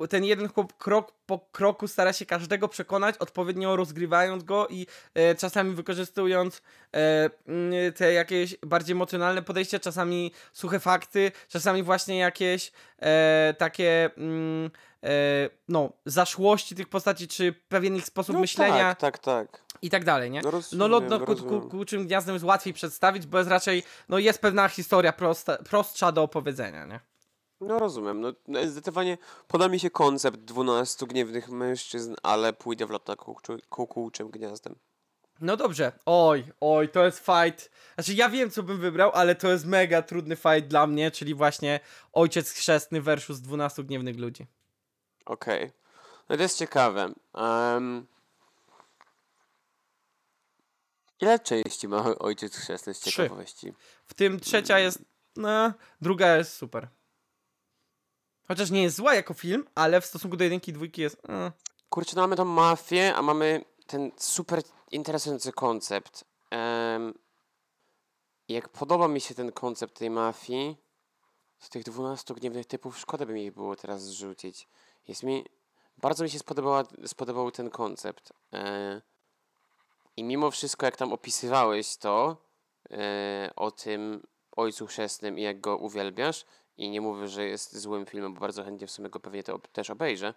[0.09, 5.35] ten jeden chłop krok po kroku stara się każdego przekonać, odpowiednio rozgrywając go i e,
[5.35, 6.63] czasami wykorzystując
[6.95, 14.11] e, mm, te jakieś bardziej emocjonalne podejścia, czasami suche fakty, czasami właśnie jakieś e, takie
[14.17, 14.71] mm,
[15.69, 19.63] no, zaszłości tych postaci, czy pewien ich sposób myślenia Tak, tak, tak.
[19.83, 20.41] i tak dalej, nie?
[20.41, 23.83] No, No rozumiem, lot do ku, ku, kuczym gniazdem jest łatwiej przedstawić, bo jest raczej,
[24.09, 27.01] no jest pewna historia prosta, prostsza do opowiedzenia, nie?
[27.61, 28.21] No rozumiem.
[28.21, 29.19] No, no, zdecydowanie
[29.49, 34.75] podoba mi się koncept 12 gniewnych mężczyzn, ale pójdę w kukułczy- kukułczym gniazdem.
[35.41, 39.49] No dobrze, oj, oj, to jest fight, znaczy ja wiem co bym wybrał, ale to
[39.49, 41.81] jest mega trudny fight dla mnie, czyli właśnie
[42.13, 44.47] ojciec chrzestny versus 12 gniewnych ludzi.
[45.25, 45.73] Okej.
[46.29, 47.13] No to jest ciekawe.
[47.35, 48.07] Em,
[51.21, 53.11] ile części ma ojciec chrzestny z Trzy.
[53.11, 53.73] ciekawości?
[54.05, 54.99] W tym trzecia jest,
[55.37, 56.89] no, druga jest super.
[58.49, 61.53] Chociaż nie jest zła jako film, ale w stosunku do jedynki i dwójki jest, e.
[61.89, 66.25] Kurczę, no mamy tą mafię, a mamy ten super interesujący koncept.
[66.51, 67.15] Em,
[68.49, 70.77] jak podoba mi się ten koncept tej mafii,
[71.59, 74.69] z tych 12 gniewnych typów, szkoda by mi ich było teraz zrzucić.
[75.09, 75.45] Jest mi,
[75.99, 78.33] bardzo mi się spodobała, spodobał ten koncept.
[78.53, 79.01] E,
[80.17, 82.37] I mimo wszystko, jak tam opisywałeś to,
[82.91, 84.27] e, o tym
[84.57, 86.45] ojcu chrzestnym i jak go uwielbiasz,
[86.77, 89.59] i nie mówię, że jest złym filmem, bo bardzo chętnie w sumie go pewnie to
[89.59, 90.35] też obejrzę,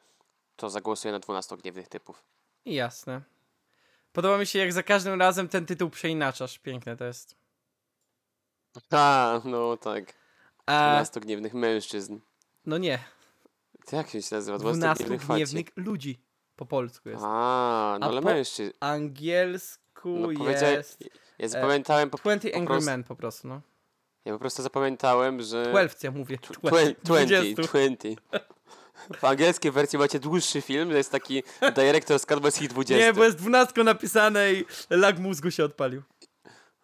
[0.56, 2.24] to zagłosuję na 12 gniewnych typów.
[2.66, 3.22] Jasne.
[4.14, 6.60] Podoba mi się, jak za każdym razem ten tytuł przeinaczasz.
[6.60, 7.36] Piękne to jest.
[8.92, 10.14] A, no tak.
[10.66, 12.20] A, 12 gniewnych mężczyzn.
[12.66, 13.00] no nie.
[13.92, 14.58] Jak się nazywa?
[14.58, 16.20] 12 12 gniewnych ludzi.
[16.56, 17.24] Po polsku jest.
[17.24, 18.72] A, no A ale po- mężczyzn.
[18.80, 20.62] Angielsku No jest
[21.40, 23.62] ja e, zapamiętałem, po, 20 po Angry prostu- Men po prostu, no.
[24.26, 25.64] ja po prostu zapamiętałem, że...
[25.70, 26.38] 12 ja mówię.
[26.38, 26.96] Tw- 12.
[27.04, 27.64] 20, 20.
[27.64, 28.22] 20.
[29.20, 33.06] W angielskiej wersji macie dłuższy film, to jest taki Director's Cut, bo jest ich 20.
[33.06, 36.02] Nie, bo jest 12 napisane i lag mózgu się odpalił.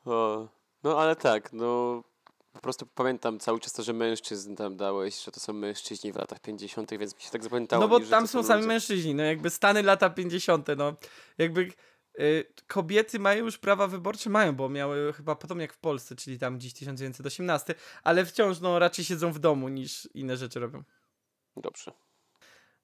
[0.05, 0.47] O,
[0.83, 2.03] no ale tak, no
[2.53, 6.15] po prostu pamiętam cały czas to, że mężczyzn tam dałeś, że to są mężczyźni w
[6.15, 7.81] latach 50., więc mi się tak zapamiętało.
[7.81, 8.67] No bo mi, tam to są sami ludzie.
[8.67, 10.93] mężczyźni, no jakby Stany lata 50., no
[11.37, 11.67] jakby
[12.19, 16.39] y, kobiety mają już prawa wyborcze, mają, bo miały chyba podobnie jak w Polsce, czyli
[16.39, 20.83] tam gdzieś 1918, ale wciąż no raczej siedzą w domu niż inne rzeczy robią.
[21.57, 21.91] Dobrze.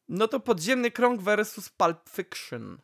[0.10, 2.78] No to Podziemny Krąg versus Pulp Fiction.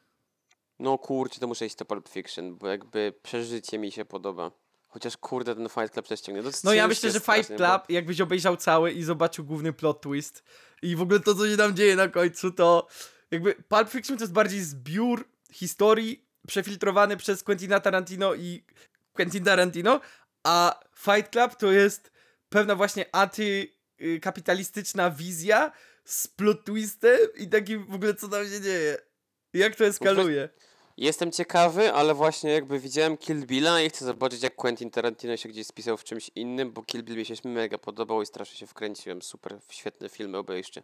[0.80, 4.52] No kurczę, to muszę iść to Pulp Fiction, bo jakby przeżycie mi się podoba.
[4.96, 6.44] Chociaż kurde, ten Fight Club też ciągnie.
[6.44, 10.44] To No ja myślę, że Fight Club, jakbyś obejrzał cały i zobaczył główny plot twist
[10.82, 12.88] i w ogóle to, co się tam dzieje na końcu, to
[13.32, 18.66] jakby Pulp Fiction to jest bardziej zbiór historii przefiltrowany przez Quentina Tarantino i
[19.14, 20.02] Quentin Tarantino,
[20.44, 22.12] a Fight Club to jest
[22.50, 25.72] pewna właśnie antykapitalistyczna wizja
[26.06, 28.98] z plot twistem i takim w ogóle co tam się dzieje.
[29.54, 30.50] Jak to eskaluje.
[30.98, 35.50] Jestem ciekawy, ale właśnie jakby widziałem Kill Billa i chcę zobaczyć, jak Quentin Tarantino się
[35.50, 38.68] gdzieś spisał w czymś innym, bo Kill Bill mi się mega podobał i strasznie się
[38.68, 39.22] wkręciłem.
[39.22, 40.84] Super, świetne filmy obejrzcie.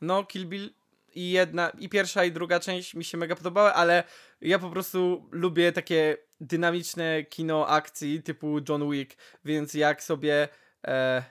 [0.00, 0.70] No, Kill Bill
[1.14, 4.04] i jedna, i pierwsza, i druga część mi się mega podobały, ale
[4.40, 10.48] ja po prostu lubię takie dynamiczne kino akcji typu John Wick, więc jak sobie.
[10.86, 11.22] E,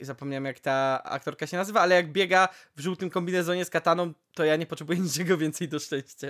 [0.00, 4.44] zapomniałem jak ta aktorka się nazywa, ale jak biega w żółtym kombinezonie z kataną, to
[4.44, 6.28] ja nie potrzebuję niczego więcej do szczęścia.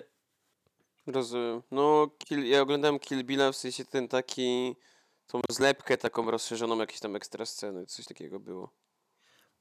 [1.07, 1.63] Rozumiem.
[1.71, 4.77] No, Kill, ja oglądałem Kill Billa, w sensie ten taki,
[5.27, 8.71] tą zlepkę taką rozszerzoną, jakieś tam ekstra sceny, coś takiego było.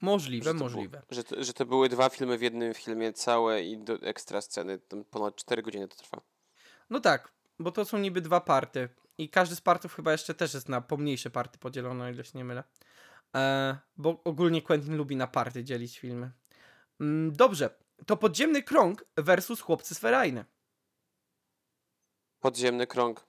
[0.01, 1.01] Możliwe, Że możliwe.
[1.09, 4.80] Że, to, że to były dwa filmy w jednym filmie całe i do, ekstra sceny,
[4.80, 6.22] tam ponad 4 godziny to trwa.
[6.89, 8.89] No tak, bo to są niby dwa party.
[9.17, 12.38] I każdy z partów chyba jeszcze też jest na pomniejsze party podzielone, o ile się
[12.38, 12.63] nie mylę.
[13.35, 16.31] E, bo ogólnie Quentin lubi na party dzielić filmy.
[16.99, 17.69] Mm, dobrze,
[18.05, 20.45] to Podziemny Krąg versus Chłopcy z Ferajny.
[22.47, 23.25] Podziemny krąg.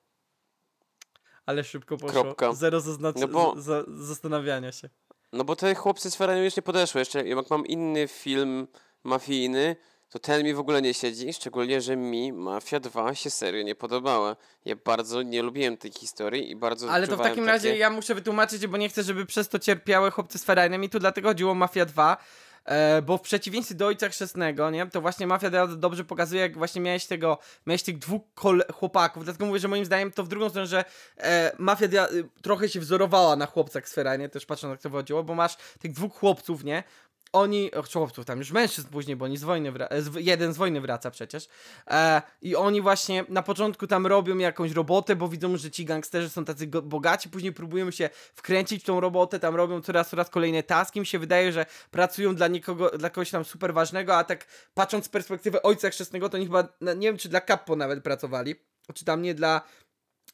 [1.46, 2.22] Ale szybko poszło.
[2.22, 2.52] Kropka.
[2.52, 4.88] Zero zaznac- No bo- za- zastanawiania się.
[5.32, 6.98] No bo te chłopcy z Ferrari już nie podeszły.
[6.98, 8.66] Jeszcze jak mam inny film
[9.04, 9.76] mafijny,
[10.10, 13.74] to ten mi w ogóle nie siedzi, szczególnie, że mi Mafia 2 się serio nie
[13.74, 14.36] podobała.
[14.64, 17.46] Ja bardzo nie lubiłem tej historii i bardzo Ale to w takim takie...
[17.46, 20.88] razie ja muszę wytłumaczyć, bo nie chcę, żeby przez to cierpiały chłopcy z Ferajnem i
[20.88, 22.16] tu dlatego chodziło Mafia 2,
[22.64, 26.58] e, bo w przeciwieństwie do Ojca Chrzestnego, nie, to właśnie Mafia 2 dobrze pokazuje, jak
[26.58, 28.22] właśnie miałeś tego, miałeś tych dwóch
[28.74, 30.84] chłopaków, dlatego mówię, że moim zdaniem to w drugą stronę, że
[31.16, 34.90] e, Mafia 2 y, trochę się wzorowała na chłopcach z Ferajnie, też patrząc jak to
[34.90, 36.82] wychodziło, bo masz tych dwóch chłopców, nie,
[37.34, 40.80] oni, chłopców tam już mężczyzn później, bo oni z wojny wra- e, jeden z wojny
[40.80, 41.48] wraca przecież.
[41.90, 46.30] E, I oni właśnie na początku tam robią jakąś robotę, bo widzą, że ci gangsterzy
[46.30, 50.30] są tacy go- bogaci, później próbują się wkręcić w tą robotę, tam robią coraz, coraz
[50.30, 51.00] kolejne taski.
[51.00, 55.04] Mi się wydaje, że pracują dla nikogo, dla kogoś tam super ważnego, a tak patrząc
[55.04, 58.54] z perspektywy ojca chrzestnego, to oni chyba, na- nie wiem czy dla Capo nawet pracowali,
[58.94, 59.60] czy tam nie dla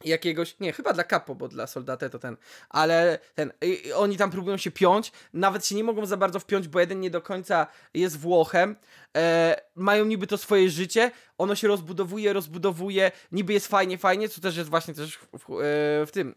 [0.05, 2.37] jakiegoś, nie, chyba dla Capo, bo dla Soldate to ten,
[2.69, 6.69] ale ten, i, oni tam próbują się piąć, nawet się nie mogą za bardzo wpiąć,
[6.69, 8.77] bo jeden nie do końca jest Włochem,
[9.17, 14.41] e, mają niby to swoje życie, ono się rozbudowuje, rozbudowuje, niby jest fajnie, fajnie, co
[14.41, 16.35] też jest właśnie też w, w, e, w tym,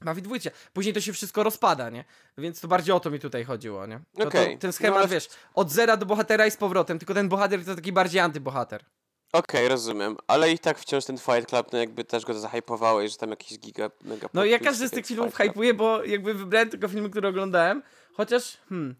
[0.00, 0.50] Mafii dwójcie.
[0.72, 2.04] Później to się wszystko rozpada, nie?
[2.38, 4.00] Więc to bardziej o to mi tutaj chodziło, nie?
[4.18, 4.54] To, Okej.
[4.54, 7.28] to, ten No, schemat, ale- wiesz, od zera do bohatera i z powrotem, tylko ten
[7.28, 8.84] bohater to taki bardziej antybohater.
[9.32, 10.16] Okej, rozumiem.
[10.26, 13.58] Ale i tak wciąż ten Fight Club, no jakby też go zahypowałeś, że tam jakiś
[13.58, 15.48] giga, mega No plot ja twist, każdy z tych filmów Fight Club.
[15.48, 17.82] hypuję, bo jakby wybrałem tylko filmy, które oglądałem,
[18.14, 18.94] chociaż hmm,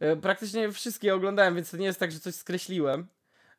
[0.00, 3.06] e, praktycznie wszystkie oglądałem, więc to nie jest tak, że coś skreśliłem.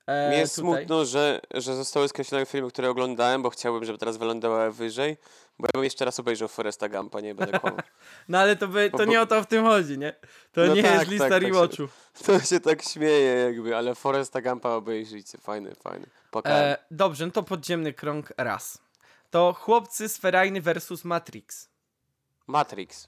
[0.09, 0.71] E, Mi jest tutaj.
[0.75, 5.17] smutno, że, że zostały skreślone filmy, które oglądałem, bo chciałbym, żeby teraz wylądowały wyżej,
[5.59, 7.79] bo ja bym jeszcze raz obejrzał Foresta Gampa, nie będę kłamał.
[8.29, 10.13] No ale to, by, to Bo- nie o to w tym chodzi, nie?
[10.51, 11.87] To No nie tak, jest lista tak, tak rewatchu.
[12.25, 16.05] To się tak śmieje jakby, ale Foresta Gampa obejrzyjcie, fajny, fajny.
[16.45, 18.77] E, dobrze, no to podziemny krąg raz.
[19.29, 21.69] To chłopcy z Ferajny versus Matrix.
[22.47, 23.07] Matrix,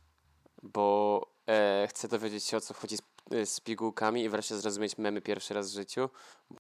[0.64, 3.02] bo e, chcę dowiedzieć się o co chodzi z,
[3.46, 6.10] z pigułkami i wreszcie zrozumieć memy pierwszy raz w życiu,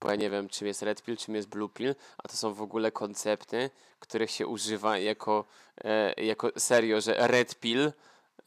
[0.01, 2.53] bo ja nie wiem czym jest red pill, czym jest blue pill, a to są
[2.53, 5.45] w ogóle koncepty, których się używa jako,
[5.83, 7.91] e, jako serio, że red pill,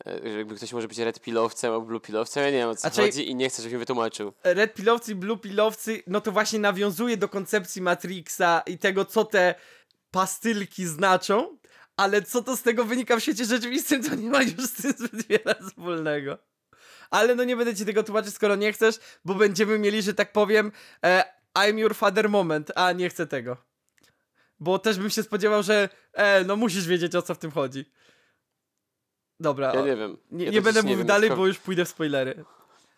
[0.05, 2.91] e, jakby ktoś może być red pillowcem albo blue pillowcem, ja nie wiem o co
[2.91, 4.33] czyli- chodzi i nie chcę, żebyś mi wytłumaczył.
[4.45, 9.25] Red pilowcy i blue pilowcy, no to właśnie nawiązuje do koncepcji Matrixa i tego, co
[9.25, 9.55] te
[10.11, 11.59] pastylki znaczą,
[11.97, 14.93] ale co to z tego wynika w świecie rzeczywistym, to nie ma już z tym
[14.99, 16.39] zbyt wiele wspólnego.
[17.11, 20.33] Ale no nie będę ci tego tłumaczyć, skoro nie chcesz, bo będziemy mieli, że tak
[20.33, 20.73] powiem,
[21.05, 21.25] e,
[21.55, 23.57] I'm your father moment, a nie chcę tego.
[24.61, 27.93] Bo też bym się spodziewał, że e, no musisz wiedzieć, o co w tym chodzi.
[29.41, 30.17] Dobra, Ja nie wiem.
[30.31, 32.45] nie, ja nie będę mówił dalej, tylko, bo już pójdę w spoilery.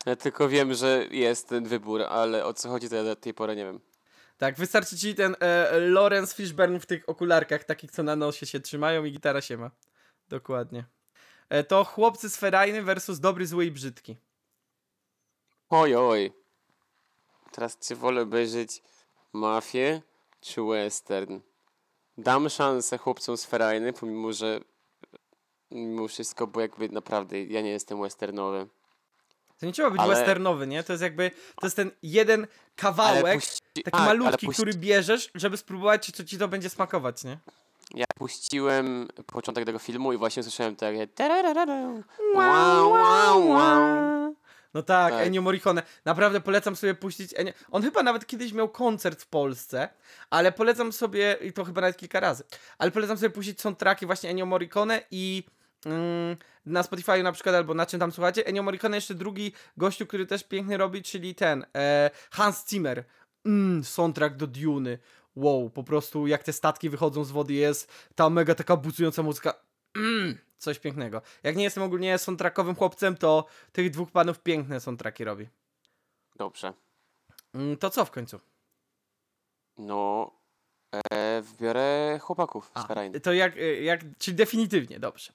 [0.07, 3.35] Ja tylko wiem, że jest ten wybór, ale o co chodzi to ja do tej
[3.35, 3.81] pory nie wiem.
[4.39, 8.61] Tak, wystarczy ci ten e, Lawrence Fishburne w tych okularkach, takich co na nosie się
[8.61, 9.71] trzymają i gitara się ma.
[10.29, 10.85] Dokładnie.
[11.49, 14.17] E, to chłopcy z Ferajny versus dobry, zły i brzydki.
[15.71, 16.33] Oj, oj.
[17.53, 18.83] Teraz czy wolę obejrzeć
[19.33, 20.03] mafię
[20.41, 21.41] czy western?
[22.19, 24.61] Dam szansę chłopcom z Ferajny, pomimo że
[25.71, 28.69] mimo wszystko, bo jakby naprawdę ja nie jestem westernowy.
[29.61, 30.83] To nie trzeba być Ale- westernowy, nie?
[30.83, 34.75] To jest jakby, to jest ten jeden kawałek, puści- taki tak, ale malutki, puści- który
[34.75, 37.39] bierzesz, żeby spróbować, czy ci to będzie smakować, nie?
[37.97, 41.09] Ja puściłem początek tego filmu i właśnie słyszałem takie.
[42.35, 44.37] Wow, wow, wow.
[44.75, 45.27] No tak, Tak.
[45.27, 45.83] Ennio Morricone.
[46.05, 47.53] Naprawdę polecam sobie puścić Ennio.
[47.71, 49.89] On chyba nawet kiedyś miał koncert w Polsce,
[50.31, 52.45] ale polecam sobie, i to chyba nawet kilka razy,
[52.79, 55.45] ale polecam sobie puścić soundtracki właśnie Ennio Morricone i
[55.87, 58.47] mm, na Spotify na przykład, albo na czym tam słuchacie.
[58.47, 63.05] Ennio Morricone jeszcze drugi gościu, który też pięknie robi, czyli ten, e, Hans Zimmer.
[63.47, 64.99] Mm, soundtrack do Duny.
[65.37, 69.55] Wow, po prostu jak te statki wychodzą z wody jest ta mega taka buzująca muzyka.
[69.97, 71.23] Mm, coś pięknego.
[71.43, 75.49] Jak nie jestem ogólnie soundtrackowym chłopcem, to tych dwóch panów piękne soundtracki robi.
[76.37, 76.73] Dobrze.
[77.55, 78.41] Mm, to co w końcu?
[79.79, 80.31] No,
[81.13, 83.21] e, wbiorę chłopaków z A, Ferajny.
[83.21, 85.33] to jak, y, jak, czyli definitywnie, dobrze.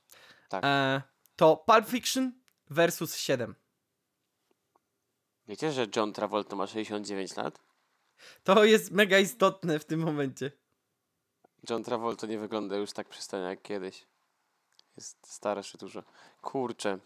[0.49, 0.65] Tak.
[0.65, 1.01] E,
[1.35, 2.31] to Pulp Fiction
[2.69, 3.55] versus 7.
[5.47, 7.59] Wiecie, że John Travolta ma 69 lat?
[8.43, 10.51] To jest mega istotne w tym momencie.
[11.69, 14.05] John Travolta nie wygląda już tak przystojnie jak kiedyś.
[14.97, 16.03] Jest starszy dużo.
[16.41, 16.99] Kurczę.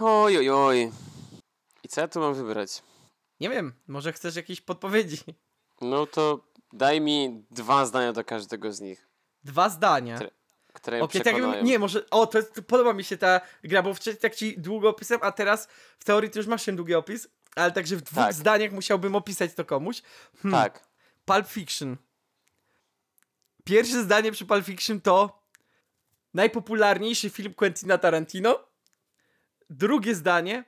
[0.00, 0.92] Oj, oj, oj.
[1.84, 2.82] I co ja tu mam wybrać?
[3.40, 5.18] Nie wiem, może chcesz jakieś podpowiedzi?
[5.80, 6.40] No to
[6.72, 9.12] daj mi dwa zdania do każdego z nich,
[9.44, 10.18] Dwa zdania.
[10.72, 13.40] Które mnie Okej, tak jakbym, nie, może, o, to, jest, to podoba mi się ta
[13.64, 16.76] gra, bo wcześniej tak ci długo opisałem, a teraz w teorii to już masz ten
[16.76, 18.34] długi opis, ale także w dwóch Tak.
[18.34, 20.02] zdaniach musiałbym opisać to komuś.
[20.42, 20.62] Hmm.
[20.62, 20.86] Tak.
[21.24, 21.96] Pulp Fiction.
[23.64, 25.42] Pierwsze zdanie przy Pulp Fiction to
[26.34, 28.68] najpopularniejszy film Quentina Tarantino.
[29.70, 30.64] Drugie zdanie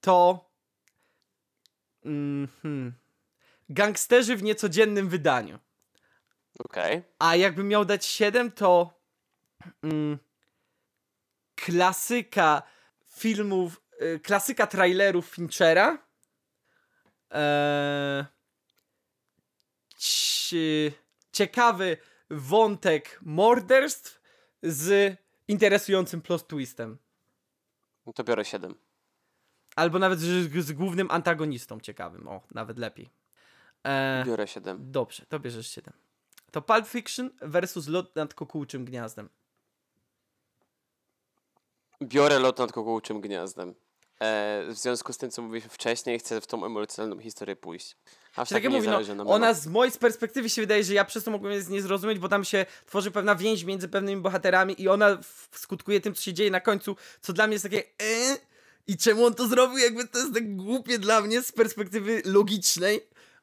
[0.00, 0.50] to
[2.04, 2.92] mm, hmm,
[3.68, 5.58] gangsterzy w niecodziennym wydaniu.
[6.58, 7.02] Okej.
[7.18, 9.00] A jakbym miał dać 7, to
[9.82, 10.18] mm,
[11.54, 12.62] klasyka
[13.16, 16.05] filmów, y, klasyka trailerów Finchera.
[17.36, 18.24] Eee,
[19.98, 20.92] ci-
[21.32, 21.96] ciekawy
[22.30, 24.20] wątek morderstw
[24.62, 25.16] z
[25.48, 26.98] interesującym plot twistem.
[28.06, 28.74] No to biorę 7.
[29.76, 32.28] Albo nawet z, z głównym antagonistą ciekawym.
[32.28, 33.10] O, nawet lepiej.
[33.84, 34.90] Eee, Biorę 7.
[34.92, 35.94] Dobrze, to bierzesz 7.
[36.50, 39.28] To Pulp Fiction versus Lot nad kukułczym gniazdem.
[42.02, 43.74] Biorę lot nad kukułczym gniazdem.
[44.20, 47.96] E, w związku z tym, co mówiliśmy wcześniej, chcę w tą emocjonalną historię pójść.
[48.46, 51.30] Czy tak jak mówię, no, ona z mojej perspektywy się wydaje, że ja przez to
[51.30, 55.18] mogłem nie zrozumieć, bo tam się tworzy pewna więź między pewnymi bohaterami i ona
[55.52, 58.36] skutkuje tym, co się dzieje na końcu, co dla mnie jest takie e?
[58.86, 63.00] i czemu on to zrobił, jakby to jest tak głupie dla mnie z perspektywy logicznej,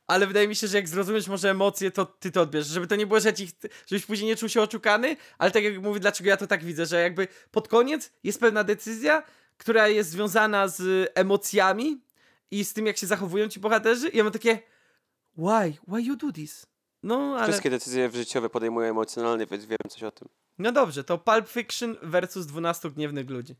[0.07, 2.95] ale wydaje mi się, że jak zrozumiesz może emocje, to ty to odbierzesz, żeby to
[2.95, 3.49] nie było, że ci,
[3.87, 6.85] żebyś później nie czuł się oszukany, ale tak jak mówię, dlaczego ja to tak widzę,
[6.85, 9.23] że jakby pod koniec jest pewna decyzja,
[9.57, 12.01] która jest związana z emocjami
[12.51, 14.59] i z tym, jak się zachowują ci bohaterzy i ja mam takie
[15.37, 15.73] Why?
[15.87, 16.65] Why you do this?
[17.03, 17.47] No, ale...
[17.47, 20.27] Wszystkie decyzje życiowe podejmuję emocjonalnie, więc wiem coś o tym.
[20.57, 23.55] No dobrze, to Pulp Fiction versus 12 gniewnych ludzi.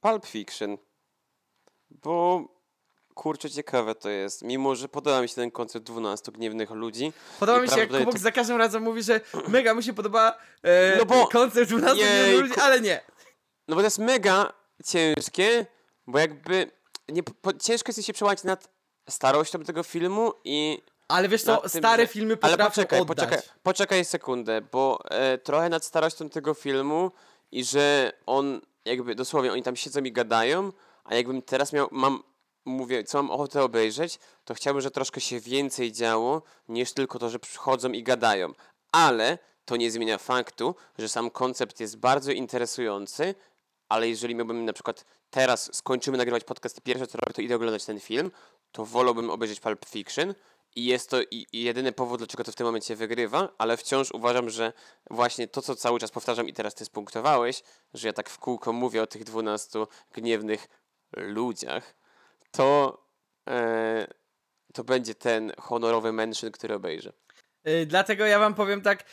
[0.00, 0.78] Pulp Fiction.
[1.90, 2.44] Bo
[3.14, 4.42] kurczę, ciekawe to jest.
[4.42, 7.12] Mimo, że podoba mi się ten koncept 12 gniewnych ludzi.
[7.40, 10.38] Podoba mi się, jak Kubok to- za każdym razem mówi, że mega mu się podoba
[10.62, 13.00] e, No bo- koncept 12 gniewnych ludzi, ale nie.
[13.72, 14.52] No bo to jest mega
[14.86, 15.66] ciężkie,
[16.06, 16.70] bo jakby
[17.08, 18.68] nie, po, ciężko jest się przełamać nad
[19.08, 23.16] starością tego filmu i Ale wiesz co, tym, stare że- filmy Ale potrafią poczekaj, oddać.
[23.18, 27.10] poczekaj, poczekaj sekundę, bo e, trochę nad starością tego filmu
[27.52, 30.72] i że on jakby dosłownie oni tam siedzą i gadają,
[31.04, 32.22] a jakbym teraz miał, mam,
[32.64, 37.30] mówię, co mam ochotę obejrzeć, to chciałbym, że troszkę się więcej działo niż tylko to,
[37.30, 38.52] że przychodzą i gadają.
[38.92, 43.34] Ale to nie zmienia faktu, że sam koncept jest bardzo interesujący,
[43.92, 47.56] ale jeżeli miałbym na przykład teraz skończymy nagrywać podcast i pierwsze co robię, to idę
[47.56, 48.30] oglądać ten film,
[48.72, 50.34] to wolałbym obejrzeć Pulp Fiction
[50.76, 51.16] i jest to
[51.52, 54.72] jedyny powód, dlaczego to w tym momencie wygrywa, ale wciąż uważam, że
[55.10, 57.62] właśnie to, co cały czas powtarzam i teraz ty spunktowałeś,
[57.94, 60.68] że ja tak w kółko mówię o tych 12 gniewnych
[61.16, 61.94] ludziach,
[62.50, 62.98] to,
[63.48, 64.06] e,
[64.74, 67.12] to będzie ten honorowy mention, który obejrzę.
[67.68, 69.04] Y, dlatego ja wam powiem tak,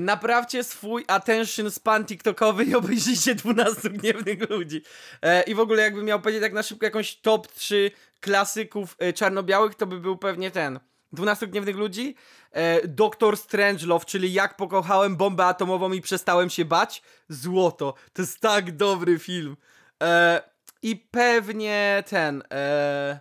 [0.00, 4.82] naprawcie swój attention span tiktokowy i obejrzyjcie 12 gniewnych ludzi.
[5.22, 7.90] E, I w ogóle jakbym miał powiedzieć tak na szybko jakąś top 3
[8.20, 10.80] klasyków y, czarno-białych, to by był pewnie ten.
[11.12, 12.14] 12 Gniewnych Ludzi,
[12.52, 17.94] e, Doktor Strangelove, czyli jak pokochałem bombę atomową i przestałem się bać, złoto.
[18.12, 19.56] To jest tak dobry film.
[20.02, 20.42] E,
[20.82, 23.20] I pewnie ten, e,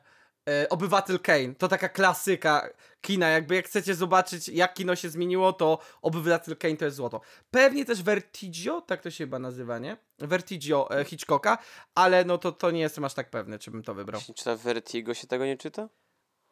[0.50, 2.70] e, Obywatel Kane, to taka klasyka
[3.02, 7.22] kina, jakby jak chcecie zobaczyć jak kino się zmieniło, to Obywatel Kane to jest złoto.
[7.52, 9.98] Pewnie też Vertigio, tak to się chyba nazywa, nie?
[10.20, 11.58] Vertigio e, Hitchcocka,
[11.96, 14.20] ale no to, to nie jestem aż tak pewny, czy bym to wybrał.
[14.22, 15.90] Jeśli czyta Vertigo, się tego nie czyta?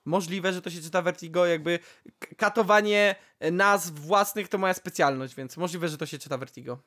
[0.06, 1.80] Możliwe, że to się czyta Vertigo, jakby
[2.38, 6.80] katowanie e, nazw własnych to moja specjalność, więc możliwe, że to się czyta Vertigo.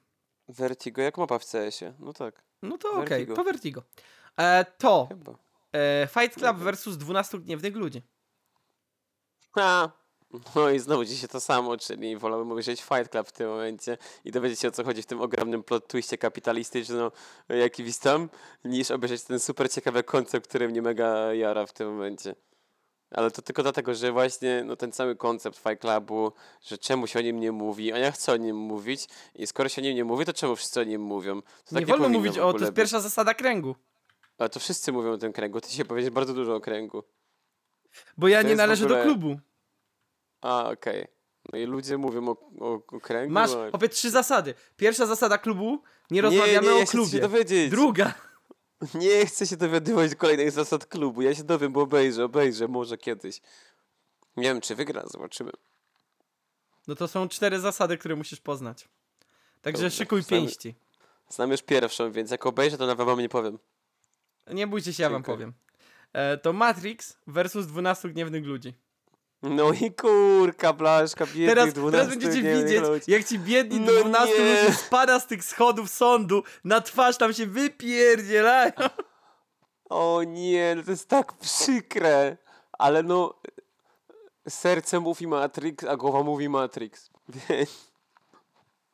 [0.48, 1.94] Vertigo jak mapa w CS-ie.
[1.98, 3.34] No tak, No to okej, Vertigo.
[3.34, 3.82] to Vertigo.
[4.38, 5.08] E, to
[5.72, 8.02] e, Fight Club versus 12 Gniewnych Ludzi.
[9.52, 9.92] Ha!
[10.54, 14.30] No i znowu dzisiaj to samo, czyli wolałbym obejrzeć Fight Club w tym momencie i
[14.30, 18.28] dowiedzieć się o co chodzi w tym ogromnym plot twiście kapitalistyczno-jaki tam,
[18.64, 22.34] niż obejrzeć ten super ciekawy koncept, który mnie mega jara w tym momencie.
[23.10, 26.32] Ale to tylko dlatego, że właśnie no, ten cały koncept Fight Clubu,
[26.62, 29.68] że czemu się o nim nie mówi, a ja chcę o nim mówić i skoro
[29.68, 31.42] się o nim nie mówi, to czemu wszyscy o nim mówią?
[31.42, 33.74] To Nie tak wolno mówić o, to jest pierwsza zasada kręgu.
[34.38, 37.02] Ale to wszyscy mówią o tym kręgu, ty się powiedzieć bardzo dużo o kręgu.
[38.16, 39.40] Bo ja To nie należę ogóle- do klubu.
[40.40, 41.06] A, okej.
[41.52, 43.32] No i ludzie mówią o, o, o kręgu.
[43.32, 44.54] Masz, a- opie trzy zasady.
[44.76, 47.20] Pierwsza zasada klubu, nie rozmawiamy nie, o chcę się klubie.
[47.20, 47.70] dowiedzieć.
[47.70, 48.14] Druga,
[48.94, 51.22] Nie chcę się dowiadywać kolejnych zasad klubu.
[51.22, 53.40] Ja się dowiem, bo obejrzę, obejrzę, może kiedyś.
[54.36, 55.50] Nie wiem, czy wygra, zobaczymy.
[56.88, 58.88] no to są cztery zasady, które musisz poznać.
[59.62, 60.42] Także Dobrze, szykuj znamy.
[60.42, 60.74] pięści.
[61.28, 63.58] Znam już pierwszą, więc jak obejrzę, to nawet wam nie powiem.
[64.46, 65.36] Nie bójcie się, ja wam Dziękuję.
[65.36, 65.52] powiem.
[66.12, 68.74] E, to Matrix versus 12 Gniewnych Ludzi.
[69.42, 73.10] No i kurka, blaszka, biednych Teraz, 12 teraz będziecie widzieć, ludzi.
[73.10, 74.62] jak ci biedni No 12 nie.
[74.62, 78.72] ludzi spada z tych schodów sądu, na twarz tam się wypierdzielają.
[79.90, 82.36] O nie, no to jest tak przykre.
[82.78, 83.34] Ale no,
[84.48, 87.10] serce mówi Matrix, a głowa mówi Matrix.
[87.48, 87.91] Więc...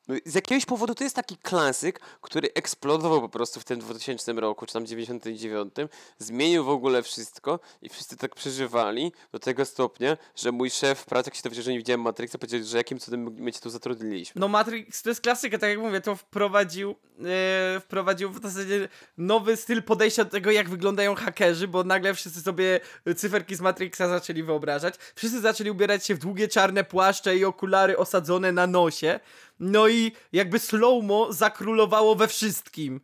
[0.08, 4.32] No, z jakiegoś powodu to jest taki klasyk, który eksplodował po prostu w tym 2000
[4.32, 5.74] roku, czy tam 99.
[6.18, 11.28] Zmienił w ogóle wszystko i wszyscy tak przeżywali do tego stopnia, że mój szef pracy,
[11.28, 14.40] jak się dowiedział, że nie widziałem Matrixa, powiedział, że jakim cudem my cię tu zatrudniliśmy.
[14.40, 18.88] No Matrix to jest klasyka, tak jak mówię, to wprowadził, e, wprowadził w zasadzie
[19.18, 22.80] nowy styl podejścia do tego, jak wyglądają hakerzy, bo nagle wszyscy sobie
[23.16, 24.94] cyferki z Matrixa zaczęli wyobrażać.
[25.14, 29.20] Wszyscy zaczęli ubierać się w długie czarne płaszcze i okulary osadzone na nosie.
[29.60, 33.00] No i jakby slow-mo zakrólowało we wszystkim.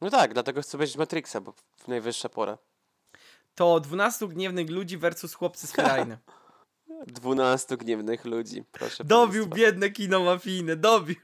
[0.00, 2.58] No tak, dlatego chcę obejrzeć Matrixa, bo w najwyższa pora.
[3.54, 6.18] To 12 gniewnych ludzi versus chłopcy z Ferajny.
[7.06, 9.56] 12 gniewnych ludzi, proszę Dobił państwa.
[9.56, 11.16] biedne kino mafijne, dobił.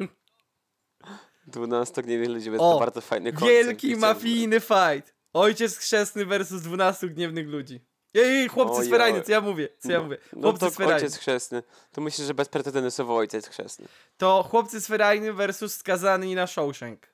[1.47, 3.51] 12 gniewnych ludzi, jest O, to bardzo fajny koncept.
[3.51, 5.15] Wielki mafijny fight.
[5.33, 7.81] Ojciec chrzestny versus 12 gniewnych ludzi.
[8.15, 9.25] Ej, chłopcy Oj, z Ferajny, oj.
[9.25, 10.19] co ja mówię, co ja No, mówię.
[10.33, 10.95] No Chłopcy to z Ferajny.
[10.97, 11.63] ojciec chrzestny.
[11.93, 13.87] To myślę, że bezprecedensowo ojciec chrzestny.
[14.17, 17.07] To chłopcy z Ferajny versus skazani na Shawshank.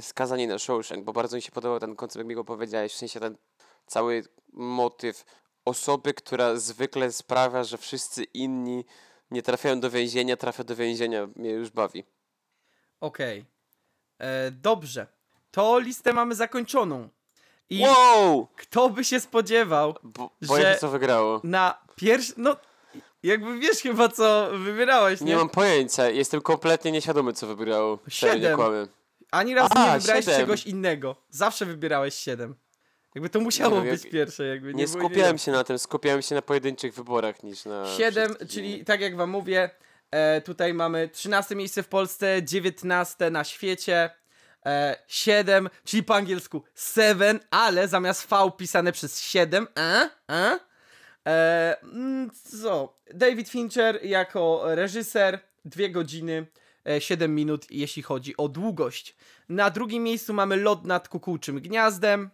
[0.00, 2.96] Skazani na Shawshank, bo bardzo mi się podobał ten koncept, jak mi go powiedziałeś, w
[2.96, 3.36] sensie ten
[3.86, 5.24] cały motyw
[5.64, 8.84] osoby, która zwykle sprawia, że wszyscy inni
[9.30, 12.04] nie trafiają do więzienia, trafia do więzienia, mnie już bawi.
[13.00, 13.44] Okej.
[14.18, 15.06] E, Dobrze.
[15.50, 17.08] To listę mamy zakończoną.
[17.70, 18.48] I Wow!
[18.56, 21.40] kto by się spodziewał Bo, boję Że- co wygrało.
[21.44, 22.32] na pierwszy...
[22.36, 22.56] No,
[23.22, 25.26] jakby wiesz chyba co wybierałeś, nie?
[25.26, 28.56] Nie mam pojęcia, jestem kompletnie nieświadomy, co nie Siedem.
[29.30, 30.40] Ani razu A, nie wybrałeś siedem.
[30.40, 31.16] czegoś innego.
[31.30, 32.54] Zawsze wybierałeś 7.
[33.14, 34.46] Jakby to musiało Nie być jak- pierwsze.
[34.46, 37.84] Jakby Nie było skupiałem się na tym, skupiałem się na pojedynczych wyborach niż na.
[37.96, 39.70] 7, wszystkich czyli tak jak wam mówię,
[40.10, 44.10] e, tutaj mamy 13 miejsce w Polsce, 19 na świecie,
[44.68, 50.58] e, 7, czyli po angielsku 7, ale zamiast V pisane przez 7, a, a,
[51.26, 52.30] e, mm,
[52.60, 56.46] co, David Fincher jako reżyser, 2 godziny,
[56.88, 59.16] e, 7 minut, jeśli chodzi o długość.
[59.48, 62.30] Na drugim miejscu mamy Lot nad kukułczym gniazdem,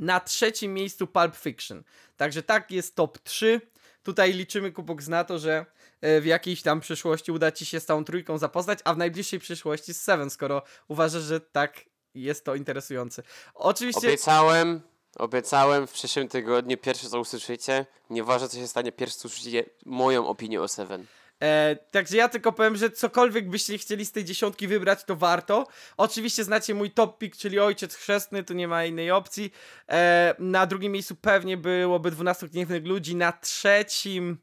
[0.00, 1.82] na trzecim miejscu Pulp Fiction.
[2.16, 3.60] Także tak jest top 3.
[4.02, 5.66] Tutaj liczymy kubok na to, że e,
[6.02, 9.94] w jakiejś tam przyszłości uda ci się z tą trójką zapoznać, a w najbliższej przyszłości
[9.94, 13.22] z Seven, skoro uważasz, że tak jest to interesujące.
[13.54, 14.80] Oczywiście Obiecałem,
[15.18, 20.26] obiecałem w przyszłym tygodniu, pierwsze co usłyszycie, nieważne co się stanie, pierwsze co usłyszycie, moją
[20.26, 21.06] opinię o Seven.
[21.42, 25.66] E, także ja tylko powiem, że cokolwiek byście chcieli z tej dziesiątki wybrać, to warto.
[25.96, 29.52] Oczywiście znacie mój top pick, czyli Ojciec Chrzestny, tu nie ma innej opcji.
[29.88, 33.16] E, na drugim miejscu pewnie byłoby 12 Gniewnych Ludzi.
[33.16, 34.38] Na trzecim,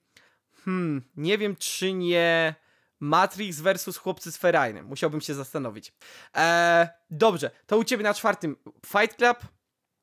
[0.66, 2.56] hmm, nie wiem czy nie
[3.00, 4.84] Matrix versus Chłopcy z Ferajny.
[4.84, 5.94] Musiałbym się zastanowić.
[6.36, 9.38] E, dobrze, to u ciebie na czwartym Fight Club,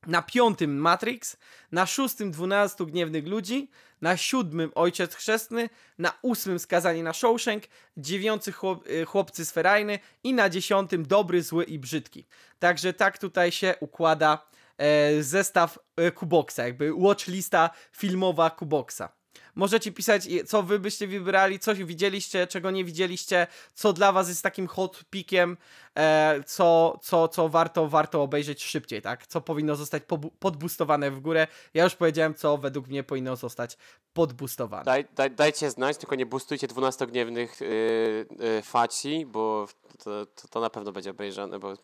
[0.06, 1.36] Na piątym Matrix,
[1.72, 7.62] na szóstym 12 Gniewnych Ludzi, na siódmym Ojciec Chrzestny, na ósmym Skazanie na Shawshank,
[7.96, 12.26] dziewiąty chłop, y, Chłopcy Sferajny i na dziesiątym Dobry, Zły i Brzydki.
[12.58, 14.46] Także tak tutaj się układa
[14.78, 19.21] e, zestaw e, Kuboksa, jakby watchlista filmowa Kuboksa.
[19.54, 24.42] Możecie pisać, co wy byście wybrali, coś widzieliście, czego nie widzieliście, co dla was jest
[24.42, 25.56] takim hot pickiem,
[25.94, 29.26] e, co, co, co warto, warto obejrzeć szybciej, tak?
[29.26, 30.02] Co powinno zostać
[30.38, 31.46] podbustowane w górę.
[31.74, 33.76] Ja już powiedziałem, co według mnie powinno zostać
[34.12, 34.84] podbustowane.
[34.84, 39.68] Daj, daj, dajcie znać, tylko nie boostujcie 12 gniewnych yy, faci, bo
[40.04, 41.74] to, to, to na pewno będzie obejrzane, bo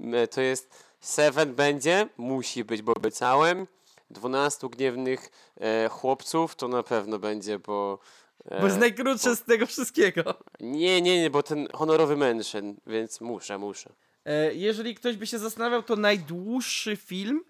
[0.00, 3.66] yy, to jest Seven będzie, musi być, bo obiecałem.
[4.10, 5.30] 12 gniewnych
[5.60, 7.98] e, chłopców to na pewno będzie, bo...
[8.44, 10.34] e, Bo jest najkrótsze z tego wszystkiego.
[10.60, 13.92] Nie, nie, nie, bo ten honorowy mężczyzn, więc muszę, muszę.
[14.24, 17.44] E, jeżeli ktoś by się zastanawiał, to najdłuższy film,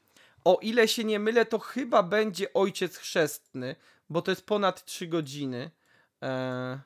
[0.45, 3.77] o ile się nie mylę, to chyba będzie Ojciec Chrzestny,
[4.11, 5.71] bo to jest ponad 3 godziny.
[6.23, 6.81] E,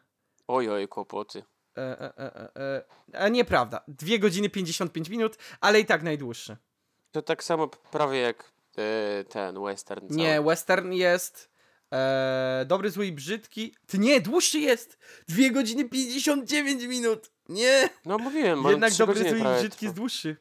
[0.49, 1.43] Oj, oj, kłopoty.
[1.78, 3.83] e, e, e, e, e, nieprawda.
[3.89, 6.57] 2 godziny 55 minut, ale i tak najdłuższy.
[7.12, 8.53] To tak samo prawie jak e,
[9.28, 10.20] ten western cały.
[10.20, 11.51] Nie, western jest.
[11.93, 13.75] E, dobry, zły i brzydki.
[13.86, 14.99] Ty nie, dłuższy jest!
[15.28, 17.31] 2 godziny 59 minut!
[17.49, 17.89] Nie!
[18.05, 20.36] No mówiłem, Jednak dobry, zły i brzydki jest dłuższy.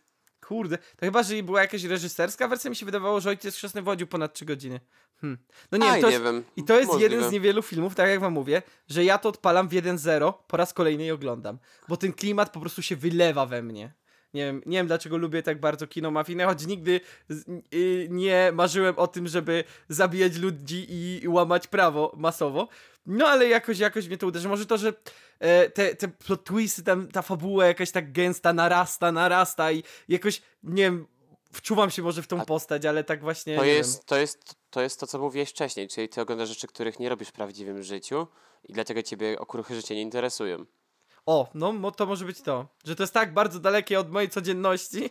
[0.47, 0.77] Kurde.
[0.77, 4.33] To chyba, że była jakaś reżyserska wersja, mi się wydawało, że Ojciec Chrzestny wodził ponad
[4.33, 4.79] 3 godziny.
[5.21, 5.39] Hmm.
[5.71, 6.43] No nie, Aj, wiem, to nie jest, wiem.
[6.55, 7.15] i to jest Możliwe.
[7.15, 10.57] jeden z niewielu filmów, tak jak wam mówię, że ja to odpalam w 1.0 po
[10.57, 11.57] raz kolejny i oglądam.
[11.87, 13.93] Bo ten klimat po prostu się wylewa we mnie.
[14.33, 17.01] Nie wiem, nie wiem dlaczego lubię tak bardzo kino mafijne, choć nigdy
[17.73, 22.67] y, nie marzyłem o tym, żeby zabijać ludzi i łamać prawo masowo.
[23.05, 24.49] No ale jakoś, jakoś mnie to uderzy.
[24.49, 24.93] Może to, że
[25.39, 30.41] e, te, te plot twisty, tam, ta fabuła jakaś tak gęsta, narasta, narasta i jakoś,
[30.63, 31.07] nie wiem,
[31.53, 34.81] wczuwam się może w tą A postać, ale tak właśnie, To jest, to, jest, to
[34.81, 38.27] jest to, co mówiłeś wcześniej, czyli ty oglądasz rzeczy, których nie robisz w prawdziwym życiu
[38.63, 40.65] i dlatego ciebie okruchy życie nie interesują.
[41.25, 42.67] O, no to może być to.
[42.85, 45.09] Że to jest tak bardzo dalekie od mojej codzienności,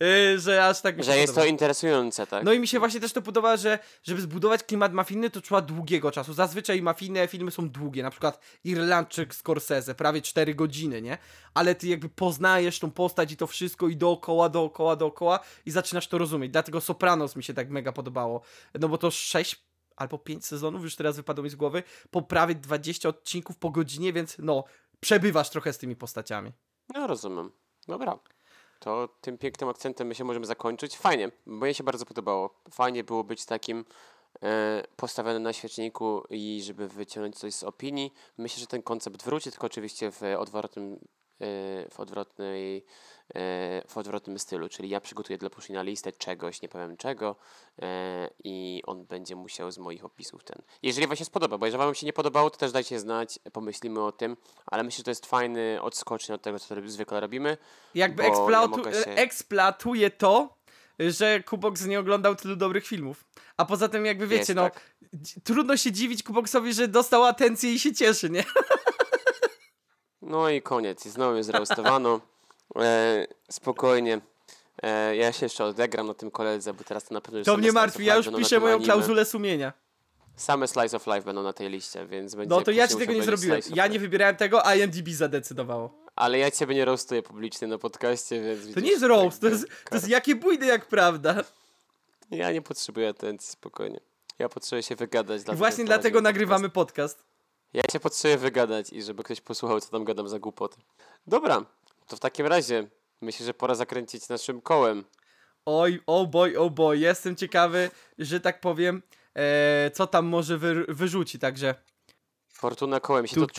[0.00, 1.44] yy, że aż tak mi się Że jest podoba.
[1.44, 2.44] to interesujące, tak?
[2.44, 5.60] No i mi się właśnie też to podoba, że żeby zbudować klimat mafijny, to trzeba
[5.60, 6.32] długiego czasu.
[6.32, 11.18] Zazwyczaj mafijne filmy są długie, na przykład Irlandczyk Scorsese, prawie 4 godziny, nie?
[11.54, 16.08] Ale ty jakby poznajesz tą postać i to wszystko i dookoła, dookoła, dookoła i zaczynasz
[16.08, 16.52] to rozumieć.
[16.52, 18.40] Dlatego Sopranos mi się tak mega podobało.
[18.80, 19.64] No bo to 6
[19.96, 24.12] albo 5 sezonów, już teraz wypadło mi z głowy, po prawie 20 odcinków po godzinie,
[24.12, 24.64] więc no,
[25.00, 26.52] przebywasz trochę z tymi postaciami.
[26.94, 27.52] No rozumiem.
[27.88, 28.18] Dobra.
[28.78, 30.96] To tym pięknym akcentem my się możemy zakończyć.
[30.96, 32.60] Fajnie, mnie się bardzo podobało.
[32.70, 33.84] Fajnie było być takim
[34.42, 38.12] e, postawionym na świeczniku i żeby wyciągnąć coś z opinii.
[38.38, 40.98] Myślę, że ten koncept wróci, tylko oczywiście w odwrotnym,
[41.90, 42.84] w odwrotnej,
[43.34, 47.36] e, w odwrotnym stylu, czyli ja przygotuję dla Pushina listę czegoś, nie powiem czego
[47.82, 50.62] e, i on będzie musiał z moich opisów ten.
[50.82, 54.04] Jeżeli wam się spodoba, bo jeżeli wam się nie podobało, to też dajcie znać, pomyślimy
[54.04, 57.56] o tym, ale myślę, że to jest fajny odskocznia od tego, co zwykle robimy.
[57.94, 60.54] Jakby eksploatu- się- eksploatuje to,
[60.98, 63.24] że Kubox nie oglądał tylu dobrych filmów.
[63.56, 64.80] A poza tym, jakby wiecie, Jest no, tak.
[65.44, 68.44] trudno się dziwić Kuboxowi, że dostał atencję i się cieszy, nie?
[70.24, 71.06] No i koniec.
[71.06, 72.20] I znowu mnie zreustowano.
[72.76, 74.20] E, spokojnie.
[74.82, 77.56] E, ja się jeszcze odegram na tym koledze, bo teraz to na pewno już To
[77.56, 78.84] mnie martwi, ja już piszę moją anime.
[78.92, 79.72] klauzulę sumienia.
[80.36, 82.56] Same Slice of Life będą na tej liście, więc będzie...
[82.56, 83.60] No to ja ci tego nie zrobiłem.
[83.74, 85.94] Ja nie wybierałem tego, a IMDb zadecydowało.
[86.16, 89.46] Ale ja ciebie nie roastuję publicznie na podcaście, więc To widzisz, nie jest roast, to
[89.46, 89.96] jakby jest, to kara.
[89.96, 91.44] jest jakie bójdy jak prawda.
[92.30, 94.00] Ja nie potrzebuję atencji, spokojnie.
[94.38, 95.42] Ja potrzebuję się wygadać.
[95.52, 96.24] I właśnie dlatego podcast.
[96.24, 97.24] nagrywamy podcast.
[97.74, 100.76] Ja się potrzebuję wygadać i żeby ktoś posłuchał, co tam gadam za głupoty.
[101.26, 101.64] Dobra,
[102.06, 102.88] to w takim razie
[103.20, 105.04] myślę, że pora zakręcić naszym kołem.
[105.66, 109.02] Oj, oh boy, oh boy, jestem ciekawy, że tak powiem,
[109.34, 111.74] e, co tam może wy, wyrzuci, także...
[112.48, 113.54] Fortuna kołem się toczy.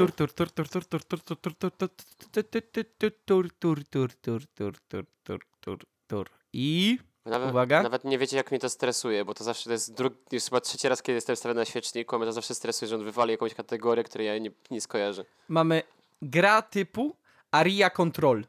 [6.54, 7.00] I...
[7.26, 7.84] Nawet, Uwaga.
[7.84, 10.62] nawet nie wiecie, jak mnie to stresuje, bo to zawsze to jest drugi, już chyba
[10.62, 13.32] trzeci raz, kiedy jestem stawiany na świeczniku, a mnie to zawsze stresuje, że on wywali
[13.32, 15.26] jakąś kategorię, której ja nie, nie skojarzę.
[15.48, 15.84] mamy
[16.22, 17.16] gra typu
[17.52, 18.46] Aria Control.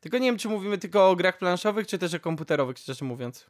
[0.00, 3.46] Tylko nie wiem, czy mówimy tylko o grach planszowych, czy też o komputerowych, szczerze mówiąc.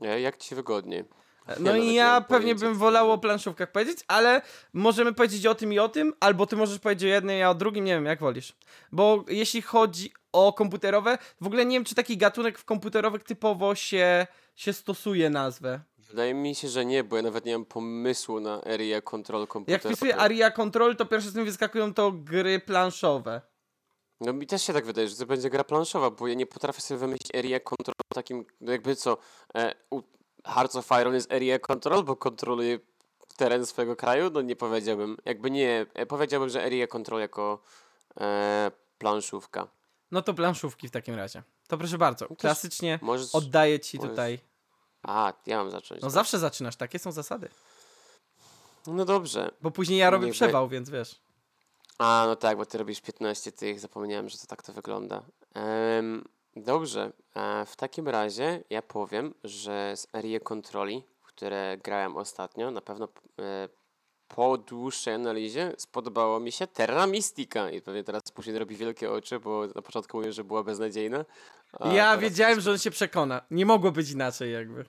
[0.00, 1.04] Nie, jak ci wygodniej.
[1.48, 5.54] No nawet i ja pewnie bym co wolał o planszówkach powiedzieć, ale możemy powiedzieć o
[5.54, 8.04] tym i o tym, albo ty możesz powiedzieć o jednym, ja o drugim, nie wiem,
[8.04, 8.56] jak wolisz.
[8.92, 13.74] Bo jeśli chodzi o komputerowe, w ogóle nie wiem, czy taki gatunek w komputerowych typowo
[13.74, 14.26] się,
[14.56, 15.80] się stosuje nazwę.
[15.98, 19.48] Wydaje mi się, że nie, bo ja nawet nie mam pomysłu na area control Jak
[19.50, 19.78] komputera.
[19.78, 23.40] wpisuję Aria Control, to pierwsze z tym wyskakują to gry planszowe.
[24.20, 26.80] No mi też się tak wydaje, że to będzie gra planszowa, bo ja nie potrafię
[26.80, 29.16] sobie wymyślić area control takim, no jakby co,
[29.54, 30.02] e, u
[30.44, 32.78] Hearts of Iron jest area control, bo kontroluje
[33.36, 34.30] teren swojego kraju?
[34.30, 35.16] No nie powiedziałbym.
[35.24, 37.62] Jakby nie, e, powiedziałbym, że area control jako
[38.20, 39.68] e, planszówka.
[40.10, 41.42] No to planszówki w takim razie.
[41.68, 43.34] To proszę bardzo, klasycznie Możesz...
[43.34, 44.38] oddaję ci możesz- tutaj.
[45.02, 46.00] A, ja mam zacząć.
[46.00, 46.14] No tak.
[46.14, 47.48] zawsze zaczynasz, takie są zasady.
[48.86, 49.50] No dobrze.
[49.62, 51.20] Bo później ja robię Niech przewał, więc wiesz.
[51.98, 55.22] A, no tak, bo ty robisz 15 tych, zapomniałem, że to tak to wygląda.
[56.56, 62.70] Dobrze, e, w takim razie ja powiem, że z Area Controli, w które grałem ostatnio,
[62.70, 63.08] na pewno
[63.38, 63.68] e,
[64.34, 69.40] po dłuższej analizie spodobało mi się Terra Mystica i pewnie teraz później robi wielkie oczy,
[69.40, 71.24] bo na początku mówię, że była beznadziejna.
[71.92, 73.42] ja wiedziałem, że on się przekona.
[73.50, 74.84] Nie mogło być inaczej jakby.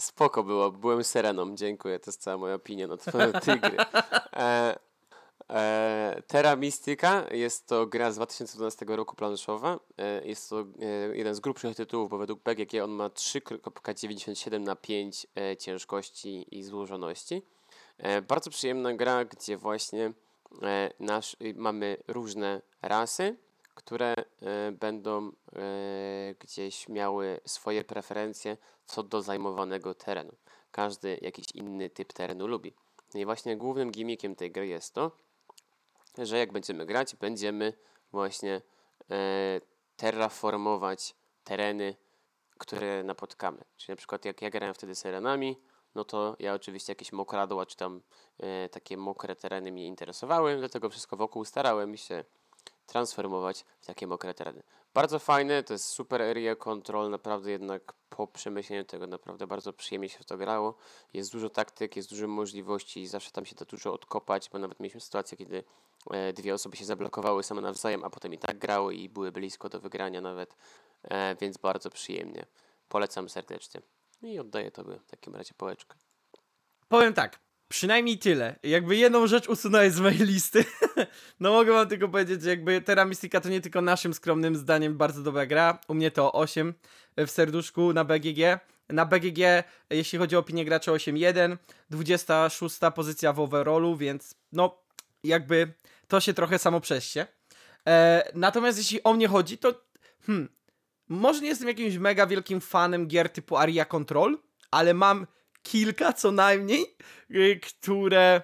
[0.00, 2.96] Spoko było, byłem sereną, dziękuję, to jest cała moja opinia na
[3.40, 3.76] tej gry.
[4.32, 4.78] E,
[5.50, 9.80] e, Terra Mystica jest to gra z 2012 roku planszowa.
[9.98, 14.76] E, jest to e, jeden z grubszych tytułów, bo według BGG on ma 3.97 na
[14.76, 17.42] 5 e, ciężkości i złożoności.
[18.02, 20.12] E, bardzo przyjemna gra, gdzie właśnie
[20.62, 23.36] e, nasz, y, mamy różne rasy,
[23.74, 24.24] które e,
[24.72, 25.32] będą
[26.40, 28.56] gdzieś miały swoje preferencje
[28.86, 30.32] co do zajmowanego terenu.
[30.70, 32.74] Każdy jakiś inny typ terenu lubi.
[33.14, 35.10] No i właśnie głównym gimmickiem tej gry jest to,
[36.18, 37.72] że jak będziemy grać, będziemy
[38.12, 38.60] właśnie
[39.96, 41.14] terraformować
[41.44, 41.94] tereny,
[42.58, 43.64] które napotkamy.
[43.76, 45.56] Czyli na przykład jak ja grałem wtedy z terenami,
[45.94, 48.00] no to ja oczywiście jakieś mokradła czy tam
[48.38, 52.24] e, takie mokre tereny mnie interesowały, dlatego wszystko wokół starałem się
[52.86, 54.62] transformować w takie mokre tereny.
[54.94, 60.08] Bardzo fajne, to jest super area control, naprawdę jednak po przemyśleniu tego naprawdę bardzo przyjemnie
[60.08, 60.74] się w to grało.
[61.12, 64.80] Jest dużo taktyk, jest dużo możliwości i zawsze tam się da dużo odkopać, bo nawet
[64.80, 65.64] mieliśmy sytuację, kiedy
[66.10, 69.68] e, dwie osoby się zablokowały same nawzajem, a potem i tak grały i były blisko
[69.68, 70.56] do wygrania nawet,
[71.02, 72.46] e, więc bardzo przyjemnie.
[72.88, 73.82] Polecam serdecznie.
[74.22, 75.96] I oddaję tobie w takim razie pałeczkę.
[76.88, 78.58] Powiem tak, przynajmniej tyle.
[78.62, 80.64] Jakby jedną rzecz usunąłeś z mojej listy.
[81.40, 85.22] no mogę wam tylko powiedzieć, jakby Terra Mystica to nie tylko naszym skromnym zdaniem bardzo
[85.22, 85.78] dobra gra.
[85.88, 86.74] U mnie to 8
[87.16, 88.38] w serduszku na BGG.
[88.88, 89.38] Na BGG,
[89.90, 91.56] jeśli chodzi o opinię graczy 8.1,
[91.90, 94.78] 26 pozycja w overallu, więc no
[95.24, 95.72] jakby
[96.08, 97.26] to się trochę samo przeście.
[97.88, 99.74] E, natomiast jeśli o mnie chodzi, to
[100.26, 100.48] hmm,
[101.12, 104.38] może nie jestem jakimś mega wielkim fanem gier typu Aria Control,
[104.70, 105.26] ale mam
[105.62, 106.96] kilka co najmniej,
[107.30, 108.42] y, które,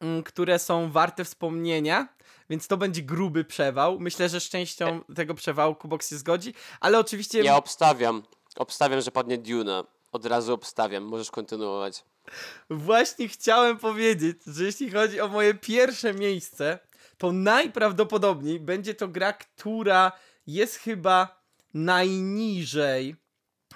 [0.00, 2.08] mm, które są warte wspomnienia,
[2.50, 4.00] więc to będzie gruby przewał.
[4.00, 8.22] Myślę, że z częścią tego przewału Kubox się zgodzi, ale oczywiście Ja obstawiam,
[8.56, 9.84] obstawiam, że padnie Duna.
[10.12, 12.04] Od razu obstawiam, możesz kontynuować.
[12.70, 16.78] właśnie chciałem powiedzieć, że jeśli chodzi o moje pierwsze miejsce,
[17.18, 20.12] to najprawdopodobniej będzie to gra, która
[20.46, 21.43] jest chyba
[21.74, 23.14] najniżej e,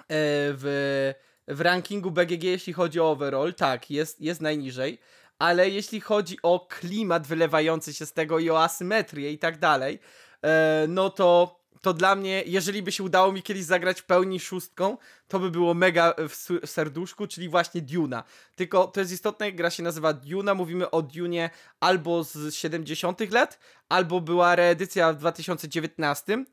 [0.07, 1.13] w,
[1.47, 3.53] w rankingu BGG, jeśli chodzi o overall.
[3.53, 4.99] Tak, jest, jest najniżej.
[5.39, 9.99] Ale jeśli chodzi o klimat wylewający się z tego i o asymetrię i tak dalej,
[10.43, 14.39] e, no to, to dla mnie, jeżeli by się udało mi kiedyś zagrać w pełni
[14.39, 14.97] szóstką,
[15.27, 18.23] to by było mega w serduszku, czyli właśnie Duna.
[18.55, 23.59] Tylko to jest istotne, gra się nazywa Duna, mówimy o Dunie albo z 70 lat,
[23.89, 26.45] albo była reedycja w 2019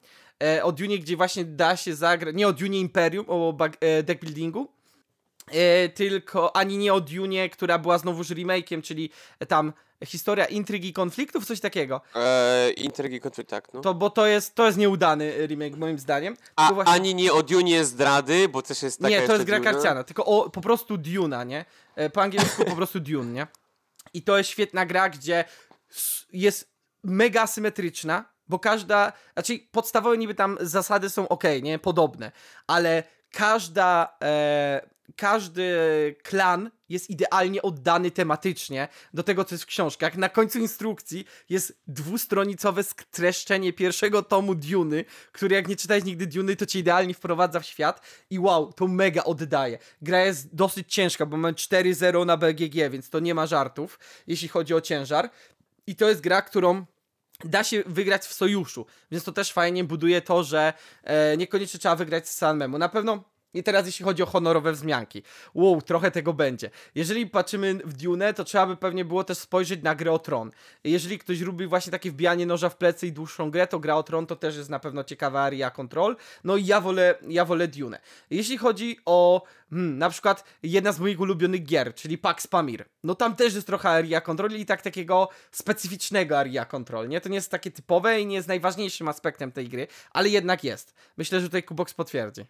[0.42, 4.68] e, o Dune, gdzie właśnie da się zagrać, nie o Dune Imperium, o e, deckbuildingu,
[5.48, 9.10] e, tylko ani nie o Dune, która była znowuż remake'iem, czyli
[9.48, 9.72] tam
[10.04, 12.00] historia intrygi konfliktów, coś takiego.
[12.14, 13.80] Eee, Intrygi konflikt, tak, no.
[13.80, 16.36] To, bo to jest, to jest nieudany remake moim zdaniem.
[16.56, 19.58] A, właśnie- ani nie o Dunie zdrady, bo też jest taka nie, to jest gra
[19.58, 19.72] Duna.
[19.72, 21.64] karciana, tylko o, po prostu Duna, nie?
[21.96, 23.46] E, Po angielsku po prostu Dune, nie?
[24.14, 25.44] I to jest świetna gra, gdzie
[26.32, 26.68] jest
[27.04, 31.78] mega asymetryczna, bo każda, znaczy podstawowe niby tam zasady są ok, nie?
[31.78, 32.32] Podobne,
[32.66, 33.02] ale
[33.32, 35.74] każda, e, każdy
[36.22, 40.16] klan jest idealnie oddany tematycznie do tego, co jest w książkach.
[40.16, 46.56] Na końcu instrukcji jest dwustronicowe streszczenie pierwszego tomu Duny, który jak nie czytałeś nigdy Duny,
[46.56, 48.00] to cię idealnie wprowadza w świat
[48.30, 49.78] i wow, to mega oddaje.
[50.02, 54.48] Gra jest dosyć ciężka, bo mam 4-0 na BGG, więc to nie ma żartów, jeśli
[54.48, 55.30] chodzi o ciężar.
[55.86, 56.84] I to jest gra, którą
[57.44, 61.96] da się wygrać w sojuszu, więc to też fajnie buduje to, że e, niekoniecznie trzeba
[61.96, 62.78] wygrać z samemu.
[62.78, 63.24] Na pewno
[63.56, 65.22] I teraz jeśli chodzi o honorowe wzmianki.
[65.54, 66.70] Wow, trochę tego będzie.
[66.94, 70.50] Jeżeli patrzymy w Dune, to trzeba by pewnie było też spojrzeć na grę o Tron.
[70.84, 74.02] Jeżeli ktoś lubi właśnie takie wbijanie noża w plecy i dłuższą grę, to gra o
[74.02, 76.16] Tron to też jest na pewno ciekawa area control.
[76.44, 78.00] No i ja wolę, ja wolę Dune.
[78.30, 82.84] Jeśli chodzi o hmm, na przykład jedna z moich ulubionych gier, czyli Pax Pamir.
[83.04, 87.20] No tam też jest trochę area control i tak takiego specyficznego area control, nie?
[87.20, 90.94] To nie jest takie typowe i nie jest najważniejszym aspektem tej gry, ale jednak jest.
[91.16, 92.46] Myślę, że tutaj Kubox potwierdzi.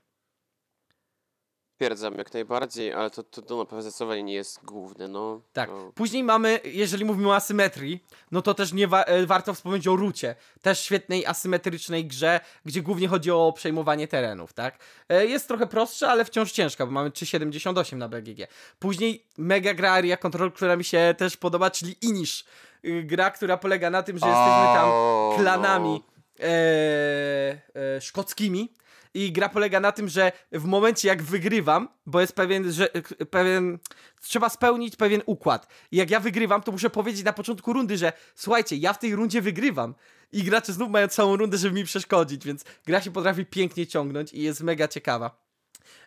[1.76, 5.40] Twierdzam jak najbardziej, ale to, to, to na pewno zdecydowanie nie jest główne, no.
[5.52, 5.70] Tak.
[5.70, 5.92] To...
[5.94, 9.96] Później mamy, jeżeli mówimy o asymetrii, no to też nie wa e, warto wspomnieć o
[9.96, 10.34] Rucie.
[10.62, 14.78] Też świetnej asymetrycznej grze, gdzie głównie chodzi o przejmowanie terenów, tak?
[15.08, 18.46] E, jest trochę prostsza, ale wciąż ciężka, bo mamy 3,78 na BGG.
[18.78, 22.44] Później mega gra Area Control, która mi się też podoba, czyli Inish.
[22.84, 26.46] Y, gra, która polega na tym, że jesteśmy tam O, klanami no.
[26.46, 27.60] e,
[27.96, 28.72] e, szkockimi
[29.16, 32.88] i gra polega na tym, że w momencie jak wygrywam, bo jest pewien, że
[33.30, 33.78] pewien
[34.20, 35.66] trzeba spełnić pewien układ.
[35.90, 39.16] I jak ja wygrywam, to muszę powiedzieć na początku rundy, że słuchajcie, ja w tej
[39.16, 39.94] rundzie wygrywam.
[40.32, 44.32] I gracze znów mają całą rundę, żeby mi przeszkodzić, więc gra się potrafi pięknie ciągnąć
[44.32, 45.46] i jest mega ciekawa.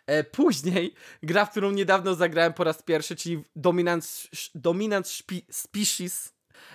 [0.06, 5.08] E, później gra, w którą niedawno zagrałem po raz pierwszy, czyli Dominant, Dominant
[5.50, 6.32] Species,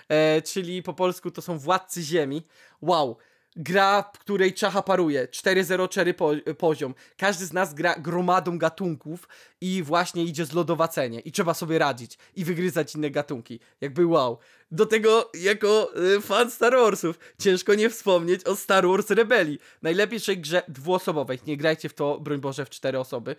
[0.10, 2.48] e, czyli po polsku to są Władcy Ziemi.
[2.82, 3.18] Wow,
[3.56, 6.96] gra, w której czacha paruje, 4-0-4 po, poziom.
[7.18, 9.28] Każdy z nas gra gromadą gatunków
[9.62, 13.60] i właśnie idzie zlodowacenie i trzeba sobie radzić i wygryzać inne gatunki.
[13.82, 14.38] Jakby wow.
[14.72, 19.60] Do tego jako y, fan Star Warsów ciężko nie wspomnieć o Star Wars Rebelii.
[19.82, 23.36] Najlepszej grze dwuosobowej, nie grajcie w to, broń Boże, w cztery osoby,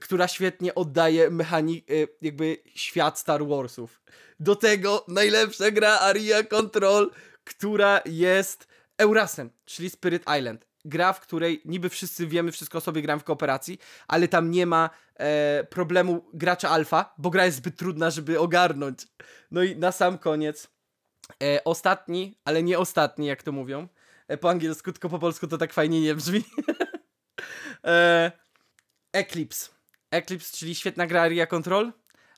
[0.00, 4.00] która świetnie oddaje mechanik, y, jakby świat Star Warsów.
[4.40, 7.10] Do tego najlepsza gra Aria Control,
[7.44, 10.66] która jest Eurasem, czyli Spirit Island.
[10.84, 13.78] Gra, w której niby wszyscy wiemy, wszystko o sobie gram w kooperacji,
[14.08, 19.06] ale tam nie ma e, problemu gracza alfa, bo gra jest zbyt trudna, żeby ogarnąć.
[19.50, 20.68] No i na sam koniec,
[21.42, 23.88] e, ostatni, ale nie ostatni, jak to mówią.
[24.28, 26.44] E, po angielsku, tylko po polsku to tak fajnie nie brzmi.
[27.84, 28.32] e,
[29.12, 29.70] Eclipse.
[30.10, 31.92] Eclipse, czyli świetna gra Area Control,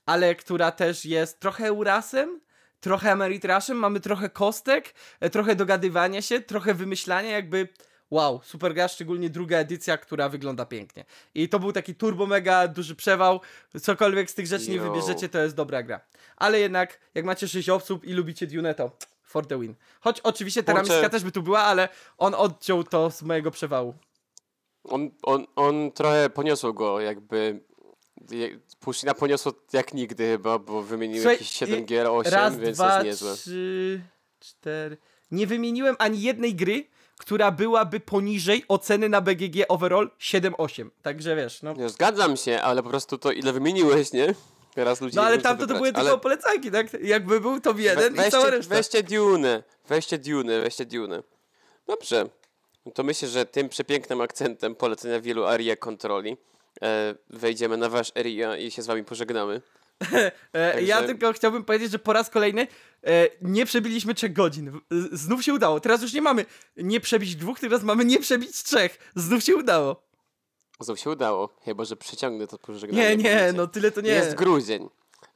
[0.07, 2.41] ale która też jest trochę Eurasem,
[2.81, 7.69] trochę Ameritraszem, mamy trochę kostek, e, trochę dogadywania się, trochę wymyślania, jakby
[8.11, 11.05] wow, super gra, szczególnie druga edycja, która wygląda pięknie.
[11.35, 13.41] I to był taki turbo mega duży przewał,
[13.83, 14.91] cokolwiek z tych rzeczy nie Yo.
[14.91, 16.01] wybierzecie, to jest dobra gra.
[16.37, 18.91] Ale jednak, jak macie 6 osób i lubicie Dune, to
[19.23, 19.75] for the win.
[20.01, 20.73] Choć oczywiście Kurczę.
[20.73, 23.95] Teramiska też by tu była, ale on odciął to z mojego przewału.
[24.85, 27.61] On, on, on trochę poniosło go, jakby.
[28.81, 32.77] Puszina poniosło jak nigdy chyba, bo wymienił Słuchaj, jakieś 7 i- gier, 8, Raz, więc
[32.77, 33.37] dwa, jest niezłe.
[33.37, 34.01] trzy,
[34.41, 34.97] cztery.
[35.31, 36.87] Nie wymieniłem ani jednej gry,
[37.19, 40.91] która byłaby poniżej oceny na BGG overall 7-8.
[41.03, 41.73] Także wiesz, no.
[41.73, 44.35] Nie, zgadzam się, ale po prostu to ile wymieniłeś, nie?
[44.75, 46.87] Teraz ludzie No ale tamto to były Ale tylko polecajki, tak?
[47.03, 48.75] Jakby był we- jeden i cała reszta.
[48.75, 51.23] weźcie Dune, weźcie Dune, weźcie Dune.
[51.87, 52.29] Dobrze,
[52.95, 56.37] to myślę, że tym przepięknym akcentem polecenia wielu aria kontroli
[57.31, 59.63] wejdziemy na wasz area i się z wami pożegnamy.
[60.55, 62.67] E, Ja Także- tylko chciałbym powiedzieć, że po raz kolejny
[63.07, 64.81] e, nie przebiliśmy trzech godzin.
[65.13, 65.81] Znów się udało.
[65.81, 69.13] Teraz już nie mamy nie przebić dwóch, teraz mamy nie przebić trzech.
[69.15, 70.03] Znów się udało.
[70.81, 73.17] Znów się udało, chyba że przyciągnę to pożegnanie.
[73.17, 74.11] Nie, nie, no tyle to nie.
[74.11, 74.89] Jest grudzień,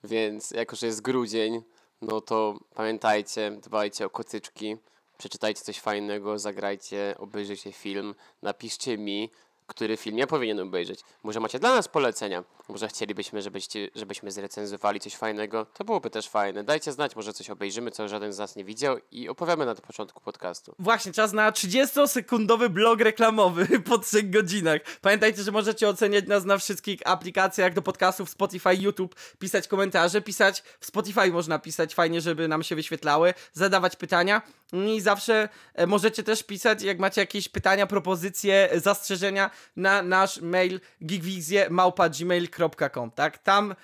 [0.04, 1.62] więc jako, że jest grudzień,
[2.02, 4.76] no to pamiętajcie, dbajcie o kotyczki,
[5.18, 9.30] przeczytajcie coś fajnego, zagrajcie, obejrzyjcie film, napiszcie mi,
[9.66, 11.00] który film ja powinienem obejrzeć.
[11.22, 16.28] Może macie dla nas polecenia, może chcielibyśmy, żebyście, żebyśmy zrecenzowali coś fajnego, to byłoby też
[16.28, 16.64] fajne.
[16.64, 20.20] Dajcie znać, może coś obejrzymy, co żaden z nas nie widział i opowiemy na początku
[20.20, 20.74] podcastu.
[20.78, 24.80] Właśnie, czas na 30-sekundowy blog reklamowy po 3 godzinach.
[25.00, 30.62] Pamiętajcie, że możecie oceniać nas na wszystkich aplikacjach do podcastów Spotify, YouTube, pisać komentarze, pisać
[30.80, 34.42] w Spotify można pisać fajnie, żeby nam się wyświetlały, zadawać pytania
[34.74, 40.40] i zawsze e, możecie też pisać, jak macie jakieś pytania, propozycje, e, zastrzeżenia na nasz
[40.40, 43.38] mail geekwizy@gmail.com, tak?
[43.38, 43.74] Tam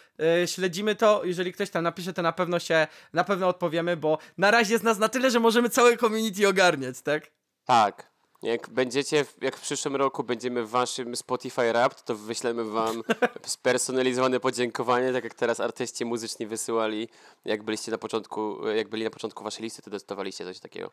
[0.43, 4.19] e, śledzimy to, jeżeli ktoś tam napisze, to na pewno się, na pewno odpowiemy, bo
[4.39, 7.31] na razie jest nas na tyle, że możemy całe community ogarniać, tak?
[7.65, 8.10] Tak.
[8.43, 13.03] Jak będziecie, w- jak w przyszłym roku będziemy w waszym Spotify Wrapped, to wyślemy wam
[13.47, 17.09] spersonalizowane podziękowanie, tak jak teraz artyści muzyczni wysyłali,
[17.45, 20.91] jak byliście na początku, jak byli na początku waszej listy, to dostawaliście coś takiego.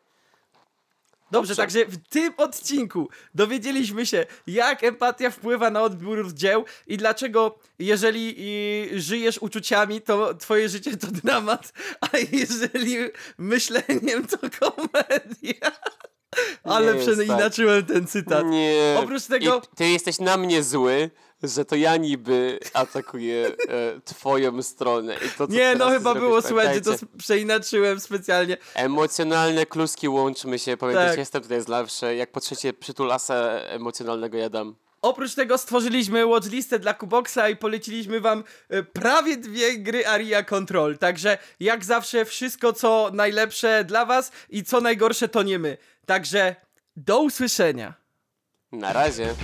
[1.30, 1.56] Dobrze, Dobrze.
[1.56, 8.34] także w tym odcinku dowiedzieliśmy się, jak empatia wpływa na odbiór dzieł i dlaczego, jeżeli
[8.38, 12.96] i, żyjesz uczuciami, to twoje życie to dramat, a jeżeli
[13.38, 15.72] myśleniem, to komedia.
[16.64, 17.14] Ale jest tak.
[17.16, 18.46] przeinaczyłem ten cytat.
[18.46, 18.96] Nie.
[18.98, 21.10] Oprócz tego- I ty jesteś na mnie zły,
[21.42, 25.16] że to ja niby atakuję e, twoją stronę.
[25.38, 28.56] To, Nie, no chyba było słychać, że to przeinaczyłem specjalnie.
[28.74, 30.76] Emocjonalne kluski łączmy się.
[30.76, 31.18] Pamiętajcie, Tak.
[31.18, 32.16] jestem tutaj zawsze.
[32.16, 34.74] Jak potrzecie przytulasa emocjonalnego ja dam.
[35.02, 40.98] Oprócz tego stworzyliśmy watchlistę dla Kuboxa i poleciliśmy wam e, prawie dwie gry Aria Control.
[40.98, 45.76] Także jak zawsze wszystko co najlepsze dla was i co najgorsze to nie my.
[46.06, 46.56] Także
[46.96, 47.94] do usłyszenia.
[48.72, 49.34] Na razie.